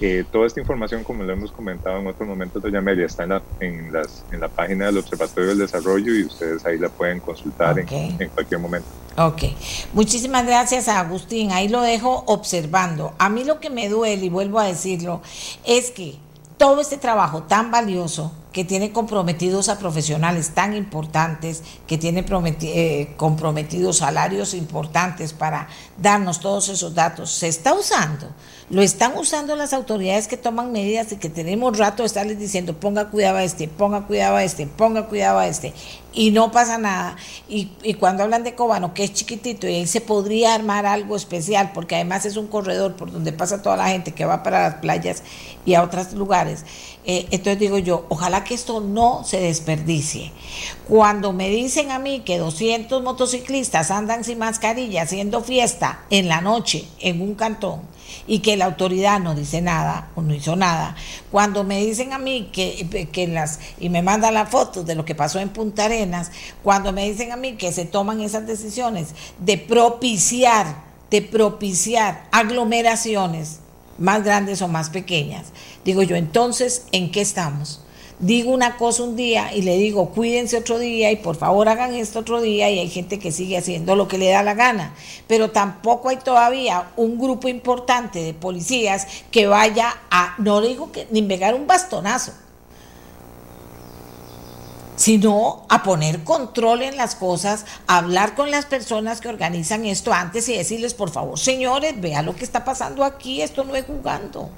Eh, 0.00 0.24
toda 0.32 0.46
esta 0.46 0.58
información, 0.60 1.04
como 1.04 1.22
lo 1.22 1.32
hemos 1.32 1.52
comentado 1.52 2.00
en 2.00 2.06
otros 2.08 2.28
momentos, 2.28 2.60
doña 2.60 2.80
Amelia, 2.80 3.06
está 3.06 3.22
en 3.22 3.28
la, 3.28 3.42
en, 3.60 3.92
las, 3.92 4.24
en 4.32 4.40
la 4.40 4.48
página 4.48 4.86
del 4.86 4.98
Observatorio 4.98 5.50
del 5.50 5.58
Desarrollo 5.58 6.12
y 6.12 6.24
ustedes 6.24 6.64
ahí 6.66 6.78
la 6.78 6.88
pueden 6.88 7.20
consultar 7.20 7.78
en, 7.78 7.88
en, 7.88 8.28
cualquier 8.30 8.60
momento. 8.60 8.88
Ok, 9.16 9.44
muchísimas 9.92 10.44
gracias 10.44 10.88
a 10.88 10.98
Agustín, 10.98 11.52
ahí 11.52 11.68
lo 11.68 11.80
dejo 11.80 12.24
observando. 12.26 13.14
A 13.18 13.28
mí 13.28 13.44
lo 13.44 13.60
que 13.60 13.70
me 13.70 13.88
duele, 13.88 14.26
y 14.26 14.30
vuelvo 14.30 14.58
a 14.58 14.64
decirlo, 14.64 15.22
es 15.64 15.92
que 15.92 16.16
todo 16.56 16.80
este 16.80 16.96
trabajo 16.96 17.44
tan 17.44 17.70
valioso 17.70 18.32
que 18.52 18.64
tiene 18.64 18.92
comprometidos 18.92 19.68
a 19.68 19.78
profesionales 19.78 20.54
tan 20.54 20.74
importantes, 20.74 21.62
que 21.88 21.98
tiene 21.98 22.24
eh, 22.62 23.12
comprometidos 23.16 23.98
salarios 23.98 24.54
importantes 24.54 25.32
para 25.32 25.68
darnos 25.98 26.38
todos 26.38 26.68
esos 26.68 26.94
datos, 26.94 27.32
se 27.32 27.48
está 27.48 27.74
usando 27.74 28.28
lo 28.70 28.80
están 28.80 29.16
usando 29.16 29.56
las 29.56 29.72
autoridades 29.72 30.26
que 30.26 30.36
toman 30.36 30.72
medidas 30.72 31.12
y 31.12 31.16
que 31.16 31.28
tenemos 31.28 31.76
rato 31.76 32.02
de 32.02 32.06
estarles 32.06 32.38
diciendo 32.38 32.74
ponga 32.74 33.10
cuidado 33.10 33.36
a 33.36 33.44
este, 33.44 33.68
ponga 33.68 34.06
cuidado 34.06 34.36
a 34.36 34.44
este, 34.44 34.66
ponga 34.66 35.06
cuidado 35.06 35.38
a 35.38 35.46
este. 35.46 35.74
Y 36.16 36.30
no 36.30 36.52
pasa 36.52 36.78
nada. 36.78 37.16
Y, 37.48 37.66
cuando 37.94 38.22
hablan 38.22 38.44
de 38.44 38.54
Cobano, 38.54 38.94
que 38.94 39.02
es 39.02 39.12
chiquitito, 39.12 39.66
y 39.66 39.74
ahí 39.74 39.86
se 39.86 40.00
podría 40.00 40.54
armar 40.54 40.86
algo 40.86 41.16
especial, 41.16 41.72
porque 41.74 41.96
además 41.96 42.24
es 42.24 42.36
un 42.36 42.46
corredor 42.46 42.94
por 42.94 43.10
donde 43.10 43.32
pasa 43.32 43.62
toda 43.62 43.76
la 43.76 43.88
gente 43.88 44.12
que 44.12 44.24
va 44.24 44.44
para 44.44 44.62
las 44.62 44.74
playas 44.76 45.24
y 45.66 45.74
a 45.74 45.82
otros 45.82 46.12
lugares. 46.12 46.64
Eh, 47.04 47.26
entonces 47.32 47.58
digo 47.58 47.78
yo, 47.78 48.06
ojalá 48.08 48.44
que 48.44 48.54
esto 48.54 48.80
no 48.80 49.24
se 49.24 49.40
desperdicie. 49.40 50.30
Cuando 50.88 51.32
me 51.32 51.50
dicen 51.50 51.90
a 51.90 51.98
mí 51.98 52.20
que 52.20 52.38
200 52.38 53.02
motociclistas 53.02 53.90
andan 53.90 54.22
sin 54.22 54.38
mascarilla 54.38 55.02
haciendo 55.02 55.42
fiesta 55.42 56.04
en 56.10 56.28
la 56.28 56.40
noche 56.40 56.86
en 57.00 57.20
un 57.20 57.34
cantón, 57.34 57.82
y 58.26 58.40
que 58.40 58.56
la 58.56 58.66
autoridad 58.66 59.20
no 59.20 59.34
dice 59.34 59.60
nada 59.60 60.08
o 60.14 60.22
no 60.22 60.34
hizo 60.34 60.56
nada. 60.56 60.96
Cuando 61.30 61.64
me 61.64 61.84
dicen 61.84 62.12
a 62.12 62.18
mí 62.18 62.50
que, 62.52 63.08
que 63.12 63.28
las, 63.28 63.60
y 63.78 63.88
me 63.90 64.02
mandan 64.02 64.34
las 64.34 64.50
fotos 64.50 64.86
de 64.86 64.94
lo 64.94 65.04
que 65.04 65.14
pasó 65.14 65.38
en 65.38 65.50
Punta 65.50 65.84
Arenas, 65.84 66.30
cuando 66.62 66.92
me 66.92 67.08
dicen 67.08 67.32
a 67.32 67.36
mí 67.36 67.54
que 67.54 67.72
se 67.72 67.84
toman 67.84 68.20
esas 68.20 68.46
decisiones 68.46 69.14
de 69.38 69.58
propiciar, 69.58 70.84
de 71.10 71.22
propiciar 71.22 72.28
aglomeraciones 72.32 73.60
más 73.98 74.24
grandes 74.24 74.60
o 74.62 74.68
más 74.68 74.90
pequeñas, 74.90 75.46
digo 75.84 76.02
yo, 76.02 76.16
entonces, 76.16 76.86
¿en 76.92 77.12
qué 77.12 77.20
estamos? 77.20 77.83
Digo 78.24 78.52
una 78.52 78.78
cosa 78.78 79.02
un 79.02 79.16
día 79.16 79.52
y 79.54 79.60
le 79.60 79.76
digo 79.76 80.08
cuídense 80.08 80.56
otro 80.56 80.78
día 80.78 81.10
y 81.10 81.16
por 81.16 81.36
favor 81.36 81.68
hagan 81.68 81.92
esto 81.92 82.20
otro 82.20 82.40
día 82.40 82.70
y 82.70 82.78
hay 82.78 82.88
gente 82.88 83.18
que 83.18 83.30
sigue 83.30 83.58
haciendo 83.58 83.96
lo 83.96 84.08
que 84.08 84.16
le 84.16 84.30
da 84.30 84.42
la 84.42 84.54
gana. 84.54 84.94
Pero 85.26 85.50
tampoco 85.50 86.08
hay 86.08 86.16
todavía 86.16 86.90
un 86.96 87.18
grupo 87.18 87.48
importante 87.48 88.22
de 88.22 88.32
policías 88.32 89.06
que 89.30 89.46
vaya 89.46 89.94
a, 90.10 90.34
no 90.38 90.62
digo 90.62 90.90
que 90.90 91.06
ni 91.10 91.22
pegar 91.22 91.54
un 91.54 91.66
bastonazo, 91.66 92.32
sino 94.96 95.66
a 95.68 95.82
poner 95.82 96.24
control 96.24 96.80
en 96.82 96.96
las 96.96 97.14
cosas, 97.16 97.66
a 97.86 97.98
hablar 97.98 98.34
con 98.34 98.50
las 98.50 98.64
personas 98.64 99.20
que 99.20 99.28
organizan 99.28 99.84
esto 99.84 100.14
antes 100.14 100.48
y 100.48 100.56
decirles, 100.56 100.94
por 100.94 101.10
favor, 101.10 101.38
señores, 101.38 102.00
vea 102.00 102.22
lo 102.22 102.34
que 102.34 102.44
está 102.44 102.64
pasando 102.64 103.04
aquí, 103.04 103.42
esto 103.42 103.64
no 103.64 103.74
es 103.74 103.84
jugando. 103.84 104.48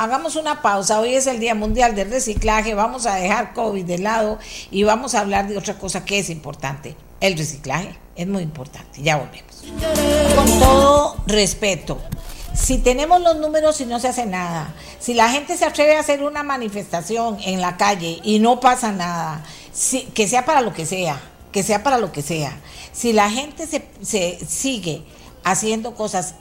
Hagamos 0.00 0.36
una 0.36 0.62
pausa. 0.62 0.98
Hoy 0.98 1.14
es 1.14 1.26
el 1.26 1.40
Día 1.40 1.54
Mundial 1.54 1.94
del 1.94 2.10
Reciclaje. 2.10 2.72
Vamos 2.72 3.04
a 3.04 3.16
dejar 3.16 3.52
COVID 3.52 3.84
de 3.84 3.98
lado 3.98 4.38
y 4.70 4.82
vamos 4.82 5.14
a 5.14 5.20
hablar 5.20 5.46
de 5.46 5.58
otra 5.58 5.74
cosa 5.78 6.06
que 6.06 6.18
es 6.18 6.30
importante. 6.30 6.96
El 7.20 7.36
reciclaje 7.36 7.98
es 8.16 8.26
muy 8.26 8.42
importante. 8.42 9.02
Ya 9.02 9.18
volvemos. 9.18 9.62
Con 10.34 10.58
todo 10.58 11.16
respeto. 11.26 12.00
Si 12.54 12.78
tenemos 12.78 13.20
los 13.20 13.36
números 13.36 13.78
y 13.82 13.84
no 13.84 14.00
se 14.00 14.08
hace 14.08 14.24
nada, 14.24 14.74
si 14.98 15.12
la 15.12 15.28
gente 15.28 15.58
se 15.58 15.66
atreve 15.66 15.98
a 15.98 16.00
hacer 16.00 16.22
una 16.22 16.42
manifestación 16.42 17.36
en 17.44 17.60
la 17.60 17.76
calle 17.76 18.20
y 18.22 18.38
no 18.38 18.58
pasa 18.58 18.92
nada, 18.92 19.44
que 20.14 20.26
sea 20.26 20.46
para 20.46 20.62
lo 20.62 20.72
que 20.72 20.86
sea, 20.86 21.20
que 21.52 21.62
sea 21.62 21.82
para 21.82 21.98
lo 21.98 22.10
que 22.10 22.22
sea, 22.22 22.58
si 22.92 23.12
la 23.12 23.28
gente 23.28 23.66
se 23.66 24.38
sigue 24.48 25.02
haciendo 25.44 25.94
cosas 25.94 26.36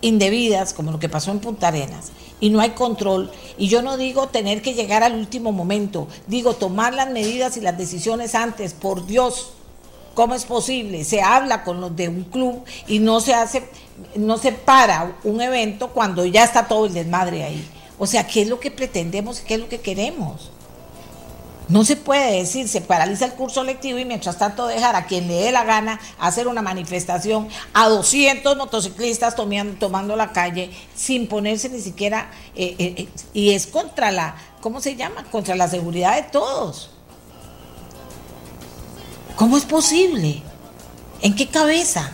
indebidas, 0.00 0.72
como 0.72 0.92
lo 0.92 0.98
que 0.98 1.08
pasó 1.08 1.30
en 1.30 1.40
Punta 1.40 1.68
Arenas, 1.68 2.12
y 2.40 2.50
no 2.50 2.60
hay 2.60 2.70
control. 2.70 3.30
Y 3.58 3.68
yo 3.68 3.82
no 3.82 3.96
digo 3.96 4.28
tener 4.28 4.62
que 4.62 4.74
llegar 4.74 5.02
al 5.02 5.14
último 5.14 5.52
momento, 5.52 6.08
digo 6.26 6.54
tomar 6.54 6.94
las 6.94 7.10
medidas 7.10 7.56
y 7.56 7.60
las 7.60 7.78
decisiones 7.78 8.34
antes, 8.34 8.74
por 8.74 9.06
Dios. 9.06 9.50
¿Cómo 10.14 10.34
es 10.34 10.46
posible? 10.46 11.04
Se 11.04 11.20
habla 11.20 11.62
con 11.62 11.80
los 11.80 11.94
de 11.94 12.08
un 12.08 12.24
club 12.24 12.64
y 12.86 13.00
no 13.00 13.20
se 13.20 13.34
hace, 13.34 13.68
no 14.14 14.38
se 14.38 14.52
para 14.52 15.18
un 15.24 15.42
evento 15.42 15.88
cuando 15.88 16.24
ya 16.24 16.44
está 16.44 16.68
todo 16.68 16.86
el 16.86 16.94
desmadre 16.94 17.44
ahí. 17.44 17.68
O 17.98 18.06
sea, 18.06 18.26
¿qué 18.26 18.42
es 18.42 18.48
lo 18.48 18.58
que 18.58 18.70
pretendemos 18.70 19.40
y 19.40 19.44
qué 19.44 19.54
es 19.54 19.60
lo 19.60 19.68
que 19.68 19.80
queremos? 19.80 20.50
No 21.68 21.84
se 21.84 21.96
puede 21.96 22.38
decir, 22.38 22.68
se 22.68 22.80
paraliza 22.80 23.24
el 23.24 23.32
curso 23.32 23.64
lectivo 23.64 23.98
y 23.98 24.04
mientras 24.04 24.38
tanto 24.38 24.68
dejar 24.68 24.94
a 24.94 25.06
quien 25.06 25.26
le 25.26 25.34
dé 25.34 25.50
la 25.50 25.64
gana 25.64 25.98
hacer 26.18 26.46
una 26.46 26.62
manifestación 26.62 27.48
a 27.72 27.88
200 27.88 28.56
motociclistas 28.56 29.34
tomando, 29.34 29.76
tomando 29.78 30.14
la 30.14 30.30
calle 30.32 30.70
sin 30.94 31.26
ponerse 31.26 31.68
ni 31.68 31.80
siquiera, 31.80 32.30
eh, 32.54 32.76
eh, 32.78 32.94
eh, 32.98 33.08
y 33.34 33.50
es 33.50 33.66
contra 33.66 34.12
la, 34.12 34.36
¿cómo 34.60 34.80
se 34.80 34.94
llama? 34.94 35.24
Contra 35.24 35.56
la 35.56 35.66
seguridad 35.66 36.14
de 36.14 36.22
todos. 36.22 36.90
¿Cómo 39.34 39.56
es 39.56 39.64
posible? 39.64 40.42
¿En 41.20 41.34
qué 41.34 41.48
cabeza? 41.48 42.12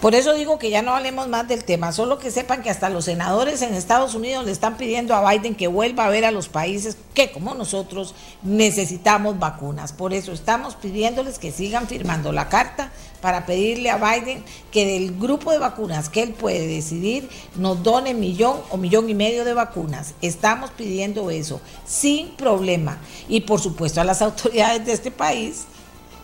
Por 0.00 0.14
eso 0.14 0.34
digo 0.34 0.58
que 0.58 0.68
ya 0.68 0.82
no 0.82 0.94
hablemos 0.94 1.26
más 1.28 1.48
del 1.48 1.64
tema, 1.64 1.90
solo 1.90 2.18
que 2.18 2.30
sepan 2.30 2.62
que 2.62 2.68
hasta 2.68 2.90
los 2.90 3.06
senadores 3.06 3.62
en 3.62 3.72
Estados 3.72 4.14
Unidos 4.14 4.44
le 4.44 4.52
están 4.52 4.76
pidiendo 4.76 5.14
a 5.14 5.30
Biden 5.30 5.54
que 5.54 5.68
vuelva 5.68 6.04
a 6.04 6.10
ver 6.10 6.26
a 6.26 6.30
los 6.30 6.48
países 6.48 6.98
que 7.14 7.32
como 7.32 7.54
nosotros 7.54 8.14
necesitamos 8.42 9.38
vacunas. 9.38 9.94
Por 9.94 10.12
eso 10.12 10.32
estamos 10.32 10.76
pidiéndoles 10.76 11.38
que 11.38 11.50
sigan 11.50 11.88
firmando 11.88 12.30
la 12.30 12.50
carta 12.50 12.92
para 13.22 13.46
pedirle 13.46 13.88
a 13.88 13.96
Biden 13.96 14.44
que 14.70 14.84
del 14.84 15.18
grupo 15.18 15.50
de 15.50 15.58
vacunas 15.58 16.10
que 16.10 16.22
él 16.22 16.34
puede 16.34 16.66
decidir 16.66 17.30
nos 17.56 17.82
done 17.82 18.12
millón 18.12 18.60
o 18.68 18.76
millón 18.76 19.08
y 19.08 19.14
medio 19.14 19.46
de 19.46 19.54
vacunas. 19.54 20.12
Estamos 20.20 20.70
pidiendo 20.72 21.30
eso 21.30 21.62
sin 21.86 22.36
problema. 22.36 22.98
Y 23.28 23.40
por 23.40 23.60
supuesto 23.60 24.02
a 24.02 24.04
las 24.04 24.20
autoridades 24.20 24.84
de 24.84 24.92
este 24.92 25.10
país 25.10 25.64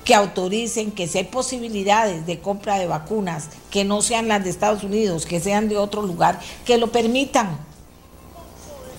que 0.05 0.15
autoricen 0.15 0.91
que 0.91 1.07
si 1.07 1.19
hay 1.19 1.25
posibilidades 1.25 2.27
de 2.27 2.41
compra 2.41 2.79
de 2.79 2.87
vacunas 2.87 3.49
que 3.71 3.85
no 3.85 4.03
sean 4.03 4.29
las 4.29 4.43
de 4.43 4.51
Estados 4.51 4.83
Unidos, 4.83 5.27
que 5.27 5.41
sean 5.41 5.69
de 5.69 5.77
otro 5.77 6.03
lugar, 6.03 6.41
que 6.65 6.79
lo 6.79 6.91
permitan. 6.91 7.59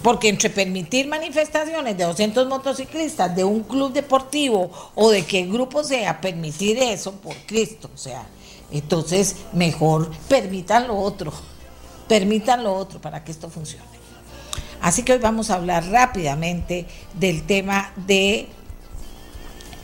Porque 0.01 0.28
entre 0.30 0.49
permitir 0.49 1.08
manifestaciones 1.08 1.97
de 1.97 2.04
200 2.04 2.47
motociclistas 2.47 3.34
de 3.36 3.43
un 3.43 3.64
club 3.64 3.93
deportivo 3.93 4.70
o 4.95 5.10
de 5.10 5.26
que 5.26 5.41
el 5.41 5.51
grupo 5.51 5.84
sea, 5.84 6.20
permitir 6.20 6.78
eso 6.78 7.14
por 7.14 7.36
Cristo, 7.45 7.89
o 7.93 7.97
sea, 7.97 8.26
entonces 8.72 9.38
mejor 9.54 10.12
permitan 10.28 10.88
lo 10.88 10.97
otro, 10.97 11.32
permitan 12.08 12.64
lo 12.64 12.74
otro 12.74 12.99
para 12.99 13.24
que 13.24 13.32
esto 13.32 13.49
funcione. 13.49 13.93
Así 14.82 15.04
que 15.04 15.14
hoy 15.14 15.20
vamos 15.20 15.49
a 15.49 15.56
hablar 15.56 15.88
rápidamente 15.88 16.86
del 17.14 17.43
tema 17.43 17.93
de 17.95 18.49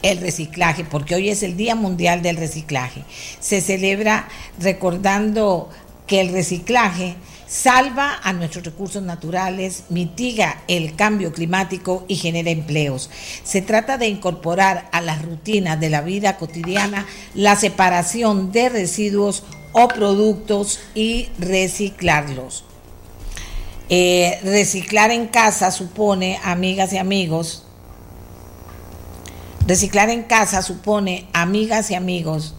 el 0.02 0.20
reciclaje, 0.20 0.84
porque 0.84 1.16
hoy 1.16 1.30
es 1.30 1.44
el 1.44 1.58
Día 1.58 1.76
Mundial 1.76 2.22
del 2.22 2.38
Reciclaje. 2.38 3.04
Se 3.40 3.62
celebra 3.62 4.28
recordando 4.60 5.70
que 6.08 6.22
el 6.22 6.32
reciclaje 6.32 7.16
salva 7.48 8.20
a 8.24 8.32
nuestros 8.32 8.64
recursos 8.64 9.02
naturales, 9.02 9.84
mitiga 9.90 10.62
el 10.68 10.96
cambio 10.96 11.34
climático 11.34 12.06
y 12.08 12.16
genera 12.16 12.52
empleos. 12.52 13.10
Se 13.44 13.62
trata 13.62 13.98
de 13.98 14.08
incorporar 14.08 14.88
a 14.92 15.02
las 15.02 15.24
rutinas 15.24 15.80
de 15.80 15.90
la 15.90 16.02
vida 16.02 16.38
cotidiana 16.38 17.06
la 17.34 17.56
separación 17.56 18.52
de 18.52 18.70
residuos 18.70 19.44
o 19.72 19.88
productos 19.88 20.80
y 20.94 21.30
reciclarlos. 21.40 22.66
Eh, 23.90 24.40
reciclar 24.44 25.10
en 25.10 25.28
casa 25.28 25.72
supone, 25.72 26.40
amigas 26.44 26.94
y 26.94 26.98
amigos, 26.98 27.66
Reciclar 29.70 30.10
en 30.10 30.24
casa 30.24 30.64
supone, 30.64 31.28
amigas 31.32 31.92
y 31.92 31.94
amigos, 31.94 32.56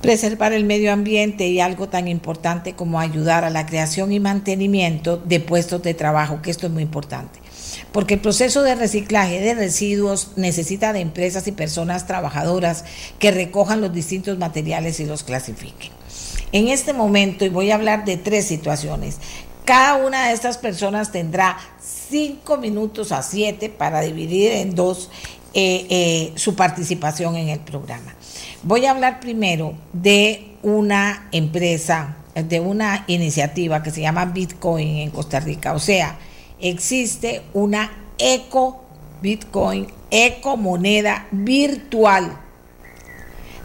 preservar 0.00 0.52
el 0.52 0.62
medio 0.62 0.92
ambiente 0.92 1.48
y 1.48 1.58
algo 1.58 1.88
tan 1.88 2.06
importante 2.06 2.74
como 2.74 3.00
ayudar 3.00 3.42
a 3.42 3.50
la 3.50 3.66
creación 3.66 4.12
y 4.12 4.20
mantenimiento 4.20 5.16
de 5.16 5.40
puestos 5.40 5.82
de 5.82 5.92
trabajo, 5.92 6.40
que 6.40 6.52
esto 6.52 6.68
es 6.68 6.72
muy 6.72 6.84
importante. 6.84 7.40
porque 7.90 8.14
el 8.14 8.20
proceso 8.20 8.62
de 8.62 8.76
reciclaje 8.76 9.40
de 9.40 9.54
residuos 9.54 10.30
necesita 10.36 10.92
de 10.92 11.00
empresas 11.00 11.48
y 11.48 11.52
personas 11.52 12.06
trabajadoras 12.06 12.84
que 13.18 13.32
recojan 13.32 13.80
los 13.80 13.92
distintos 13.92 14.38
materiales 14.38 15.00
y 15.00 15.06
los 15.06 15.24
clasifiquen. 15.24 15.90
En 16.52 16.68
este 16.68 16.92
momento, 16.92 17.44
y 17.44 17.48
voy 17.48 17.72
a 17.72 17.74
hablar 17.74 18.04
de 18.04 18.16
tres 18.16 18.46
situaciones, 18.46 19.16
cada 19.64 19.96
una 19.96 20.28
de 20.28 20.34
estas 20.34 20.58
personas 20.58 21.10
tendrá 21.10 21.56
cinco 22.08 22.56
minutos 22.56 23.12
a 23.12 23.22
siete 23.22 23.68
para 23.68 24.00
dividir 24.00 24.52
en 24.52 24.74
dos 24.74 25.10
eh, 25.52 25.86
eh, 25.88 26.32
su 26.36 26.54
participación 26.54 27.36
en 27.36 27.48
el 27.48 27.60
programa. 27.60 28.14
Voy 28.62 28.86
a 28.86 28.90
hablar 28.90 29.20
primero 29.20 29.74
de 29.92 30.56
una 30.62 31.28
empresa, 31.32 32.16
de 32.34 32.60
una 32.60 33.04
iniciativa 33.06 33.82
que 33.82 33.90
se 33.90 34.00
llama 34.00 34.24
Bitcoin 34.24 34.96
en 34.96 35.10
Costa 35.10 35.40
Rica. 35.40 35.74
O 35.74 35.78
sea, 35.78 36.18
existe 36.60 37.42
una 37.52 37.90
eco 38.18 38.84
Bitcoin, 39.20 39.86
eco 40.10 40.56
moneda 40.56 41.28
virtual 41.30 42.43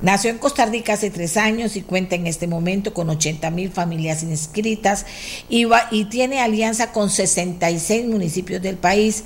Nació 0.01 0.29
en 0.29 0.37
Costa 0.37 0.65
Rica 0.65 0.93
hace 0.93 1.09
tres 1.09 1.35
años 1.35 1.75
y 1.75 1.81
cuenta 1.81 2.15
en 2.15 2.25
este 2.25 2.47
momento 2.47 2.93
con 2.93 3.09
80 3.09 3.51
mil 3.51 3.69
familias 3.69 4.23
inscritas 4.23 5.05
y, 5.49 5.67
y 5.91 6.05
tiene 6.05 6.39
alianza 6.39 6.93
con 6.93 7.09
66 7.09 8.05
municipios 8.07 8.61
del 8.61 8.77
país. 8.77 9.25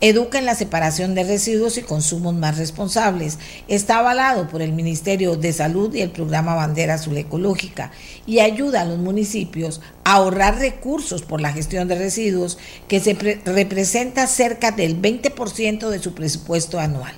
Educa 0.00 0.38
en 0.38 0.46
la 0.46 0.54
separación 0.54 1.14
de 1.14 1.24
residuos 1.24 1.76
y 1.76 1.82
consumos 1.82 2.34
más 2.34 2.56
responsables. 2.56 3.38
Está 3.68 3.98
avalado 3.98 4.48
por 4.48 4.62
el 4.62 4.72
Ministerio 4.72 5.36
de 5.36 5.52
Salud 5.52 5.94
y 5.94 6.00
el 6.00 6.10
programa 6.10 6.54
Bandera 6.54 6.94
Azul 6.94 7.18
Ecológica 7.18 7.92
y 8.26 8.40
ayuda 8.40 8.80
a 8.80 8.86
los 8.86 8.98
municipios 8.98 9.82
a 10.04 10.14
ahorrar 10.14 10.58
recursos 10.58 11.22
por 11.22 11.42
la 11.42 11.52
gestión 11.52 11.86
de 11.86 11.96
residuos 11.96 12.58
que 12.88 13.00
se 13.00 13.14
representa 13.44 14.26
cerca 14.26 14.72
del 14.72 15.00
20% 15.00 15.90
de 15.90 15.98
su 15.98 16.14
presupuesto 16.14 16.80
anual. 16.80 17.14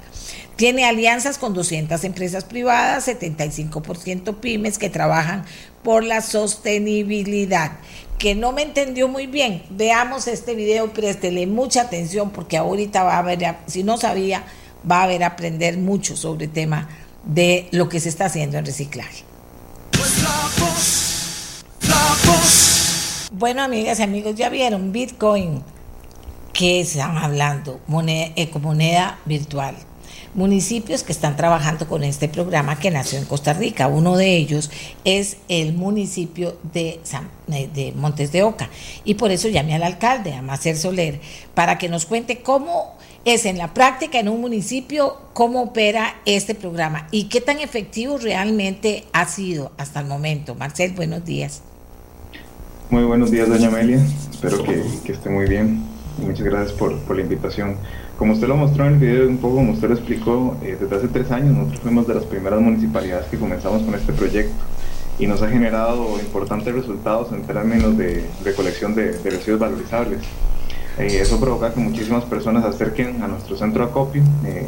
Tiene 0.56 0.86
alianzas 0.86 1.36
con 1.36 1.52
200 1.52 2.02
empresas 2.04 2.44
privadas, 2.44 3.06
75% 3.06 4.36
pymes 4.36 4.78
que 4.78 4.88
trabajan 4.88 5.44
por 5.82 6.02
la 6.02 6.22
sostenibilidad. 6.22 7.72
Que 8.18 8.34
no 8.34 8.52
me 8.52 8.62
entendió 8.62 9.06
muy 9.06 9.26
bien, 9.26 9.62
veamos 9.68 10.26
este 10.26 10.54
video, 10.54 10.94
préstele 10.94 11.46
mucha 11.46 11.82
atención 11.82 12.30
porque 12.30 12.56
ahorita 12.56 13.02
va 13.04 13.18
a 13.18 13.22
ver, 13.22 13.56
si 13.66 13.82
no 13.82 13.98
sabía, 13.98 14.44
va 14.90 15.02
a 15.02 15.06
ver 15.06 15.24
aprender 15.24 15.76
mucho 15.76 16.16
sobre 16.16 16.46
el 16.46 16.50
tema 16.52 16.88
de 17.26 17.68
lo 17.72 17.90
que 17.90 18.00
se 18.00 18.08
está 18.08 18.24
haciendo 18.24 18.56
en 18.56 18.64
reciclaje. 18.64 19.24
Bueno, 23.32 23.62
amigas 23.62 23.98
y 23.98 24.02
amigos, 24.02 24.36
ya 24.36 24.48
vieron 24.48 24.92
Bitcoin 24.92 25.62
que 26.54 26.80
están 26.80 27.18
hablando, 27.18 27.78
moneda, 27.86 28.32
ecomoneda 28.36 29.18
virtual 29.26 29.76
municipios 30.34 31.02
que 31.02 31.12
están 31.12 31.36
trabajando 31.36 31.86
con 31.88 32.04
este 32.04 32.28
programa 32.28 32.78
que 32.78 32.90
nació 32.90 33.18
en 33.18 33.24
Costa 33.24 33.52
Rica. 33.52 33.88
Uno 33.88 34.16
de 34.16 34.36
ellos 34.36 34.70
es 35.04 35.38
el 35.48 35.72
municipio 35.72 36.58
de, 36.72 37.00
eh, 37.52 37.68
de 37.74 37.92
Montes 37.92 38.32
de 38.32 38.42
Oca. 38.42 38.70
Y 39.04 39.14
por 39.14 39.30
eso 39.30 39.48
llamé 39.48 39.74
al 39.74 39.82
alcalde, 39.82 40.34
a 40.34 40.42
Macer 40.42 40.76
Soler, 40.76 41.20
para 41.54 41.78
que 41.78 41.88
nos 41.88 42.06
cuente 42.06 42.42
cómo 42.42 42.96
es 43.24 43.44
en 43.44 43.58
la 43.58 43.74
práctica 43.74 44.20
en 44.20 44.28
un 44.28 44.40
municipio, 44.40 45.16
cómo 45.32 45.62
opera 45.62 46.14
este 46.26 46.54
programa 46.54 47.08
y 47.10 47.24
qué 47.24 47.40
tan 47.40 47.58
efectivo 47.58 48.18
realmente 48.18 49.04
ha 49.12 49.26
sido 49.26 49.72
hasta 49.78 50.00
el 50.00 50.06
momento. 50.06 50.54
Marcel, 50.54 50.92
buenos 50.92 51.24
días. 51.24 51.62
Muy 52.88 53.02
buenos 53.02 53.32
días, 53.32 53.48
doña 53.48 53.66
Amelia. 53.66 54.00
Espero 54.30 54.62
que, 54.62 55.12
esté 55.12 55.28
muy 55.28 55.46
bien. 55.46 55.82
Muchas 56.18 56.44
gracias 56.44 56.72
por 56.72 57.16
la 57.16 57.20
invitación. 57.20 57.78
Como 58.18 58.32
usted 58.32 58.48
lo 58.48 58.56
mostró 58.56 58.86
en 58.86 58.94
el 58.94 58.98
video, 58.98 59.28
un 59.28 59.36
poco 59.36 59.56
como 59.56 59.72
usted 59.72 59.88
lo 59.88 59.94
explicó, 59.94 60.56
eh, 60.62 60.78
desde 60.80 60.96
hace 60.96 61.08
tres 61.08 61.30
años 61.30 61.54
nosotros 61.54 61.80
fuimos 61.80 62.06
de 62.06 62.14
las 62.14 62.24
primeras 62.24 62.60
municipalidades 62.62 63.26
que 63.26 63.36
comenzamos 63.36 63.82
con 63.82 63.94
este 63.94 64.14
proyecto 64.14 64.54
y 65.18 65.26
nos 65.26 65.42
ha 65.42 65.48
generado 65.48 66.18
importantes 66.18 66.74
resultados 66.74 67.30
en 67.32 67.42
términos 67.42 67.96
de 67.98 68.24
recolección 68.42 68.94
de, 68.94 69.12
residuos 69.22 69.60
valorizables. 69.60 70.20
Eh, 70.98 71.18
eso 71.20 71.38
provoca 71.38 71.74
que 71.74 71.80
muchísimas 71.80 72.24
personas 72.24 72.62
se 72.62 72.70
acerquen 72.70 73.22
a 73.22 73.28
nuestro 73.28 73.54
centro 73.54 73.84
de 73.84 73.90
acopio, 73.90 74.22
eh, 74.46 74.66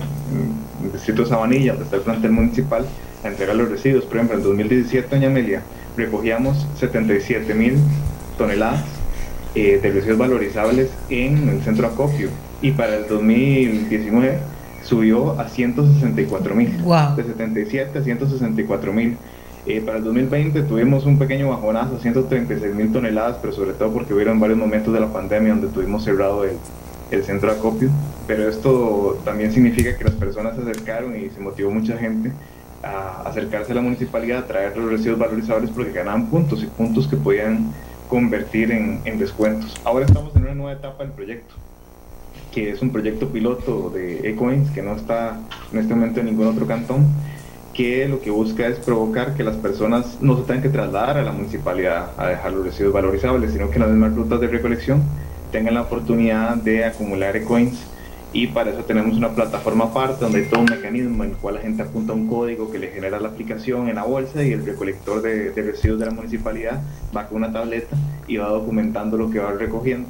en 0.81 0.87
el 0.87 0.93
distrito 0.93 1.23
de 1.23 1.29
Sabanilla, 1.31 1.73
donde 1.73 1.85
está 1.85 1.97
el 1.97 2.03
plantel 2.03 2.33
municipal, 2.33 2.85
a 3.25 3.29
entregar 3.29 3.57
los 3.57 3.71
residuos. 3.71 4.05
Por 4.05 4.17
ejemplo, 4.17 4.37
en 4.37 4.43
2017, 4.43 5.09
doña 5.09 5.29
Amelia, 5.29 5.63
recogíamos 5.97 6.67
77 6.79 7.55
mil 7.55 7.79
toneladas 8.37 8.85
de 9.63 9.91
residuos 9.91 10.19
valorizables 10.19 10.91
en 11.11 11.49
el 11.49 11.63
centro 11.63 11.87
acopio 11.87 12.29
y 12.63 12.73
para 12.73 12.97
el 12.97 13.09
2019 13.09 14.39
subió 14.85 15.39
a 15.39 15.49
164 15.49 16.55
mil, 16.55 16.73
de 17.17 17.25
77 17.25 17.99
a 17.99 18.03
164 18.03 18.93
mil. 18.93 19.17
Eh, 19.67 19.83
para 19.85 19.99
el 19.99 20.05
2020 20.05 20.63
tuvimos 20.63 21.05
un 21.05 21.19
pequeño 21.19 21.51
bajonazo, 21.51 21.99
136 22.01 22.75
mil 22.75 22.91
toneladas, 22.91 23.37
pero 23.43 23.53
sobre 23.53 23.73
todo 23.73 23.93
porque 23.93 24.15
hubieron 24.15 24.41
varios 24.41 24.59
momentos 24.59 24.95
de 24.95 25.01
la 25.01 25.13
pandemia 25.13 25.53
donde 25.53 25.69
tuvimos 25.69 26.05
cerrado 26.05 26.45
el, 26.45 26.53
el 27.11 27.25
centro 27.25 27.53
de 27.53 27.59
acopio. 27.59 27.91
Pero 28.27 28.49
esto 28.49 29.19
también 29.25 29.53
significa 29.53 29.97
que 29.97 30.05
las 30.05 30.15
personas 30.15 30.55
se 30.57 30.63
acercaron 30.63 31.15
y 31.19 31.29
se 31.31 31.41
motivó 31.41 31.71
mucha 31.71 31.99
gente 31.99 32.33
a 32.83 33.23
acercarse 33.27 33.73
a 33.73 33.75
la 33.75 33.83
municipalidad, 33.83 34.39
a 34.39 34.47
traer 34.47 34.77
los 34.77 34.91
residuos 34.91 35.19
valorizables 35.19 35.71
porque 35.71 35.93
ganaban 35.93 36.27
puntos 36.27 36.63
y 36.63 36.67
puntos 36.67 37.07
que 37.09 37.17
podían 37.17 37.73
convertir 38.09 38.73
en, 38.73 39.01
en 39.05 39.19
descuentos. 39.19 39.75
Ahora 39.85 40.07
estamos 40.07 40.35
en 40.35 40.43
una 40.43 40.55
nueva 40.55 40.73
etapa 40.73 41.05
del 41.05 41.13
proyecto 41.13 41.55
que 42.53 42.71
es 42.71 42.83
un 42.83 42.91
proyecto 42.91 43.29
piloto 43.29 43.91
de 43.91 44.31
Ecoins 44.31 44.71
que 44.71 44.83
no 44.83 44.95
está 44.95 45.39
en 45.73 45.79
este 45.79 45.95
momento 45.95 46.21
en 46.21 46.27
ningún 46.27 46.47
otro 46.47 46.67
cantón, 46.67 47.07
que 47.75 48.09
lo 48.09 48.21
que 48.21 48.31
busca 48.31 48.67
es 48.67 48.79
provocar 48.79 49.35
que 49.35 49.45
las 49.45 49.57
personas 49.57 50.19
no 50.21 50.37
se 50.37 50.43
tengan 50.43 50.63
que 50.63 50.69
trasladar 50.69 51.19
a 51.19 51.23
la 51.23 51.33
municipalidad 51.33 52.11
a 52.17 52.27
dejar 52.27 52.53
los 52.53 52.65
residuos 52.65 52.93
valorizables, 52.93 53.53
sino 53.53 53.71
que 53.71 53.77
en 53.77 53.83
las 53.83 53.91
mismas 53.91 54.15
rutas 54.15 54.41
de 54.41 54.49
recolección 54.49 55.03
tengan 55.53 55.75
la 55.75 55.83
oportunidad 55.83 56.57
de 56.57 56.85
acumular 56.85 57.37
Ecoins 57.37 57.79
y 58.33 58.49
para 58.49 58.71
eso 58.71 58.85
tenemos 58.85 59.17
una 59.17 59.31
plataforma 59.31 59.87
aparte 59.87 60.25
donde 60.25 60.41
hay 60.41 60.51
todo 60.51 60.61
un 60.61 60.67
mecanismo 60.67 61.25
en 61.25 61.31
el 61.31 61.37
cual 61.37 61.55
la 61.55 61.61
gente 61.63 61.83
apunta 61.83 62.13
un 62.13 62.29
código 62.29 62.71
que 62.71 62.79
le 62.79 62.89
genera 62.89 63.19
la 63.19 63.29
aplicación 63.29 63.89
en 63.89 63.97
la 63.97 64.05
bolsa 64.05 64.43
y 64.43 64.53
el 64.53 64.65
recolector 64.67 65.23
de, 65.23 65.51
de 65.51 65.63
residuos 65.63 65.99
de 65.99 66.07
la 66.07 66.13
municipalidad 66.13 66.83
va 67.17 67.27
con 67.27 67.39
una 67.39 67.53
tableta 67.53 67.97
y 68.27 68.37
va 68.37 68.49
documentando 68.49 69.17
lo 69.17 69.31
que 69.31 69.39
va 69.39 69.53
recogiendo 69.53 70.09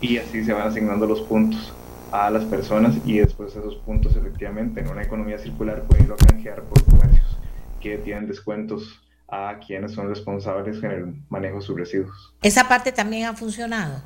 y 0.00 0.16
así 0.18 0.44
se 0.44 0.52
van 0.52 0.66
asignando 0.66 1.06
los 1.06 1.20
puntos 1.22 1.72
a 2.10 2.30
las 2.30 2.44
personas 2.44 2.96
y 3.04 3.18
después 3.18 3.54
esos 3.54 3.76
puntos 3.76 4.16
efectivamente 4.16 4.80
en 4.80 4.88
una 4.88 5.02
economía 5.02 5.38
circular 5.38 5.82
pueden 5.82 6.06
ir 6.06 6.12
a 6.12 6.16
canjear 6.16 6.62
por 6.62 6.82
comercios 6.84 7.38
que 7.80 7.98
tienen 7.98 8.26
descuentos 8.26 9.00
a 9.28 9.58
quienes 9.64 9.92
son 9.92 10.08
responsables 10.08 10.82
en 10.82 10.90
el 10.90 11.14
manejo 11.28 11.56
de 11.56 11.62
sus 11.62 11.78
residuos. 11.78 12.34
¿Esa 12.42 12.66
parte 12.66 12.90
también 12.90 13.26
ha 13.26 13.34
funcionado? 13.34 14.02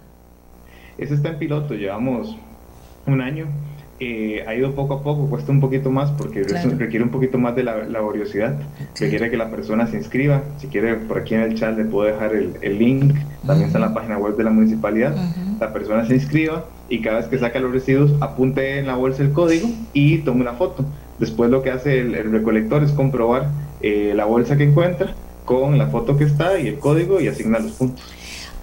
Ese 0.99 1.15
está 1.15 1.31
en 1.31 1.39
piloto, 1.39 1.75
llevamos 1.75 2.37
un 3.07 3.21
año. 3.21 3.47
Eh, 4.01 4.45
ha 4.47 4.55
ido 4.55 4.75
poco 4.75 4.95
a 4.95 5.03
poco, 5.05 5.29
cuesta 5.29 5.53
un 5.53 5.61
poquito 5.61 5.89
más 5.89 6.11
porque 6.11 6.43
requiere 6.43 7.05
un 7.05 7.11
poquito 7.11 7.39
más 7.39 7.55
de 7.55 7.63
la 7.63 7.85
laboriosidad, 7.85 8.57
requiere 8.99 9.31
que 9.31 9.37
la 9.37 9.51
persona 9.51 9.87
se 9.87 9.97
inscriba, 9.97 10.43
si 10.59 10.67
quiere 10.67 10.97
por 10.97 11.19
aquí 11.19 11.35
en 11.35 11.43
el 11.43 11.55
chat 11.55 11.77
le 11.77 11.85
puedo 11.85 12.13
dejar 12.13 12.35
el, 12.35 12.55
el 12.61 12.79
link, 12.79 13.15
también 13.47 13.69
está 13.69 13.79
en 13.79 13.85
la 13.85 13.95
página 13.95 14.19
web 14.19 14.37
de 14.37 14.43
la 14.43 14.51
municipalidad, 14.51 15.15
la 15.61 15.73
persona 15.73 16.05
se 16.07 16.15
inscriba, 16.17 16.65
y 16.89 17.01
cada 17.01 17.19
vez 17.19 17.27
que 17.27 17.39
saca 17.39 17.61
los 17.61 17.73
residuos 17.73 18.13
apunte 18.21 18.79
en 18.79 18.87
la 18.87 18.97
bolsa 18.97 19.23
el 19.23 19.33
código 19.33 19.69
y 19.93 20.19
tome 20.19 20.43
una 20.43 20.55
foto. 20.55 20.85
Después 21.19 21.51
lo 21.51 21.63
que 21.63 21.71
hace 21.71 22.01
el, 22.01 22.31
recolector 22.31 22.83
es 22.83 22.93
comprobar 22.93 23.49
eh, 23.81 24.13
la 24.15 24.25
bolsa 24.25 24.57
que 24.57 24.65
encuentra 24.65 25.15
con 25.45 25.79
la 25.79 25.87
foto 25.87 26.17
que 26.17 26.25
está 26.25 26.59
y 26.59 26.69
el 26.69 26.79
código 26.79 27.21
y 27.21 27.29
asigna 27.29 27.59
los 27.59 27.73
puntos. 27.73 28.05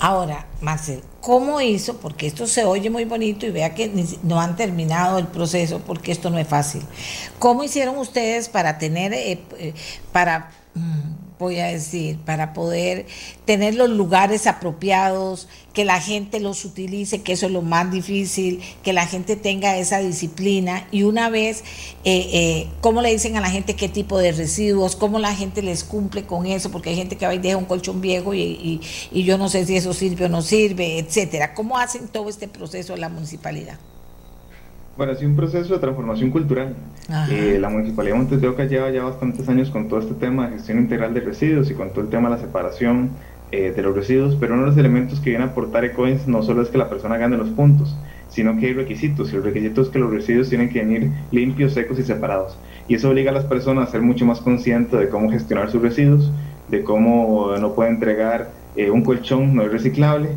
Ahora, 0.03 0.47
Marcel, 0.61 1.03
¿cómo 1.21 1.61
hizo? 1.61 1.97
Porque 1.97 2.25
esto 2.25 2.47
se 2.47 2.65
oye 2.65 2.89
muy 2.89 3.05
bonito 3.05 3.45
y 3.45 3.51
vea 3.51 3.75
que 3.75 3.91
no 4.23 4.41
han 4.41 4.55
terminado 4.55 5.19
el 5.19 5.27
proceso 5.27 5.79
porque 5.85 6.11
esto 6.11 6.31
no 6.31 6.39
es 6.39 6.47
fácil. 6.47 6.81
¿Cómo 7.37 7.63
hicieron 7.63 7.95
ustedes 7.99 8.49
para 8.49 8.79
tener, 8.79 9.13
eh, 9.13 9.43
eh, 9.59 9.75
para 10.11 10.49
mm, 10.73 11.20
voy 11.41 11.59
a 11.59 11.67
decir, 11.67 12.17
para 12.19 12.53
poder 12.53 13.05
tener 13.45 13.75
los 13.75 13.89
lugares 13.89 14.47
apropiados, 14.47 15.49
que 15.73 15.85
la 15.85 15.99
gente 15.99 16.39
los 16.39 16.63
utilice, 16.65 17.21
que 17.21 17.33
eso 17.33 17.47
es 17.47 17.51
lo 17.51 17.61
más 17.61 17.91
difícil, 17.91 18.61
que 18.83 18.93
la 18.93 19.07
gente 19.07 19.35
tenga 19.35 19.77
esa 19.77 19.99
disciplina 19.99 20.87
y 20.91 21.03
una 21.03 21.29
vez, 21.29 21.63
eh, 22.03 22.29
eh, 22.31 22.69
¿cómo 22.81 23.01
le 23.01 23.11
dicen 23.11 23.37
a 23.37 23.41
la 23.41 23.49
gente 23.49 23.75
qué 23.75 23.89
tipo 23.89 24.17
de 24.17 24.31
residuos? 24.31 24.95
¿Cómo 24.95 25.19
la 25.19 25.35
gente 25.35 25.61
les 25.61 25.83
cumple 25.83 26.25
con 26.25 26.45
eso? 26.45 26.71
Porque 26.71 26.91
hay 26.91 26.95
gente 26.95 27.17
que 27.17 27.25
va 27.25 27.33
y 27.33 27.39
deja 27.39 27.57
un 27.57 27.65
colchón 27.65 28.01
viejo 28.01 28.33
y, 28.33 28.81
y 29.11 29.23
yo 29.23 29.37
no 29.37 29.49
sé 29.49 29.65
si 29.65 29.75
eso 29.75 29.93
sirve 29.93 30.25
o 30.25 30.29
no 30.29 30.41
sirve, 30.41 30.99
etcétera. 30.99 31.53
¿Cómo 31.53 31.77
hacen 31.77 32.07
todo 32.07 32.29
este 32.29 32.47
proceso 32.47 32.93
en 32.93 33.01
la 33.01 33.09
municipalidad? 33.09 33.79
Bueno, 34.97 35.13
es 35.13 35.21
un 35.21 35.37
proceso 35.37 35.73
de 35.73 35.79
transformación 35.79 36.31
cultural. 36.31 36.75
Eh, 37.29 37.57
la 37.59 37.69
Municipalidad 37.69 38.15
de 38.15 38.19
Montes 38.19 38.41
de 38.41 38.47
Oca 38.49 38.65
lleva 38.65 38.89
ya 38.91 39.03
bastantes 39.03 39.47
años 39.47 39.69
con 39.69 39.87
todo 39.87 39.99
este 39.99 40.13
tema 40.15 40.47
de 40.47 40.55
gestión 40.55 40.79
integral 40.79 41.13
de 41.13 41.21
residuos 41.21 41.71
y 41.71 41.73
con 41.73 41.91
todo 41.91 42.01
el 42.01 42.09
tema 42.09 42.29
de 42.29 42.35
la 42.35 42.41
separación 42.41 43.11
eh, 43.51 43.73
de 43.75 43.81
los 43.81 43.95
residuos, 43.95 44.35
pero 44.39 44.53
uno 44.53 44.63
de 44.63 44.69
los 44.69 44.77
elementos 44.77 45.21
que 45.21 45.29
viene 45.29 45.45
a 45.45 45.47
aportar 45.47 45.85
Ecoins 45.85 46.27
no 46.27 46.43
solo 46.43 46.61
es 46.61 46.69
que 46.69 46.77
la 46.77 46.89
persona 46.89 47.17
gane 47.17 47.37
los 47.37 47.49
puntos, 47.49 47.97
sino 48.29 48.57
que 48.59 48.67
hay 48.67 48.73
requisitos, 48.73 49.31
y 49.31 49.37
el 49.37 49.43
requisito 49.43 49.81
es 49.81 49.89
que 49.89 49.99
los 49.99 50.11
residuos 50.11 50.49
tienen 50.49 50.69
que 50.69 50.79
venir 50.79 51.09
limpios, 51.31 51.73
secos 51.73 51.97
y 51.97 52.03
separados. 52.03 52.57
Y 52.87 52.95
eso 52.95 53.09
obliga 53.09 53.31
a 53.31 53.33
las 53.33 53.45
personas 53.45 53.87
a 53.87 53.91
ser 53.91 54.01
mucho 54.01 54.25
más 54.25 54.41
conscientes 54.41 54.99
de 54.99 55.09
cómo 55.09 55.31
gestionar 55.31 55.71
sus 55.71 55.81
residuos, 55.81 56.31
de 56.69 56.83
cómo 56.83 57.55
no 57.59 57.73
puede 57.73 57.91
entregar 57.91 58.51
eh, 58.75 58.89
un 58.89 59.03
colchón 59.03 59.55
no 59.55 59.63
es 59.63 59.71
reciclable, 59.71 60.29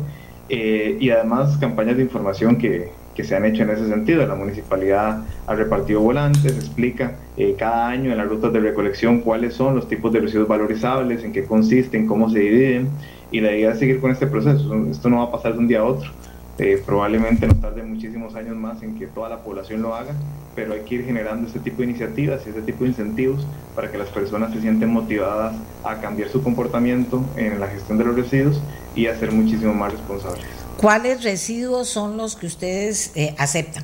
eh, 0.47 0.97
y 0.99 1.09
además 1.09 1.57
campañas 1.57 1.97
de 1.97 2.03
información 2.03 2.57
que, 2.57 2.89
que 3.15 3.23
se 3.23 3.35
han 3.35 3.45
hecho 3.45 3.63
en 3.63 3.71
ese 3.71 3.87
sentido. 3.87 4.25
La 4.27 4.35
municipalidad 4.35 5.23
ha 5.47 5.55
repartido 5.55 6.01
volantes, 6.01 6.53
explica 6.53 7.13
eh, 7.37 7.55
cada 7.57 7.87
año 7.87 8.11
en 8.11 8.17
las 8.17 8.27
rutas 8.27 8.51
de 8.53 8.59
recolección 8.59 9.21
cuáles 9.21 9.53
son 9.53 9.75
los 9.75 9.87
tipos 9.87 10.11
de 10.11 10.19
residuos 10.19 10.47
valorizables, 10.47 11.23
en 11.23 11.31
qué 11.31 11.45
consisten, 11.45 12.05
cómo 12.05 12.29
se 12.29 12.39
dividen, 12.39 12.89
y 13.31 13.39
la 13.41 13.51
idea 13.55 13.71
es 13.71 13.79
seguir 13.79 13.99
con 13.99 14.11
este 14.11 14.27
proceso. 14.27 14.85
Esto 14.91 15.09
no 15.09 15.17
va 15.17 15.23
a 15.23 15.31
pasar 15.31 15.53
de 15.53 15.59
un 15.59 15.67
día 15.67 15.79
a 15.79 15.85
otro. 15.85 16.11
Eh, 16.57 16.81
probablemente 16.85 17.47
no 17.47 17.55
tarde 17.55 17.83
muchísimos 17.83 18.33
años 18.35 18.55
más 18.55 18.81
en 18.81 18.97
que 18.97 19.07
toda 19.07 19.27
la 19.27 19.39
población 19.39 19.81
lo 19.81 19.93
haga, 19.93 20.13
pero 20.55 20.73
hay 20.73 20.81
que 20.81 20.95
ir 20.95 21.05
generando 21.05 21.47
este 21.47 21.59
tipo 21.59 21.79
de 21.79 21.89
iniciativas 21.89 22.43
y 22.45 22.49
este 22.49 22.61
tipo 22.61 22.85
de 22.85 22.91
incentivos 22.91 23.45
para 23.75 23.91
que 23.91 23.97
las 23.97 24.07
personas 24.07 24.53
se 24.53 24.61
sienten 24.61 24.89
motivadas 24.89 25.53
a 25.83 25.99
cambiar 25.99 26.29
su 26.29 26.41
comportamiento 26.41 27.21
en 27.35 27.59
la 27.59 27.67
gestión 27.67 27.97
de 27.97 28.05
los 28.05 28.15
residuos 28.15 28.61
y 28.95 29.07
a 29.07 29.15
ser 29.19 29.33
muchísimo 29.33 29.73
más 29.73 29.91
responsables. 29.91 30.64
¿Cuáles 30.77 31.23
residuos 31.23 31.87
son 31.87 32.17
los 32.17 32.35
que 32.35 32.47
ustedes 32.47 33.11
eh, 33.15 33.33
aceptan? 33.37 33.83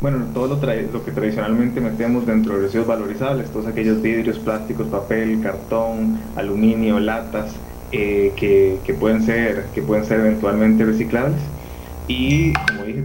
Bueno, 0.00 0.26
todo 0.32 0.46
lo, 0.46 0.54
lo, 0.56 1.04
que 1.04 1.10
tradicionalmente 1.10 1.80
metemos 1.80 2.26
dentro 2.26 2.54
de 2.54 2.62
residuos 2.62 2.86
valorizables, 2.86 3.50
todos 3.50 3.66
aquellos 3.66 4.00
vidrios, 4.00 4.38
plásticos, 4.38 4.86
papel, 4.88 5.40
cartón, 5.42 6.20
aluminio, 6.36 7.00
latas, 7.00 7.52
eh, 7.92 8.32
que, 8.36 8.94
pueden 8.94 9.24
ser, 9.24 9.66
que 9.74 9.82
pueden 9.82 10.04
ser 10.04 10.20
eventualmente 10.20 10.84
reciclables. 10.84 11.40
Y 12.08 12.52
como 12.52 12.84
dije, 12.84 13.02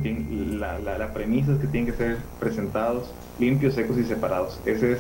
la, 0.60 0.78
la, 0.80 0.98
la, 0.98 1.14
premisa 1.14 1.54
es 1.54 1.60
que 1.60 1.68
tienen 1.68 1.92
que 1.92 1.98
ser 1.98 2.18
presentados 2.40 3.10
limpios, 3.40 3.74
secos 3.74 3.98
y 3.98 4.04
separados. 4.04 4.60
Ese 4.66 4.94
es 4.94 5.00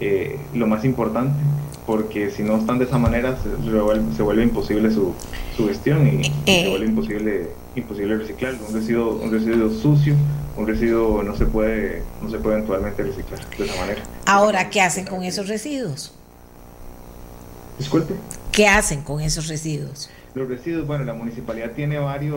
eh, 0.00 0.38
lo 0.54 0.66
más 0.66 0.84
importante, 0.84 1.38
porque 1.86 2.30
si 2.30 2.42
no 2.42 2.56
están 2.56 2.78
de 2.78 2.86
esa 2.86 2.98
manera 2.98 3.36
se, 3.36 3.50
se 4.16 4.22
vuelve, 4.22 4.42
imposible 4.42 4.90
su, 4.90 5.14
su 5.56 5.68
gestión 5.68 6.06
y, 6.06 6.24
se 6.24 6.32
eh, 6.46 6.68
vuelve 6.70 6.86
imposible, 6.86 7.50
imposible 7.76 8.16
reciclar. 8.16 8.54
Un 8.66 8.74
residuo, 8.74 9.14
un 9.16 9.30
residuo 9.30 9.70
sucio, 9.70 10.14
un 10.56 10.66
residuo 10.66 11.22
no 11.22 11.36
se 11.36 11.46
puede, 11.46 12.02
no 12.22 12.30
se 12.30 12.38
puede 12.38 12.56
eventualmente 12.56 13.02
reciclar 13.02 13.40
de 13.56 13.64
esa 13.64 13.80
manera. 13.80 14.02
Ahora, 14.26 14.70
¿qué 14.70 14.80
hacen 14.80 15.04
con 15.04 15.22
esos 15.22 15.48
residuos? 15.48 16.14
Disculpe. 17.78 18.14
¿Qué 18.52 18.66
hacen 18.68 19.02
con 19.02 19.20
esos 19.20 19.48
residuos? 19.48 20.10
Los 20.34 20.48
residuos, 20.48 20.86
bueno, 20.86 21.04
la 21.04 21.14
municipalidad 21.14 21.72
tiene 21.72 21.98
varias 21.98 22.34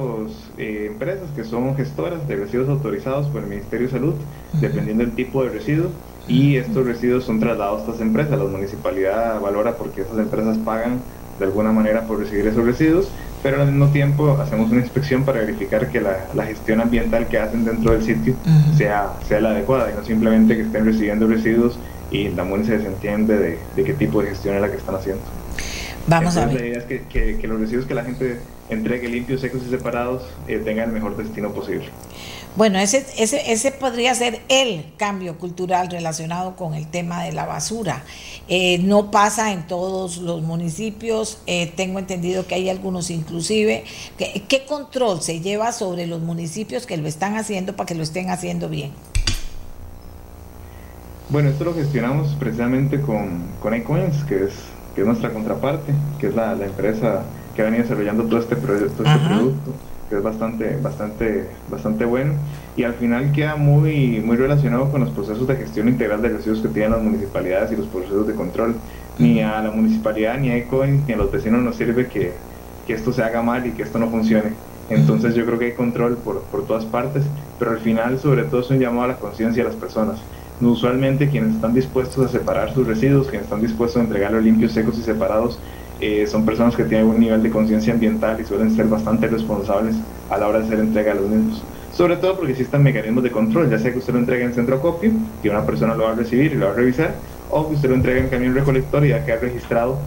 eh, 0.58 0.88
empresas 0.90 1.30
que 1.36 1.44
son 1.44 1.76
gestoras 1.76 2.28
de 2.28 2.36
residuos 2.38 2.68
autorizados 2.70 3.28
por 3.28 3.44
el 3.44 3.50
Ministerio 3.50 3.88
de 3.88 3.94
Salud, 3.94 4.16
dependiendo 4.54 5.04
del 5.04 5.14
tipo 5.14 5.44
de 5.44 5.50
residuo 5.50 5.92
y 6.28 6.56
estos 6.58 6.86
residuos 6.86 7.26
son 7.26 7.40
trasladados 7.40 7.82
a 7.82 7.86
estas 7.86 8.02
empresas. 8.02 8.38
La 8.38 8.46
municipalidad 8.46 9.40
valora 9.40 9.78
porque 9.78 10.02
esas 10.02 10.18
empresas 10.18 10.58
pagan 10.60 11.02
de 11.40 11.46
alguna 11.46 11.72
manera 11.72 12.08
por 12.08 12.20
recibir 12.20 12.48
esos 12.48 12.64
residuos, 12.64 13.12
pero 13.42 13.62
al 13.62 13.68
mismo 13.68 13.92
tiempo 13.92 14.38
hacemos 14.40 14.72
una 14.72 14.82
inspección 14.82 15.26
para 15.26 15.40
verificar 15.40 15.90
que 15.90 16.00
la, 16.00 16.46
gestión 16.46 16.80
ambiental 16.80 17.28
que 17.28 17.40
hacen 17.40 17.66
dentro 17.66 17.92
del 17.92 18.04
sitio 18.04 18.36
sea, 18.78 19.18
sea 19.24 19.42
la 19.42 19.50
adecuada 19.50 19.92
y 19.92 19.96
no 19.96 20.04
simplemente 20.04 20.56
que 20.56 20.64
estén 20.64 20.86
recibiendo 20.86 21.28
residuos 21.28 21.80
y 22.10 22.30
la 22.30 22.44
municipalidad 22.44 22.64
se 22.64 22.78
desentiende 22.78 23.38
de, 23.38 23.60
de 23.76 23.84
qué 23.84 23.94
tipo 23.94 24.22
de 24.22 24.30
gestión 24.30 24.56
es 24.56 24.62
la 24.62 24.70
que 24.70 24.78
están 24.78 24.96
haciendo. 24.96 25.24
Vamos 26.08 26.36
a 26.38 26.46
ver. 26.46 26.56
La 26.56 26.66
idea 26.68 26.80
es 26.80 26.86
que, 26.86 27.38
que, 27.38 27.48
los 27.48 27.60
residuos 27.60 27.86
que 27.86 27.94
la 27.94 28.04
gente 28.04 28.40
entregue 28.70 29.08
limpios, 29.08 29.42
secos 29.42 29.62
y 29.66 29.70
separados 29.70 30.24
eh, 30.48 30.62
tengan 30.64 30.90
el 30.90 30.94
mejor 30.94 31.16
destino 31.16 31.54
posible. 31.54 31.86
Bueno, 32.56 32.78
ese, 32.78 33.06
ese, 33.18 33.52
ese 33.52 33.72
podría 33.72 34.14
ser 34.14 34.42
el 34.48 34.86
cambio 34.98 35.40
cultural 35.40 35.90
relacionado 35.90 36.56
con 36.56 36.76
el 36.76 36.88
tema 36.88 37.24
de 37.24 37.32
la 37.32 37.46
basura. 37.46 38.04
Eh, 38.48 38.78
no 38.80 39.10
pasa 39.10 39.54
en 39.54 39.66
todos 39.66 40.18
los 40.18 40.44
municipios, 40.44 41.40
eh, 41.48 41.72
tengo 41.76 41.98
entendido 41.98 42.46
que 42.46 42.56
hay 42.56 42.70
algunos 42.70 43.10
inclusive. 43.10 43.86
¿Qué, 44.18 44.44
¿Qué 44.48 44.66
control 44.66 45.22
se 45.22 45.40
lleva 45.40 45.72
sobre 45.72 46.06
los 46.06 46.22
municipios 46.22 46.86
que 46.86 46.98
lo 46.98 47.08
están 47.08 47.38
haciendo 47.38 47.76
para 47.76 47.88
que 47.88 47.96
lo 47.96 48.04
estén 48.04 48.30
haciendo 48.30 48.70
bien? 48.70 48.92
Bueno, 51.30 51.50
esto 51.50 51.64
lo 51.64 51.74
gestionamos 51.74 52.36
precisamente 52.36 53.02
con, 53.02 53.48
con 53.60 53.74
Ecoins, 53.74 54.24
que 54.26 54.44
es, 54.44 54.54
que 54.96 55.02
es 55.02 55.08
nuestra 55.08 55.32
contraparte, 55.32 55.94
que 56.20 56.28
es 56.28 56.36
la, 56.36 56.56
la 56.56 56.66
empresa 56.66 57.24
que 57.56 57.62
ha 57.62 57.66
venido 57.66 57.84
desarrollando 57.84 58.24
todo 58.26 58.40
este, 58.40 58.56
todo 58.56 58.76
este 58.76 59.28
producto 59.28 59.72
que 60.10 60.16
es 60.18 60.24
bastante, 60.24 60.78
bastante, 60.78 61.50
bastante 61.70 62.06
bueno 62.06 62.34
y 62.76 62.84
al 62.84 62.94
final 62.96 63.32
queda 63.32 63.56
muy, 63.56 64.20
muy 64.20 64.38
relacionado 64.38 64.92
con 64.92 65.02
los 65.02 65.10
procesos 65.12 65.48
de 65.48 65.56
gestión 65.56 65.88
integral 65.88 66.22
de 66.22 66.30
residuos 66.30 66.62
que 66.62 66.68
tienen 66.70 66.92
las 66.92 67.04
municipalidades 67.04 67.72
y 67.72 67.76
los 67.76 67.88
procesos 67.88 68.28
de 68.28 68.34
control. 68.34 68.76
Ni 69.20 69.42
a 69.42 69.62
la 69.62 69.70
municipalidad, 69.70 70.40
ni 70.40 70.50
a 70.50 70.58
ECOIN, 70.58 71.04
ni 71.08 71.14
a 71.14 71.18
los 71.18 71.32
vecinos 71.32 71.62
nos 71.62 71.76
sirve 71.76 72.08
que, 72.08 72.34
que 72.88 72.94
esto 72.94 73.14
se 73.14 73.24
haga 73.24 73.44
mal 73.44 73.66
y 73.68 73.72
que 73.72 73.84
esto 73.84 74.00
no 74.00 74.10
funcione. 74.10 74.54
Entonces 74.90 75.36
yo 75.36 75.46
creo 75.46 75.60
que 75.60 75.66
hay 75.66 75.74
control 75.74 76.18
por, 76.18 76.42
por 76.44 76.66
todas 76.66 76.86
partes, 76.86 77.24
pero 77.60 77.72
al 77.72 77.80
final 77.80 78.20
sobre 78.20 78.44
todo 78.44 78.62
es 78.62 78.70
un 78.72 78.80
llamado 78.80 79.04
a 79.04 79.08
la 79.10 79.18
conciencia 79.18 79.64
de 79.64 79.70
las 79.70 79.78
personas. 79.78 80.20
Usualmente 80.62 81.30
quienes 81.30 81.56
están 81.56 81.74
dispuestos 81.74 82.26
a 82.26 82.30
separar 82.30 82.74
sus 82.74 82.88
residuos, 82.88 83.28
quienes 83.28 83.46
están 83.46 83.62
dispuestos 83.62 84.02
a 84.02 84.06
entregarlos 84.06 84.44
limpios, 84.44 84.72
secos 84.72 84.98
y 84.98 85.02
separados, 85.02 85.60
eh, 86.00 86.28
son 86.28 86.46
personas 86.46 86.76
que 86.76 86.84
tienen 86.84 87.08
un 87.08 87.20
nivel 87.20 87.42
de 87.42 87.50
conciencia 87.50 87.94
ambiental 87.94 88.40
y 88.40 88.46
suelen 88.46 88.76
ser 88.76 88.88
bastante 88.88 89.28
responsables 89.28 89.96
a 90.30 90.38
la 90.38 90.48
hora 90.48 90.60
de 90.60 90.66
hacer 90.66 90.80
entrega 90.80 91.12
a 91.14 91.16
los 91.16 91.30
mismos. 91.30 91.64
Sobre 91.94 92.18
todo 92.18 92.38
porque 92.38 92.54
existen 92.54 92.82
mecanismos 92.82 93.24
de 93.24 93.32
control, 93.32 93.70
ya 93.70 93.78
sea 93.78 93.92
que 93.92 94.00
usted 94.00 94.14
lo 94.14 94.20
entregue 94.20 94.44
en 94.44 94.54
centro 94.54 94.82
copio, 94.82 95.12
que 95.42 95.50
una 95.50 95.66
persona 95.66 95.96
lo 95.96 96.06
va 96.06 96.12
a 96.12 96.16
recibir 96.16 96.52
y 96.52 96.56
lo 96.56 96.66
va 96.66 96.72
a 96.72 96.76
revisar, 96.76 97.14
o 97.52 97.70
que 97.70 97.76
usted 97.76 97.90
lo 97.90 97.96
entregue 97.96 98.22
en 98.22 98.30
camión 98.30 98.56
recolector 98.56 99.06
y 99.06 99.10
ya 99.10 99.24
que 99.24 99.32
ha 99.32 99.38
registrado 99.38 99.98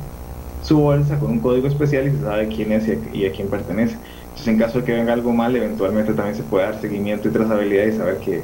su 0.62 0.80
bolsa 0.80 1.18
con 1.18 1.30
un 1.30 1.38
código 1.38 1.68
especial 1.68 2.08
y 2.08 2.10
se 2.10 2.22
sabe 2.22 2.48
quién 2.48 2.72
es 2.72 2.88
y 2.88 3.24
a, 3.24 3.32
quién 3.32 3.48
pertenece. 3.48 3.96
Entonces, 4.24 4.48
en 4.48 4.58
caso 4.58 4.80
de 4.80 4.84
que 4.84 4.92
venga 4.92 5.12
algo 5.12 5.32
mal, 5.32 5.54
eventualmente 5.54 6.12
también 6.12 6.34
se 6.34 6.42
puede 6.42 6.66
dar 6.66 6.80
seguimiento 6.80 7.28
y 7.28 7.30
trazabilidad 7.30 7.86
y 7.86 7.92
saber 7.92 8.16
que, 8.18 8.42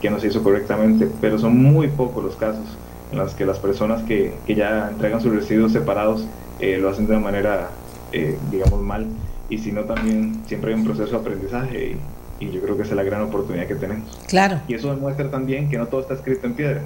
que 0.00 0.10
no 0.10 0.18
se 0.18 0.28
hizo 0.28 0.42
correctamente, 0.42 1.08
pero 1.20 1.38
son 1.38 1.62
muy 1.62 1.88
pocos 1.88 2.24
los 2.24 2.36
casos 2.36 2.64
en 3.12 3.18
los 3.18 3.34
que 3.34 3.44
las 3.44 3.58
personas 3.58 4.02
que, 4.02 4.34
que 4.46 4.54
ya 4.54 4.88
entregan 4.90 5.20
sus 5.20 5.34
residuos 5.34 5.72
separados 5.72 6.24
eh, 6.60 6.78
lo 6.78 6.90
hacen 6.90 7.06
de 7.06 7.12
una 7.12 7.20
manera, 7.20 7.70
eh, 8.12 8.38
digamos, 8.50 8.80
mal, 8.80 9.06
y 9.48 9.58
si 9.58 9.72
no, 9.72 9.82
también 9.84 10.42
siempre 10.46 10.72
hay 10.72 10.78
un 10.78 10.84
proceso 10.84 11.10
de 11.10 11.16
aprendizaje 11.16 11.96
y, 12.40 12.44
y, 12.44 12.50
yo 12.52 12.60
creo 12.60 12.76
que 12.76 12.82
esa 12.82 12.92
es 12.92 12.96
la 12.96 13.02
gran 13.02 13.22
oportunidad 13.22 13.66
que 13.66 13.74
tenemos. 13.74 14.16
Claro. 14.28 14.60
Y 14.68 14.74
eso 14.74 14.94
demuestra 14.94 15.30
también 15.30 15.68
que 15.68 15.76
no 15.76 15.86
todo 15.86 16.02
está 16.02 16.14
escrito 16.14 16.46
en 16.46 16.54
piedra, 16.54 16.82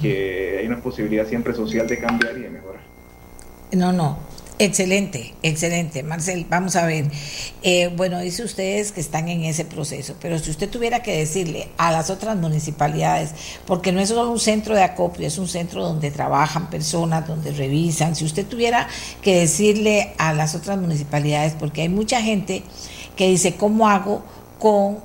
que 0.00 0.58
hay 0.60 0.66
una 0.66 0.78
posibilidad 0.78 1.26
siempre 1.26 1.54
social 1.54 1.86
de 1.86 1.98
cambiar 1.98 2.36
y 2.36 2.42
de 2.42 2.50
mejorar. 2.50 2.80
No, 3.72 3.92
no, 3.92 4.18
Excelente, 4.60 5.34
excelente. 5.44 6.02
Marcel, 6.02 6.44
vamos 6.50 6.74
a 6.74 6.84
ver. 6.84 7.08
Eh, 7.62 7.92
bueno, 7.96 8.18
dice 8.18 8.42
ustedes 8.42 8.90
que 8.90 9.00
están 9.00 9.28
en 9.28 9.44
ese 9.44 9.64
proceso, 9.64 10.16
pero 10.20 10.36
si 10.40 10.50
usted 10.50 10.68
tuviera 10.68 11.00
que 11.00 11.16
decirle 11.16 11.68
a 11.76 11.92
las 11.92 12.10
otras 12.10 12.36
municipalidades, 12.36 13.30
porque 13.66 13.92
no 13.92 14.00
es 14.00 14.08
solo 14.08 14.28
un 14.28 14.40
centro 14.40 14.74
de 14.74 14.82
acopio, 14.82 15.28
es 15.28 15.38
un 15.38 15.46
centro 15.46 15.84
donde 15.84 16.10
trabajan 16.10 16.70
personas, 16.70 17.28
donde 17.28 17.52
revisan, 17.52 18.16
si 18.16 18.24
usted 18.24 18.46
tuviera 18.46 18.88
que 19.22 19.38
decirle 19.38 20.14
a 20.18 20.32
las 20.32 20.56
otras 20.56 20.76
municipalidades, 20.76 21.54
porque 21.56 21.82
hay 21.82 21.88
mucha 21.88 22.20
gente 22.20 22.64
que 23.14 23.28
dice, 23.28 23.54
¿cómo 23.54 23.88
hago 23.88 24.24
con 24.58 24.98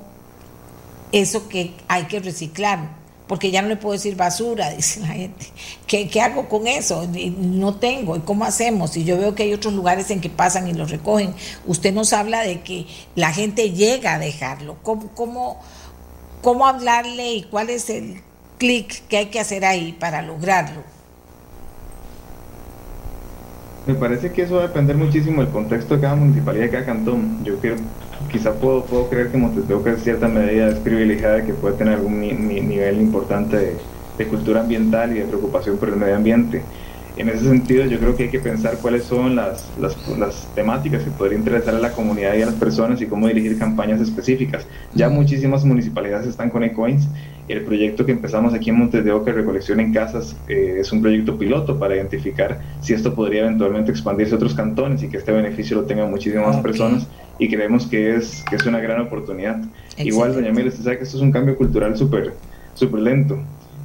eso 1.12 1.48
que 1.48 1.74
hay 1.86 2.06
que 2.06 2.18
reciclar? 2.18 3.03
Porque 3.26 3.50
ya 3.50 3.62
no 3.62 3.68
le 3.68 3.76
puedo 3.76 3.92
decir 3.92 4.16
basura, 4.16 4.70
dice 4.76 5.00
la 5.00 5.08
gente. 5.08 5.46
¿Qué, 5.86 6.20
hago 6.20 6.48
con 6.48 6.66
eso? 6.66 7.06
No 7.38 7.76
tengo. 7.76 8.16
¿Y 8.16 8.20
cómo 8.20 8.44
hacemos? 8.44 8.96
Y 8.96 9.04
yo 9.04 9.16
veo 9.18 9.34
que 9.34 9.44
hay 9.44 9.54
otros 9.54 9.74
lugares 9.74 10.10
en 10.10 10.20
que 10.20 10.30
pasan 10.30 10.68
y 10.68 10.74
lo 10.74 10.86
recogen. 10.86 11.34
Usted 11.66 11.92
nos 11.92 12.12
habla 12.12 12.42
de 12.42 12.60
que 12.60 12.86
la 13.14 13.32
gente 13.32 13.70
llega 13.70 14.14
a 14.14 14.18
dejarlo. 14.18 14.76
¿Cómo, 14.82 15.08
cómo, 15.14 15.60
cómo 16.42 16.66
hablarle 16.66 17.32
y 17.34 17.42
cuál 17.44 17.70
es 17.70 17.88
el 17.90 18.20
clic 18.58 19.06
que 19.08 19.18
hay 19.18 19.26
que 19.26 19.40
hacer 19.40 19.64
ahí 19.64 19.92
para 19.92 20.22
lograrlo? 20.22 20.82
Me 23.86 23.94
parece 23.94 24.32
que 24.32 24.42
eso 24.42 24.56
va 24.56 24.64
a 24.64 24.68
depender 24.68 24.96
muchísimo 24.96 25.42
del 25.42 25.52
contexto 25.52 25.96
de 25.96 26.00
cada 26.00 26.14
municipalidad, 26.14 26.64
de 26.64 26.70
cada 26.70 26.86
cantón. 26.86 27.44
Yo 27.44 27.58
quiero 27.60 27.76
quizá 28.34 28.52
puedo, 28.52 28.84
puedo 28.84 29.08
creer 29.08 29.30
que 29.30 29.38
Montesbeuca 29.38 29.90
en 29.90 29.98
cierta 29.98 30.26
medida 30.26 30.68
es 30.68 30.80
privilegiada, 30.80 31.44
que 31.46 31.54
puede 31.54 31.76
tener 31.76 31.94
algún 31.94 32.20
nivel 32.20 33.00
importante 33.00 33.78
de, 34.18 34.26
cultura 34.26 34.60
ambiental 34.60 35.12
y 35.12 35.20
de 35.20 35.24
preocupación 35.24 35.76
por 35.76 35.88
el 35.88 35.96
medio 35.96 36.16
ambiente. 36.16 36.64
En 37.16 37.28
ese 37.28 37.44
sentido, 37.44 37.84
yo 37.86 38.00
creo 38.00 38.16
que 38.16 38.24
hay 38.24 38.30
que 38.30 38.40
pensar 38.40 38.78
cuáles 38.78 39.04
son 39.04 39.36
las, 39.36 39.70
las, 39.78 39.96
las, 40.18 40.48
temáticas 40.56 41.04
que 41.04 41.10
podrían 41.12 41.42
interesar 41.42 41.76
a 41.76 41.78
la 41.78 41.92
comunidad 41.92 42.34
y 42.34 42.42
a 42.42 42.46
las 42.46 42.56
personas 42.56 43.00
y 43.00 43.06
cómo 43.06 43.28
dirigir 43.28 43.56
campañas 43.56 44.00
específicas. 44.00 44.66
Ya 44.94 45.08
muchísimas 45.08 45.64
municipalidades 45.64 46.26
están 46.26 46.50
con 46.50 46.64
ecoins 46.64 47.06
El 47.46 47.62
proyecto 47.62 48.06
que 48.06 48.12
empezamos 48.12 48.54
aquí 48.54 48.70
en 48.70 48.78
Montes 48.78 49.04
de 49.04 49.12
Oca, 49.12 49.32
Recolección 49.32 49.78
en 49.80 49.92
Casas, 49.92 50.34
eh, 50.48 50.76
es 50.80 50.90
un 50.92 51.02
proyecto 51.02 51.36
piloto 51.36 51.78
para 51.78 51.94
identificar 51.94 52.60
si 52.80 52.94
esto 52.94 53.14
podría 53.14 53.42
eventualmente 53.42 53.90
expandirse 53.90 54.34
a 54.34 54.36
otros 54.36 54.54
cantones 54.54 55.02
y 55.02 55.08
que 55.08 55.18
este 55.18 55.32
beneficio 55.32 55.76
lo 55.76 55.84
tengan 55.84 56.10
muchísimas 56.10 56.46
más 56.46 56.56
personas 56.62 57.06
y 57.38 57.48
creemos 57.48 57.86
que 57.86 58.16
es, 58.16 58.42
que 58.48 58.56
es 58.56 58.64
una 58.64 58.80
gran 58.80 59.00
oportunidad. 59.02 59.60
Igual, 59.98 60.34
doña 60.34 60.52
Mira, 60.52 60.68
usted 60.68 60.84
sabe 60.84 60.98
que 60.98 61.04
esto 61.04 61.18
es 61.18 61.22
un 61.22 61.32
cambio 61.32 61.56
cultural 61.56 61.96
súper 61.96 62.32
super 62.74 63.00
lento. 63.00 63.38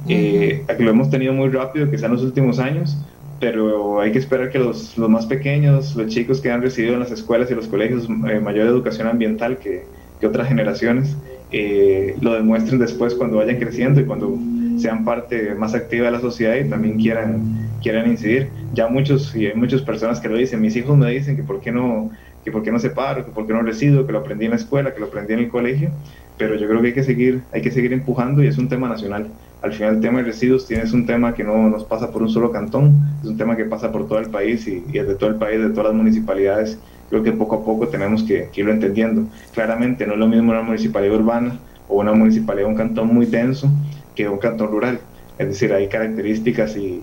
Eh, 0.08 0.64
lo 0.78 0.90
hemos 0.90 1.10
tenido 1.10 1.32
muy 1.32 1.48
rápido, 1.48 1.90
quizá 1.90 2.06
en 2.06 2.12
los 2.12 2.22
últimos 2.22 2.58
años, 2.58 2.96
pero 3.38 4.00
hay 4.00 4.12
que 4.12 4.18
esperar 4.18 4.50
que 4.50 4.58
los, 4.58 4.96
los, 4.98 5.08
más 5.08 5.26
pequeños, 5.26 5.94
los 5.96 6.08
chicos 6.08 6.40
que 6.40 6.50
han 6.50 6.62
recibido 6.62 6.94
en 6.94 7.00
las 7.00 7.10
escuelas 7.10 7.50
y 7.50 7.54
los 7.54 7.66
colegios 7.66 8.08
eh, 8.28 8.40
mayor 8.40 8.66
educación 8.66 9.06
ambiental 9.06 9.58
que, 9.58 9.84
que 10.20 10.26
otras 10.26 10.48
generaciones, 10.48 11.16
eh, 11.52 12.16
lo 12.20 12.34
demuestren 12.34 12.78
después 12.78 13.14
cuando 13.14 13.38
vayan 13.38 13.58
creciendo 13.58 14.00
y 14.00 14.04
cuando 14.04 14.38
sean 14.78 15.04
parte 15.04 15.54
más 15.54 15.74
activa 15.74 16.06
de 16.06 16.12
la 16.12 16.20
sociedad 16.20 16.56
y 16.56 16.68
también 16.68 16.98
quieran, 16.98 17.68
quieran 17.82 18.10
incidir. 18.10 18.48
Ya 18.72 18.88
muchos, 18.88 19.34
y 19.34 19.46
hay 19.46 19.54
muchas 19.54 19.82
personas 19.82 20.20
que 20.20 20.28
lo 20.28 20.36
dicen, 20.36 20.60
mis 20.60 20.76
hijos 20.76 20.96
me 20.96 21.10
dicen 21.10 21.36
que 21.36 21.42
por 21.42 21.60
qué 21.60 21.72
no, 21.72 22.10
que 22.44 22.52
por 22.52 22.62
qué 22.62 22.70
no 22.70 22.78
separo, 22.78 23.24
que 23.24 23.32
por 23.32 23.46
qué 23.46 23.52
no 23.52 23.62
resido, 23.62 24.06
que 24.06 24.12
lo 24.12 24.20
aprendí 24.20 24.44
en 24.46 24.52
la 24.52 24.56
escuela, 24.56 24.94
que 24.94 25.00
lo 25.00 25.06
aprendí 25.06 25.34
en 25.34 25.40
el 25.40 25.48
colegio, 25.48 25.90
pero 26.38 26.54
yo 26.54 26.66
creo 26.68 26.80
que 26.80 26.88
hay 26.88 26.94
que 26.94 27.04
seguir, 27.04 27.42
hay 27.52 27.62
que 27.62 27.70
seguir 27.70 27.92
empujando 27.92 28.42
y 28.42 28.46
es 28.46 28.56
un 28.56 28.68
tema 28.68 28.88
nacional. 28.88 29.28
Al 29.62 29.72
final 29.74 29.96
el 29.96 30.00
tema 30.00 30.18
de 30.20 30.24
residuos 30.24 30.66
tienes 30.66 30.92
un 30.92 31.04
tema 31.04 31.34
que 31.34 31.44
no 31.44 31.68
nos 31.68 31.84
pasa 31.84 32.10
por 32.10 32.22
un 32.22 32.30
solo 32.30 32.50
cantón, 32.50 32.98
es 33.22 33.28
un 33.28 33.36
tema 33.36 33.56
que 33.56 33.64
pasa 33.64 33.92
por 33.92 34.08
todo 34.08 34.18
el 34.18 34.30
país 34.30 34.66
y, 34.66 34.82
y 34.90 34.98
es 34.98 35.06
de 35.06 35.16
todo 35.16 35.28
el 35.28 35.36
país, 35.36 35.60
de 35.60 35.70
todas 35.70 35.86
las 35.86 35.94
municipalidades 35.94 36.78
creo 37.10 37.22
que 37.22 37.32
poco 37.32 37.56
a 37.56 37.64
poco 37.64 37.88
tenemos 37.88 38.22
que, 38.22 38.48
irlo 38.54 38.72
entendiendo. 38.72 39.24
Claramente 39.52 40.06
no 40.06 40.14
es 40.14 40.18
lo 40.18 40.28
mismo 40.28 40.52
una 40.52 40.62
municipalidad 40.62 41.16
urbana 41.16 41.58
o 41.88 42.00
una 42.00 42.12
municipalidad, 42.12 42.68
un 42.68 42.76
cantón 42.76 43.12
muy 43.12 43.26
denso 43.26 43.68
que 44.14 44.28
un 44.28 44.38
cantón 44.38 44.68
rural. 44.68 45.00
Es 45.38 45.48
decir, 45.48 45.72
hay 45.72 45.88
características 45.88 46.76
y, 46.76 47.02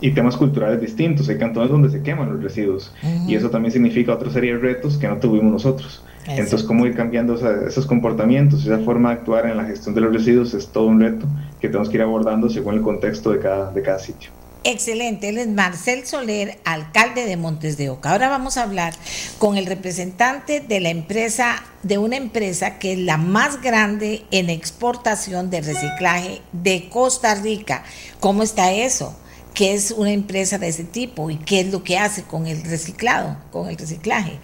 y, 0.00 0.10
temas 0.12 0.36
culturales 0.36 0.80
distintos. 0.80 1.28
Hay 1.28 1.38
cantones 1.38 1.70
donde 1.70 1.90
se 1.90 2.02
queman 2.02 2.32
los 2.32 2.42
residuos 2.42 2.94
y 3.26 3.34
eso 3.34 3.50
también 3.50 3.72
significa 3.72 4.14
otra 4.14 4.30
serie 4.30 4.54
de 4.54 4.58
retos 4.58 4.96
que 4.96 5.08
no 5.08 5.16
tuvimos 5.16 5.52
nosotros. 5.52 6.04
Entonces, 6.26 6.62
cómo 6.62 6.86
ir 6.86 6.94
cambiando 6.94 7.34
esos 7.66 7.86
comportamientos, 7.86 8.64
esa 8.64 8.78
forma 8.78 9.08
de 9.08 9.16
actuar 9.16 9.46
en 9.46 9.56
la 9.56 9.64
gestión 9.64 9.94
de 9.94 10.02
los 10.02 10.12
residuos 10.12 10.54
es 10.54 10.68
todo 10.68 10.86
un 10.86 11.00
reto 11.00 11.26
que 11.60 11.68
tenemos 11.68 11.88
que 11.88 11.96
ir 11.96 12.02
abordando 12.02 12.48
según 12.48 12.74
el 12.74 12.82
contexto 12.82 13.32
de 13.32 13.40
cada, 13.40 13.72
de 13.72 13.82
cada 13.82 13.98
sitio. 13.98 14.30
Excelente, 14.62 15.30
él 15.30 15.38
es 15.38 15.48
Marcel 15.48 16.06
Soler, 16.06 16.58
alcalde 16.64 17.24
de 17.24 17.38
Montes 17.38 17.78
de 17.78 17.88
Oca. 17.88 18.10
Ahora 18.10 18.28
vamos 18.28 18.58
a 18.58 18.64
hablar 18.64 18.92
con 19.38 19.56
el 19.56 19.64
representante 19.64 20.60
de 20.60 20.80
la 20.80 20.90
empresa, 20.90 21.64
de 21.82 21.96
una 21.96 22.16
empresa 22.16 22.78
que 22.78 22.92
es 22.92 22.98
la 22.98 23.16
más 23.16 23.62
grande 23.62 24.22
en 24.30 24.50
exportación 24.50 25.48
de 25.48 25.62
reciclaje 25.62 26.42
de 26.52 26.90
Costa 26.90 27.34
Rica. 27.36 27.84
¿Cómo 28.20 28.42
está 28.42 28.70
eso? 28.70 29.16
¿Qué 29.54 29.72
es 29.72 29.92
una 29.92 30.12
empresa 30.12 30.58
de 30.58 30.68
ese 30.68 30.84
tipo 30.84 31.30
y 31.30 31.36
qué 31.36 31.60
es 31.60 31.72
lo 31.72 31.82
que 31.82 31.98
hace 31.98 32.22
con 32.22 32.46
el 32.46 32.62
reciclado, 32.62 33.38
con 33.50 33.68
el 33.68 33.78
reciclaje? 33.78 34.38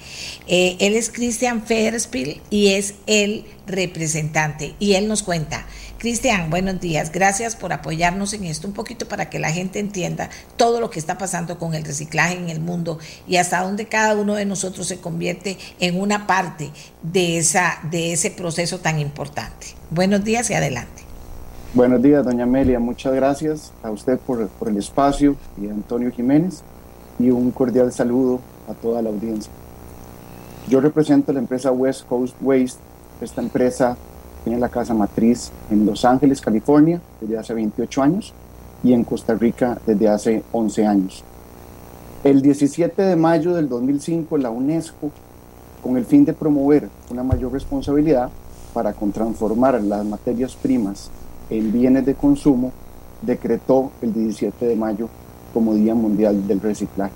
Eh, 0.47 0.77
él 0.81 0.97
es 0.97 1.11
Christian 1.11 1.65
Federspiel 1.65 2.41
y 2.49 2.69
es 2.69 2.95
el 3.07 3.45
representante 3.67 4.75
y 4.79 4.95
él 4.95 5.09
nos 5.09 5.23
cuenta 5.23 5.67
Cristian, 6.07 6.51
buenos 6.51 6.79
días. 6.79 7.11
Gracias 7.11 7.57
por 7.57 7.73
apoyarnos 7.73 8.33
en 8.33 8.45
esto 8.45 8.69
un 8.69 8.75
poquito 8.75 9.09
para 9.09 9.29
que 9.29 9.41
la 9.41 9.51
gente 9.51 9.81
entienda 9.81 10.31
todo 10.57 10.81
lo 10.81 10.89
que 10.89 11.01
está 11.01 11.19
pasando 11.19 11.59
con 11.59 11.75
el 11.75 11.83
reciclaje 11.83 12.39
en 12.39 12.49
el 12.49 12.61
mundo 12.61 13.01
y 13.27 13.39
hasta 13.39 13.65
dónde 13.65 13.87
cada 13.87 14.15
uno 14.15 14.37
de 14.37 14.45
nosotros 14.45 14.87
se 14.87 15.01
convierte 15.01 15.59
en 15.81 16.01
una 16.01 16.29
parte 16.29 16.71
de, 17.03 17.39
esa, 17.39 17.81
de 17.91 18.13
ese 18.13 18.31
proceso 18.31 18.79
tan 18.79 19.01
importante. 19.01 19.67
Buenos 19.91 20.23
días 20.23 20.49
y 20.49 20.55
adelante. 20.55 21.03
Buenos 21.75 22.01
días, 22.01 22.25
doña 22.25 22.45
Amelia. 22.45 22.79
Muchas 22.79 23.13
gracias 23.13 23.73
a 23.83 23.91
usted 23.91 24.17
por, 24.21 24.47
por 24.47 24.69
el 24.69 24.77
espacio 24.77 25.35
y 25.61 25.67
a 25.67 25.73
Antonio 25.73 26.13
Jiménez 26.13 26.63
y 27.19 27.31
un 27.31 27.51
cordial 27.51 27.93
saludo 27.93 28.41
a 28.71 28.75
toda 28.75 29.03
la 29.03 29.09
audiencia. 29.09 29.51
Yo 30.69 30.81
represento 30.81 31.33
la 31.33 31.41
empresa 31.41 31.73
West 31.73 32.07
Coast 32.07 32.37
Waste. 32.41 32.79
Esta 33.21 33.41
empresa 33.43 33.97
tiene 34.47 34.61
la 34.61 34.69
casa 34.69 34.95
matriz 34.95 35.51
en 35.73 35.85
Los 35.85 36.05
Ángeles, 36.05 36.41
California, 36.41 37.01
desde 37.21 37.37
hace 37.37 37.53
28 37.53 38.01
años 38.01 38.33
y 38.85 38.93
en 38.93 39.03
Costa 39.03 39.35
Rica 39.35 39.77
desde 39.85 40.09
hace 40.09 40.45
11 40.53 40.87
años. 40.87 41.25
El 42.23 42.43
17 42.43 43.03
de 43.03 43.17
mayo 43.17 43.55
del 43.55 43.69
2005, 43.69 44.39
la 44.39 44.51
UNESCO, 44.51 45.11
con 45.83 45.97
el 45.97 46.05
fin 46.05 46.25
de 46.25 46.33
promover 46.33 46.89
una 47.11 47.25
mayor 47.25 47.51
responsabilidad 47.51 48.31
para 48.73 48.93
transformar 48.93 49.83
las 49.83 50.07
materias 50.07 50.55
primas 50.55 51.11
en 51.51 51.73
bienes 51.73 52.07
de 52.07 52.15
consumo, 52.15 52.71
decretó 53.23 53.91
el 54.01 54.15
17 54.15 54.65
de 54.65 54.77
mayo 54.77 55.09
como 55.53 55.75
Día 55.75 55.97
Mundial 55.97 56.47
del 56.47 56.61
Reciclaje. 56.61 57.15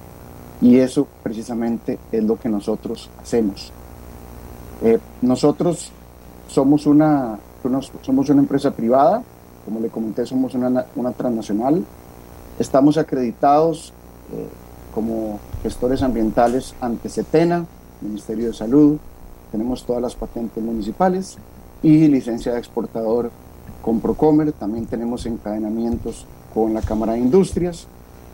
Y 0.61 0.78
eso 0.78 1.07
precisamente 1.22 1.97
es 2.11 2.24
lo 2.24 2.41
que 2.41 2.49
nosotros 2.49 3.09
hacemos. 3.22 3.72
Eh, 4.83 4.99
nosotros 5.22 5.93
somos 6.51 6.86
una, 6.86 7.38
somos 8.03 8.28
una 8.28 8.40
empresa 8.40 8.72
privada, 8.72 9.22
como 9.64 9.78
le 9.78 9.88
comenté, 9.88 10.26
somos 10.26 10.55
una, 10.55 10.86
una 10.96 11.12
transnacional. 11.12 11.84
Estamos 12.59 12.98
acreditados 12.98 13.92
eh, 14.32 14.48
como 14.92 15.38
gestores 15.62 16.03
ambientales 16.03 16.74
ante 16.80 17.09
CETENA, 17.09 17.66
Ministerio 18.01 18.48
de 18.48 18.55
Salud. 18.55 18.98
Tenemos 19.53 19.84
todas 19.84 20.03
las 20.03 20.16
patentes 20.16 20.62
municipales 20.62 21.38
y 21.82 22.09
licencia 22.09 22.53
de 22.53 22.59
exportador 22.59 23.30
con 23.80 24.01
Procomer. 24.01 24.53
También 24.53 24.86
tenemos 24.86 25.26
encadenamientos 25.26 26.26
con 26.53 26.74
la 26.74 26.82
Cámara 26.82 27.12
de 27.12 27.20
Industrias. 27.20 27.86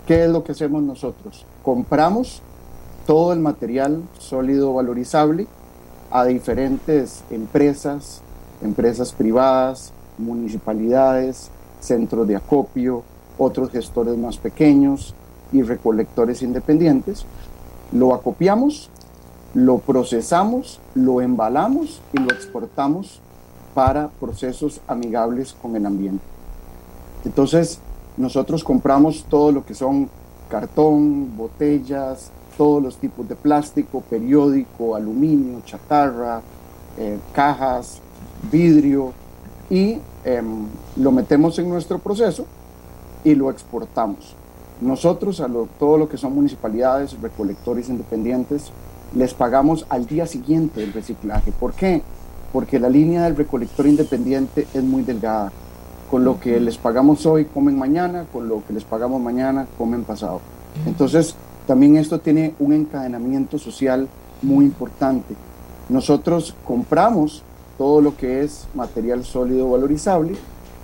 ¿Qué 0.06 0.24
es 0.24 0.30
lo 0.30 0.42
que 0.42 0.52
hacemos 0.52 0.82
nosotros? 0.82 1.44
Compramos 1.62 2.40
todo 3.06 3.32
el 3.34 3.40
material 3.40 4.02
sólido 4.18 4.72
valorizable 4.72 5.46
a 6.16 6.24
diferentes 6.24 7.22
empresas, 7.28 8.22
empresas 8.62 9.12
privadas, 9.12 9.92
municipalidades, 10.16 11.50
centros 11.78 12.26
de 12.26 12.36
acopio, 12.36 13.02
otros 13.36 13.70
gestores 13.70 14.16
más 14.16 14.38
pequeños 14.38 15.14
y 15.52 15.60
recolectores 15.60 16.40
independientes. 16.40 17.26
Lo 17.92 18.14
acopiamos, 18.14 18.88
lo 19.52 19.76
procesamos, 19.76 20.80
lo 20.94 21.20
embalamos 21.20 22.00
y 22.14 22.18
lo 22.18 22.32
exportamos 22.32 23.20
para 23.74 24.08
procesos 24.08 24.80
amigables 24.88 25.54
con 25.60 25.76
el 25.76 25.84
ambiente. 25.84 26.24
Entonces, 27.26 27.78
nosotros 28.16 28.64
compramos 28.64 29.26
todo 29.28 29.52
lo 29.52 29.66
que 29.66 29.74
son 29.74 30.08
cartón, 30.48 31.36
botellas, 31.36 32.30
todos 32.57 32.82
los 32.82 32.96
tipos 32.96 33.28
de 33.28 33.36
plástico, 33.36 34.02
periódico, 34.09 34.96
aluminio, 34.96 35.61
chatarra, 35.64 36.40
eh, 36.98 37.18
cajas, 37.32 38.00
vidrio 38.50 39.12
y 39.70 39.98
em, 40.24 40.66
lo 40.96 41.12
metemos 41.12 41.59
en 41.59 41.68
nuestro 41.68 41.98
proceso 41.98 42.46
y 43.24 43.34
lo 43.34 43.50
exportamos. 43.50 44.34
Nosotros 44.80 45.40
a 45.40 45.48
todo 45.78 45.98
lo 45.98 46.09
que 46.09 46.16
son 46.16 46.34
municipalidades, 46.34 47.20
recolectores 47.20 47.88
independientes, 47.88 48.70
les 49.14 49.34
pagamos 49.34 49.86
al 49.88 50.07
día 50.07 50.26
siguiente 50.26 50.80
del 50.80 50.92
reciclaje. 50.92 51.52
¿Por 51.52 51.72
qué? 51.72 52.02
Porque 52.52 52.78
la 52.78 52.88
línea 52.88 53.24
del 53.24 53.36
recolector 53.36 53.86
independiente 53.86 54.66
es 54.74 54.82
muy 54.82 55.02
delgada. 55.02 55.50
Con 56.11 56.24
lo 56.24 56.38
que 56.38 56.61
les 56.61 56.76
pagamos 56.78 57.26
hoy, 57.26 57.46
comen 57.46 57.78
mañana, 57.78 58.26
con 58.32 58.48
lo 58.48 58.62
que 58.64 58.72
les 58.74 58.84
pagamos 58.84 59.20
mañana, 59.20 59.66
comen 59.76 60.04
pasado. 60.04 60.40
Entonces, 60.86 61.34
también 61.66 61.96
esto 61.96 62.20
tiene 62.20 62.54
un 62.58 62.72
encadenamiento 62.72 63.58
social 63.58 64.08
muy 64.42 64.64
importante. 64.64 65.34
Nosotros 65.88 66.54
compramos 66.64 67.42
todo 67.78 68.00
lo 68.00 68.16
que 68.16 68.42
es 68.42 68.66
material 68.74 69.24
sólido 69.24 69.70
valorizable, 69.70 70.34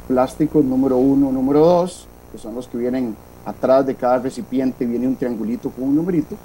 plásticos 0.09 0.65
número 0.65 0.97
uno, 0.97 1.33
número 1.33 1.61
dos, 1.61 2.07
que 2.31 2.39
son 2.39 2.55
los 2.55 2.67
que 2.67 2.79
vienen 2.79 3.15
atrás 3.45 3.87
de 3.87 3.95
cada 3.95 4.19
recipiente, 4.19 4.87
viene 4.87 5.07
un 5.07 5.17
triangulito 5.17 5.71
con 5.71 5.85
un 5.85 5.97
numerito, 5.97 6.37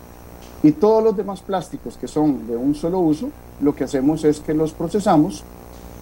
y 0.63 0.71
todos 0.71 1.03
los 1.03 1.15
demás 1.15 1.41
plásticos 1.41 1.97
que 1.97 2.07
son 2.07 2.47
de 2.47 2.55
un 2.55 2.73
solo 2.73 2.99
uso, 2.99 3.29
lo 3.61 3.75
que 3.75 3.83
hacemos 3.83 4.23
es 4.23 4.39
que 4.39 4.53
los 4.53 4.71
procesamos 4.71 5.43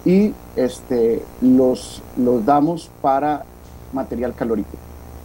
y 0.04 0.32
este, 0.54 1.22
los, 1.42 2.02
los 2.16 2.44
damos 2.44 2.90
para 3.02 3.44
material 3.92 4.34
calórico. 4.34 4.70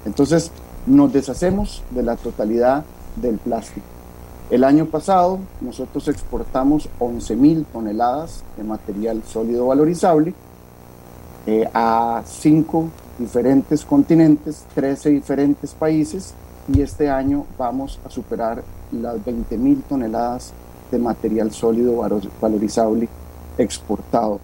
Entonces 0.06 0.52
nos 0.86 1.14
deshacemos 1.14 1.84
de 1.92 2.04
la 2.04 2.16
totalidad 2.16 2.84
del 3.16 3.38
plástico. 3.38 3.86
El 4.50 4.66
año 4.66 4.86
pasado 4.86 5.40
nosotros 5.62 6.08
exportamos 6.10 6.90
11.000 7.00 7.66
toneladas 7.72 8.44
de 8.58 8.64
material 8.64 9.24
sólido 9.26 9.68
valorizable 9.68 10.34
eh, 11.48 11.70
a 11.74 12.22
cinco 12.26 12.90
diferentes 13.18 13.86
continentes, 13.86 14.66
13 14.76 15.10
diferentes 15.10 15.74
países 15.74 16.34
y 16.68 16.82
este 16.82 17.10
año 17.10 17.46
vamos 17.58 18.00
a 18.06 18.10
superar 18.10 18.64
las 18.92 19.16
20.000 19.16 19.84
toneladas 19.88 20.54
de 20.92 21.00
material 21.00 21.52
sólido 21.52 22.04
valorizable 22.42 23.08
exportado. 23.58 24.40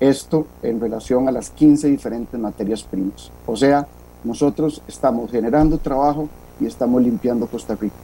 Esto 0.00 0.46
en 0.62 0.80
relación 0.80 1.28
a 1.28 1.32
las 1.32 1.50
15 1.50 1.88
diferentes 1.88 2.38
materias 2.38 2.82
primas. 2.82 3.30
O 3.46 3.56
sea, 3.56 3.86
nosotros 4.24 4.82
estamos 4.88 5.30
generando 5.30 5.78
trabajo 5.78 6.28
y 6.60 6.66
estamos 6.66 7.00
limpiando 7.00 7.46
Costa 7.46 7.76
Rica. 7.76 7.94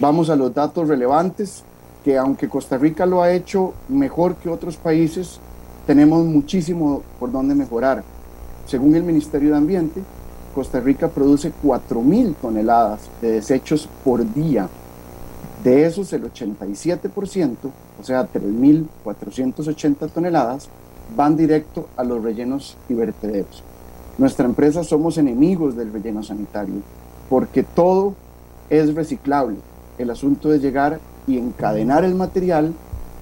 Vamos 0.00 0.30
a 0.30 0.36
los 0.36 0.54
datos 0.54 0.86
relevantes, 0.86 1.64
que 2.04 2.16
aunque 2.16 2.48
Costa 2.48 2.78
Rica 2.78 3.04
lo 3.04 3.20
ha 3.20 3.32
hecho 3.32 3.74
mejor 3.88 4.36
que 4.36 4.48
otros 4.48 4.76
países, 4.76 5.40
tenemos 5.88 6.24
muchísimo 6.24 7.02
por 7.18 7.32
donde 7.32 7.56
mejorar. 7.56 8.04
Según 8.64 8.94
el 8.94 9.02
Ministerio 9.02 9.50
de 9.50 9.56
Ambiente, 9.56 10.00
Costa 10.54 10.78
Rica 10.78 11.08
produce 11.08 11.52
4.000 11.64 12.36
toneladas 12.36 13.10
de 13.20 13.32
desechos 13.32 13.88
por 14.04 14.32
día. 14.34 14.68
De 15.64 15.84
esos, 15.84 16.12
el 16.12 16.32
87%, 16.32 17.56
o 18.00 18.04
sea, 18.04 18.28
3.480 18.32 20.10
toneladas, 20.10 20.68
van 21.16 21.36
directo 21.36 21.88
a 21.96 22.04
los 22.04 22.22
rellenos 22.22 22.76
y 22.88 22.94
vertederos. 22.94 23.64
Nuestra 24.16 24.46
empresa 24.46 24.84
somos 24.84 25.18
enemigos 25.18 25.76
del 25.76 25.92
relleno 25.92 26.22
sanitario 26.22 26.82
porque 27.28 27.64
todo 27.64 28.14
es 28.70 28.94
reciclable. 28.94 29.56
El 29.98 30.10
asunto 30.10 30.52
es 30.52 30.62
llegar 30.62 31.00
y 31.26 31.36
encadenar 31.38 32.04
el 32.04 32.14
material 32.14 32.72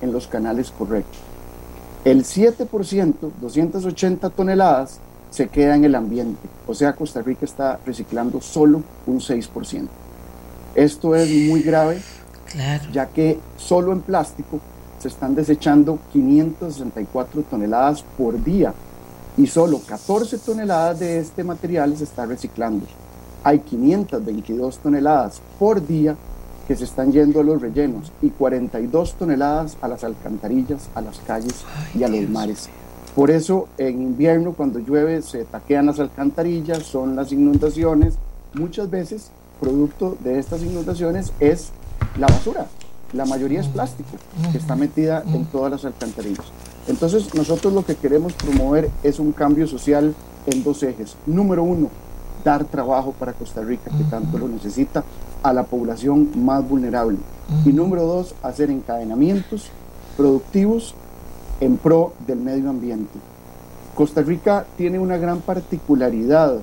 en 0.01 0.13
los 0.13 0.27
canales 0.27 0.71
correctos. 0.71 1.19
El 2.05 2.25
7%, 2.25 3.15
280 3.41 4.31
toneladas, 4.31 5.01
se 5.31 5.49
queda 5.49 5.75
en 5.75 5.85
el 5.85 5.95
ambiente. 5.95 6.49
O 6.67 6.75
sea, 6.75 6.95
Costa 6.95 7.21
Rica 7.23 7.45
está 7.45 7.81
reciclando 7.85 8.41
solo 8.41 8.83
un 9.07 9.21
6%. 9.21 9.89
Esto 10.75 11.15
es 11.15 11.49
muy 11.49 11.63
grave, 11.63 12.01
ya 12.93 13.07
que 13.07 13.39
solo 13.57 13.93
en 13.93 14.03
plástico 14.03 14.61
se 14.99 15.09
están 15.09 15.35
desechando 15.35 15.99
564 16.13 17.43
toneladas 17.43 18.03
por 18.17 18.43
día 18.43 18.73
y 19.37 19.47
solo 19.47 19.81
14 19.87 20.39
toneladas 20.39 21.01
de 21.01 21.19
este 21.19 21.45
material 21.45 21.97
se 21.97 22.05
está 22.05 22.27
reciclando. 22.27 22.87
Hay 23.43 23.61
522 23.61 24.79
toneladas 24.79 25.41
por 25.59 25.87
día 25.87 26.17
que 26.67 26.77
se 26.77 26.85
están 26.85 27.13
yendo 27.13 27.41
a 27.41 27.45
los 27.45 27.61
rellenos 27.61 28.13
y 28.23 28.31
42 28.31 29.15
toneladas 29.15 29.77
a 29.81 29.89
las 29.89 30.05
alcantarillas, 30.05 30.89
a 30.95 31.01
las 31.01 31.19
calles 31.21 31.65
y 31.95 32.03
a 32.03 32.09
los 32.09 32.29
mares. 32.29 32.69
Por 33.15 33.31
eso 33.31 33.69
en 33.79 34.03
invierno 34.03 34.53
cuando 34.53 34.79
llueve 34.79 35.23
se 35.23 35.45
taquean 35.45 35.87
las 35.87 36.01
alcantarillas, 36.01 36.83
son 36.83 37.17
las 37.17 37.33
inundaciones. 37.33 38.15
Muchas 38.55 38.91
veces 38.91 39.31
producto 39.61 40.17
de 40.21 40.39
estas 40.39 40.63
inundaciones 40.63 41.33
es 41.41 41.71
la 42.19 42.27
basura. 42.27 42.67
La 43.13 43.25
mayoría 43.25 43.61
es 43.61 43.69
plástico 43.69 44.11
que 44.53 44.59
está 44.59 44.77
metida 44.77 45.23
en 45.27 45.47
todas 45.47 45.71
las 45.71 45.85
alcantarillas. 45.85 46.47
Entonces 46.89 47.35
nosotros 47.35 47.73
lo 47.73 47.85
que 47.85 47.95
queremos 47.95 48.33
promover 48.35 48.91
es 49.03 49.19
un 49.19 49.33
cambio 49.33 49.67
social 49.67 50.15
en 50.47 50.63
dos 50.63 50.83
ejes. 50.83 51.17
Número 51.27 51.63
uno, 51.63 51.89
dar 52.45 52.65
trabajo 52.65 53.13
para 53.13 53.33
Costa 53.33 53.63
Rica, 53.63 53.91
que 53.97 54.05
tanto 54.05 54.39
lo 54.39 54.49
necesita, 54.49 55.05
a 55.49 55.53
la 55.53 55.65
población 55.65 56.31
más 56.35 56.69
vulnerable. 56.69 57.19
Y 57.65 57.73
número 57.73 58.03
dos, 58.03 58.35
hacer 58.43 58.71
encadenamientos 58.71 59.71
productivos 60.17 60.95
en 61.61 61.77
pro 61.77 62.13
del 62.27 62.41
medio 62.41 62.69
ambiente. 62.71 63.19
Costa 63.95 64.23
Rica 64.23 64.67
tiene 64.77 64.99
una 64.99 65.17
gran 65.17 65.41
particularidad. 65.41 66.59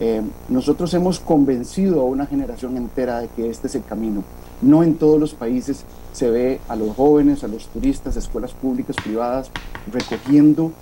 Eh, 0.00 0.20
nosotros 0.48 0.92
hemos 0.94 1.20
convencido 1.20 2.00
a 2.00 2.04
una 2.04 2.26
generación 2.26 2.76
entera 2.76 3.20
de 3.20 3.28
que 3.28 3.48
este 3.48 3.68
es 3.68 3.76
el 3.76 3.84
camino. 3.84 4.24
No 4.60 4.82
en 4.82 4.96
todos 4.96 5.20
los 5.20 5.34
países 5.34 5.84
se 6.12 6.28
ve 6.28 6.60
a 6.68 6.74
los 6.74 6.96
jóvenes, 6.96 7.44
a 7.44 7.48
los 7.48 7.68
turistas, 7.68 8.16
escuelas 8.16 8.52
públicas, 8.52 8.96
privadas, 8.96 9.50
recogiendo 9.92 10.72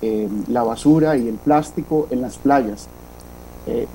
eh, 0.00 0.28
la 0.48 0.62
basura 0.62 1.16
y 1.18 1.28
el 1.28 1.34
plástico 1.34 2.08
en 2.10 2.22
las 2.22 2.38
playas. 2.38 2.88
Eh, 3.66 3.86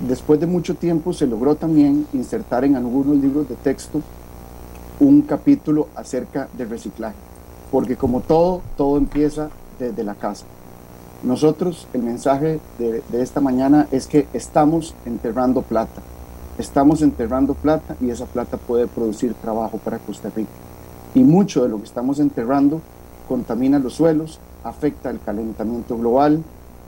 después 0.00 0.40
de 0.40 0.46
mucho 0.46 0.74
tiempo 0.74 1.12
se 1.12 1.26
logró 1.26 1.54
también 1.54 2.06
insertar 2.12 2.64
en 2.64 2.76
algunos 2.76 3.16
libros 3.16 3.48
de 3.48 3.54
texto 3.56 4.02
un 5.00 5.22
capítulo 5.22 5.88
acerca 5.94 6.48
del 6.56 6.70
reciclaje, 6.70 7.16
porque 7.70 7.96
como 7.96 8.20
todo, 8.20 8.62
todo 8.76 8.96
empieza 8.98 9.50
desde 9.78 10.04
la 10.04 10.14
casa. 10.14 10.46
Nosotros, 11.22 11.88
el 11.94 12.02
mensaje 12.02 12.60
de, 12.78 13.02
esta 13.14 13.40
mañana 13.40 13.88
es 13.90 14.06
que 14.06 14.26
estamos 14.34 14.94
enterrando 15.06 15.62
plata, 15.62 16.02
estamos 16.58 17.02
enterrando 17.02 17.54
plata 17.54 17.96
y 18.00 18.10
esa 18.10 18.26
plata 18.26 18.58
puede 18.58 18.86
producir 18.86 19.34
trabajo 19.34 19.78
para 19.78 19.98
Costa 19.98 20.30
Rica. 20.34 20.50
Y 21.14 21.24
mucho 21.24 21.62
de 21.62 21.70
lo 21.70 21.78
que 21.78 21.84
estamos 21.84 22.18
enterrando 22.18 22.80
contamina 23.26 23.78
los 23.78 23.94
suelos, 23.94 24.38
afecta 24.64 25.10
el 25.10 25.20
calentamiento 25.20 25.96
global, 25.96 26.42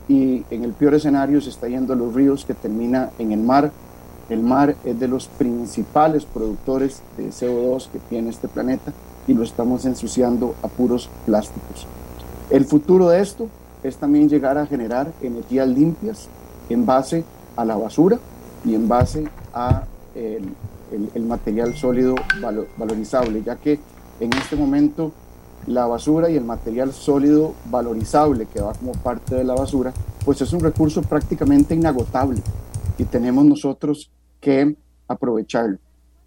y 0.07 0.45
en 0.49 0.63
el 0.63 0.73
peor 0.73 0.95
escenario 0.95 1.41
se 1.41 1.49
está 1.49 1.67
yendo 1.67 1.93
a 1.93 1.95
los 1.95 2.13
ríos 2.13 2.45
que 2.45 2.53
termina 2.53 3.09
en 3.19 3.31
el 3.31 3.39
mar. 3.39 3.71
El 4.29 4.41
mar 4.41 4.75
es 4.83 4.99
de 4.99 5.07
los 5.07 5.27
principales 5.27 6.25
productores 6.25 7.01
de 7.17 7.29
CO2 7.29 7.89
que 7.89 7.99
tiene 7.99 8.29
este 8.29 8.47
planeta 8.47 8.93
y 9.27 9.33
lo 9.33 9.43
estamos 9.43 9.85
ensuciando 9.85 10.55
a 10.63 10.67
puros 10.67 11.09
plásticos. 11.25 11.87
El 12.49 12.65
futuro 12.65 13.09
de 13.09 13.21
esto 13.21 13.47
es 13.83 13.97
también 13.97 14.29
llegar 14.29 14.57
a 14.57 14.65
generar 14.65 15.11
energías 15.21 15.67
limpias 15.67 16.27
en 16.69 16.85
base 16.85 17.23
a 17.55 17.65
la 17.65 17.75
basura 17.75 18.19
y 18.65 18.75
en 18.75 18.87
base 18.87 19.27
a 19.53 19.83
el, 20.15 20.53
el 21.13 21.25
material 21.25 21.75
sólido 21.75 22.15
valorizable, 22.77 23.43
ya 23.43 23.55
que 23.57 23.79
en 24.19 24.33
este 24.33 24.55
momento 24.55 25.11
la 25.67 25.85
basura 25.85 26.29
y 26.29 26.37
el 26.37 26.45
material 26.45 26.93
sólido 26.93 27.53
valorizable 27.69 28.45
que 28.45 28.61
va 28.61 28.73
como 28.73 28.93
parte 28.93 29.35
de 29.35 29.43
la 29.43 29.53
basura, 29.53 29.93
pues 30.23 30.41
es 30.41 30.53
un 30.53 30.61
recurso 30.61 31.01
prácticamente 31.01 31.75
inagotable 31.75 32.41
y 32.97 33.03
tenemos 33.03 33.45
nosotros 33.45 34.09
que 34.39 34.75
aprovecharlo. 35.07 35.77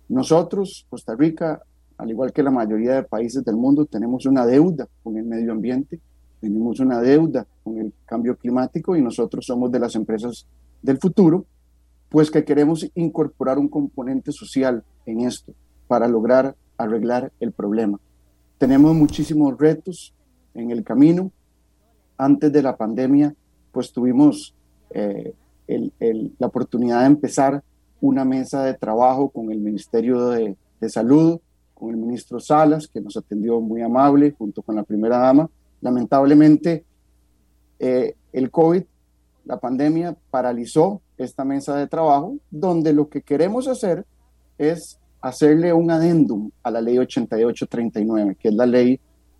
Nosotros, 0.08 0.86
Costa 0.90 1.14
Rica, 1.14 1.62
al 1.96 2.10
igual 2.10 2.32
que 2.32 2.42
la 2.42 2.50
mayoría 2.50 2.94
de 2.94 3.02
países 3.02 3.44
del 3.44 3.56
mundo, 3.56 3.86
tenemos 3.86 4.26
una 4.26 4.44
deuda 4.44 4.86
con 5.02 5.16
el 5.16 5.24
medio 5.24 5.52
ambiente, 5.52 6.00
tenemos 6.40 6.80
una 6.80 7.00
deuda 7.00 7.46
con 7.62 7.78
el 7.78 7.92
cambio 8.04 8.36
climático 8.36 8.94
y 8.96 9.02
nosotros 9.02 9.46
somos 9.46 9.70
de 9.72 9.78
las 9.78 9.94
empresas 9.94 10.46
del 10.82 10.98
futuro, 10.98 11.46
pues 12.08 12.30
que 12.30 12.44
queremos 12.44 12.86
incorporar 12.94 13.58
un 13.58 13.68
componente 13.68 14.32
social 14.32 14.82
en 15.06 15.20
esto 15.22 15.52
para 15.86 16.08
lograr 16.08 16.56
arreglar 16.76 17.32
el 17.40 17.52
problema. 17.52 18.00
Tenemos 18.60 18.94
muchísimos 18.94 19.56
retos 19.56 20.12
en 20.52 20.70
el 20.70 20.84
camino. 20.84 21.32
Antes 22.18 22.52
de 22.52 22.62
la 22.62 22.76
pandemia, 22.76 23.34
pues 23.72 23.90
tuvimos 23.90 24.54
eh, 24.90 25.32
la 25.66 26.46
oportunidad 26.46 27.00
de 27.00 27.06
empezar 27.06 27.64
una 28.02 28.22
mesa 28.26 28.62
de 28.64 28.74
trabajo 28.74 29.30
con 29.30 29.50
el 29.50 29.60
Ministerio 29.60 30.28
de, 30.28 30.58
Salud, 30.90 31.40
con 31.72 31.88
el 31.88 31.96
ministro 31.96 32.38
Salas, 32.38 32.86
que 32.86 33.00
nos 33.00 33.16
atendió 33.16 33.62
muy 33.62 33.80
amable, 33.80 34.34
junto 34.36 34.60
con 34.60 34.76
la 34.76 34.82
primera 34.82 35.16
dama. 35.16 35.48
Lamentablemente, 35.80 36.84
eh, 37.78 38.14
el 38.30 38.50
COVID, 38.50 38.82
la 39.46 39.58
pandemia, 39.58 40.14
paralizó 40.30 41.00
esta 41.16 41.46
mesa 41.46 41.76
de 41.76 41.86
trabajo, 41.86 42.36
donde 42.50 42.92
lo 42.92 43.08
que 43.08 43.22
queremos 43.22 43.68
hacer 43.68 44.04
es 44.58 44.99
hacerle 45.20 45.72
un 45.72 45.90
adendum 45.90 46.50
a 46.62 46.70
la 46.70 46.80
ley 46.80 46.98
8839, 46.98 48.36
que 48.40 48.48
es 48.48 48.54
la 48.54 48.66
ley 48.66 48.98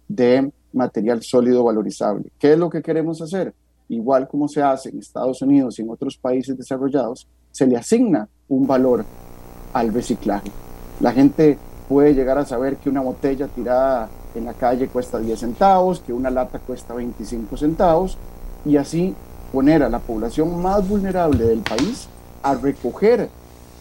de 0.09 0.51
material 0.73 1.23
sólido 1.23 1.65
valorizable. 1.65 2.31
¿Qué 2.39 2.53
es 2.53 2.59
lo 2.59 2.71
que 2.71 2.83
queremos 2.83 3.21
hacer? 3.23 3.55
Igual 3.89 4.29
como 4.29 4.49
se 4.49 4.63
hace 4.63 4.91
en 4.91 4.99
Estados 4.99 5.43
Unidos 5.43 5.79
y 5.79 5.83
en 5.83 5.91
otros 5.91 6.17
países 6.17 6.57
desarrollados, 6.57 7.27
se 7.51 7.67
le 7.67 7.77
asigna 7.77 8.29
un 8.49 8.67
valor 8.67 9.05
al 9.73 9.93
reciclaje. 9.93 10.51
La 11.01 11.13
gente 11.13 11.59
puede 11.89 12.15
llegar 12.15 12.39
a 12.39 12.47
saber 12.47 12.77
que 12.77 12.89
una 12.89 13.01
botella 13.01 13.49
tirada 13.49 14.09
en 14.35 14.45
la 14.45 14.55
calle 14.55 14.89
cuesta 14.89 15.19
10 15.19 15.41
centavos, 15.41 16.01
que 16.01 16.13
una 16.13 16.31
lata 16.31 16.61
cuesta 16.61 16.95
25 16.95 17.57
centavos, 17.57 18.17
y 18.65 18.77
así 18.77 19.15
poner 19.53 19.83
a 19.83 19.89
la 19.89 19.99
población 19.99 20.63
más 20.63 20.89
vulnerable 20.89 21.45
del 21.45 21.61
país 21.61 22.09
a 22.43 22.55
recoger 22.55 23.29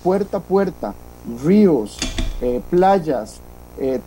puerta 0.04 0.38
a 0.38 0.42
puerta 0.42 0.96
ríos, 1.44 1.98
eh, 2.42 2.62
playas, 2.70 3.40
eh, 3.78 4.00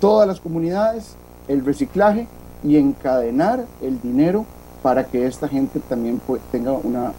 todas 0.00 0.26
las 0.26 0.40
comunidades, 0.40 1.16
el 1.48 1.64
reciclaje 1.64 2.26
y 2.62 2.76
encadenar 2.76 3.64
el 3.80 4.00
dinero 4.00 4.44
para 4.82 5.06
que 5.06 5.26
esta 5.26 5.48
gente 5.48 5.80
también 5.80 6.20
tenga 6.52 6.72
una, 6.72 7.12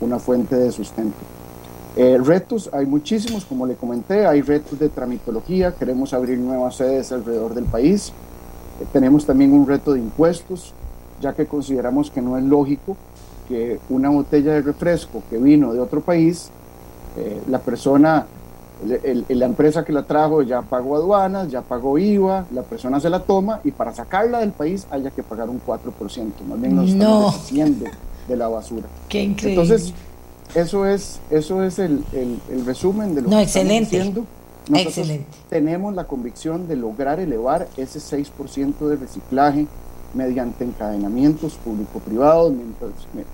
una, 0.00 0.18
fuente 0.18 0.56
de 0.56 0.70
sustento. 0.70 1.16
Eh, 1.96 2.18
retos, 2.22 2.68
hay 2.74 2.84
muchísimos, 2.84 3.46
como 3.46 3.66
le 3.66 3.74
comenté, 3.74 4.26
hay 4.26 4.42
retos 4.42 4.78
de 4.78 4.90
tramitología, 4.90 5.74
queremos 5.74 6.12
abrir 6.12 6.38
nuevas 6.38 6.76
sedes 6.76 7.10
alrededor 7.12 7.54
del 7.54 7.64
país, 7.64 8.12
tenemos 8.92 9.24
también 9.24 9.54
un 9.54 9.66
reto 9.66 9.94
de 9.94 10.00
impuestos, 10.00 10.74
ya 11.22 11.32
que 11.32 11.46
consideramos 11.46 12.10
que 12.10 12.20
no 12.20 12.36
es 12.36 12.44
lógico 12.44 12.96
que 13.48 13.78
una 13.88 14.10
botella 14.10 14.52
de 14.52 14.60
refresco 14.60 15.22
que 15.30 15.38
vino 15.38 15.72
de 15.72 15.80
otro 15.80 16.02
país, 16.02 16.50
la 17.48 17.60
persona 17.60 18.26
la 18.84 19.46
empresa 19.46 19.84
que 19.84 19.92
la 19.92 20.02
trajo 20.02 20.42
ya 20.42 20.62
pagó 20.62 20.96
aduanas, 20.96 21.50
ya 21.50 21.62
pagó 21.62 21.98
IVA, 21.98 22.46
la 22.52 22.62
persona 22.62 23.00
se 23.00 23.08
la 23.08 23.20
toma 23.20 23.60
y 23.64 23.70
para 23.70 23.94
sacarla 23.94 24.40
del 24.40 24.52
país 24.52 24.86
haya 24.90 25.10
que 25.10 25.22
pagar 25.22 25.48
un 25.48 25.60
4%. 25.60 25.82
Más 26.48 26.60
bien 26.60 26.76
nos 26.76 26.90
estamos 26.90 27.34
haciendo 27.34 27.86
de 28.28 28.36
la 28.36 28.48
basura. 28.48 28.86
Qué 29.08 29.22
increíble. 29.22 29.62
Entonces, 29.62 29.94
eso 30.54 30.86
es, 30.86 31.20
eso 31.30 31.62
es 31.62 31.78
el, 31.78 32.04
resumen 32.66 33.14
de 33.14 33.22
lo 33.22 33.30
no, 33.30 33.36
que 33.38 33.42
excelente. 33.44 33.96
estamos 33.96 34.00
haciendo. 34.00 34.26
Nosotros 34.68 34.98
excelente. 34.98 35.38
tenemos 35.48 35.94
la 35.94 36.04
convicción 36.04 36.66
de 36.66 36.76
lograr 36.76 37.20
elevar 37.20 37.68
ese 37.76 38.00
6% 38.00 38.88
de 38.88 38.96
reciclaje 38.96 39.66
mediante 40.12 40.64
encadenamientos 40.64 41.54
público-privados, 41.54 42.52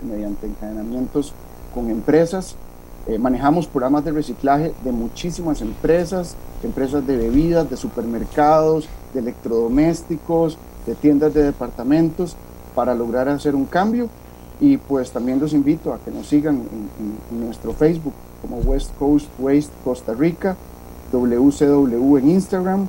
mediante 0.03 0.47
encadenamientos 0.47 1.33
con 1.75 1.91
empresas. 1.91 2.55
Eh, 3.09 3.19
manejamos 3.19 3.67
programas 3.67 4.05
de 4.05 4.13
reciclaje 4.13 4.73
de 4.85 4.93
muchísimas 4.93 5.61
empresas, 5.61 6.37
empresas 6.63 7.05
de 7.07 7.17
bebidas, 7.17 7.69
de 7.69 7.77
supermercados, 7.77 8.89
de 9.13 9.21
electrodomésticos, 9.21 10.57
de 10.87 10.95
tiendas 10.95 11.35
de 11.35 11.43
departamentos, 11.43 12.37
para 12.75 12.95
lograr 12.95 13.29
hacer 13.29 13.55
un 13.55 13.65
cambio. 13.65 14.09
Y 14.61 14.77
pues 14.77 15.11
también 15.11 15.41
los 15.41 15.53
invito 15.53 15.93
a 15.93 15.99
que 15.99 16.13
nos 16.13 16.29
sigan 16.29 16.55
en, 16.55 17.37
en 17.37 17.45
nuestro 17.45 17.73
Facebook 17.73 18.15
como 18.41 18.59
West 18.59 18.91
Coast 18.99 19.27
Waste 19.39 19.73
Costa 19.83 20.15
Rica, 20.15 20.57
WCW 21.13 22.17
en 22.19 22.31
Instagram 22.31 22.87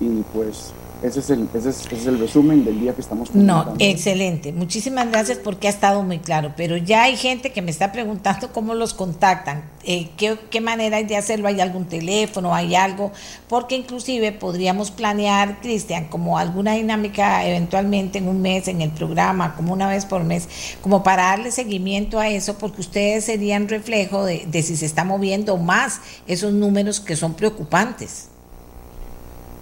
y 0.00 0.22
pues 0.34 0.72
ese 1.06 1.20
es, 1.20 1.30
el, 1.30 1.48
ese, 1.54 1.70
es, 1.70 2.06
el 2.06 2.18
resumen 2.18 2.64
del 2.64 2.80
día 2.80 2.92
que 2.92 3.00
estamos 3.00 3.32
No, 3.32 3.74
excelente. 3.78 4.52
Muchísimas 4.52 5.08
gracias 5.08 5.38
porque 5.38 5.68
ha 5.68 5.70
estado 5.70 6.02
muy 6.02 6.18
claro. 6.18 6.54
Pero 6.56 6.76
ya 6.76 7.04
hay 7.04 7.16
gente 7.16 7.52
que 7.52 7.62
me 7.62 7.70
está 7.70 7.92
preguntando 7.92 8.52
cómo 8.52 8.74
los 8.74 8.92
contactan, 8.92 9.62
eh, 9.84 10.08
qué, 10.16 10.36
qué, 10.50 10.60
manera 10.60 10.96
hay 10.96 11.04
de 11.04 11.16
hacerlo, 11.16 11.46
hay 11.46 11.60
algún 11.60 11.84
teléfono, 11.84 12.52
hay 12.52 12.74
algo, 12.74 13.12
porque 13.48 13.76
inclusive 13.76 14.32
podríamos 14.32 14.90
planear, 14.90 15.60
Cristian, 15.60 16.06
como 16.06 16.38
alguna 16.38 16.72
dinámica 16.72 17.46
eventualmente 17.46 18.18
en 18.18 18.26
un 18.26 18.42
mes 18.42 18.66
en 18.66 18.80
el 18.80 18.90
programa, 18.90 19.54
como 19.54 19.72
una 19.72 19.88
vez 19.88 20.06
por 20.06 20.24
mes, 20.24 20.48
como 20.80 21.04
para 21.04 21.24
darle 21.24 21.52
seguimiento 21.52 22.18
a 22.18 22.28
eso, 22.28 22.58
porque 22.58 22.80
ustedes 22.80 23.24
serían 23.24 23.68
reflejo 23.68 24.24
de, 24.24 24.44
de 24.46 24.62
si 24.64 24.76
se 24.76 24.86
está 24.86 25.04
moviendo 25.04 25.56
más 25.56 26.00
esos 26.26 26.52
números 26.52 26.98
que 26.98 27.14
son 27.14 27.34
preocupantes. 27.34 28.30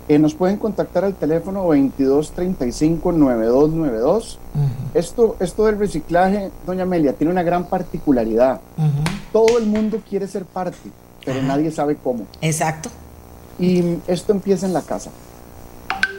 Eh, 0.06 0.18
nos 0.18 0.34
pueden 0.34 0.58
contactar 0.58 1.04
al 1.04 1.14
teléfono 1.14 1.66
2235-9292. 1.68 4.36
esto, 4.92 5.36
esto 5.40 5.64
del 5.64 5.78
reciclaje, 5.78 6.50
doña 6.66 6.82
Amelia, 6.82 7.14
tiene 7.14 7.32
una 7.32 7.42
gran 7.42 7.64
particularidad. 7.64 8.60
Todo 9.32 9.56
el 9.58 9.64
mundo 9.66 10.02
quiere 10.06 10.28
ser 10.28 10.44
parte, 10.44 10.90
pero 11.24 11.40
nadie 11.42 11.70
sabe 11.70 11.96
cómo. 11.96 12.26
Exacto. 12.42 12.90
Y 13.58 13.96
esto 14.06 14.32
empieza 14.32 14.66
en 14.66 14.74
la 14.74 14.82
casa. 14.82 15.10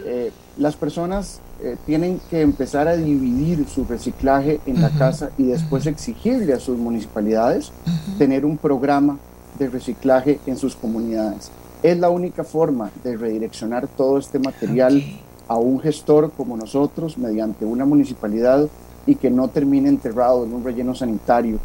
Eh, 0.06 0.32
las 0.58 0.76
personas 0.76 1.40
eh, 1.62 1.78
tienen 1.86 2.20
que 2.30 2.42
empezar 2.42 2.88
a 2.88 2.96
dividir 2.96 3.68
su 3.68 3.86
reciclaje 3.86 4.60
en 4.66 4.82
la 4.82 4.90
casa 4.90 5.30
y 5.38 5.44
después 5.44 5.86
exigirle 5.86 6.54
a 6.54 6.60
sus 6.60 6.78
municipalidades 6.78 7.72
tener 8.18 8.46
un 8.46 8.58
programa 8.58 9.18
de 9.60 9.70
reciclaje 9.70 10.40
en 10.46 10.58
sus 10.58 10.76
comunidades. 10.76 11.52
Es 11.86 12.00
la 12.00 12.10
única 12.10 12.44
forma 12.44 12.90
de 13.04 13.16
redireccionar 13.16 13.88
todo 13.88 14.18
este 14.18 14.40
material 14.40 15.04
a 15.48 15.58
un 15.58 15.80
gestor 15.80 16.32
como 16.32 16.58
nosotros 16.58 17.16
mediante 17.16 17.64
una 17.64 17.86
municipalidad 17.86 18.68
y 19.06 19.14
que 19.14 19.30
no 19.30 19.50
termine 19.50 19.90
enterrado 19.90 20.46
en 20.46 20.54
un 20.56 20.64
relleno 20.64 20.96
sanitario. 20.96 21.60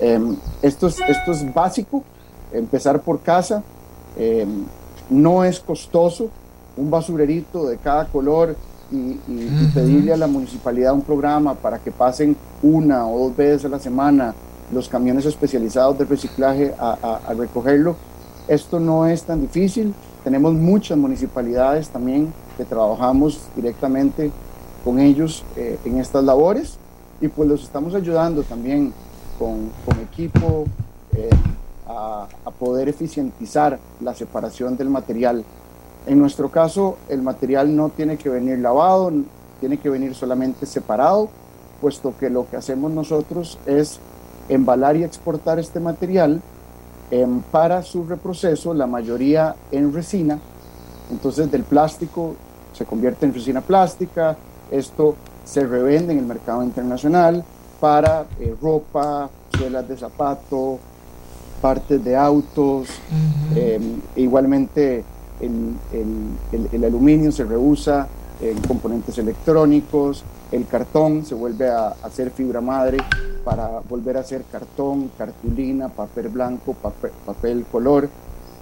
Em, 0.00 0.34
esto, 0.62 0.86
es, 0.86 0.98
esto 1.06 1.32
es 1.32 1.52
básico, 1.52 2.02
empezar 2.54 3.02
por 3.02 3.20
casa, 3.20 3.62
em, 4.16 4.64
no 5.10 5.44
es 5.44 5.60
costoso, 5.60 6.30
un 6.78 6.90
basurerito 6.90 7.66
de 7.66 7.76
cada 7.76 8.06
color 8.06 8.56
y, 8.90 9.18
pedirle 9.74 10.14
a 10.14 10.16
la 10.16 10.26
municipalidad 10.26 10.94
un 10.94 11.02
programa 11.02 11.52
para 11.52 11.78
que 11.78 11.90
pasen 11.90 12.34
una 12.62 13.06
o 13.06 13.28
dos 13.28 13.36
veces 13.36 13.66
a 13.66 13.68
la 13.68 13.78
semana 13.78 14.34
los 14.72 14.88
camiones 14.88 15.26
especializados 15.26 15.98
de 15.98 16.06
reciclaje 16.06 16.72
a 16.78 17.34
recogerlo 17.36 17.94
esto 18.48 18.80
no 18.80 19.06
es 19.06 19.22
tan 19.22 19.40
difícil. 19.40 19.94
Tenemos 20.24 20.54
muchas 20.54 20.98
municipalidades 20.98 21.88
también 21.88 22.32
que 22.56 22.64
trabajamos 22.64 23.40
directamente 23.56 24.30
con 24.84 24.98
ellos 24.98 25.44
eh, 25.56 25.78
en 25.84 25.98
estas 25.98 26.24
labores 26.24 26.78
y 27.20 27.28
pues 27.28 27.48
los 27.48 27.62
estamos 27.62 27.94
ayudando 27.94 28.42
también 28.42 28.92
con, 29.38 29.70
equipo 30.00 30.64
eh, 31.16 31.30
a, 31.88 32.26
poder 32.58 32.88
eficientizar 32.88 33.78
la 34.00 34.14
separación 34.14 34.76
del 34.76 34.88
material. 34.88 35.44
En 36.06 36.18
nuestro 36.18 36.48
caso, 36.48 36.96
el 37.08 37.22
material 37.22 37.74
no 37.74 37.88
tiene 37.88 38.16
que 38.16 38.28
venir 38.28 38.58
lavado, 38.58 39.10
tiene 39.58 39.78
que 39.78 39.90
venir 39.90 40.14
solamente 40.14 40.66
separado, 40.66 41.28
puesto 41.80 42.14
que 42.18 42.30
lo 42.30 42.48
que 42.48 42.56
hacemos 42.56 42.92
nosotros 42.92 43.58
es 43.66 43.98
embalar 44.48 44.96
y 44.96 45.02
exportar 45.02 45.58
este 45.58 45.80
material 45.80 46.40
para 47.50 47.82
su 47.82 48.04
reproceso, 48.04 48.72
la 48.72 48.86
mayoría 48.86 49.54
en 49.70 49.92
resina. 49.92 50.38
Entonces 51.10 51.50
del 51.50 51.64
plástico 51.64 52.34
se 52.72 52.86
convierte 52.86 53.26
en 53.26 53.34
resina 53.34 53.60
plástica. 53.60 54.36
Esto 54.70 55.16
se 55.44 55.66
revende 55.66 56.12
en 56.14 56.20
el 56.20 56.26
mercado 56.26 56.62
internacional 56.62 57.44
para 57.80 58.24
eh, 58.40 58.54
ropa, 58.60 59.28
suelas 59.54 59.86
de 59.88 59.96
zapato, 59.96 60.78
partes 61.60 62.02
de 62.02 62.16
autos. 62.16 62.88
Em, 63.54 64.00
igualmente 64.16 65.04
el, 65.40 65.74
el, 65.92 66.68
el, 66.72 66.84
aluminio 66.84 67.30
se 67.30 67.44
reusa 67.44 68.08
en 68.40 68.58
componentes 68.62 69.18
electrónicos, 69.18 70.24
el 70.50 70.66
cartón 70.66 71.24
se 71.24 71.34
vuelve 71.34 71.68
a 71.68 71.88
hacer 72.02 72.30
fibra 72.30 72.60
madre 72.60 72.98
para 73.44 73.80
volver 73.88 74.16
a 74.16 74.20
hacer 74.20 74.44
cartón, 74.50 75.10
cartulina, 75.16 75.88
papel 75.88 76.28
blanco, 76.28 76.74
papel, 76.74 77.64
color. 77.70 78.08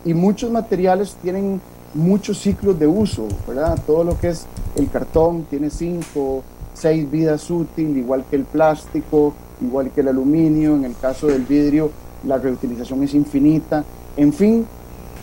Y 0.04 0.14
muchos 0.14 0.50
materiales 0.50 1.16
tienen 1.22 1.60
muchos 1.94 2.38
ciclos 2.38 2.78
de 2.78 2.86
uso, 2.86 3.26
¿verdad? 3.46 3.78
Todo 3.86 4.04
lo 4.04 4.18
que 4.18 4.28
es 4.28 4.46
el 4.76 4.88
cartón 4.90 5.44
tiene 5.50 5.70
cinco, 5.70 6.42
seis 6.74 7.10
vidas 7.10 7.50
útiles, 7.50 7.96
igual 7.96 8.24
que 8.28 8.36
el 8.36 8.44
plástico, 8.44 9.34
igual 9.60 9.90
que 9.90 10.00
el 10.00 10.08
aluminio. 10.08 10.74
En 10.76 10.84
el 10.84 10.96
caso 10.96 11.26
del 11.26 11.44
vidrio, 11.44 11.90
la 12.26 12.38
reutilización 12.38 13.02
es 13.02 13.14
infinita. 13.14 13.84
En 14.16 14.32
fin, 14.32 14.66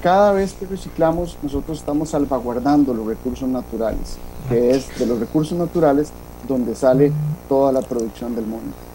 cada 0.03 0.31
vez 0.31 0.53
que 0.53 0.65
reciclamos, 0.65 1.37
nosotros 1.41 1.79
estamos 1.79 2.09
salvaguardando 2.09 2.93
los 2.93 3.07
recursos 3.07 3.49
naturales, 3.49 4.17
que 4.47 4.71
es 4.71 4.87
de 4.99 5.05
los 5.05 5.19
recursos 5.19 5.57
naturales 5.57 6.11
donde 6.47 6.75
sale 6.75 7.11
toda 7.49 7.71
la 7.71 7.81
producción 7.81 8.35
del 8.35 8.45
mundo. 8.45 8.86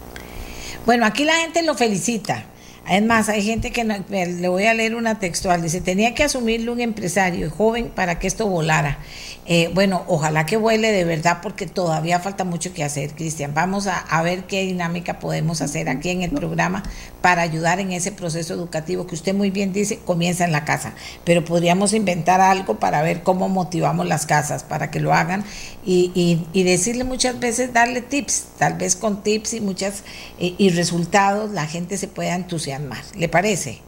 Bueno, 0.84 1.06
aquí 1.06 1.24
la 1.24 1.34
gente 1.34 1.62
lo 1.62 1.74
felicita. 1.74 2.44
Además, 2.84 3.28
hay 3.28 3.42
gente 3.42 3.70
que 3.70 3.84
le 3.84 4.48
voy 4.48 4.64
a 4.64 4.74
leer 4.74 4.96
una 4.96 5.20
textual. 5.20 5.62
Dice, 5.62 5.80
tenía 5.80 6.14
que 6.14 6.24
asumirlo 6.24 6.72
un 6.72 6.80
empresario 6.80 7.48
joven 7.50 7.90
para 7.94 8.18
que 8.18 8.26
esto 8.26 8.48
volara. 8.48 8.98
Eh, 9.44 9.70
bueno, 9.74 10.04
ojalá 10.06 10.46
que 10.46 10.56
vuele 10.56 10.92
de 10.92 11.04
verdad 11.04 11.38
porque 11.42 11.66
todavía 11.66 12.20
falta 12.20 12.44
mucho 12.44 12.72
que 12.72 12.82
hacer, 12.82 13.14
Cristian. 13.14 13.54
Vamos 13.54 13.86
a, 13.88 14.22
ver 14.22 14.44
qué 14.44 14.62
dinámica 14.62 15.18
podemos 15.18 15.62
hacer 15.62 15.88
aquí 15.88 16.10
en 16.10 16.22
el 16.22 16.30
programa 16.30 16.82
para 17.20 17.42
ayudar 17.42 17.80
en 17.80 17.92
ese 17.92 18.12
proceso 18.12 18.54
educativo 18.54 19.06
que 19.06 19.16
usted 19.16 19.34
muy 19.34 19.50
bien 19.50 19.72
dice, 19.72 19.98
comienza 19.98 20.44
en 20.44 20.52
la 20.52 20.64
casa. 20.64 20.94
Pero 21.24 21.44
podríamos 21.44 21.92
inventar 21.92 22.40
algo 22.40 22.78
para 22.78 23.02
ver 23.02 23.22
cómo 23.22 23.48
motivamos 23.48 24.06
las 24.06 24.26
casas 24.26 24.62
para 24.64 24.90
que 24.90 25.00
lo 25.00 25.12
hagan 25.12 25.44
y, 25.84 26.46
decirle 26.52 27.04
muchas 27.04 27.38
veces, 27.38 27.72
darle 27.72 28.00
tips, 28.00 28.44
tal 28.58 28.74
vez 28.74 28.96
con 28.96 29.22
tips 29.22 29.54
y 29.54 29.60
muchas 29.60 30.04
eh, 30.38 30.54
y 30.56 30.70
resultados 30.70 31.50
la 31.50 31.66
gente 31.66 31.96
se 31.96 32.08
pueda 32.08 32.34
entusiasmar. 32.34 32.71
¿Le 33.16 33.28
parece? 33.28 33.80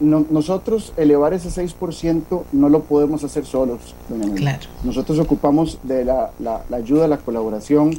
nosotros 0.00 0.92
elevar 0.96 1.34
ese 1.34 1.48
6% 1.48 2.42
no 2.52 2.68
lo 2.68 2.82
podemos 2.82 3.22
hacer 3.24 3.46
solos, 3.46 3.94
Nosotros 4.82 5.18
ocupamos 5.18 5.78
de 5.82 6.04
la, 6.04 6.30
ayuda, 6.72 7.08
la 7.08 7.18
colaboración 7.18 7.92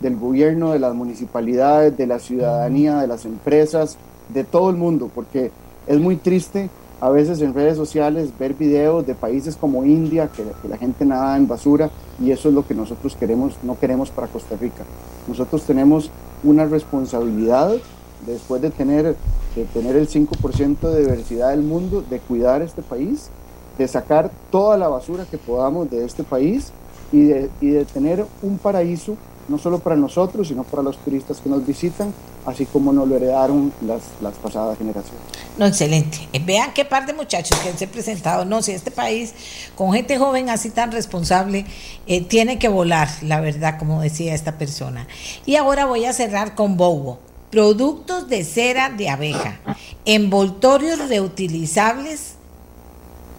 del 0.00 0.16
gobierno, 0.16 0.72
de 0.72 0.78
las 0.78 0.94
municipalidades, 0.94 1.96
de 1.96 2.06
la 2.06 2.18
ciudadanía, 2.18 2.96
de 2.96 3.06
las 3.06 3.24
empresas, 3.24 3.96
de 4.32 4.44
todo 4.44 4.70
el 4.70 4.76
mundo, 4.76 5.10
porque 5.14 5.50
es 5.86 6.00
muy 6.00 6.16
triste 6.16 6.70
a 7.00 7.10
veces 7.10 7.40
en 7.40 7.52
redes 7.52 7.76
sociales 7.76 8.30
ver 8.38 8.54
videos 8.54 9.04
de 9.06 9.14
países 9.14 9.56
como 9.56 9.84
India, 9.84 10.28
que, 10.28 10.44
que 10.62 10.68
la 10.68 10.78
gente 10.78 11.04
nada 11.04 11.36
en 11.36 11.48
basura, 11.48 11.90
y 12.20 12.30
eso 12.30 12.48
es 12.48 12.54
lo 12.54 12.66
que 12.66 12.74
nosotros 12.74 13.16
queremos, 13.16 13.54
no 13.62 13.78
queremos 13.78 14.10
para 14.10 14.28
Costa 14.28 14.56
Rica. 14.56 14.84
Nosotros 15.26 15.64
tenemos 15.64 16.10
una 16.44 16.64
responsabilidad 16.64 17.74
después 18.26 18.62
de 18.62 18.70
tener 18.70 19.16
de 19.54 19.64
tener 19.66 19.96
el 19.96 20.08
5% 20.08 20.80
de 20.80 21.00
diversidad 21.00 21.50
del 21.50 21.62
mundo, 21.62 22.02
de 22.08 22.18
cuidar 22.20 22.62
este 22.62 22.82
país, 22.82 23.28
de 23.78 23.86
sacar 23.86 24.30
toda 24.50 24.78
la 24.78 24.88
basura 24.88 25.26
que 25.30 25.38
podamos 25.38 25.90
de 25.90 26.04
este 26.04 26.24
país 26.24 26.72
y 27.12 27.24
de, 27.24 27.50
y 27.60 27.68
de 27.70 27.84
tener 27.84 28.24
un 28.42 28.58
paraíso 28.58 29.16
no 29.48 29.58
solo 29.58 29.80
para 29.80 29.96
nosotros, 29.96 30.48
sino 30.48 30.62
para 30.62 30.82
los 30.82 30.96
turistas 30.98 31.40
que 31.40 31.48
nos 31.48 31.66
visitan, 31.66 32.14
así 32.46 32.64
como 32.64 32.92
nos 32.92 33.08
lo 33.08 33.16
heredaron 33.16 33.72
las, 33.84 34.00
las 34.20 34.34
pasadas 34.34 34.78
generaciones. 34.78 35.20
No, 35.58 35.66
excelente. 35.66 36.28
Eh, 36.32 36.40
vean 36.42 36.72
qué 36.72 36.84
par 36.84 37.06
de 37.06 37.12
muchachos 37.12 37.58
que 37.58 37.72
se 37.72 37.84
han 37.84 37.90
presentado. 37.90 38.44
No, 38.44 38.62
si 38.62 38.72
este 38.72 38.92
país, 38.92 39.34
con 39.74 39.92
gente 39.92 40.16
joven 40.16 40.48
así 40.48 40.70
tan 40.70 40.92
responsable, 40.92 41.66
eh, 42.06 42.22
tiene 42.22 42.58
que 42.58 42.68
volar, 42.68 43.08
la 43.22 43.40
verdad, 43.40 43.78
como 43.78 44.00
decía 44.00 44.32
esta 44.32 44.58
persona. 44.58 45.08
Y 45.44 45.56
ahora 45.56 45.86
voy 45.86 46.04
a 46.04 46.12
cerrar 46.12 46.54
con 46.54 46.76
Bobo. 46.76 47.18
Productos 47.52 48.30
de 48.30 48.44
cera 48.44 48.88
de 48.88 49.10
abeja, 49.10 49.60
envoltorios 50.06 51.06
reutilizables 51.10 52.36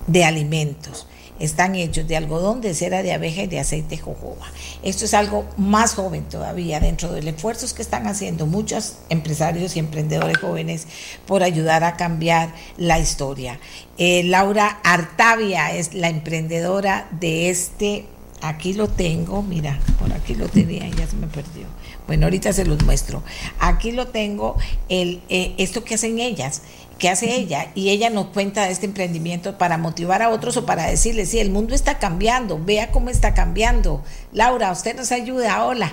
de 0.06 0.24
alimentos 0.24 1.08
están 1.40 1.74
hechos 1.74 2.08
de 2.08 2.16
algodón, 2.16 2.62
de 2.62 2.76
cera 2.76 3.02
de 3.02 3.12
abeja 3.12 3.42
y 3.42 3.48
de 3.48 3.60
aceite 3.60 3.96
de 3.96 4.02
jojoba. 4.04 4.46
Esto 4.84 5.06
es 5.06 5.16
algo 5.16 5.46
más 5.58 5.96
joven 5.96 6.26
todavía 6.26 6.80
dentro 6.80 7.12
de 7.12 7.24
los 7.24 7.34
esfuerzos 7.34 7.74
que 7.74 7.82
están 7.82 8.06
haciendo 8.06 8.46
muchos 8.46 8.98
empresarios 9.10 9.76
y 9.76 9.80
emprendedores 9.80 10.38
jóvenes 10.38 10.86
por 11.26 11.42
ayudar 11.42 11.84
a 11.84 11.98
cambiar 11.98 12.54
la 12.78 13.00
historia. 13.00 13.60
Eh, 13.98 14.22
Laura 14.26 14.80
Artavia 14.84 15.74
es 15.74 15.96
la 15.96 16.10
emprendedora 16.10 17.08
de 17.20 17.50
este, 17.50 18.06
aquí 18.42 18.74
lo 18.74 18.90
tengo, 18.90 19.42
mira, 19.42 19.80
por 19.98 20.14
aquí 20.14 20.36
lo 20.36 20.48
tenía, 20.50 20.88
ya 20.90 21.08
se 21.08 21.16
me 21.16 21.26
perdió. 21.26 21.66
Bueno, 22.14 22.28
ahorita 22.28 22.54
se 22.54 22.64
los 22.64 22.86
muestro. 22.86 23.24
Aquí 23.60 23.92
lo 23.92 24.06
tengo, 24.06 24.56
el, 24.88 25.22
eh, 25.30 25.56
esto 25.58 25.84
que 25.84 25.96
hacen 25.96 26.20
ellas 26.20 26.62
¿Qué 27.00 27.10
hace 27.10 27.36
ella? 27.36 27.72
Y 27.74 27.90
ella 27.90 28.12
nos 28.12 28.28
cuenta 28.28 28.66
de 28.66 28.72
este 28.72 28.86
emprendimiento 28.86 29.58
para 29.58 29.80
motivar 29.80 30.22
a 30.22 30.30
otros 30.30 30.58
o 30.58 30.66
para 30.68 30.86
decirles, 30.86 31.30
sí, 31.30 31.40
el 31.40 31.50
mundo 31.50 31.74
está 31.74 31.98
cambiando, 31.98 32.62
vea 32.64 32.92
cómo 32.92 33.10
está 33.10 33.34
cambiando. 33.34 34.04
Laura, 34.32 34.72
usted 34.72 34.96
nos 34.96 35.12
ayuda, 35.12 35.66
hola. 35.66 35.92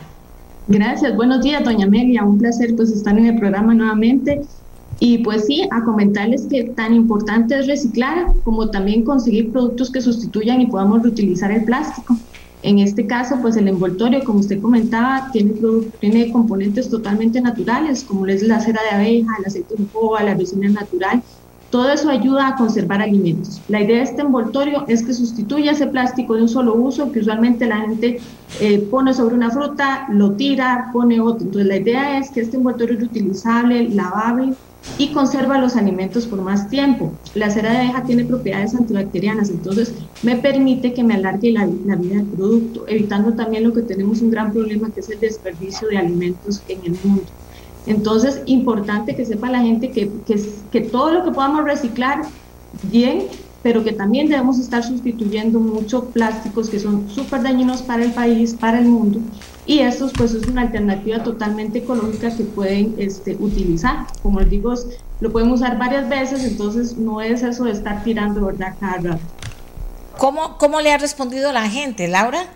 Gracias, 0.68 1.16
buenos 1.16 1.42
días, 1.42 1.64
doña 1.64 1.86
Amelia, 1.86 2.22
un 2.22 2.36
placer 2.36 2.76
pues 2.76 2.90
estar 2.90 3.16
en 3.18 3.24
el 3.24 3.38
programa 3.38 3.72
nuevamente. 3.72 4.42
Y 4.98 5.18
pues 5.18 5.47
sí, 5.47 5.66
a 5.70 5.82
comentarles 5.84 6.42
que 6.42 6.64
tan 6.64 6.94
importante 6.94 7.59
es 7.59 7.66
reciclar 7.66 8.26
como 8.44 8.68
también 8.68 9.02
conseguir 9.02 9.51
productos 9.51 9.90
que 9.90 10.02
sustituyan 10.02 10.60
y 10.60 10.66
podamos 10.66 11.02
reutilizar 11.02 11.51
el 11.51 11.64
plástico. 11.64 12.18
En 12.62 12.78
este 12.78 13.07
caso, 13.07 13.39
pues 13.41 13.57
el 13.57 13.69
envoltorio, 13.69 14.23
como 14.24 14.41
usted 14.41 14.61
comentaba, 14.61 15.31
tiene, 15.32 15.55
tiene 15.99 16.31
componentes 16.31 16.91
totalmente 16.91 17.41
naturales, 17.41 18.05
como 18.05 18.27
es 18.27 18.43
la 18.43 18.61
cera 18.61 18.81
de 18.82 18.97
abeja, 18.97 19.32
el 19.39 19.47
aceite 19.47 19.77
de 19.77 19.85
jojoba, 19.93 20.23
la 20.23 20.35
resina 20.35 20.69
natural. 20.69 21.23
Todo 21.70 21.91
eso 21.91 22.11
ayuda 22.11 22.49
a 22.49 22.57
conservar 22.57 23.01
alimentos. 23.01 23.62
La 23.69 23.81
idea 23.81 23.99
de 23.99 24.03
este 24.03 24.23
envoltorio 24.23 24.85
es 24.89 25.05
que 25.05 25.15
sustituya 25.15 25.70
ese 25.70 25.87
plástico 25.87 26.35
de 26.35 26.43
un 26.43 26.49
solo 26.49 26.74
uso 26.74 27.12
que 27.12 27.20
usualmente 27.20 27.66
la 27.66 27.81
gente 27.82 28.20
eh, 28.61 28.78
pone 28.91 29.15
sobre 29.15 29.37
una 29.37 29.51
fruta, 29.51 30.07
lo 30.11 30.32
tira, 30.32 30.91
pone 30.93 31.20
otro. 31.20 31.47
Entonces 31.47 31.69
la 31.69 31.77
idea 31.77 32.19
es 32.19 32.31
que 32.31 32.41
este 32.41 32.57
envoltorio 32.57 32.95
es 32.95 33.01
reutilizable, 33.01 33.89
lavable, 33.91 34.55
y 34.99 35.12
conserva 35.12 35.59
los 35.59 35.77
alimentos 35.77 36.27
por 36.27 36.41
más 36.43 36.69
tiempo. 36.69 37.12
La 37.35 37.51
cera 37.51 37.73
de 37.73 37.79
abeja 37.79 38.05
tiene 38.05 38.25
propiedades 38.25 38.75
antibacterianas, 38.75 39.51
entonces 39.51 39.95
me 40.23 40.37
permite 40.37 40.93
que 40.93 41.05
me 41.05 41.15
alargue 41.15 41.53
la, 41.53 41.67
vida 41.67 42.17
del 42.17 42.27
producto, 42.27 42.85
evitando 42.87 43.33
también 43.35 43.65
lo 43.65 43.73
que 43.73 43.83
tenemos 43.83 44.21
un 44.21 44.31
gran 44.31 44.53
problema 44.53 44.91
que 44.91 45.01
es 45.01 45.11
el 45.11 45.21
desperdicio 45.21 45.89
de 45.89 45.99
alimentos 45.99 46.62
en 46.69 46.81
el 46.85 46.99
mundo. 47.03 47.25
Entonces, 47.87 48.43
importante 48.47 49.17
que 49.17 49.25
sepa 49.25 49.51
la 49.51 49.61
gente 49.61 49.91
que, 49.91 50.11
que, 50.27 50.41
que 50.71 50.81
todo 50.83 51.12
lo 51.12 51.25
que 51.25 51.31
podamos 51.31 51.65
reciclar, 51.65 52.23
bien, 52.83 53.27
pero 53.62 53.85
que 53.85 53.93
también 53.93 54.28
debemos 54.28 54.59
estar 54.59 54.82
sustituyendo 54.82 55.61
muchos 55.61 56.05
plásticos 56.07 56.70
que 56.70 56.81
son 56.81 57.09
súper 57.11 57.43
dañinos 57.43 57.82
para 57.82 58.05
el 58.05 58.12
país, 58.12 58.55
para 58.55 58.78
el 58.78 58.87
mundo, 58.87 59.20
y 59.66 59.81
estos 59.81 60.12
pues 60.16 60.32
es 60.32 60.47
una 60.49 60.62
alternativa 60.62 61.23
totalmente 61.23 61.81
ecológica 61.81 62.35
que 62.35 62.45
pueden 62.45 62.95
este, 62.99 63.37
utilizar. 63.39 64.07
Como 64.23 64.41
les 64.41 64.51
digo, 64.51 64.74
lo 65.20 65.31
pueden 65.31 65.51
usar 65.51 65.78
varias 65.78 66.09
veces, 66.09 66.45
entonces 66.45 66.97
no 66.97 67.20
es 67.20 67.43
eso 67.43 67.65
de 67.65 67.73
estar 67.73 68.03
tirando, 68.03 68.47
¿verdad? 68.47 68.74
Cada 68.81 69.19
¿Cómo, 70.19 70.59
¿Cómo 70.59 70.81
le 70.81 70.93
ha 70.93 70.99
respondido 70.99 71.53
la 71.53 71.69
gente, 71.69 72.09
Laura? 72.09 72.47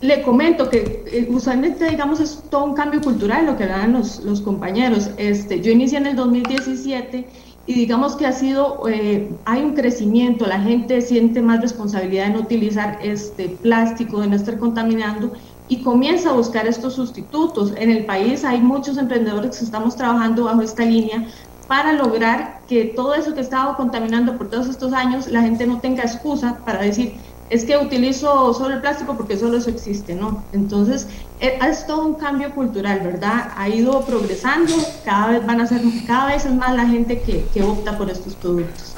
Le 0.00 0.22
comento 0.22 0.68
que 0.68 1.04
eh, 1.06 1.26
usualmente, 1.30 1.88
digamos, 1.88 2.20
es 2.20 2.42
todo 2.50 2.64
un 2.64 2.74
cambio 2.74 3.00
cultural 3.00 3.46
lo 3.46 3.56
que 3.56 3.66
dan 3.66 3.92
los, 3.92 4.20
los 4.20 4.40
compañeros. 4.40 5.10
Este, 5.16 5.60
yo 5.60 5.72
inicié 5.72 5.98
en 5.98 6.06
el 6.06 6.16
2017 6.16 7.26
y 7.66 7.74
digamos 7.74 8.16
que 8.16 8.26
ha 8.26 8.32
sido, 8.32 8.86
eh, 8.88 9.30
hay 9.46 9.62
un 9.62 9.74
crecimiento, 9.74 10.46
la 10.46 10.60
gente 10.60 11.00
siente 11.00 11.40
más 11.40 11.60
responsabilidad 11.60 12.26
en 12.26 12.36
utilizar 12.36 12.98
este 13.02 13.48
plástico, 13.48 14.20
de 14.20 14.28
no 14.28 14.36
estar 14.36 14.58
contaminando 14.58 15.32
y 15.66 15.82
comienza 15.82 16.30
a 16.30 16.34
buscar 16.34 16.66
estos 16.66 16.94
sustitutos. 16.94 17.72
En 17.76 17.90
el 17.90 18.04
país 18.04 18.44
hay 18.44 18.60
muchos 18.60 18.98
emprendedores 18.98 19.58
que 19.58 19.64
estamos 19.64 19.96
trabajando 19.96 20.44
bajo 20.44 20.60
esta 20.60 20.84
línea 20.84 21.26
para 21.66 21.94
lograr 21.94 22.60
que 22.66 22.92
todo 22.94 23.14
eso 23.14 23.34
que 23.34 23.40
estaba 23.40 23.76
contaminando 23.76 24.36
por 24.36 24.50
todos 24.50 24.68
estos 24.68 24.92
años, 24.92 25.28
la 25.28 25.40
gente 25.40 25.66
no 25.66 25.80
tenga 25.80 26.02
excusa 26.02 26.62
para 26.66 26.82
decir, 26.82 27.22
es 27.50 27.64
que 27.64 27.76
utilizo 27.76 28.54
solo 28.54 28.74
el 28.74 28.80
plástico 28.80 29.16
porque 29.16 29.36
solo 29.36 29.58
eso 29.58 29.70
existe, 29.70 30.14
¿no? 30.14 30.42
Entonces, 30.52 31.06
eh, 31.40 31.58
es 31.68 31.86
todo 31.86 32.06
un 32.06 32.14
cambio 32.14 32.54
cultural, 32.54 33.00
¿verdad? 33.00 33.52
Ha 33.56 33.68
ido 33.68 34.00
progresando, 34.04 34.72
cada 35.04 35.28
vez 35.28 35.46
van 35.46 35.60
a 35.60 35.66
ser, 35.66 35.82
cada 36.06 36.26
vez 36.26 36.46
es 36.46 36.54
más 36.54 36.74
la 36.74 36.86
gente 36.86 37.20
que, 37.20 37.44
que 37.52 37.62
opta 37.62 37.96
por 37.98 38.10
estos 38.10 38.34
productos. 38.34 38.94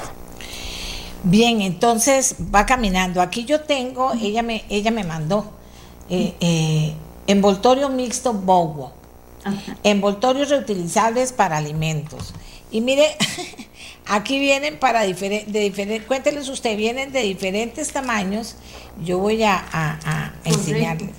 Bien, 1.23 1.61
entonces 1.61 2.35
va 2.53 2.65
caminando. 2.65 3.21
Aquí 3.21 3.43
yo 3.43 3.61
tengo, 3.61 4.13
ella 4.13 4.43
me, 4.43 4.63
ella 4.69 4.91
me 4.91 5.03
mandó 5.03 5.45
eh, 6.09 6.35
eh, 6.39 6.93
envoltorio 7.27 7.89
mixto 7.89 8.33
Bowo, 8.33 8.93
envoltorios 9.83 10.49
reutilizables 10.49 11.33
para 11.33 11.57
alimentos. 11.57 12.33
Y 12.71 12.81
mire, 12.81 13.17
Aquí 14.09 14.39
vienen 14.39 14.77
para 14.79 15.03
diferentes, 15.03 15.51
de 15.51 15.59
diferentes, 15.59 16.07
cuénteles 16.07 16.47
usted, 16.49 16.77
vienen 16.77 17.11
de 17.11 17.21
diferentes 17.21 17.91
tamaños. 17.91 18.55
Yo 19.03 19.19
voy 19.19 19.43
a, 19.43 19.63
a, 19.71 20.33
enseñarles. 20.43 21.11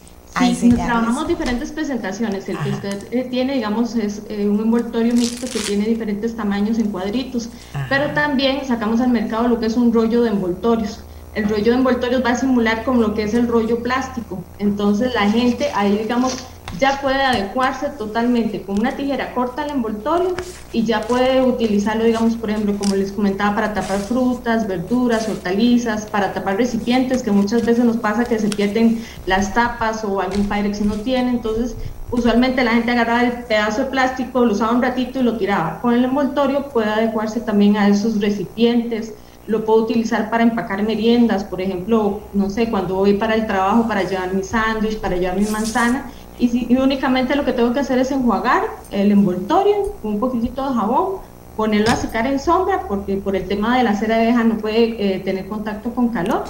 Sí, 0.54 0.70
trabajamos 0.70 1.26
diferentes 1.26 1.72
presentaciones. 1.72 2.48
El 2.48 2.58
que 2.58 2.70
usted 2.70 3.08
eh, 3.10 3.26
tiene, 3.28 3.54
digamos, 3.54 3.96
es 3.96 4.22
eh, 4.28 4.48
un 4.48 4.60
envoltorio 4.60 5.14
mixto 5.14 5.46
que 5.46 5.58
tiene 5.58 5.86
diferentes 5.86 6.36
tamaños 6.36 6.78
en 6.78 6.90
cuadritos. 6.90 7.48
Pero 7.88 8.12
también 8.12 8.64
sacamos 8.66 9.00
al 9.00 9.10
mercado 9.10 9.48
lo 9.48 9.58
que 9.58 9.66
es 9.66 9.76
un 9.76 9.92
rollo 9.92 10.22
de 10.22 10.30
envoltorios. 10.30 11.00
El 11.34 11.48
rollo 11.48 11.72
de 11.72 11.78
envoltorios 11.78 12.24
va 12.24 12.30
a 12.30 12.36
simular 12.36 12.84
como 12.84 13.00
lo 13.00 13.14
que 13.14 13.24
es 13.24 13.34
el 13.34 13.48
rollo 13.48 13.82
plástico. 13.82 14.42
Entonces 14.58 15.12
la 15.14 15.30
gente 15.30 15.70
ahí, 15.74 15.98
digamos, 15.98 16.36
ya 16.78 17.00
puede 17.00 17.22
adecuarse 17.22 17.88
totalmente 17.90 18.62
con 18.62 18.78
una 18.78 18.92
tijera 18.92 19.34
corta 19.34 19.62
al 19.62 19.70
envoltorio 19.70 20.34
y 20.72 20.84
ya 20.84 21.00
puede 21.02 21.42
utilizarlo, 21.42 22.04
digamos, 22.04 22.36
por 22.36 22.50
ejemplo, 22.50 22.76
como 22.78 22.94
les 22.94 23.12
comentaba, 23.12 23.54
para 23.54 23.74
tapar 23.74 23.98
frutas, 23.98 24.68
verduras, 24.68 25.28
hortalizas, 25.28 26.06
para 26.06 26.32
tapar 26.32 26.56
recipientes, 26.56 27.22
que 27.22 27.30
muchas 27.30 27.64
veces 27.64 27.84
nos 27.84 27.96
pasa 27.96 28.24
que 28.24 28.38
se 28.38 28.48
pierden 28.48 29.02
las 29.26 29.54
tapas 29.54 30.04
o 30.04 30.20
algún 30.20 30.48
Pyrex 30.48 30.80
no 30.82 30.94
tiene, 30.94 31.30
entonces 31.30 31.74
usualmente 32.10 32.64
la 32.64 32.72
gente 32.72 32.90
agarraba 32.92 33.24
el 33.24 33.32
pedazo 33.44 33.84
de 33.84 33.90
plástico, 33.90 34.44
lo 34.44 34.52
usaba 34.52 34.72
un 34.72 34.82
ratito 34.82 35.20
y 35.20 35.22
lo 35.22 35.36
tiraba. 35.36 35.80
Con 35.80 35.94
el 35.94 36.04
envoltorio 36.04 36.68
puede 36.68 36.90
adecuarse 36.90 37.40
también 37.40 37.76
a 37.76 37.88
esos 37.88 38.20
recipientes, 38.20 39.12
lo 39.48 39.64
puedo 39.64 39.82
utilizar 39.84 40.28
para 40.28 40.42
empacar 40.42 40.82
meriendas, 40.82 41.42
por 41.42 41.60
ejemplo, 41.62 42.20
no 42.34 42.50
sé, 42.50 42.68
cuando 42.68 42.96
voy 42.96 43.14
para 43.14 43.34
el 43.34 43.46
trabajo 43.46 43.88
para 43.88 44.02
llevar 44.02 44.34
mi 44.34 44.42
sándwich, 44.42 44.98
para 44.98 45.16
llevar 45.16 45.38
mi 45.38 45.46
manzana, 45.46 46.10
y, 46.38 46.76
únicamente 46.76 47.34
lo 47.36 47.44
que 47.44 47.52
tengo 47.52 47.72
que 47.72 47.80
hacer 47.80 47.98
es 47.98 48.10
enjuagar 48.10 48.62
el 48.90 49.12
envoltorio 49.12 49.92
con 50.02 50.14
un 50.14 50.20
poquitito 50.20 50.68
de 50.68 50.74
jabón, 50.74 51.16
ponerlo 51.56 51.90
a 51.90 51.96
secar 51.96 52.26
en 52.26 52.38
sombra 52.38 52.82
porque 52.88 53.16
por 53.16 53.34
el 53.34 53.46
tema 53.46 53.76
de 53.76 53.84
la 53.84 53.96
cera 53.96 54.16
de 54.16 54.24
abeja 54.26 54.44
no 54.44 54.58
puede 54.58 55.16
eh, 55.16 55.18
tener 55.20 55.48
contacto 55.48 55.90
con 55.90 56.08
calor 56.08 56.44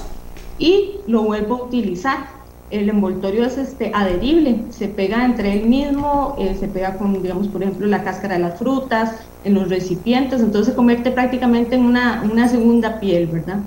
y 0.59 0.97
lo 1.07 1.23
vuelvo 1.23 1.55
a 1.57 1.65
utilizar. 1.65 2.39
El 2.71 2.91
envoltorio 2.91 3.47
es 3.47 3.57
este 3.57 3.93
adherible, 3.95 4.65
se 4.69 4.89
pega 4.89 5.25
entre 5.25 5.55
él 5.55 5.67
mismo, 5.67 6.37
eh, 6.39 6.55
se 6.61 6.69
pega 6.69 6.99
con, 6.99 7.23
digamos, 7.23 7.49
por 7.49 7.63
ejemplo, 7.63 7.87
la 7.87 8.05
cáscara 8.05 8.35
de 8.35 8.41
las 8.41 8.59
frutas, 8.59 9.15
en 9.45 9.55
los 9.55 9.71
recipientes, 9.71 10.43
entonces 10.43 10.73
se 10.73 10.77
convierte 10.77 11.11
prácticamente 11.11 11.77
en 11.77 11.87
una, 11.87 12.23
una 12.31 12.47
segunda 12.47 13.01
piel, 13.01 13.27
¿verdad? 13.27 13.61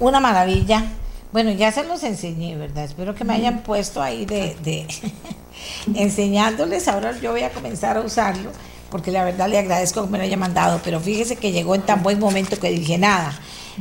Una 0.00 0.20
maravilla. 0.20 0.82
Bueno, 1.32 1.50
ya 1.50 1.72
se 1.72 1.82
los 1.84 2.02
enseñé, 2.02 2.56
¿verdad? 2.56 2.84
Espero 2.84 3.14
que 3.14 3.24
me 3.24 3.32
hayan 3.32 3.62
puesto 3.62 4.02
ahí 4.02 4.26
de, 4.26 4.54
de 4.62 4.86
enseñándoles. 5.94 6.88
Ahora 6.88 7.18
yo 7.18 7.32
voy 7.32 7.42
a 7.42 7.50
comenzar 7.50 7.96
a 7.96 8.02
usarlo, 8.02 8.50
porque 8.90 9.10
la 9.10 9.24
verdad 9.24 9.48
le 9.48 9.58
agradezco 9.58 10.04
que 10.04 10.10
me 10.10 10.18
lo 10.18 10.24
haya 10.24 10.36
mandado, 10.36 10.82
pero 10.84 11.00
fíjese 11.00 11.36
que 11.36 11.50
llegó 11.50 11.74
en 11.74 11.82
tan 11.82 12.02
buen 12.02 12.18
momento 12.18 12.60
que 12.60 12.68
dije 12.68 12.98
nada. 12.98 13.32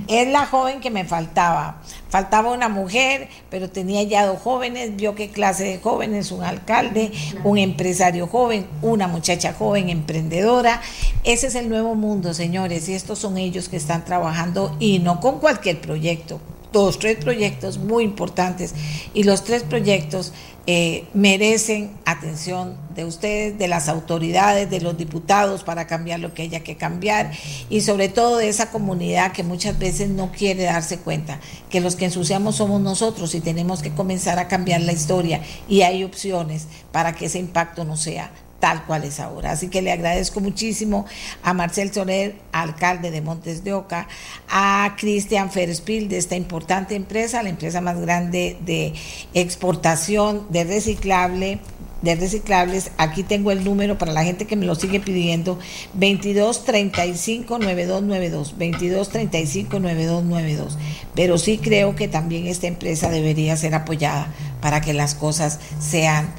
Es 0.08 0.30
la 0.30 0.46
joven 0.46 0.80
que 0.80 0.90
me 0.92 1.04
faltaba. 1.04 1.82
Faltaba 2.08 2.54
una 2.54 2.70
mujer, 2.70 3.28
pero 3.50 3.70
tenía 3.70 4.02
ya 4.04 4.26
dos 4.26 4.40
jóvenes, 4.42 4.96
vio 4.96 5.14
qué 5.16 5.30
clase 5.30 5.66
de 5.66 5.80
jóvenes, 5.80 6.32
un 6.32 6.46
alcalde, 6.46 7.12
un 7.44 7.58
empresario 7.58 8.28
joven, 8.28 8.66
una 8.82 9.10
muchacha 9.10 9.52
joven, 9.52 9.90
emprendedora. 9.90 10.80
Ese 11.26 11.48
es 11.48 11.56
el 11.56 11.68
nuevo 11.68 11.96
mundo, 11.96 12.34
señores, 12.34 12.88
y 12.88 12.94
estos 12.94 13.20
son 13.20 13.38
ellos 13.38 13.68
que 13.68 13.76
están 13.76 14.06
trabajando 14.06 14.74
y 14.80 15.00
no 15.00 15.20
con 15.20 15.40
cualquier 15.40 15.82
proyecto 15.82 16.40
dos, 16.72 17.00
tres 17.00 17.18
proyectos 17.18 17.78
muy 17.78 18.04
importantes 18.04 18.74
y 19.14 19.24
los 19.24 19.44
tres 19.44 19.64
proyectos 19.64 20.34
eh, 20.68 21.06
merecen 21.16 21.92
atención 22.06 22.78
de 22.94 23.04
ustedes, 23.04 23.58
de 23.58 23.68
las 23.68 23.90
autoridades, 23.90 24.70
de 24.70 24.80
los 24.80 24.96
diputados 24.96 25.64
para 25.64 25.88
cambiar 25.88 26.20
lo 26.20 26.36
que 26.36 26.44
haya 26.44 26.60
que 26.60 26.78
cambiar 26.78 27.32
y 27.70 27.82
sobre 27.82 28.10
todo 28.10 28.38
de 28.38 28.48
esa 28.48 28.70
comunidad 28.70 29.32
que 29.32 29.42
muchas 29.42 29.80
veces 29.80 30.10
no 30.10 30.32
quiere 30.32 30.64
darse 30.64 31.00
cuenta 31.00 31.40
que 31.72 31.82
los 31.82 31.96
que 31.96 32.06
ensuciamos 32.06 32.58
somos 32.58 32.80
nosotros 32.80 33.34
y 33.34 33.42
tenemos 33.42 33.82
que 33.82 33.92
comenzar 33.92 34.38
a 34.38 34.48
cambiar 34.48 34.82
la 34.82 34.92
historia 34.92 35.42
y 35.68 35.82
hay 35.82 36.04
opciones 36.04 36.68
para 36.92 37.16
que 37.16 37.26
ese 37.26 37.40
impacto 37.40 37.84
no 37.84 37.98
sea 37.98 38.32
tal 38.62 38.86
cual 38.86 39.04
es 39.04 39.20
ahora. 39.20 39.52
Así 39.52 39.68
que 39.68 39.82
le 39.82 39.92
agradezco 39.92 40.40
muchísimo 40.40 41.06
a 41.44 41.54
Marcel 41.54 41.92
Soler, 41.92 42.36
alcalde 42.54 43.12
de 43.12 43.20
Montes 43.20 43.66
de 43.66 43.74
Oca, 43.74 44.08
a 44.50 44.96
Cristian 44.98 45.52
Ferspil 45.52 46.08
de 46.08 46.18
esta 46.18 46.38
importante 46.38 46.96
empresa, 46.96 47.44
la 47.44 47.50
empresa 47.50 47.82
más 47.82 48.00
grande 48.00 48.58
de 48.62 48.94
exportación 49.34 50.48
de 50.50 50.64
reciclable 50.64 51.60
de 52.02 52.16
reciclables. 52.16 52.92
Aquí 52.98 53.24
tengo 53.24 53.52
el 53.52 53.64
número 53.64 53.98
para 53.98 54.12
la 54.12 54.24
gente 54.24 54.46
que 54.46 54.56
me 54.56 54.66
lo 54.66 54.76
sigue 54.76 55.00
pidiendo. 55.00 55.60
22 55.94 56.66
35 56.66 57.60
9292. 57.60 58.58
22 58.58 59.10
35 59.10 59.80
9292. 59.80 60.78
Pero 61.16 61.38
sí 61.38 61.58
creo 61.58 61.96
que 61.96 62.08
también 62.08 62.48
esta 62.48 62.68
empresa 62.68 63.10
debería 63.10 63.56
ser 63.56 63.76
apoyada 63.76 64.34
para 64.62 64.82
que 64.82 64.94
las 64.94 65.16
cosas 65.16 65.60
sean 65.80 66.34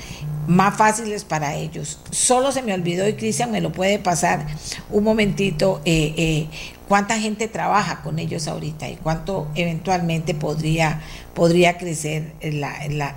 más 0.47 0.77
fáciles 0.77 1.25
para 1.25 1.55
ellos. 1.55 1.99
Solo 2.11 2.53
se 2.53 2.63
me 2.63 2.75
olvidó 2.75 3.09
y 3.09 3.15
Cristian 3.15 3.51
me 3.51 3.61
lo 3.61 3.73
puede 3.73 3.99
pasar 3.99 4.47
un 4.91 5.05
momentito 5.05 5.81
eh, 5.85 6.15
eh, 6.17 6.49
cuánta 6.89 7.19
gente 7.19 7.49
trabaja 7.49 8.03
con 8.03 8.19
ellos 8.19 8.49
ahorita 8.49 8.89
y 8.89 8.97
cuánto 8.97 9.49
eventualmente 9.55 10.35
podría, 10.35 11.01
podría 11.35 11.79
crecer 11.79 12.35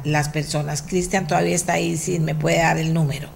las 0.06 0.30
personas. 0.30 0.82
Cristian 0.82 1.28
todavía 1.28 1.56
está 1.56 1.74
ahí, 1.74 1.98
si 1.98 2.20
me 2.20 2.36
puede 2.36 2.60
dar 2.60 2.78
el 2.78 2.94
número. 2.94 3.28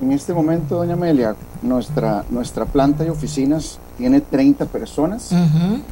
En 0.00 0.12
este 0.12 0.34
momento, 0.34 0.76
doña 0.76 0.94
Amelia, 0.94 1.36
nuestra, 1.62 2.24
nuestra 2.28 2.64
planta 2.64 3.04
y 3.04 3.08
oficinas 3.08 3.78
tiene 3.96 4.20
30 4.20 4.66
personas. 4.66 5.30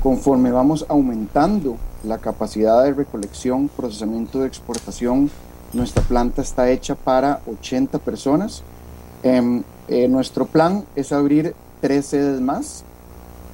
Conforme 0.02 0.50
vamos 0.50 0.84
aumentando 0.88 1.76
la 2.04 2.18
capacidad 2.18 2.82
de 2.82 2.92
recolección, 2.92 3.68
procesamiento 3.68 4.40
de 4.40 4.48
exportación, 4.48 5.30
nuestra 5.72 6.02
planta 6.02 6.42
está 6.42 6.70
hecha 6.70 6.94
para 6.94 7.40
80 7.46 7.98
personas. 7.98 8.62
Em, 9.22 9.62
eh, 9.88 10.08
nuestro 10.08 10.46
plan 10.46 10.84
es 10.96 11.12
abrir 11.12 11.54
tres 11.80 12.06
sedes 12.06 12.40
más, 12.40 12.84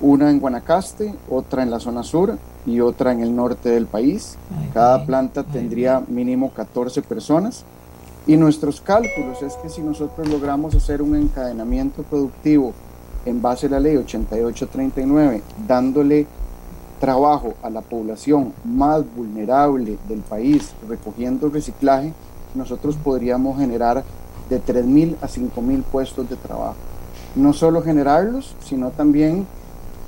una 0.00 0.30
en 0.30 0.40
Guanacaste, 0.40 1.14
otra 1.30 1.62
en 1.62 1.70
la 1.70 1.80
zona 1.80 2.02
sur 2.02 2.38
y 2.66 2.80
otra 2.80 3.12
en 3.12 3.20
el 3.20 3.34
norte 3.34 3.70
del 3.70 3.86
país. 3.86 4.36
Cada 4.72 5.04
planta 5.06 5.42
tendría 5.42 6.02
mínimo 6.06 6.52
14 6.52 7.02
personas. 7.02 7.64
Y 8.26 8.36
nuestros 8.36 8.80
cálculos 8.80 9.42
es 9.42 9.54
que 9.54 9.70
si 9.70 9.80
nosotros 9.80 10.28
logramos 10.28 10.74
hacer 10.74 11.00
un 11.00 11.16
encadenamiento 11.16 12.02
productivo 12.02 12.74
en 13.24 13.40
base 13.40 13.66
a 13.66 13.70
la 13.70 13.80
ley 13.80 13.96
8839, 13.96 15.42
dándole 15.66 16.26
trabajo 17.00 17.54
a 17.62 17.70
la 17.70 17.80
población 17.80 18.52
más 18.64 19.02
vulnerable 19.16 19.98
del 20.08 20.20
país 20.20 20.72
recogiendo 20.88 21.48
reciclaje, 21.48 22.12
nosotros 22.54 22.96
podríamos 22.96 23.58
generar 23.58 24.04
de 24.48 24.60
3.000 24.60 25.16
a 25.20 25.28
5.000 25.28 25.82
puestos 25.84 26.28
de 26.28 26.36
trabajo. 26.36 26.76
No 27.36 27.52
solo 27.52 27.82
generarlos, 27.82 28.56
sino 28.64 28.90
también 28.90 29.46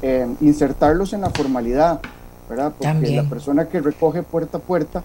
eh, 0.02 0.26
insertarlos 0.40 1.12
en 1.12 1.20
la 1.20 1.30
formalidad, 1.30 2.00
¿verdad? 2.48 2.72
Porque 2.78 3.14
la 3.14 3.28
persona 3.28 3.68
que 3.68 3.80
recoge 3.80 4.22
puerta 4.22 4.58
a 4.58 4.60
puerta 4.60 5.04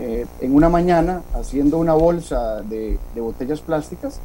eh, 0.00 0.26
en 0.40 0.54
una 0.54 0.68
mañana 0.68 1.22
haciendo 1.34 1.78
una 1.78 1.94
bolsa 1.94 2.60
de, 2.62 2.98
botellas 3.14 3.60
plásticas, 3.60 4.18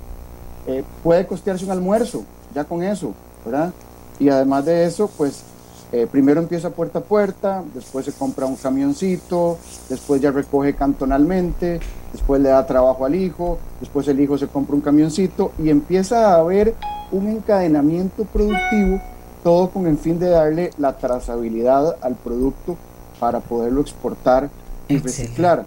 eh, 0.66 0.84
puede 1.04 1.28
costearse 1.28 1.66
un 1.66 1.72
almuerzo, 1.72 2.24
ya 2.56 2.64
con 2.64 2.84
eso, 2.84 3.14
¿verdad? 3.46 3.72
Y 4.20 4.30
además 4.30 4.66
de 4.66 4.86
eso, 4.86 5.10
pues 5.16 5.44
eh, 5.91 6.07
primero 6.11 6.40
empieza 6.40 6.70
puerta 6.70 6.99
a 6.99 7.02
puerta, 7.02 7.64
después 7.74 8.06
se 8.06 8.11
compra 8.11 8.45
un 8.45 8.56
camioncito, 8.56 9.57
después 9.90 10.22
ya 10.22 10.30
recoge 10.30 10.76
cantonalmente, 10.76 11.80
después 12.11 12.40
le 12.41 12.49
da 12.49 12.66
trabajo 12.68 13.06
al 13.06 13.16
hijo, 13.16 13.57
después 13.80 14.07
el 14.07 14.20
hijo 14.20 14.38
se 14.38 14.48
compra 14.48 14.76
un 14.76 14.82
camioncito 14.82 15.52
y 15.57 15.70
empieza 15.70 16.32
a 16.32 16.40
haber 16.40 16.76
un 17.11 17.28
encadenamiento 17.28 18.24
productivo, 18.26 19.02
todo 19.44 19.72
con 19.72 19.88
el 19.88 19.98
fin 19.98 20.20
de 20.20 20.30
darle 20.30 20.72
la 20.78 20.95
trazabilidad 20.95 21.98
al 22.02 22.16
producto 22.16 22.78
para 23.20 23.40
poderlo 23.40 23.82
exportar 23.82 24.49
y 24.88 24.98
reciclar. 24.98 25.66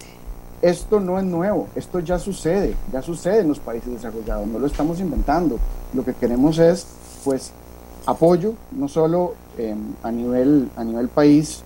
Esto 0.61 1.01
no 1.01 1.19
es 1.19 1.25
nuevo, 1.25 1.67
esto 1.75 1.99
ya 1.99 2.17
sucede, 2.17 2.73
ya 2.93 3.01
sucede 3.01 3.39
en 3.39 3.49
los 3.49 3.59
países 3.59 3.91
desarrollados, 3.91 4.47
no 4.47 4.57
lo 4.59 4.67
estamos 4.67 5.01
inventando. 5.01 5.59
Lo 5.93 6.05
que 6.05 6.13
queremos 6.13 6.57
es, 6.59 6.87
pues, 7.25 7.51
apoyo, 8.05 8.53
no 8.71 8.87
solo 8.87 9.35
em, 9.57 9.77
a, 10.03 10.11
nivel, 10.11 10.69
a 10.75 10.83
nivel 10.83 11.07
país, 11.09 11.63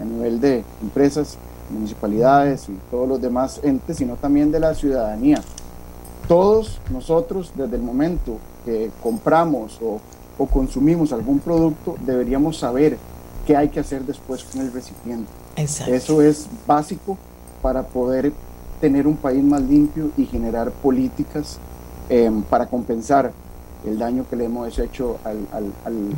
a 0.00 0.04
nivel 0.04 0.40
de 0.40 0.64
empresas, 0.82 1.36
municipalidades 1.70 2.68
y 2.68 2.76
todos 2.90 3.08
los 3.08 3.20
demás 3.20 3.60
entes, 3.62 3.96
sino 3.96 4.16
también 4.16 4.50
de 4.50 4.60
la 4.60 4.74
ciudadanía. 4.74 5.40
Todos 6.28 6.80
nosotros, 6.90 7.52
desde 7.54 7.76
el 7.76 7.82
momento 7.82 8.38
que 8.64 8.90
compramos 9.02 9.78
o, 9.82 10.00
o 10.38 10.46
consumimos 10.46 11.12
algún 11.12 11.40
producto, 11.40 11.96
deberíamos 12.04 12.58
saber 12.58 12.98
qué 13.46 13.56
hay 13.56 13.68
que 13.68 13.80
hacer 13.80 14.02
después 14.04 14.44
con 14.44 14.60
el 14.60 14.72
recipiente. 14.72 15.30
Eso 15.56 16.22
es 16.22 16.46
básico 16.66 17.16
para 17.62 17.82
poder 17.82 18.32
tener 18.80 19.06
un 19.06 19.16
país 19.16 19.42
más 19.42 19.60
limpio 19.62 20.10
y 20.16 20.24
generar 20.24 20.70
políticas 20.70 21.58
em, 22.08 22.42
para 22.42 22.66
compensar 22.66 23.32
el 23.86 23.98
daño 23.98 24.26
que 24.28 24.36
le 24.36 24.44
hemos 24.44 24.78
hecho 24.78 25.18
al, 25.24 25.46
al, 25.52 25.72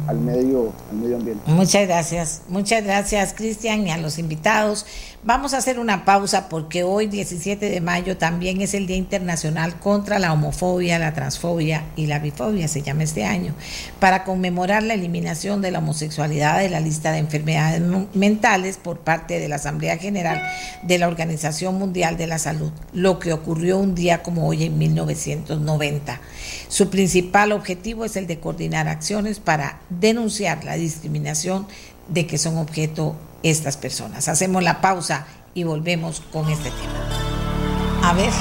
al, 0.08 0.18
medio, 0.18 0.72
al 0.90 0.96
medio 0.96 1.16
ambiente. 1.16 1.42
Muchas 1.46 1.86
gracias, 1.86 2.42
muchas 2.48 2.84
gracias 2.84 3.34
Cristian 3.34 3.86
y 3.86 3.90
a 3.90 3.98
los 3.98 4.18
invitados. 4.18 4.86
Vamos 5.24 5.54
a 5.54 5.58
hacer 5.58 5.78
una 5.78 6.04
pausa 6.04 6.48
porque 6.48 6.82
hoy 6.82 7.06
17 7.06 7.70
de 7.70 7.80
mayo 7.80 8.16
también 8.16 8.60
es 8.60 8.74
el 8.74 8.88
Día 8.88 8.96
Internacional 8.96 9.78
contra 9.78 10.18
la 10.18 10.32
homofobia, 10.32 10.98
la 10.98 11.14
transfobia 11.14 11.84
y 11.94 12.06
la 12.06 12.18
bifobia, 12.18 12.66
se 12.66 12.82
llama 12.82 13.04
este 13.04 13.24
año, 13.24 13.54
para 14.00 14.24
conmemorar 14.24 14.82
la 14.82 14.94
eliminación 14.94 15.62
de 15.62 15.70
la 15.70 15.78
homosexualidad 15.78 16.58
de 16.58 16.70
la 16.70 16.80
lista 16.80 17.12
de 17.12 17.18
enfermedades 17.18 17.80
mentales 18.14 18.78
por 18.78 18.98
parte 18.98 19.38
de 19.38 19.46
la 19.46 19.56
Asamblea 19.56 19.96
General 19.96 20.42
de 20.82 20.98
la 20.98 21.06
Organización 21.06 21.78
Mundial 21.78 22.16
de 22.16 22.26
la 22.26 22.38
Salud, 22.38 22.72
lo 22.92 23.20
que 23.20 23.32
ocurrió 23.32 23.78
un 23.78 23.94
día 23.94 24.24
como 24.24 24.48
hoy 24.48 24.64
en 24.64 24.76
1990. 24.76 26.20
Su 26.66 26.90
principal 26.90 27.51
objetivo 27.52 28.04
es 28.04 28.16
el 28.16 28.26
de 28.26 28.38
coordinar 28.40 28.88
acciones 28.88 29.40
para 29.40 29.80
denunciar 29.90 30.64
la 30.64 30.74
discriminación 30.74 31.66
de 32.08 32.26
que 32.26 32.38
son 32.38 32.56
objeto 32.58 33.16
estas 33.42 33.76
personas. 33.76 34.28
Hacemos 34.28 34.62
la 34.62 34.80
pausa 34.80 35.26
y 35.54 35.64
volvemos 35.64 36.20
con 36.32 36.48
este 36.50 36.70
tema. 36.70 38.02
A 38.02 38.14
ver, 38.14 38.32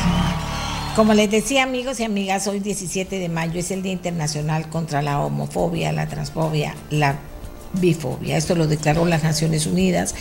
como 0.95 1.13
les 1.13 1.29
decía 1.31 1.63
amigos 1.63 1.99
y 1.99 2.03
amigas, 2.03 2.47
hoy 2.47 2.59
17 2.59 3.19
de 3.19 3.29
mayo 3.29 3.59
es 3.59 3.71
el 3.71 3.81
Día 3.81 3.93
Internacional 3.93 4.69
contra 4.69 5.01
la 5.01 5.19
Homofobia, 5.19 5.91
la 5.91 6.07
Transfobia, 6.07 6.75
la 6.89 7.15
bifobia. 7.73 8.37
Esto 8.37 8.55
lo 8.55 8.67
declaró 8.67 9.05
las 9.05 9.23
Naciones 9.23 9.65
Unidas 9.65 10.15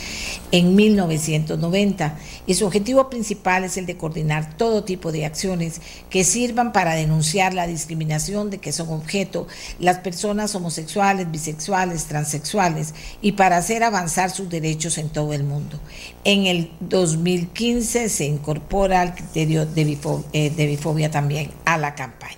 en 0.51 0.75
1990 0.75 2.17
y 2.45 2.53
su 2.53 2.65
objetivo 2.65 3.09
principal 3.09 3.63
es 3.63 3.77
el 3.77 3.85
de 3.85 3.97
coordinar 3.97 4.57
todo 4.57 4.83
tipo 4.83 5.11
de 5.11 5.25
acciones 5.25 5.81
que 6.09 6.23
sirvan 6.23 6.71
para 6.71 6.93
denunciar 6.93 7.53
la 7.53 7.67
discriminación 7.67 8.49
de 8.49 8.59
que 8.59 8.71
son 8.71 8.89
objeto 8.89 9.47
las 9.79 9.99
personas 9.99 10.55
homosexuales, 10.55 11.29
bisexuales, 11.31 12.05
transexuales 12.05 12.93
y 13.21 13.33
para 13.33 13.57
hacer 13.57 13.83
avanzar 13.83 14.29
sus 14.31 14.49
derechos 14.49 14.97
en 14.97 15.09
todo 15.09 15.33
el 15.33 15.43
mundo. 15.43 15.79
En 16.23 16.45
el 16.45 16.71
2015 16.79 18.09
se 18.09 18.25
incorpora 18.25 19.03
el 19.03 19.13
criterio 19.13 19.65
de 19.65 19.83
bifobia, 19.83 20.27
eh, 20.33 20.49
de 20.49 20.65
bifobia 20.65 21.11
también 21.11 21.51
a 21.65 21.77
la 21.77 21.95
campaña. 21.95 22.37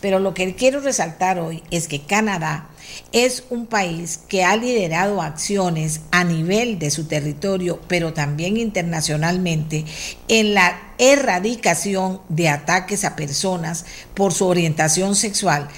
Pero 0.00 0.18
lo 0.18 0.34
que 0.34 0.54
quiero 0.54 0.80
resaltar 0.80 1.38
hoy 1.38 1.62
es 1.70 1.88
que 1.88 2.02
Canadá 2.02 2.68
es 3.12 3.44
un 3.50 3.66
país 3.66 4.20
que 4.28 4.44
ha 4.44 4.56
liderado 4.56 5.22
acciones 5.22 6.00
a 6.10 6.24
nivel 6.24 6.78
de 6.78 6.90
su 6.90 7.06
territorio, 7.06 7.80
pero 7.88 8.12
también 8.12 8.56
internacionalmente, 8.56 9.84
en 10.28 10.54
la 10.54 10.94
erradicación 10.98 12.20
de 12.28 12.48
ataques 12.48 13.04
a 13.04 13.16
personas 13.16 13.84
por 14.14 14.32
su 14.32 14.46
orientación 14.46 15.14
sexual 15.14 15.68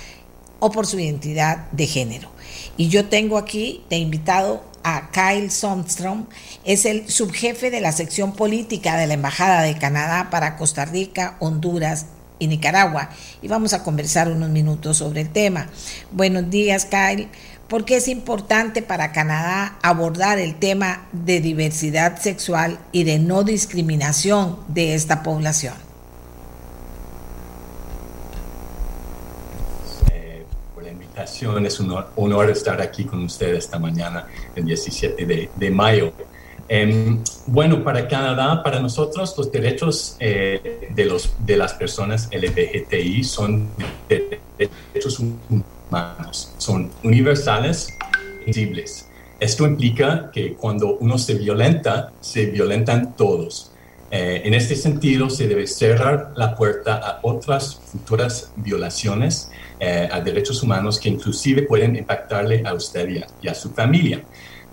o 0.61 0.71
por 0.71 0.87
su 0.87 0.99
identidad 0.99 1.71
de 1.73 1.87
género. 1.87 2.31
Y 2.77 2.89
yo 2.89 3.07
tengo 3.07 3.39
aquí 3.39 3.85
de 3.91 3.97
invitado 3.97 4.65
a 4.85 5.11
Kyle 5.11 5.51
Sondstrom, 5.51 6.27
es 6.65 6.87
el 6.87 7.11
subjefe 7.11 7.71
de 7.71 7.81
la 7.81 7.93
sección 7.93 8.33
política 8.33 8.97
de 8.97 9.07
la 9.07 9.15
Embajada 9.15 9.63
de 9.63 9.77
Canadá 9.77 10.29
para 10.31 10.57
Costa 10.57 10.85
Rica, 10.85 11.37
Honduras 11.41 12.07
y 12.39 12.47
Nicaragua. 12.47 13.11
Y 13.43 13.49
vamos 13.49 13.73
a 13.73 13.83
conversar 13.83 14.31
unos 14.31 14.51
minutos 14.51 14.99
sobre 14.99 15.23
el 15.23 15.31
tema. 15.31 15.69
Buenos 16.13 16.51
días, 16.51 16.85
Kyle. 16.87 17.29
¿Por 17.69 17.85
qué 17.85 17.97
es 17.97 18.09
importante 18.09 18.81
para 18.81 19.13
Canadá 19.13 19.77
abordar 19.83 20.39
el 20.39 20.55
tema 20.55 21.07
de 21.13 21.43
diversidad 21.43 22.19
sexual 22.19 22.79
y 22.93 23.05
de 23.05 23.19
no 23.19 23.45
discriminación 23.45 24.59
de 24.69 24.95
esta 24.95 25.23
población? 25.23 25.75
Eh, 30.11 30.47
por 30.75 30.83
la 30.83 30.93
invitación, 30.93 31.67
es 31.67 31.79
un 31.79 31.95
honor 32.17 32.49
estar 32.49 32.81
aquí 32.81 33.05
con 33.05 33.23
ustedes 33.25 33.65
esta 33.65 33.79
mañana, 33.79 34.27
el 34.57 34.65
17 34.65 35.51
de, 35.55 35.71
mayo. 35.71 36.15
Em, 36.69 37.19
bueno, 37.47 37.83
para 37.83 38.07
Canadá, 38.07 38.63
para 38.63 38.79
nosotros, 38.79 39.35
los 39.39 39.51
derechos 39.51 40.17
eh, 40.21 40.89
de, 40.91 41.05
los, 41.07 41.35
de 41.47 41.57
las 41.57 41.73
personas 41.75 42.29
LGBTI 42.31 43.25
son 43.25 43.69
derechos 44.09 45.19
humanos 45.19 45.69
son 46.59 46.91
universales 47.03 47.89
invisibles. 48.41 49.07
Esto 49.41 49.67
implica 49.67 50.31
que 50.33 50.55
cuando 50.55 50.97
uno 50.99 51.17
se 51.17 51.35
violenta, 51.35 52.13
se 52.21 52.47
violentan 52.47 53.17
todos. 53.17 53.71
Eh, 54.11 54.43
en 54.45 54.55
este 54.55 54.75
sentido, 54.75 55.31
se 55.31 55.47
debe 55.47 55.67
cerrar 55.67 56.33
la 56.35 56.57
puerta 56.57 56.97
a 56.97 57.21
otras 57.23 57.77
futuras 57.77 58.53
violaciones 58.57 59.51
eh, 59.81 60.09
a 60.11 60.21
derechos 60.21 60.63
humanos 60.63 60.99
que 60.99 61.09
inclusive 61.09 61.63
pueden 61.63 61.95
impactarle 61.95 62.63
a 62.67 62.75
usted 62.75 63.09
y 63.43 63.49
a, 63.49 63.55
su 63.55 63.71
familia. 63.71 64.23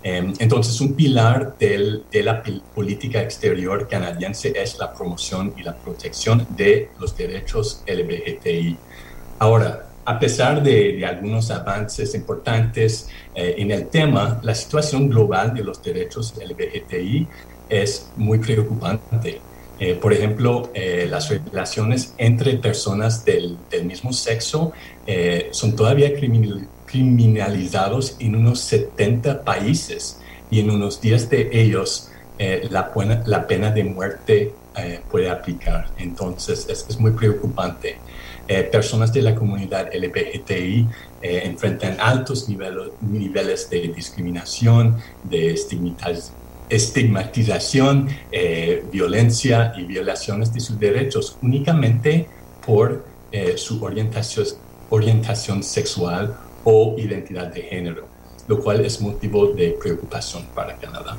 Eh, 0.02 0.32
entonces, 0.38 0.80
un 0.80 0.94
pilar 0.94 1.56
del, 1.58 2.04
de 2.10 2.22
la 2.22 2.42
política 2.74 3.22
exterior 3.22 3.88
canadiense 3.88 4.52
es 4.54 4.78
la 4.78 4.92
promoción 4.92 5.54
y 5.56 5.62
la 5.62 5.74
protección 5.74 6.46
de 6.56 6.90
los 7.00 7.16
derechos 7.16 7.82
LGBTI. 7.86 8.76
Ahora, 9.38 9.86
a 10.06 10.20
pesar 10.20 10.62
de, 10.62 11.04
algunos 11.04 11.50
avances 11.50 12.14
importantes 12.14 13.08
eh, 13.34 13.56
en 13.58 13.72
el 13.72 13.88
tema, 13.88 14.40
la 14.42 14.54
situación 14.54 15.08
global 15.08 15.52
de 15.52 15.64
los 15.64 15.82
derechos 15.82 16.32
LGBTI 16.36 17.26
es 17.68 18.08
muy 18.16 18.38
preocupante. 18.38 19.40
Eh, 19.78 19.94
por 19.94 20.12
ejemplo, 20.12 20.70
eh, 20.72 21.06
las 21.10 21.28
relaciones 21.28 22.14
entre 22.16 22.56
personas 22.56 23.24
del, 23.24 23.58
mismo 23.84 24.12
sexo 24.12 24.72
son 25.50 25.76
todavía 25.76 26.14
criminalizados 26.96 28.16
en 28.18 28.36
unos 28.36 28.60
70 28.60 29.44
países 29.44 30.20
y 30.50 30.60
en 30.60 30.70
unos 30.70 31.00
10 31.00 31.30
de 31.30 31.50
ellos 31.52 32.10
la, 32.70 32.92
la, 33.26 33.46
pena 33.46 33.70
de 33.70 33.84
muerte 33.84 34.54
puede 35.10 35.30
aplicar. 35.30 35.88
Entonces, 35.98 36.66
es, 36.68 36.86
es 36.88 37.00
muy 37.00 37.12
preocupante. 37.12 37.98
Eh, 38.48 38.62
personas 38.62 39.12
de 39.12 39.22
la 39.22 39.34
comunidad 39.34 39.90
LGBTI 39.92 40.86
eh, 41.20 41.42
enfrentan 41.44 41.96
altos 41.98 42.48
niveles, 42.48 42.90
niveles 43.00 43.68
de 43.68 43.88
discriminación, 43.88 44.98
de 45.24 45.52
estigmatización, 46.70 48.08
eh, 48.30 48.84
violencia 48.92 49.72
y 49.76 49.82
violaciones 49.82 50.54
de 50.54 50.60
sus 50.60 50.78
derechos 50.78 51.36
únicamente 51.42 52.28
por 52.64 53.04
su 53.56 53.84
orientación, 53.84 54.46
orientación 54.88 55.62
sexual 55.62 56.38
o 56.68 56.96
identidad 56.98 57.46
de 57.46 57.62
género, 57.62 58.08
lo 58.48 58.60
cual 58.60 58.84
es 58.84 59.00
motivo 59.00 59.46
de 59.46 59.76
preocupación 59.80 60.44
para 60.52 60.76
Canadá. 60.76 61.16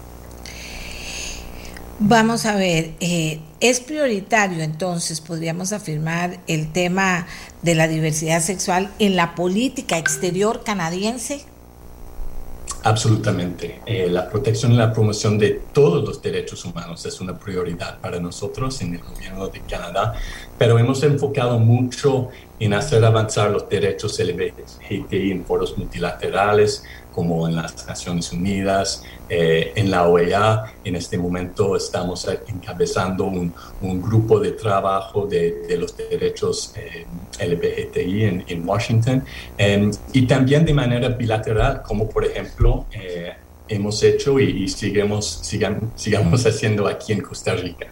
Vamos 2.00 2.46
a 2.46 2.56
ver, 2.56 2.92
eh, 3.00 3.40
es 3.62 3.80
prioritario 3.80 4.62
entonces, 4.62 5.22
podríamos 5.22 5.72
afirmar, 5.72 6.38
el 6.48 6.72
tema 6.72 7.26
de 7.62 7.76
la 7.76 7.88
diversidad 7.88 8.42
sexual 8.42 8.92
en 9.00 9.16
la 9.16 9.36
política 9.36 9.98
exterior 9.98 10.64
canadiense. 10.64 11.46
Absolutamente. 12.84 13.82
Eh, 13.86 14.08
la 14.10 14.30
protección 14.30 14.74
y 14.74 14.76
la 14.76 14.94
promoción 14.94 15.40
de 15.40 15.62
todos 15.74 16.04
los 16.08 16.22
derechos 16.22 16.64
humanos 16.66 17.06
es 17.06 17.20
una 17.20 17.38
prioridad 17.38 18.00
para 18.00 18.20
nosotros 18.20 18.80
en 18.82 18.96
el 18.96 19.02
gobierno 19.02 19.48
de 19.48 19.62
Canadá, 19.62 20.14
pero 20.58 20.78
hemos 20.78 21.02
enfocado 21.04 21.58
mucho 21.58 22.30
en 22.60 22.74
hacer 22.74 23.04
avanzar 23.06 23.52
los 23.52 23.70
derechos 23.70 24.20
LGBTI 24.20 25.32
en 25.32 25.46
foros 25.46 25.78
multilaterales, 25.78 26.84
como 27.14 27.48
en 27.48 27.56
las 27.56 27.88
Naciones 27.88 28.32
Unidas, 28.32 29.04
eh, 29.28 29.72
en 29.76 29.90
la 29.90 30.08
OEA. 30.08 30.66
En 30.84 30.96
este 30.96 31.18
momento 31.18 31.76
estamos 31.76 32.28
encabezando 32.48 33.26
un, 33.26 33.54
un 33.82 34.02
grupo 34.02 34.40
de 34.40 34.52
trabajo 34.52 35.26
de, 35.26 35.64
de 35.68 35.78
los 35.78 35.98
derechos 35.98 36.74
eh, 36.76 37.08
en, 37.40 38.68
Washington 38.70 39.24
em, 39.58 39.92
y 40.14 40.28
también 40.28 40.64
de 40.64 40.74
manera 40.74 41.10
bilateral, 41.10 41.82
como 41.82 42.08
por 42.08 42.24
ejemplo 42.24 42.86
eh, 42.92 43.34
hemos 43.68 44.02
hecho 44.04 44.40
y, 44.40 44.68
sigamos, 44.68 45.42
sigamos 45.96 46.46
haciendo 46.46 46.88
aquí 46.88 47.14
en 47.14 47.22
Costa 47.22 47.56
Rica. 47.56 47.88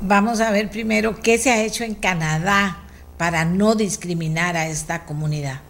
Vamos 0.00 0.40
a 0.40 0.50
ver 0.50 0.70
primero 0.70 1.16
qué 1.22 1.38
se 1.38 1.50
ha 1.50 1.64
hecho 1.64 1.84
en 1.84 1.94
Canadá 1.94 2.83
para 3.16 3.44
no 3.44 3.74
discriminar 3.74 4.56
a 4.56 4.68
esta 4.68 5.04
comunidad. 5.04 5.60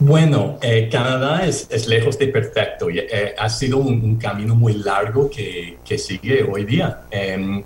Bueno, 0.00 0.58
eh, 0.62 0.88
Canadá 0.90 1.44
es, 1.44 1.88
lejos 1.88 2.16
de 2.18 2.28
perfecto 2.28 2.88
y 2.88 3.00
eh, 3.00 3.34
ha 3.36 3.48
sido 3.48 3.78
un, 3.78 4.16
camino 4.16 4.54
muy 4.54 4.74
largo 4.74 5.28
que, 5.28 5.98
sigue 5.98 6.44
hoy 6.44 6.64
día. 6.64 7.02
Em, 7.10 7.64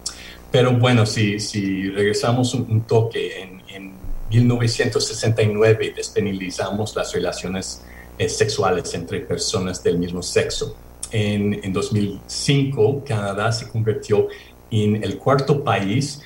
pero 0.51 0.72
bueno, 0.72 1.05
si, 1.05 1.39
si 1.40 1.90
regresamos 1.90 2.55
un, 2.55 2.82
toque, 2.82 3.60
en, 3.68 3.93
1969 4.30 5.93
despenalizamos 5.94 6.97
las 6.97 7.12
relaciones 7.12 7.82
eh, 8.16 8.30
sexuales 8.30 8.94
entre 8.94 9.20
personas 9.20 9.82
del 9.82 9.98
mismo 9.98 10.22
sexo. 10.22 10.74
En, 11.10 11.60
en 11.62 11.70
2005, 11.70 13.05
Canadá 13.06 13.52
se 13.52 13.68
convirtió 13.68 14.28
en 14.70 15.05
el 15.05 15.18
cuarto 15.18 15.62
país 15.62 16.22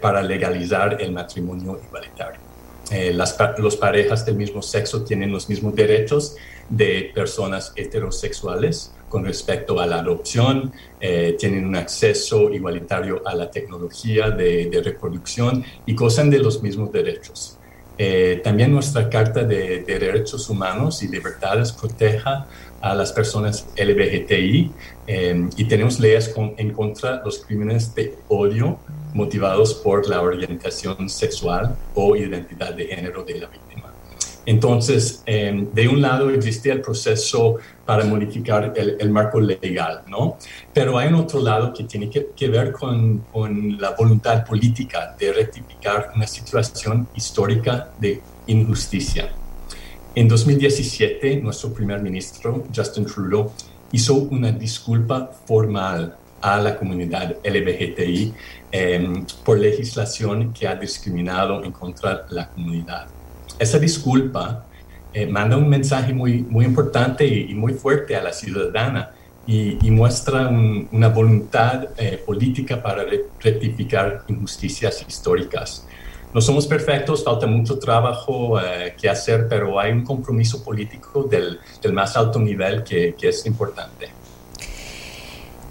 para 0.00 0.22
legalizar 0.22 1.00
el 1.00 1.12
matrimonio 1.12 1.80
igualitario. 1.84 2.50
Eh, 2.90 3.12
las 3.14 3.36
los 3.58 3.76
parejas 3.76 4.26
del 4.26 4.34
mismo 4.34 4.62
sexo 4.62 5.04
tienen 5.04 5.30
los 5.30 5.48
mismos 5.48 5.74
derechos 5.76 6.34
de 6.68 7.12
personas 7.14 7.72
heterosexuales 7.76 8.92
con 9.08 9.24
respecto 9.24 9.80
a 9.80 9.86
la 9.86 9.98
adopción, 9.98 10.72
eh, 11.00 11.36
tienen 11.38 11.66
un 11.66 11.76
acceso 11.76 12.52
igualitario 12.52 13.22
a 13.24 13.34
la 13.34 13.50
tecnología 13.50 14.30
de, 14.30 14.80
reproducción 14.84 15.64
y 15.86 15.94
gozan 15.94 16.30
de 16.30 16.38
los 16.38 16.62
mismos 16.62 16.92
derechos. 16.92 17.56
Eh, 17.98 18.40
también 18.42 18.72
nuestra 18.72 19.10
Carta 19.10 19.44
de, 19.44 19.82
Derechos 19.82 20.48
Humanos 20.48 21.02
y 21.02 21.08
Libertades 21.08 21.72
proteja 21.72 22.46
a 22.80 22.94
las 22.94 23.12
personas 23.12 23.66
LGBTI 23.76 24.70
y 25.56 25.64
tenemos 25.64 25.98
leyes 26.00 26.32
en 26.56 26.72
contra 26.72 27.18
de 27.18 27.24
los 27.24 27.40
crímenes 27.44 27.94
de 27.94 28.14
odio 28.28 28.78
motivados 29.12 29.74
por 29.74 30.08
la 30.08 30.22
orientación 30.22 31.08
sexual 31.08 31.76
o 31.94 32.16
identidad 32.16 32.74
de 32.74 32.86
género 32.86 33.24
de 33.24 33.40
la 33.40 33.48
víctima. 33.48 33.92
Entonces, 34.46 35.22
em, 35.26 35.70
de 35.72 35.88
un 35.88 36.00
lado 36.00 36.30
existe 36.30 36.70
el 36.70 36.80
proceso 36.80 37.56
para 37.84 38.04
modificar 38.04 38.72
el, 38.76 39.10
marco 39.10 39.40
legal, 39.40 40.02
¿no? 40.08 40.38
Pero 40.72 40.96
hay 40.98 41.08
un 41.08 41.16
otro 41.16 41.40
lado 41.40 41.72
que 41.74 41.84
tiene 41.84 42.08
que, 42.08 42.48
ver 42.48 42.72
con, 42.72 43.18
con, 43.32 43.78
la 43.78 43.90
voluntad 43.90 44.44
política 44.44 45.14
de 45.18 45.32
rectificar 45.32 46.12
una 46.14 46.26
situación 46.26 47.06
histórica 47.14 47.90
de 47.98 48.20
injusticia. 48.46 49.30
En 50.12 50.26
2017, 50.26 51.36
nuestro 51.40 51.72
primer 51.72 52.02
ministro, 52.02 52.64
Justin 52.74 53.06
Trudeau, 53.06 53.52
hizo 53.92 54.14
una 54.14 54.50
disculpa 54.50 55.30
formal 55.46 56.16
a 56.40 56.60
la 56.60 56.76
comunidad 56.76 57.36
LGBTI 57.44 58.34
em, 58.72 59.24
por 59.44 59.58
legislación 59.58 60.52
que 60.52 60.66
ha 60.66 60.74
discriminado 60.74 61.62
en 61.62 61.70
contra 61.70 62.22
de 62.28 62.34
la 62.34 62.48
comunidad. 62.48 63.06
Esa 63.56 63.78
disculpa 63.78 64.66
eh, 65.12 65.26
manda 65.26 65.56
un 65.56 65.68
mensaje 65.68 66.12
muy, 66.12 66.42
muy 66.42 66.64
importante 66.64 67.24
y, 67.24 67.54
muy 67.54 67.74
fuerte 67.74 68.16
a 68.16 68.22
la 68.22 68.32
ciudadana 68.32 69.12
y, 69.46 69.90
muestra 69.92 70.48
una 70.48 71.08
voluntad 71.08 71.88
eh, 71.96 72.20
política 72.26 72.82
para 72.82 73.04
rectificar 73.40 74.24
injusticias 74.26 75.04
históricas. 75.06 75.86
No 76.32 76.40
somos 76.40 76.66
perfectos, 76.66 77.24
falta 77.24 77.46
mucho 77.46 77.78
trabajo 77.78 78.60
eh, 78.60 78.94
que 79.00 79.08
hacer, 79.08 79.48
pero 79.48 79.80
hay 79.80 79.92
un 79.92 80.04
compromiso 80.04 80.62
político 80.62 81.24
del, 81.24 81.58
más 81.92 82.16
alto 82.16 82.38
nivel 82.38 82.84
que 82.84 83.14
es 83.20 83.46
importante. 83.46 84.20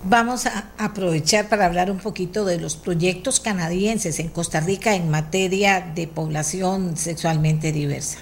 Vamos 0.04 0.46
a 0.46 0.72
aprovechar 0.78 1.50
para 1.50 1.66
hablar 1.66 1.92
un 1.92 1.98
poquito 1.98 2.46
de 2.46 2.58
los 2.58 2.78
proyectos 2.78 3.42
canadienses 3.42 4.20
en 4.20 4.30
Costa 4.30 4.62
Rica 4.62 4.96
en 4.96 5.10
materia 5.10 5.92
de 5.94 6.08
población 6.08 6.96
sexualmente 6.96 7.74
diversa. 7.74 8.20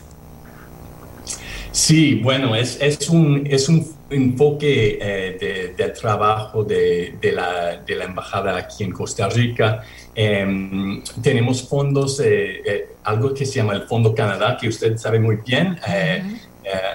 Sí, 1.71 2.15
bueno, 2.15 2.55
es, 2.55 2.77
es, 2.81 3.09
un, 3.09 3.45
es 3.49 3.69
un 3.69 3.85
enfoque 4.09 4.97
eh, 5.01 5.73
de, 5.77 5.89
trabajo 5.89 6.63
de, 6.63 7.15
de, 7.21 7.31
la, 7.31 7.77
de, 7.77 7.95
la, 7.95 8.05
embajada 8.05 8.57
aquí 8.57 8.83
en 8.83 8.91
Costa 8.91 9.29
Rica. 9.29 9.83
Em, 10.15 11.03
tenemos 11.21 11.67
fondos, 11.67 12.19
eh, 12.19 12.61
eh, 12.65 12.87
algo 13.03 13.33
que 13.33 13.45
se 13.45 13.55
llama 13.55 13.73
el 13.73 13.83
Fondo 13.83 14.15
Canadá, 14.15 14.57
que 14.59 14.67
usted 14.67 14.97
sabe 14.97 15.19
muy 15.19 15.37
bien. 15.45 15.77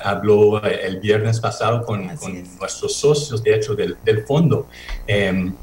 habló 0.05 0.63
el 0.63 1.01
viernes 1.01 1.41
pasado 1.41 1.85
con, 1.85 2.07
nuestros 2.07 2.95
socios, 2.95 3.43
de 3.43 3.55
hecho, 3.55 3.75
del, 3.75 3.97
del 4.05 4.25
fondo. 4.25 4.69
Em, 5.07 5.55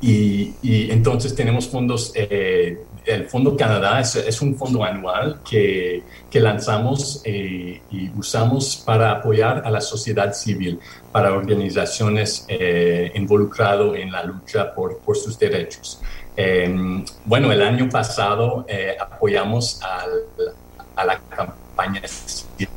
y, 0.00 0.54
y, 0.62 0.90
entonces 0.90 1.34
tenemos 1.34 1.68
fondos 1.68 2.12
el 3.06 3.28
Fondo 3.28 3.56
Canadá 3.56 4.00
es, 4.00 4.42
un 4.42 4.56
fondo 4.56 4.82
anual 4.84 5.40
que, 5.48 6.02
que 6.30 6.40
lanzamos 6.40 7.22
eh, 7.24 7.80
y 7.90 8.10
usamos 8.10 8.82
para 8.84 9.12
apoyar 9.12 9.62
a 9.64 9.70
la 9.70 9.80
sociedad 9.80 10.32
civil, 10.34 10.80
para 11.12 11.32
organizaciones 11.32 12.44
eh, 12.48 13.12
involucradas 13.14 13.96
en 13.96 14.10
la 14.10 14.24
lucha 14.24 14.74
por, 14.74 14.98
por 14.98 15.16
sus 15.16 15.38
derechos. 15.38 16.00
Em, 16.36 17.04
bueno, 17.24 17.50
el 17.52 17.62
año 17.62 17.88
pasado 17.88 18.66
eh, 18.68 18.96
apoyamos 18.98 19.80
al, 19.82 20.54
a 20.96 21.04
la 21.04 21.18
campaña 21.18 21.65
campaña 21.76 22.00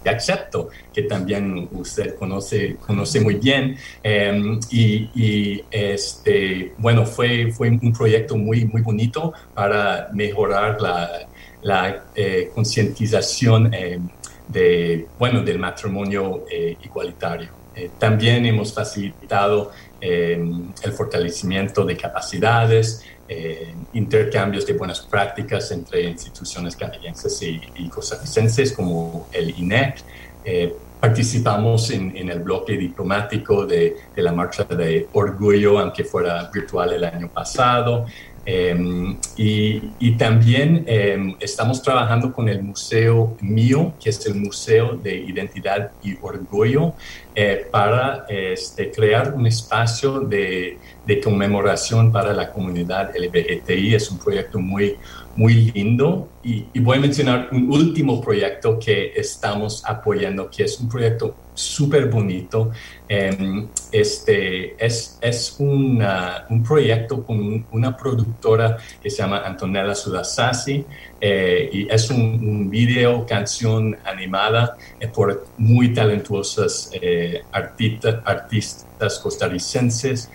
de 0.03 0.09
Acepto, 0.09 0.69
que 0.93 1.03
también 1.03 1.69
usted 1.71 2.15
conoce, 2.15 2.75
conoce 2.85 3.21
muy 3.21 3.35
bien. 3.35 3.77
Em, 4.03 4.59
y, 4.69 5.63
este, 5.71 6.73
bueno, 6.77 7.05
fue, 7.05 7.51
fue 7.51 7.69
un 7.69 7.93
proyecto 7.93 8.35
muy, 8.35 8.65
muy 8.65 8.81
bonito 8.81 9.33
para 9.53 10.09
mejorar 10.13 10.81
la, 10.81 11.27
la 11.61 12.05
eh, 12.15 12.51
concientización 12.53 13.73
em, 13.73 14.07
de, 14.47 15.07
bueno, 15.17 15.41
del 15.43 15.59
matrimonio 15.59 16.45
eh, 16.51 16.75
igualitario. 16.83 17.49
Eh, 17.75 17.91
también 17.97 18.45
hemos 18.45 18.73
facilitado 18.73 19.71
em, 20.01 20.71
el 20.83 20.91
fortalecimiento 20.91 21.85
de 21.85 21.95
capacidades, 21.95 23.03
eh, 23.31 23.75
intercambios 23.93 24.65
de 24.65 24.73
buenas 24.73 25.01
prácticas 25.01 25.69
entre 25.71 26.01
instituciones 26.01 26.75
canadienses 26.75 27.39
y, 27.43 27.87
costarricenses 27.89 28.73
como 28.73 29.27
el 29.31 29.51
INEC. 29.51 30.03
Eh, 30.43 30.75
participamos 30.99 31.91
en, 31.91 32.17
el 32.17 32.39
bloque 32.39 32.75
diplomático 32.75 33.67
de, 33.67 33.97
la 34.15 34.31
Marcha 34.31 34.63
de 34.63 35.07
Orgullo, 35.13 35.77
aunque 35.77 36.03
fuera 36.03 36.49
virtual 36.51 36.93
el 36.93 37.03
año 37.03 37.29
pasado. 37.29 38.07
Em, 38.51 39.15
y, 39.37 40.11
también 40.17 40.83
em, 40.87 41.35
estamos 41.39 41.83
trabajando 41.83 42.33
con 42.33 42.49
el 42.49 42.63
Museo 42.63 43.37
Mío, 43.41 43.93
que 44.01 44.09
es 44.09 44.25
el 44.25 44.33
Museo 44.33 44.97
de 44.97 45.17
Identidad 45.17 45.91
y 46.03 46.17
Orgullo, 46.19 46.93
eh, 47.35 47.67
para 47.69 48.25
este, 48.27 48.89
crear 48.89 49.35
un 49.35 49.45
espacio 49.45 50.21
de, 50.21 50.79
de, 51.05 51.21
conmemoración 51.21 52.11
para 52.11 52.33
la 52.33 52.51
comunidad 52.51 53.11
LGBTI. 53.15 53.93
Es 53.93 54.09
un 54.09 54.17
proyecto 54.17 54.57
muy, 54.57 54.95
muy 55.35 55.71
lindo. 55.71 56.27
Y, 56.43 56.65
y 56.73 56.79
voy 56.79 56.97
a 56.97 57.01
mencionar 57.01 57.49
un 57.51 57.69
último 57.71 58.19
proyecto 58.19 58.79
que 58.79 59.13
estamos 59.15 59.83
apoyando, 59.85 60.49
que 60.49 60.63
es 60.63 60.79
un 60.79 60.89
proyecto 60.89 61.35
súper 61.59 62.05
bonito. 62.09 62.71
Em, 63.07 63.67
este, 63.91 64.75
es 64.83 65.17
es 65.21 65.55
un 65.59 66.63
proyecto 66.67 67.23
con 67.23 67.65
una 67.71 67.97
productora 67.97 68.77
que 69.01 69.09
se 69.09 69.17
llama 69.17 69.41
Antonella 69.45 69.95
Sudasasi 69.95 70.85
eh, 71.21 71.69
y 71.73 71.87
es 71.93 72.09
un, 72.09 72.69
video, 72.69 73.25
canción 73.25 73.97
animada 74.05 74.77
eh, 74.99 75.07
por 75.07 75.45
muy 75.57 75.93
talentuosas 75.93 76.91
eh, 76.93 77.41
artistas 77.51 79.19
costarricenses 79.21 80.29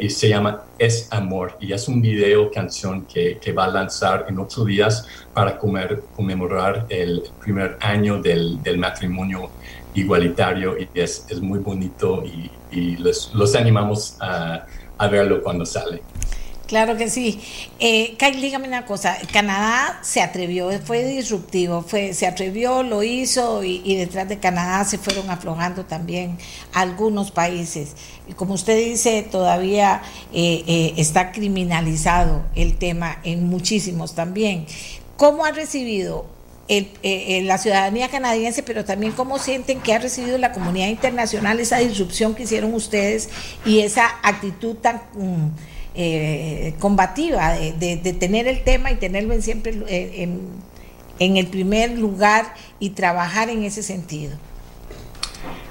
y 0.00 0.08
se 0.10 0.28
llama 0.28 0.62
Es 0.78 1.08
Amor 1.10 1.56
y 1.60 1.72
es 1.72 1.88
un 1.88 2.00
video, 2.00 2.50
canción 2.52 3.04
que, 3.04 3.38
que 3.38 3.52
va 3.52 3.64
a 3.64 3.68
lanzar 3.68 4.26
en 4.28 4.38
ocho 4.38 4.64
días 4.64 5.06
para 5.34 5.58
comer, 5.58 6.02
conmemorar 6.14 6.86
el 6.88 7.24
primer 7.40 7.76
año 7.80 8.22
del, 8.22 8.62
del 8.62 8.78
matrimonio 8.78 9.50
igualitario 9.96 10.76
y 10.78 10.88
es, 10.94 11.26
es 11.28 11.40
muy 11.40 11.58
bonito 11.58 12.22
y, 12.24 12.50
y 12.70 12.96
los, 12.96 13.32
los, 13.34 13.54
animamos 13.54 14.16
a, 14.20 14.66
a, 14.98 15.08
verlo 15.08 15.42
cuando 15.42 15.64
sale. 15.64 16.02
Claro 16.66 16.96
que 16.96 17.08
sí. 17.08 17.40
Eh, 17.78 18.16
dígame 18.40 18.66
una 18.66 18.86
cosa, 18.86 19.16
Canadá 19.32 20.00
se 20.02 20.20
atrevió, 20.20 20.68
fue 20.80 21.04
disruptivo, 21.04 21.82
fue, 21.82 22.12
se 22.12 22.26
atrevió, 22.26 22.82
lo 22.82 23.04
hizo 23.04 23.62
y, 23.62 23.82
y, 23.84 23.94
detrás 23.96 24.28
de 24.28 24.38
Canadá 24.40 24.84
se 24.84 24.98
fueron 24.98 25.30
aflojando 25.30 25.84
también 25.84 26.38
algunos 26.72 27.30
países. 27.30 27.94
Y 28.28 28.32
como 28.32 28.54
usted 28.54 28.76
dice, 28.84 29.22
todavía 29.22 30.02
eh, 30.32 30.64
eh, 30.66 30.94
está 30.96 31.30
criminalizado 31.30 32.42
el 32.56 32.76
tema 32.76 33.20
en 33.22 33.44
muchísimos 33.48 34.16
también. 34.16 34.66
¿Cómo 35.16 35.44
ha 35.44 35.52
recibido 35.52 36.35
el, 36.68 36.88
eh, 37.02 37.42
la 37.44 37.58
ciudadanía 37.58 38.08
canadiense, 38.08 38.62
pero 38.62 38.84
también 38.84 39.12
cómo 39.12 39.38
sienten 39.38 39.80
que 39.80 39.94
ha 39.94 39.98
recibido 39.98 40.38
la 40.38 40.52
comunidad 40.52 40.88
internacional 40.88 41.60
esa 41.60 41.78
disrupción 41.78 42.34
que 42.34 42.44
hicieron 42.44 42.74
ustedes 42.74 43.28
y 43.64 43.80
esa 43.80 44.06
actitud 44.22 44.76
tan 44.76 45.02
mm, 45.14 45.48
eh, 45.94 46.74
combativa 46.78 47.52
de, 47.52 47.96
de, 47.96 48.12
tener 48.12 48.46
el 48.48 48.62
tema 48.64 48.90
y 48.90 48.96
tenerlo 48.96 49.32
en 49.32 49.42
siempre 49.42 49.74
en, 49.88 50.40
en 51.18 51.36
el 51.36 51.46
primer 51.46 51.98
lugar 51.98 52.54
y 52.78 52.90
trabajar 52.90 53.48
en 53.48 53.64
ese 53.64 53.82
sentido. 53.82 54.36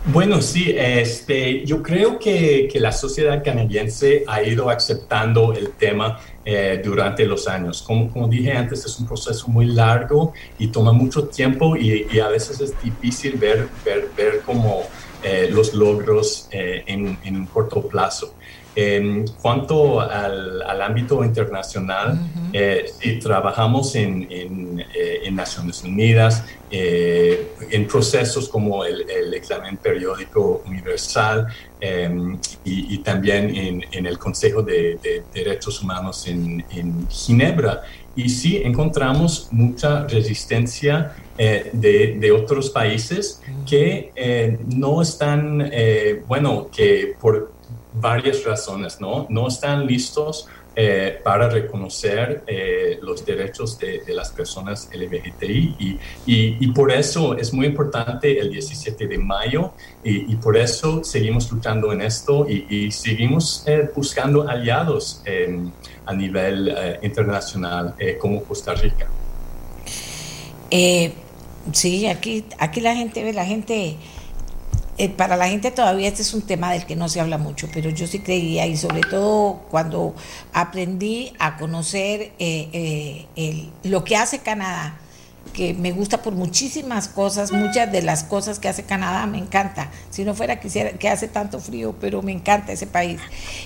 Bueno, 0.08 0.42
sí, 0.42 0.74
este, 0.78 1.66
yo 1.66 1.82
creo 1.82 2.20
que, 2.20 2.70
que, 2.72 2.80
la 2.80 2.92
sociedad 2.92 3.44
canadiense 3.44 4.24
ha 4.28 4.44
ido 4.44 4.70
aceptando 4.70 5.54
el 5.54 5.72
tema 5.72 6.20
eh, 6.46 6.80
durante 6.84 7.26
los 7.26 7.48
años. 7.48 7.82
Como, 7.82 8.12
como, 8.12 8.28
dije 8.28 8.52
antes, 8.52 8.86
es 8.86 9.00
un 9.00 9.08
proceso 9.08 9.48
muy 9.48 9.66
largo 9.66 10.34
y 10.60 10.68
toma 10.68 10.92
mucho 10.92 11.28
tiempo 11.28 11.76
y, 11.76 12.08
y 12.12 12.20
a 12.20 12.28
veces 12.28 12.62
es 12.62 12.74
difícil 12.84 13.36
ver, 13.38 13.68
ver, 13.84 14.10
ver 14.16 14.42
como 14.46 14.84
eh, 15.24 15.50
los 15.52 15.74
logros 15.74 16.48
eh, 16.52 16.84
en, 16.86 17.18
en, 17.24 17.36
un 17.36 17.46
corto 17.48 17.82
plazo. 17.88 18.36
En 18.76 19.26
cuanto 19.42 20.02
al, 20.02 20.62
al 20.62 20.82
ámbito 20.82 21.24
internacional, 21.24 22.20
eh, 22.52 22.86
trabajamos 23.24 23.96
en, 23.96 24.28
en, 24.30 24.80
eh, 24.94 25.22
en, 25.24 25.36
Naciones 25.36 25.82
Unidas, 25.84 26.44
eh, 26.70 27.54
en 27.72 27.88
procesos 27.88 28.50
como 28.50 28.84
el, 28.84 29.10
el, 29.10 29.34
examen 29.34 29.78
periódico 29.78 30.62
universal 30.66 31.48
em, 31.86 32.38
y, 32.64 32.96
y, 32.96 32.98
también 33.00 33.56
en, 33.56 33.86
en, 33.92 34.06
el 34.06 34.18
Consejo 34.18 34.62
de, 34.62 34.98
de 35.04 35.24
Derechos 35.34 35.82
Humanos 35.82 36.28
en, 36.28 36.64
Ginebra. 37.10 37.84
Y 38.16 38.30
sí 38.30 38.58
encontramos 38.64 39.50
mucha 39.52 40.08
resistencia 40.08 41.16
eh, 41.38 41.70
de, 41.74 42.18
de, 42.20 42.32
otros 42.32 42.70
países 42.70 43.42
que 43.68 44.12
eh, 44.16 44.58
no 44.74 45.02
están, 45.02 45.70
eh, 45.72 46.24
bueno, 46.28 46.70
que 46.76 47.16
por 47.20 47.52
varias 47.94 48.44
razones, 48.44 49.00
¿no? 49.02 49.28
No 49.30 49.48
están 49.48 49.86
listos 49.86 50.48
eh, 50.78 51.22
para 51.24 51.48
reconocer 51.48 52.44
eh, 52.48 53.00
los 53.02 53.26
derechos 53.26 53.80
de, 53.80 54.04
las 54.10 54.30
personas 54.32 54.90
LGBTI 54.94 55.98
y, 56.26 56.68
por 56.74 56.92
eso 56.92 57.38
es 57.38 57.54
muy 57.54 57.68
importante 57.68 58.38
el 58.38 58.52
17 58.52 59.08
de 59.08 59.18
mayo 59.18 59.72
y, 60.04 60.36
por 60.36 60.58
eso 60.58 61.02
seguimos 61.04 61.50
luchando 61.50 61.94
en 61.94 62.02
esto 62.02 62.46
y, 62.50 62.92
seguimos 62.92 63.64
eh, 63.68 63.90
buscando 63.96 64.48
aliados 64.50 65.24
a 66.06 66.14
nivel 66.14 66.76
internacional 67.02 67.96
como 68.20 68.44
Costa 68.44 68.74
Rica. 68.74 69.08
sí, 71.72 72.08
aquí, 72.08 72.44
aquí 72.60 72.82
la 72.82 72.96
gente 72.96 73.24
ve, 73.24 73.32
la 73.32 73.46
gente 73.46 73.96
eh, 74.98 75.10
para 75.10 75.36
la 75.36 75.50
gente 75.50 75.72
todavía 75.72 76.08
este 76.08 76.22
es 76.22 76.34
un 76.34 76.42
tema 76.42 76.72
del 76.72 76.86
que 76.86 76.96
no 76.96 77.10
se 77.10 77.20
habla 77.20 77.38
mucho, 77.38 77.68
pero 77.74 77.90
yo 77.90 78.08
sí 78.08 78.20
creía 78.20 78.66
y 78.66 78.78
sobre 78.78 79.02
todo 79.02 79.62
cuando 79.70 80.16
aprendí 80.54 81.34
a 81.38 81.58
conocer 81.58 82.32
eh, 82.40 83.28
eh, 83.36 83.70
lo 83.84 84.06
que 84.06 84.16
hace 84.16 84.40
Canadá, 84.40 84.98
que 85.52 85.74
me 85.74 85.92
gusta 85.92 86.22
por 86.22 86.34
muchísimas 86.34 87.10
cosas, 87.10 87.52
muchas 87.52 87.92
de 87.92 88.02
las 88.04 88.24
cosas 88.24 88.58
que 88.58 88.70
hace 88.70 88.84
Canadá 88.84 89.26
me 89.26 89.38
encanta. 89.38 89.92
Si 90.10 90.24
no 90.24 90.34
fuera 90.34 90.60
quisiera 90.60 90.92
que 90.92 91.10
hace 91.10 91.28
tanto 91.28 91.60
frío, 91.60 91.96
pero 92.00 92.22
me 92.22 92.32
encanta 92.32 92.72
ese 92.72 92.88
país. 92.88 93.20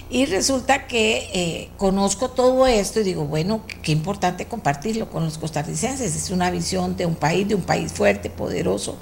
Y 0.09 0.25
resulta 0.25 0.87
que 0.87 1.69
conozco 1.77 2.31
todo 2.31 2.67
esto 2.67 2.99
y 2.99 3.03
digo, 3.03 3.25
bueno, 3.25 3.61
qué 3.81 3.91
importante 3.91 4.45
compartirlo 4.45 5.09
con 5.09 5.23
los 5.23 5.37
costarricenses. 5.37 6.15
Es 6.15 6.31
una 6.31 6.51
visión 6.51 6.97
de 6.97 7.05
un 7.05 7.15
país, 7.15 7.47
de 7.47 7.55
un 7.55 7.63
país 7.63 7.93
fuerte, 7.93 8.29
poderoso 8.29 8.97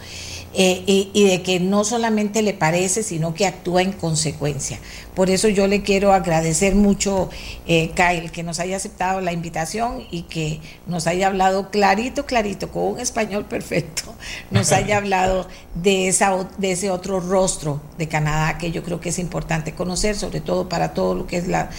eh, 0.53 0.83
y, 0.85 1.09
y, 1.13 1.25
de 1.25 1.41
que 1.41 1.59
no 1.59 1.83
solamente 1.83 2.41
le 2.41 2.53
parece, 2.53 3.03
sino 3.03 3.33
que 3.33 3.45
actúa 3.45 3.81
en 3.81 3.91
consecuencia. 3.91 4.79
Por 5.17 5.31
eso 5.31 5.49
yo 5.49 5.65
le 5.65 5.81
quiero 5.81 6.13
agradecer 6.13 6.75
mucho, 6.75 7.31
eh, 7.65 7.89
Kyle, 7.95 8.29
que 8.29 8.43
nos 8.43 8.59
haya 8.59 8.75
aceptado 8.75 9.19
la 9.19 9.33
invitación 9.33 10.03
y 10.11 10.21
que 10.21 10.61
nos 10.85 11.07
haya 11.07 11.25
hablado 11.25 11.71
clarito, 11.71 12.27
clarito, 12.27 12.69
con 12.69 12.83
un 12.83 12.99
español 12.99 13.45
perfecto, 13.45 14.13
nos 14.51 14.71
haya 14.71 14.97
hablado 14.97 15.47
de, 15.73 16.07
esa, 16.07 16.47
de 16.59 16.73
ese 16.73 16.91
otro 16.91 17.19
rostro 17.19 17.81
de 17.97 18.07
Canadá 18.07 18.59
que 18.59 18.69
yo 18.69 18.83
creo 18.83 18.99
que 18.99 19.09
es 19.09 19.17
importante 19.17 19.73
conocer, 19.73 20.15
sobre 20.15 20.39
todo 20.39 20.69
para 20.69 20.93
todo 20.93 21.15
lo 21.15 21.25
que 21.25 21.37
es 21.37 21.47
la, 21.47 21.71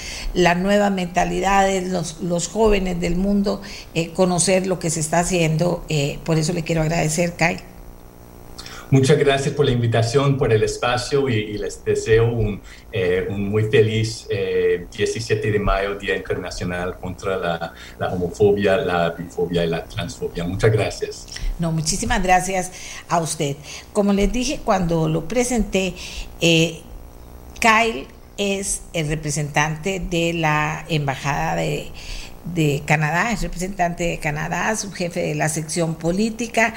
nueva 0.57 0.91
mentalidad 0.91 1.65
de 1.65 1.83
los, 1.83 2.21
los 2.21 2.49
jóvenes 2.49 2.99
del 2.99 3.15
mundo, 3.15 3.63
eh, 3.95 4.11
conocer 4.15 4.67
lo 4.67 4.81
que 4.81 4.91
se 4.91 4.99
está 4.99 5.21
haciendo. 5.21 5.85
Eh, 5.89 6.19
por 6.25 6.39
eso 6.39 6.53
le 6.53 6.65
quiero 6.65 6.83
agradecer, 6.83 7.35
Kyle. 7.35 7.78
Muchas 8.91 9.19
gracias 9.19 9.55
por 9.55 9.67
la 9.67 9.73
invitación, 9.73 10.39
por 10.39 10.53
el 10.53 10.63
espacio 10.63 11.29
y, 11.29 11.59
les 11.59 11.85
deseo 11.85 12.31
un, 12.31 12.61
eh, 12.93 13.27
un 13.29 13.51
muy 13.51 13.65
feliz 13.65 14.27
17 14.29 15.53
de 15.53 15.59
mayo, 15.59 15.97
Día 15.97 16.17
Internacional 16.17 16.99
contra 16.99 17.37
la, 17.99 18.09
homofobia, 18.13 18.77
la 18.77 19.11
bifobia 19.11 19.65
y 19.65 19.69
la 19.69 19.85
transfobia. 19.85 20.45
Muchas 20.45 20.73
gracias. 20.73 21.27
No, 21.59 21.73
muchísimas 21.73 22.23
gracias 22.23 22.71
a 23.09 23.21
usted. 23.21 23.57
Como 23.93 24.13
les 24.13 24.33
dije 24.33 24.61
cuando 24.65 25.09
lo 25.09 25.27
presenté, 25.29 25.95
eh, 26.41 26.81
Kyle 27.61 28.07
es 28.37 28.83
el 28.93 29.09
representante 29.09 30.01
de 30.01 30.33
la 30.33 30.85
Embajada 30.89 31.57
de, 31.57 32.83
Canadá, 32.87 33.33
es 33.33 33.43
representante 33.43 34.05
de 34.05 34.19
Canadá, 34.19 34.75
su 34.77 34.91
jefe 34.93 35.21
de 35.21 35.35
la 35.35 35.49
sección 35.49 35.97
política 35.97 36.73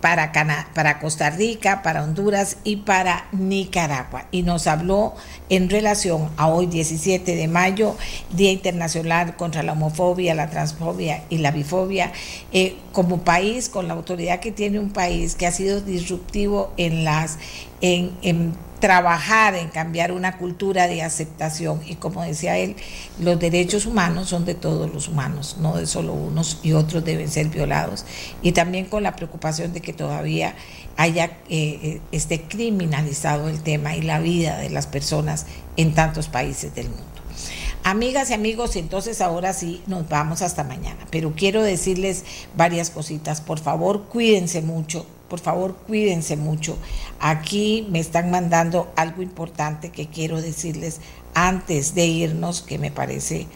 para, 0.00 0.32
para 0.74 0.98
Costa 0.98 1.30
Rica, 1.30 1.82
para 1.82 2.04
Honduras 2.04 2.58
y 2.64 2.76
para 2.76 3.28
Nicaragua. 3.32 4.26
Y 4.30 4.42
nos 4.42 4.66
habló 4.66 5.14
en 5.48 5.70
relación 5.70 6.30
a 6.36 6.48
hoy 6.48 6.66
17 6.66 7.34
de 7.34 7.48
mayo, 7.48 7.96
Día 8.30 8.52
Internacional 8.52 9.36
contra 9.36 9.62
la 9.62 9.72
Homofobia, 9.72 10.34
la 10.34 10.50
Transfobia 10.50 11.24
y 11.28 11.38
la 11.38 11.50
Bifobia, 11.50 12.12
eh, 12.52 12.76
como 12.92 13.22
país, 13.22 13.68
con 13.68 13.88
la 13.88 13.94
autoridad 13.94 14.40
que 14.40 14.52
tiene 14.52 14.78
un 14.78 14.90
país 14.90 15.34
que 15.34 15.46
ha 15.46 15.52
sido 15.52 15.80
disruptivo 15.80 16.72
en 16.76 17.04
las... 17.04 17.38
En, 17.80 18.54
trabajar 18.80 19.54
en 19.54 19.68
cambiar 19.68 20.12
una 20.12 20.36
cultura 20.36 20.86
de 20.86 21.02
aceptación 21.02 21.80
y 21.86 21.94
como 21.94 22.22
decía 22.22 22.58
él, 22.58 22.76
los 23.18 23.38
derechos 23.38 23.86
humanos 23.86 24.28
son 24.28 24.44
de 24.44 24.54
todos 24.54 24.92
los 24.92 25.08
humanos, 25.08 25.56
no 25.60 25.76
de 25.78 25.86
solo 25.86 26.12
unos 26.12 26.60
y 26.62 26.74
otros 26.74 27.02
deben 27.02 27.30
ser 27.30 27.48
violados. 27.48 28.04
Y 28.42 28.52
también 28.52 28.84
con 28.84 29.02
la 29.02 29.16
preocupación 29.16 29.72
de 29.72 29.80
que 29.80 29.94
todavía 29.94 30.54
haya 30.98 31.24
eh, 31.24 31.80
eh, 31.82 32.00
esté 32.12 32.42
criminalizado 32.42 33.48
el 33.48 33.62
tema 33.62 33.96
y 33.96 34.02
la 34.02 34.20
vida 34.20 34.58
de 34.58 34.68
las 34.68 34.86
personas 34.86 35.46
en 35.78 35.94
tantos 35.94 36.28
países 36.28 36.74
del 36.74 36.90
mundo. 36.90 37.04
Amigas 37.86 38.30
y 38.30 38.34
amigos, 38.34 38.74
entonces 38.74 39.20
ahora 39.20 39.52
sí 39.52 39.80
nos 39.86 40.08
vamos 40.08 40.42
hasta 40.42 40.64
mañana, 40.64 41.06
pero 41.10 41.34
quiero 41.36 41.62
decirles 41.62 42.24
varias 42.56 42.90
cositas. 42.90 43.40
Por 43.40 43.60
favor, 43.60 44.06
cuídense 44.08 44.60
mucho, 44.60 45.06
por 45.28 45.40
favor, 45.40 45.76
cuídense 45.86 46.36
mucho. 46.36 46.78
Aquí 47.20 47.86
me 47.90 47.98
están 47.98 48.30
mandando 48.30 48.92
algo 48.96 49.22
importante 49.22 49.90
que 49.90 50.06
quiero 50.06 50.40
decirles 50.40 51.00
antes 51.34 51.94
de 51.94 52.06
irnos, 52.06 52.62
que 52.62 52.78
me 52.78 52.90
parece 52.90 53.46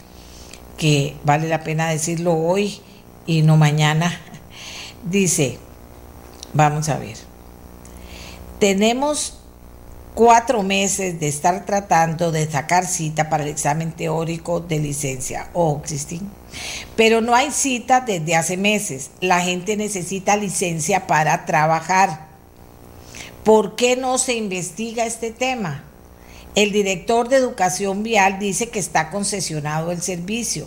que 0.77 1.17
vale 1.25 1.49
la 1.49 1.63
pena 1.63 1.89
decirlo 1.89 2.35
hoy 2.35 2.81
y 3.27 3.43
no 3.43 3.57
mañana. 3.57 4.21
Dice, 5.05 5.59
vamos 6.53 6.89
a 6.89 6.99
ver, 6.99 7.17
tenemos 8.59 9.39
cuatro 10.15 10.63
meses 10.63 11.21
de 11.21 11.29
estar 11.29 11.65
tratando 11.65 12.33
de 12.33 12.51
sacar 12.51 12.87
cita 12.87 13.31
para 13.31 13.45
el 13.45 13.51
examen 13.51 13.93
teórico 13.93 14.61
de 14.61 14.79
licencia. 14.79 15.51
Oh, 15.53 15.81
Cristín. 15.81 16.40
Pero 16.97 17.21
no 17.21 17.35
hay 17.35 17.51
cita 17.51 18.01
desde 18.01 18.37
hace 18.37 18.57
meses. 18.57 19.11
La 19.21 19.41
gente 19.41 19.77
necesita 19.77 20.37
licencia 20.37 21.07
para 21.07 21.47
trabajar. 21.47 22.29
¿Por 23.45 23.77
qué 23.77 23.97
no 23.97 24.19
se 24.19 24.35
investiga 24.35 25.07
este 25.07 25.31
tema? 25.31 25.85
El 26.55 26.73
director 26.73 27.29
de 27.29 27.37
educación 27.37 28.03
vial 28.03 28.39
dice 28.39 28.69
que 28.69 28.81
está 28.81 29.11
concesionado 29.11 29.93
el 29.93 30.03
servicio. 30.03 30.67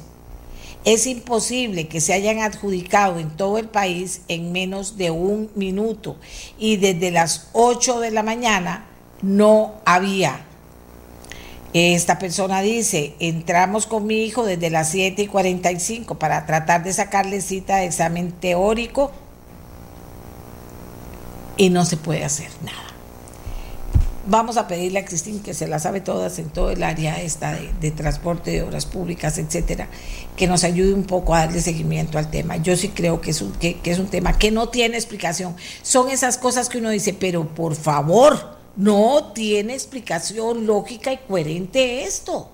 Es 0.86 1.08
imposible 1.08 1.88
que 1.88 2.02
se 2.02 2.14
hayan 2.14 2.40
adjudicado 2.40 3.20
en 3.20 3.30
todo 3.38 3.58
el 3.58 3.70
país 3.70 4.22
en 4.28 4.52
menos 4.52 4.98
de 4.98 5.12
un 5.12 5.50
minuto 5.56 6.18
y 6.58 6.78
desde 6.78 7.12
las 7.12 7.50
8 7.54 8.00
de 8.00 8.12
la 8.12 8.24
mañana 8.24 8.86
no 9.22 9.76
había. 9.86 10.46
Esta 11.74 12.20
persona 12.20 12.62
dice, 12.62 13.16
entramos 13.20 13.88
con 13.88 14.06
mi 14.06 14.24
hijo 14.24 14.46
desde 14.46 14.70
las 14.70 14.90
7 14.90 15.24
y 15.24 15.28
45 15.28 16.20
para 16.20 16.46
tratar 16.46 16.84
de 16.84 16.94
sacarle 16.94 17.42
cita 17.42 17.78
de 17.78 17.86
examen 17.86 18.32
teórico 18.32 19.12
y 21.58 21.72
no 21.72 21.84
se 21.86 21.98
puede 21.98 22.24
hacer 22.24 22.50
nada. 22.64 22.78
Vamos 24.26 24.56
a 24.58 24.68
pedirle 24.68 25.00
a 25.00 25.06
Cristín, 25.06 25.42
que 25.42 25.56
se 25.56 25.68
la 25.68 25.80
sabe 25.80 26.00
todas 26.00 26.38
en 26.38 26.50
todo 26.50 26.70
el 26.70 26.84
área 26.84 27.20
esta 27.22 27.58
de, 27.82 27.92
transporte, 27.92 28.52
de 28.52 28.62
obras 28.62 28.86
públicas, 28.86 29.38
etcétera, 29.40 29.90
que 30.38 30.48
nos 30.48 30.64
ayude 30.64 30.94
un 30.94 31.04
poco 31.04 31.34
a 31.34 31.40
darle 31.40 31.60
seguimiento 31.60 32.20
al 32.20 32.30
tema. 32.30 32.56
Yo 32.58 32.78
sí 32.78 32.90
creo 32.90 33.20
que 33.20 33.32
es, 33.32 33.42
un, 33.42 33.52
que 33.52 33.80
es 33.84 33.98
un 34.00 34.08
tema 34.08 34.38
que 34.38 34.52
no 34.52 34.70
tiene 34.70 34.96
explicación. 34.96 35.56
Son 35.82 36.10
esas 36.10 36.38
cosas 36.38 36.70
que 36.70 36.78
uno 36.78 36.92
dice, 36.92 37.14
pero 37.14 37.48
por 37.48 37.76
favor, 37.76 38.63
no 38.76 39.32
tiene 39.34 39.74
explicación 39.74 40.66
lógica 40.66 41.12
y 41.14 41.18
coherente 41.18 42.04
esto. 42.04 42.50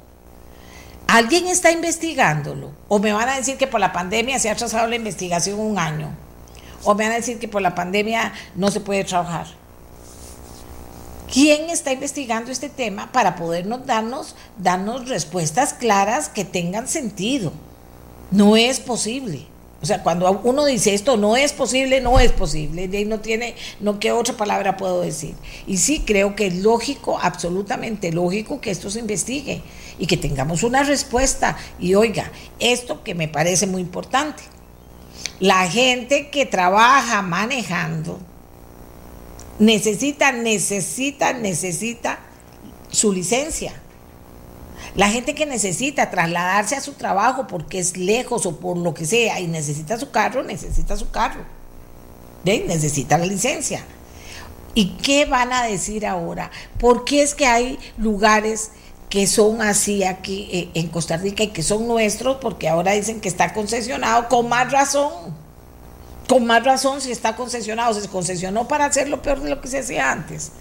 ¿Alguien 1.08 1.48
está 1.48 1.72
investigándolo? 1.72 2.72
¿O 2.88 3.00
me 3.00 3.14
van 3.14 3.30
a 3.30 3.38
decir 3.38 3.58
que 3.58 3.68
por 3.68 3.80
la 3.80 3.94
pandemia 3.94 4.38
se 4.38 4.50
ha 4.50 4.56
trazado 4.56 4.88
la 4.88 4.96
investigación 4.96 5.60
un 5.60 5.80
año? 5.80 6.16
¿O 6.84 6.94
me 6.94 7.06
van 7.06 7.14
a 7.14 7.16
decir 7.16 7.40
que 7.40 7.48
por 7.48 7.62
la 7.62 7.74
pandemia 7.74 8.34
no 8.56 8.70
se 8.70 8.80
puede 8.80 9.04
trabajar? 9.04 9.48
¿Quién 11.32 11.70
está 11.70 11.94
investigando 11.94 12.52
este 12.52 12.70
tema 12.70 13.12
para 13.12 13.36
podernos 13.36 13.86
darnos, 13.86 14.36
darnos 14.58 15.08
respuestas 15.08 15.74
claras 15.74 16.30
que 16.30 16.46
tengan 16.46 16.88
sentido? 16.88 17.54
No 18.32 18.56
es 18.58 18.80
posible. 18.80 19.48
O 19.82 19.86
sea, 19.86 20.04
cuando 20.04 20.42
uno 20.44 20.66
dice 20.66 20.94
esto 20.94 21.16
no 21.16 21.38
es 21.38 21.54
posible, 21.54 22.02
no 22.02 22.20
es 22.20 22.32
posible. 22.32 22.90
Y 22.92 23.06
no 23.06 23.20
tiene, 23.20 23.56
no 23.80 24.00
qué 24.00 24.12
otra 24.12 24.36
palabra 24.36 24.76
puedo 24.76 25.02
decir. 25.02 25.36
Y 25.68 25.78
sí 25.78 26.04
creo 26.06 26.36
que 26.36 26.48
es 26.48 26.56
lógico, 26.56 27.18
absolutamente 27.22 28.12
lógico 28.12 28.60
que 28.60 28.72
esto 28.72 28.90
se 28.90 29.00
investigue 29.00 29.62
y 29.98 30.06
que 30.06 30.18
tengamos 30.18 30.64
una 30.64 30.84
respuesta. 30.84 31.58
Y 31.80 31.96
oiga, 31.96 32.32
esto 32.60 33.04
que 33.04 33.16
me 33.16 33.30
parece 33.30 33.68
muy 33.68 33.82
importante. 33.82 34.44
La 35.40 35.70
gente 35.70 36.30
que 36.30 36.46
trabaja 36.46 37.22
manejando 37.22 38.20
necesita, 39.60 40.34
necesita, 40.34 41.32
necesita 41.32 42.20
su 42.92 43.14
licencia 43.14 43.74
la 44.96 45.10
gente 45.10 45.36
que 45.36 45.46
necesita 45.46 46.10
trasladarse 46.10 46.76
a 46.76 46.82
su 46.82 46.94
trabajo 46.94 47.48
porque 47.48 47.80
es 47.80 47.98
lejos 47.98 48.46
o 48.46 48.60
por 48.60 48.78
lo 48.78 48.94
que 48.94 49.06
sea 49.06 49.40
y 49.40 49.48
necesita 49.48 50.00
su 50.00 50.12
carro, 50.12 50.44
necesita 50.44 50.98
su 50.98 51.10
carro. 51.10 51.44
Necesita 52.44 53.18
la 53.18 53.26
licencia. 53.26 53.84
¿Y 54.74 54.98
qué 54.98 55.26
van 55.26 55.52
a 55.52 55.64
decir 55.64 56.06
ahora? 56.06 56.52
¿Por 56.80 57.04
qué 57.04 57.22
es 57.22 57.36
que 57.36 57.46
hay 57.46 57.80
lugares 57.98 58.72
que 59.10 59.28
son 59.28 59.62
así 59.62 60.04
aquí 60.04 60.48
eh, 60.52 60.70
en 60.74 60.88
Costa 60.88 61.18
Rica 61.18 61.44
y 61.44 61.48
que 61.48 61.64
son 61.64 61.88
nuestros? 61.88 62.38
Porque 62.38 62.70
ahora 62.70 62.94
dicen 62.94 63.20
que 63.20 63.30
está 63.30 63.54
concesionado 63.54 64.28
con 64.30 64.48
más 64.48 64.72
razón. 64.72 65.12
Con 66.28 66.46
más 66.46 66.64
razón 66.64 67.02
si 67.02 67.12
está 67.12 67.36
concesionado. 67.36 67.94
Se 67.94 68.08
concesionó 68.08 68.68
para 68.68 68.86
hacer 68.86 69.10
lo 69.10 69.22
peor 69.22 69.42
de 69.42 69.50
lo 69.50 69.60
que 69.62 69.68
se 69.68 69.80
hacía 69.80 70.12
antes. 70.12 70.52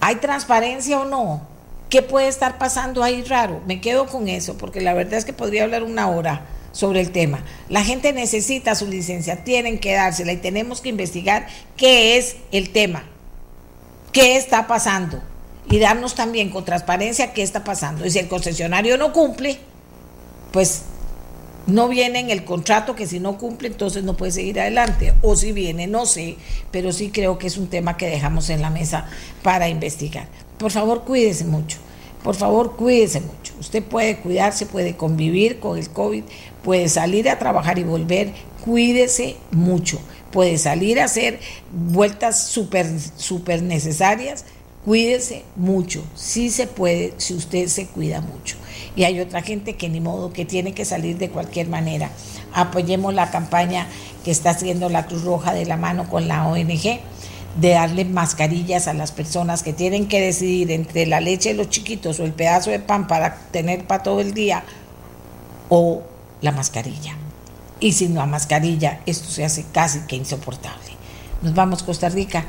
¿Hay 0.00 0.16
transparencia 0.16 1.00
o 1.00 1.04
no? 1.04 1.57
¿Qué 1.90 2.02
puede 2.02 2.28
estar 2.28 2.58
pasando 2.58 3.02
ahí 3.02 3.22
raro? 3.22 3.62
Me 3.66 3.80
quedo 3.80 4.06
con 4.06 4.28
eso, 4.28 4.58
porque 4.58 4.80
la 4.80 4.94
verdad 4.94 5.14
es 5.14 5.24
que 5.24 5.32
podría 5.32 5.64
hablar 5.64 5.82
una 5.82 6.08
hora 6.08 6.46
sobre 6.72 7.00
el 7.00 7.10
tema. 7.12 7.42
La 7.68 7.82
gente 7.82 8.12
necesita 8.12 8.74
su 8.74 8.86
licencia, 8.86 9.42
tienen 9.42 9.78
que 9.78 9.94
dársela 9.94 10.32
y 10.32 10.36
tenemos 10.36 10.80
que 10.80 10.90
investigar 10.90 11.46
qué 11.76 12.18
es 12.18 12.36
el 12.52 12.70
tema, 12.70 13.04
qué 14.12 14.36
está 14.36 14.66
pasando 14.66 15.22
y 15.70 15.78
darnos 15.78 16.14
también 16.14 16.50
con 16.50 16.64
transparencia 16.64 17.32
qué 17.32 17.42
está 17.42 17.64
pasando. 17.64 18.04
Y 18.04 18.10
si 18.10 18.18
el 18.18 18.28
concesionario 18.28 18.98
no 18.98 19.12
cumple, 19.12 19.58
pues 20.52 20.82
no 21.66 21.88
viene 21.88 22.20
en 22.20 22.30
el 22.30 22.44
contrato 22.44 22.96
que 22.96 23.06
si 23.06 23.20
no 23.20 23.36
cumple 23.36 23.68
entonces 23.68 24.02
no 24.02 24.16
puede 24.16 24.32
seguir 24.32 24.60
adelante. 24.60 25.14
O 25.22 25.36
si 25.36 25.52
viene, 25.52 25.86
no 25.86 26.06
sé, 26.06 26.36
pero 26.70 26.92
sí 26.92 27.10
creo 27.10 27.38
que 27.38 27.46
es 27.46 27.56
un 27.58 27.68
tema 27.68 27.96
que 27.96 28.08
dejamos 28.08 28.50
en 28.50 28.62
la 28.62 28.70
mesa 28.70 29.06
para 29.42 29.68
investigar. 29.68 30.28
Por 30.58 30.70
favor, 30.72 31.04
cuídese 31.04 31.44
mucho. 31.44 31.78
Por 32.22 32.34
favor, 32.34 32.76
cuídese 32.76 33.20
mucho. 33.20 33.54
Usted 33.60 33.82
puede 33.82 34.18
cuidarse, 34.18 34.66
puede 34.66 34.96
convivir 34.96 35.60
con 35.60 35.78
el 35.78 35.88
COVID, 35.88 36.24
puede 36.62 36.88
salir 36.88 37.28
a 37.28 37.38
trabajar 37.38 37.78
y 37.78 37.84
volver. 37.84 38.32
Cuídese 38.64 39.36
mucho. 39.52 40.00
Puede 40.32 40.58
salir 40.58 41.00
a 41.00 41.04
hacer 41.04 41.38
vueltas 41.70 42.48
súper, 42.48 43.62
necesarias. 43.62 44.44
Cuídese 44.84 45.44
mucho. 45.56 46.02
Sí 46.14 46.50
se 46.50 46.66
puede 46.66 47.14
si 47.18 47.34
usted 47.34 47.68
se 47.68 47.86
cuida 47.86 48.20
mucho. 48.20 48.56
Y 48.96 49.04
hay 49.04 49.20
otra 49.20 49.42
gente 49.42 49.76
que 49.76 49.88
ni 49.88 50.00
modo, 50.00 50.32
que 50.32 50.44
tiene 50.44 50.74
que 50.74 50.84
salir 50.84 51.18
de 51.18 51.30
cualquier 51.30 51.68
manera. 51.68 52.10
Apoyemos 52.52 53.14
la 53.14 53.30
campaña 53.30 53.86
que 54.24 54.32
está 54.32 54.50
haciendo 54.50 54.88
la 54.88 55.06
Cruz 55.06 55.22
Roja 55.22 55.54
de 55.54 55.66
la 55.66 55.76
mano 55.76 56.08
con 56.08 56.26
la 56.26 56.48
ONG 56.48 57.00
de 57.58 57.70
darle 57.70 58.04
mascarillas 58.04 58.86
a 58.86 58.94
las 58.94 59.10
personas 59.10 59.64
que 59.64 59.72
tienen 59.72 60.06
que 60.06 60.20
decidir 60.20 60.70
entre 60.70 61.06
la 61.06 61.20
leche 61.20 61.50
de 61.50 61.56
los 61.56 61.68
chiquitos 61.68 62.20
o 62.20 62.24
el 62.24 62.32
pedazo 62.32 62.70
de 62.70 62.78
pan 62.78 63.08
para 63.08 63.34
tener 63.50 63.84
para 63.84 64.04
todo 64.04 64.20
el 64.20 64.32
día 64.32 64.62
o 65.68 66.02
la 66.40 66.52
mascarilla. 66.52 67.16
Y 67.80 67.92
sin 67.92 68.14
la 68.14 68.26
mascarilla 68.26 69.00
esto 69.06 69.28
se 69.28 69.44
hace 69.44 69.64
casi 69.72 70.00
que 70.00 70.14
insoportable. 70.14 70.92
Nos 71.42 71.54
vamos 71.54 71.82
Costa 71.82 72.08
Rica. 72.08 72.44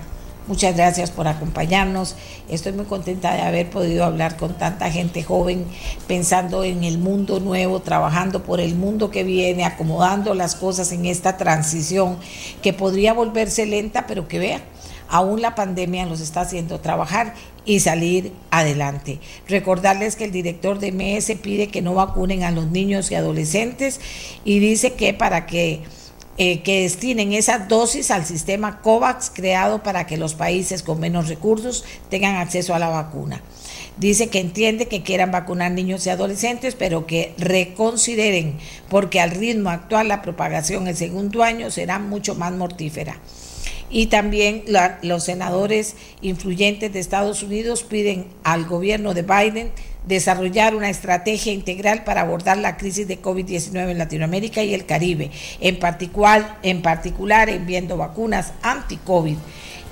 Muchas 0.48 0.76
gracias 0.76 1.12
por 1.12 1.28
acompañarnos. 1.28 2.16
Estoy 2.48 2.74
muy 2.74 2.86
contenta 2.86 3.34
de 3.34 3.42
haber 3.42 3.70
podido 3.70 4.04
hablar 4.04 4.38
con 4.38 4.56
tanta 4.58 4.90
gente 4.92 5.24
joven, 5.24 5.66
pensando 6.08 6.64
en 6.64 6.84
el 6.84 6.98
mundo 6.98 7.40
nuevo, 7.40 7.82
trabajando 7.82 8.44
por 8.44 8.60
el 8.60 8.76
mundo 8.76 9.12
que 9.12 9.24
viene, 9.24 9.66
acomodando 9.66 10.34
las 10.34 10.56
cosas 10.56 10.92
en 10.92 11.06
esta 11.06 11.38
transición 11.38 12.18
que 12.64 12.74
podría 12.74 13.14
volverse 13.14 13.68
lenta, 13.68 14.08
pero 14.08 14.28
que 14.28 14.40
vea, 14.40 14.62
aún 15.10 15.42
la 15.42 15.56
pandemia 15.56 16.06
los 16.06 16.22
está 16.22 16.42
haciendo 16.42 16.80
trabajar 16.80 17.34
y 17.66 17.82
salir 17.82 18.32
adelante. 18.52 19.20
Recordarles 19.48 20.16
que 20.16 20.26
el 20.26 20.32
director 20.32 20.80
de 20.80 20.92
MS 20.92 21.38
pide 21.42 21.68
que 21.68 21.82
no 21.82 21.96
vacunen 21.96 22.44
a 22.44 22.52
los 22.52 22.68
niños 22.68 23.12
y 23.12 23.16
adolescentes 23.16 24.00
y 24.46 24.60
dice 24.60 24.94
que 24.94 25.14
para 25.14 25.46
que 25.46 25.82
eh, 26.42 26.62
que 26.62 26.84
destinen 26.84 27.34
esa 27.34 27.60
dosis 27.60 28.12
al 28.12 28.26
sistema 28.26 28.80
COVAX 28.80 29.30
creado 29.30 29.84
para 29.84 30.08
que 30.08 30.16
los 30.16 30.36
países 30.36 30.84
con 30.84 30.98
menos 30.98 31.28
recursos 31.28 31.84
tengan 32.10 32.38
acceso 32.38 32.74
a 32.74 32.80
la 32.80 32.88
vacuna. 32.88 33.42
Dice 33.98 34.30
que 34.30 34.40
entiende 34.40 34.88
que 34.88 35.04
quieran 35.04 35.32
vacunar 35.32 35.74
niños 35.74 36.06
y 36.06 36.10
adolescentes, 36.10 36.76
pero 36.76 37.06
que 37.06 37.34
reconsideren, 37.38 38.58
porque 38.88 39.20
al 39.20 39.32
ritmo 39.32 39.70
actual 39.70 40.08
la 40.08 40.22
propagación 40.22 40.88
el 40.88 40.96
segundo 40.96 41.44
año 41.44 41.72
será 41.72 42.00
mucho 42.00 42.36
más 42.36 42.54
mortífera. 42.54 43.18
Y 43.90 44.08
también 44.08 44.64
los 45.02 45.24
senadores 45.24 45.96
influyentes 46.22 46.94
de 46.94 47.00
Estados 47.00 47.44
Unidos 47.44 47.84
piden 47.84 48.28
al 48.44 48.66
gobierno 48.66 49.14
de 49.14 49.24
Biden 49.24 49.72
desarrollar 50.06 50.76
una 50.76 50.90
estrategia 50.90 51.54
integral 51.54 52.04
para 52.04 52.22
abordar 52.22 52.58
la 52.58 52.78
crisis 52.78 53.08
de 53.08 53.22
COVID-19 53.22 53.92
en 53.92 53.98
Latinoamérica 53.98 54.64
y 54.64 54.74
el 54.74 54.86
Caribe, 54.86 55.32
en 55.60 55.80
particular, 55.80 56.58
en 56.64 56.82
particular 56.82 57.50
enviando 57.50 57.98
vacunas 57.98 58.54
anti-COVID. 58.62 59.38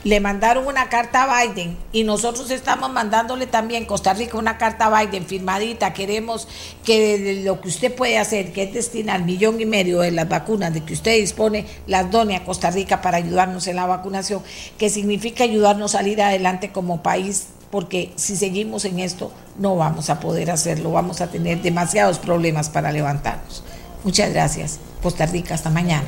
Le 0.03 0.19
mandaron 0.19 0.67
una 0.67 0.89
carta 0.89 1.23
a 1.23 1.43
Biden 1.43 1.77
y 1.91 2.03
nosotros 2.03 2.49
estamos 2.51 2.91
mandándole 2.91 3.47
también 3.47 3.85
Costa 3.85 4.13
Rica 4.13 4.37
una 4.37 4.57
carta 4.57 4.85
a 4.85 5.01
Biden 5.01 5.25
firmadita. 5.25 5.93
Queremos 5.93 6.47
que 6.85 7.41
lo 7.43 7.59
que 7.59 7.67
usted 7.67 7.93
puede 7.93 8.17
hacer, 8.17 8.53
que 8.53 8.63
es 8.63 8.73
destinar 8.73 9.23
millón 9.23 9.59
y 9.59 9.65
medio 9.65 9.99
de 9.99 10.11
las 10.11 10.29
vacunas 10.29 10.73
de 10.73 10.81
que 10.81 10.93
usted 10.93 11.19
dispone, 11.19 11.65
las 11.87 12.09
done 12.11 12.35
a 12.35 12.45
Costa 12.45 12.71
Rica 12.71 13.01
para 13.01 13.17
ayudarnos 13.17 13.67
en 13.67 13.75
la 13.75 13.85
vacunación, 13.85 14.41
que 14.77 14.89
significa 14.89 15.43
ayudarnos 15.43 15.95
a 15.95 15.97
salir 15.97 16.21
adelante 16.21 16.71
como 16.71 17.01
país 17.01 17.47
porque 17.71 18.13
si 18.15 18.35
seguimos 18.35 18.85
en 18.85 18.99
esto 18.99 19.31
no 19.57 19.75
vamos 19.75 20.09
a 20.09 20.19
poder 20.19 20.51
hacerlo, 20.51 20.91
vamos 20.91 21.21
a 21.21 21.27
tener 21.27 21.61
demasiados 21.61 22.19
problemas 22.19 22.69
para 22.69 22.91
levantarnos. 22.91 23.63
Muchas 24.03 24.31
gracias. 24.31 24.79
Costa 25.01 25.25
Rica, 25.25 25.55
hasta 25.55 25.69
mañana. 25.69 26.07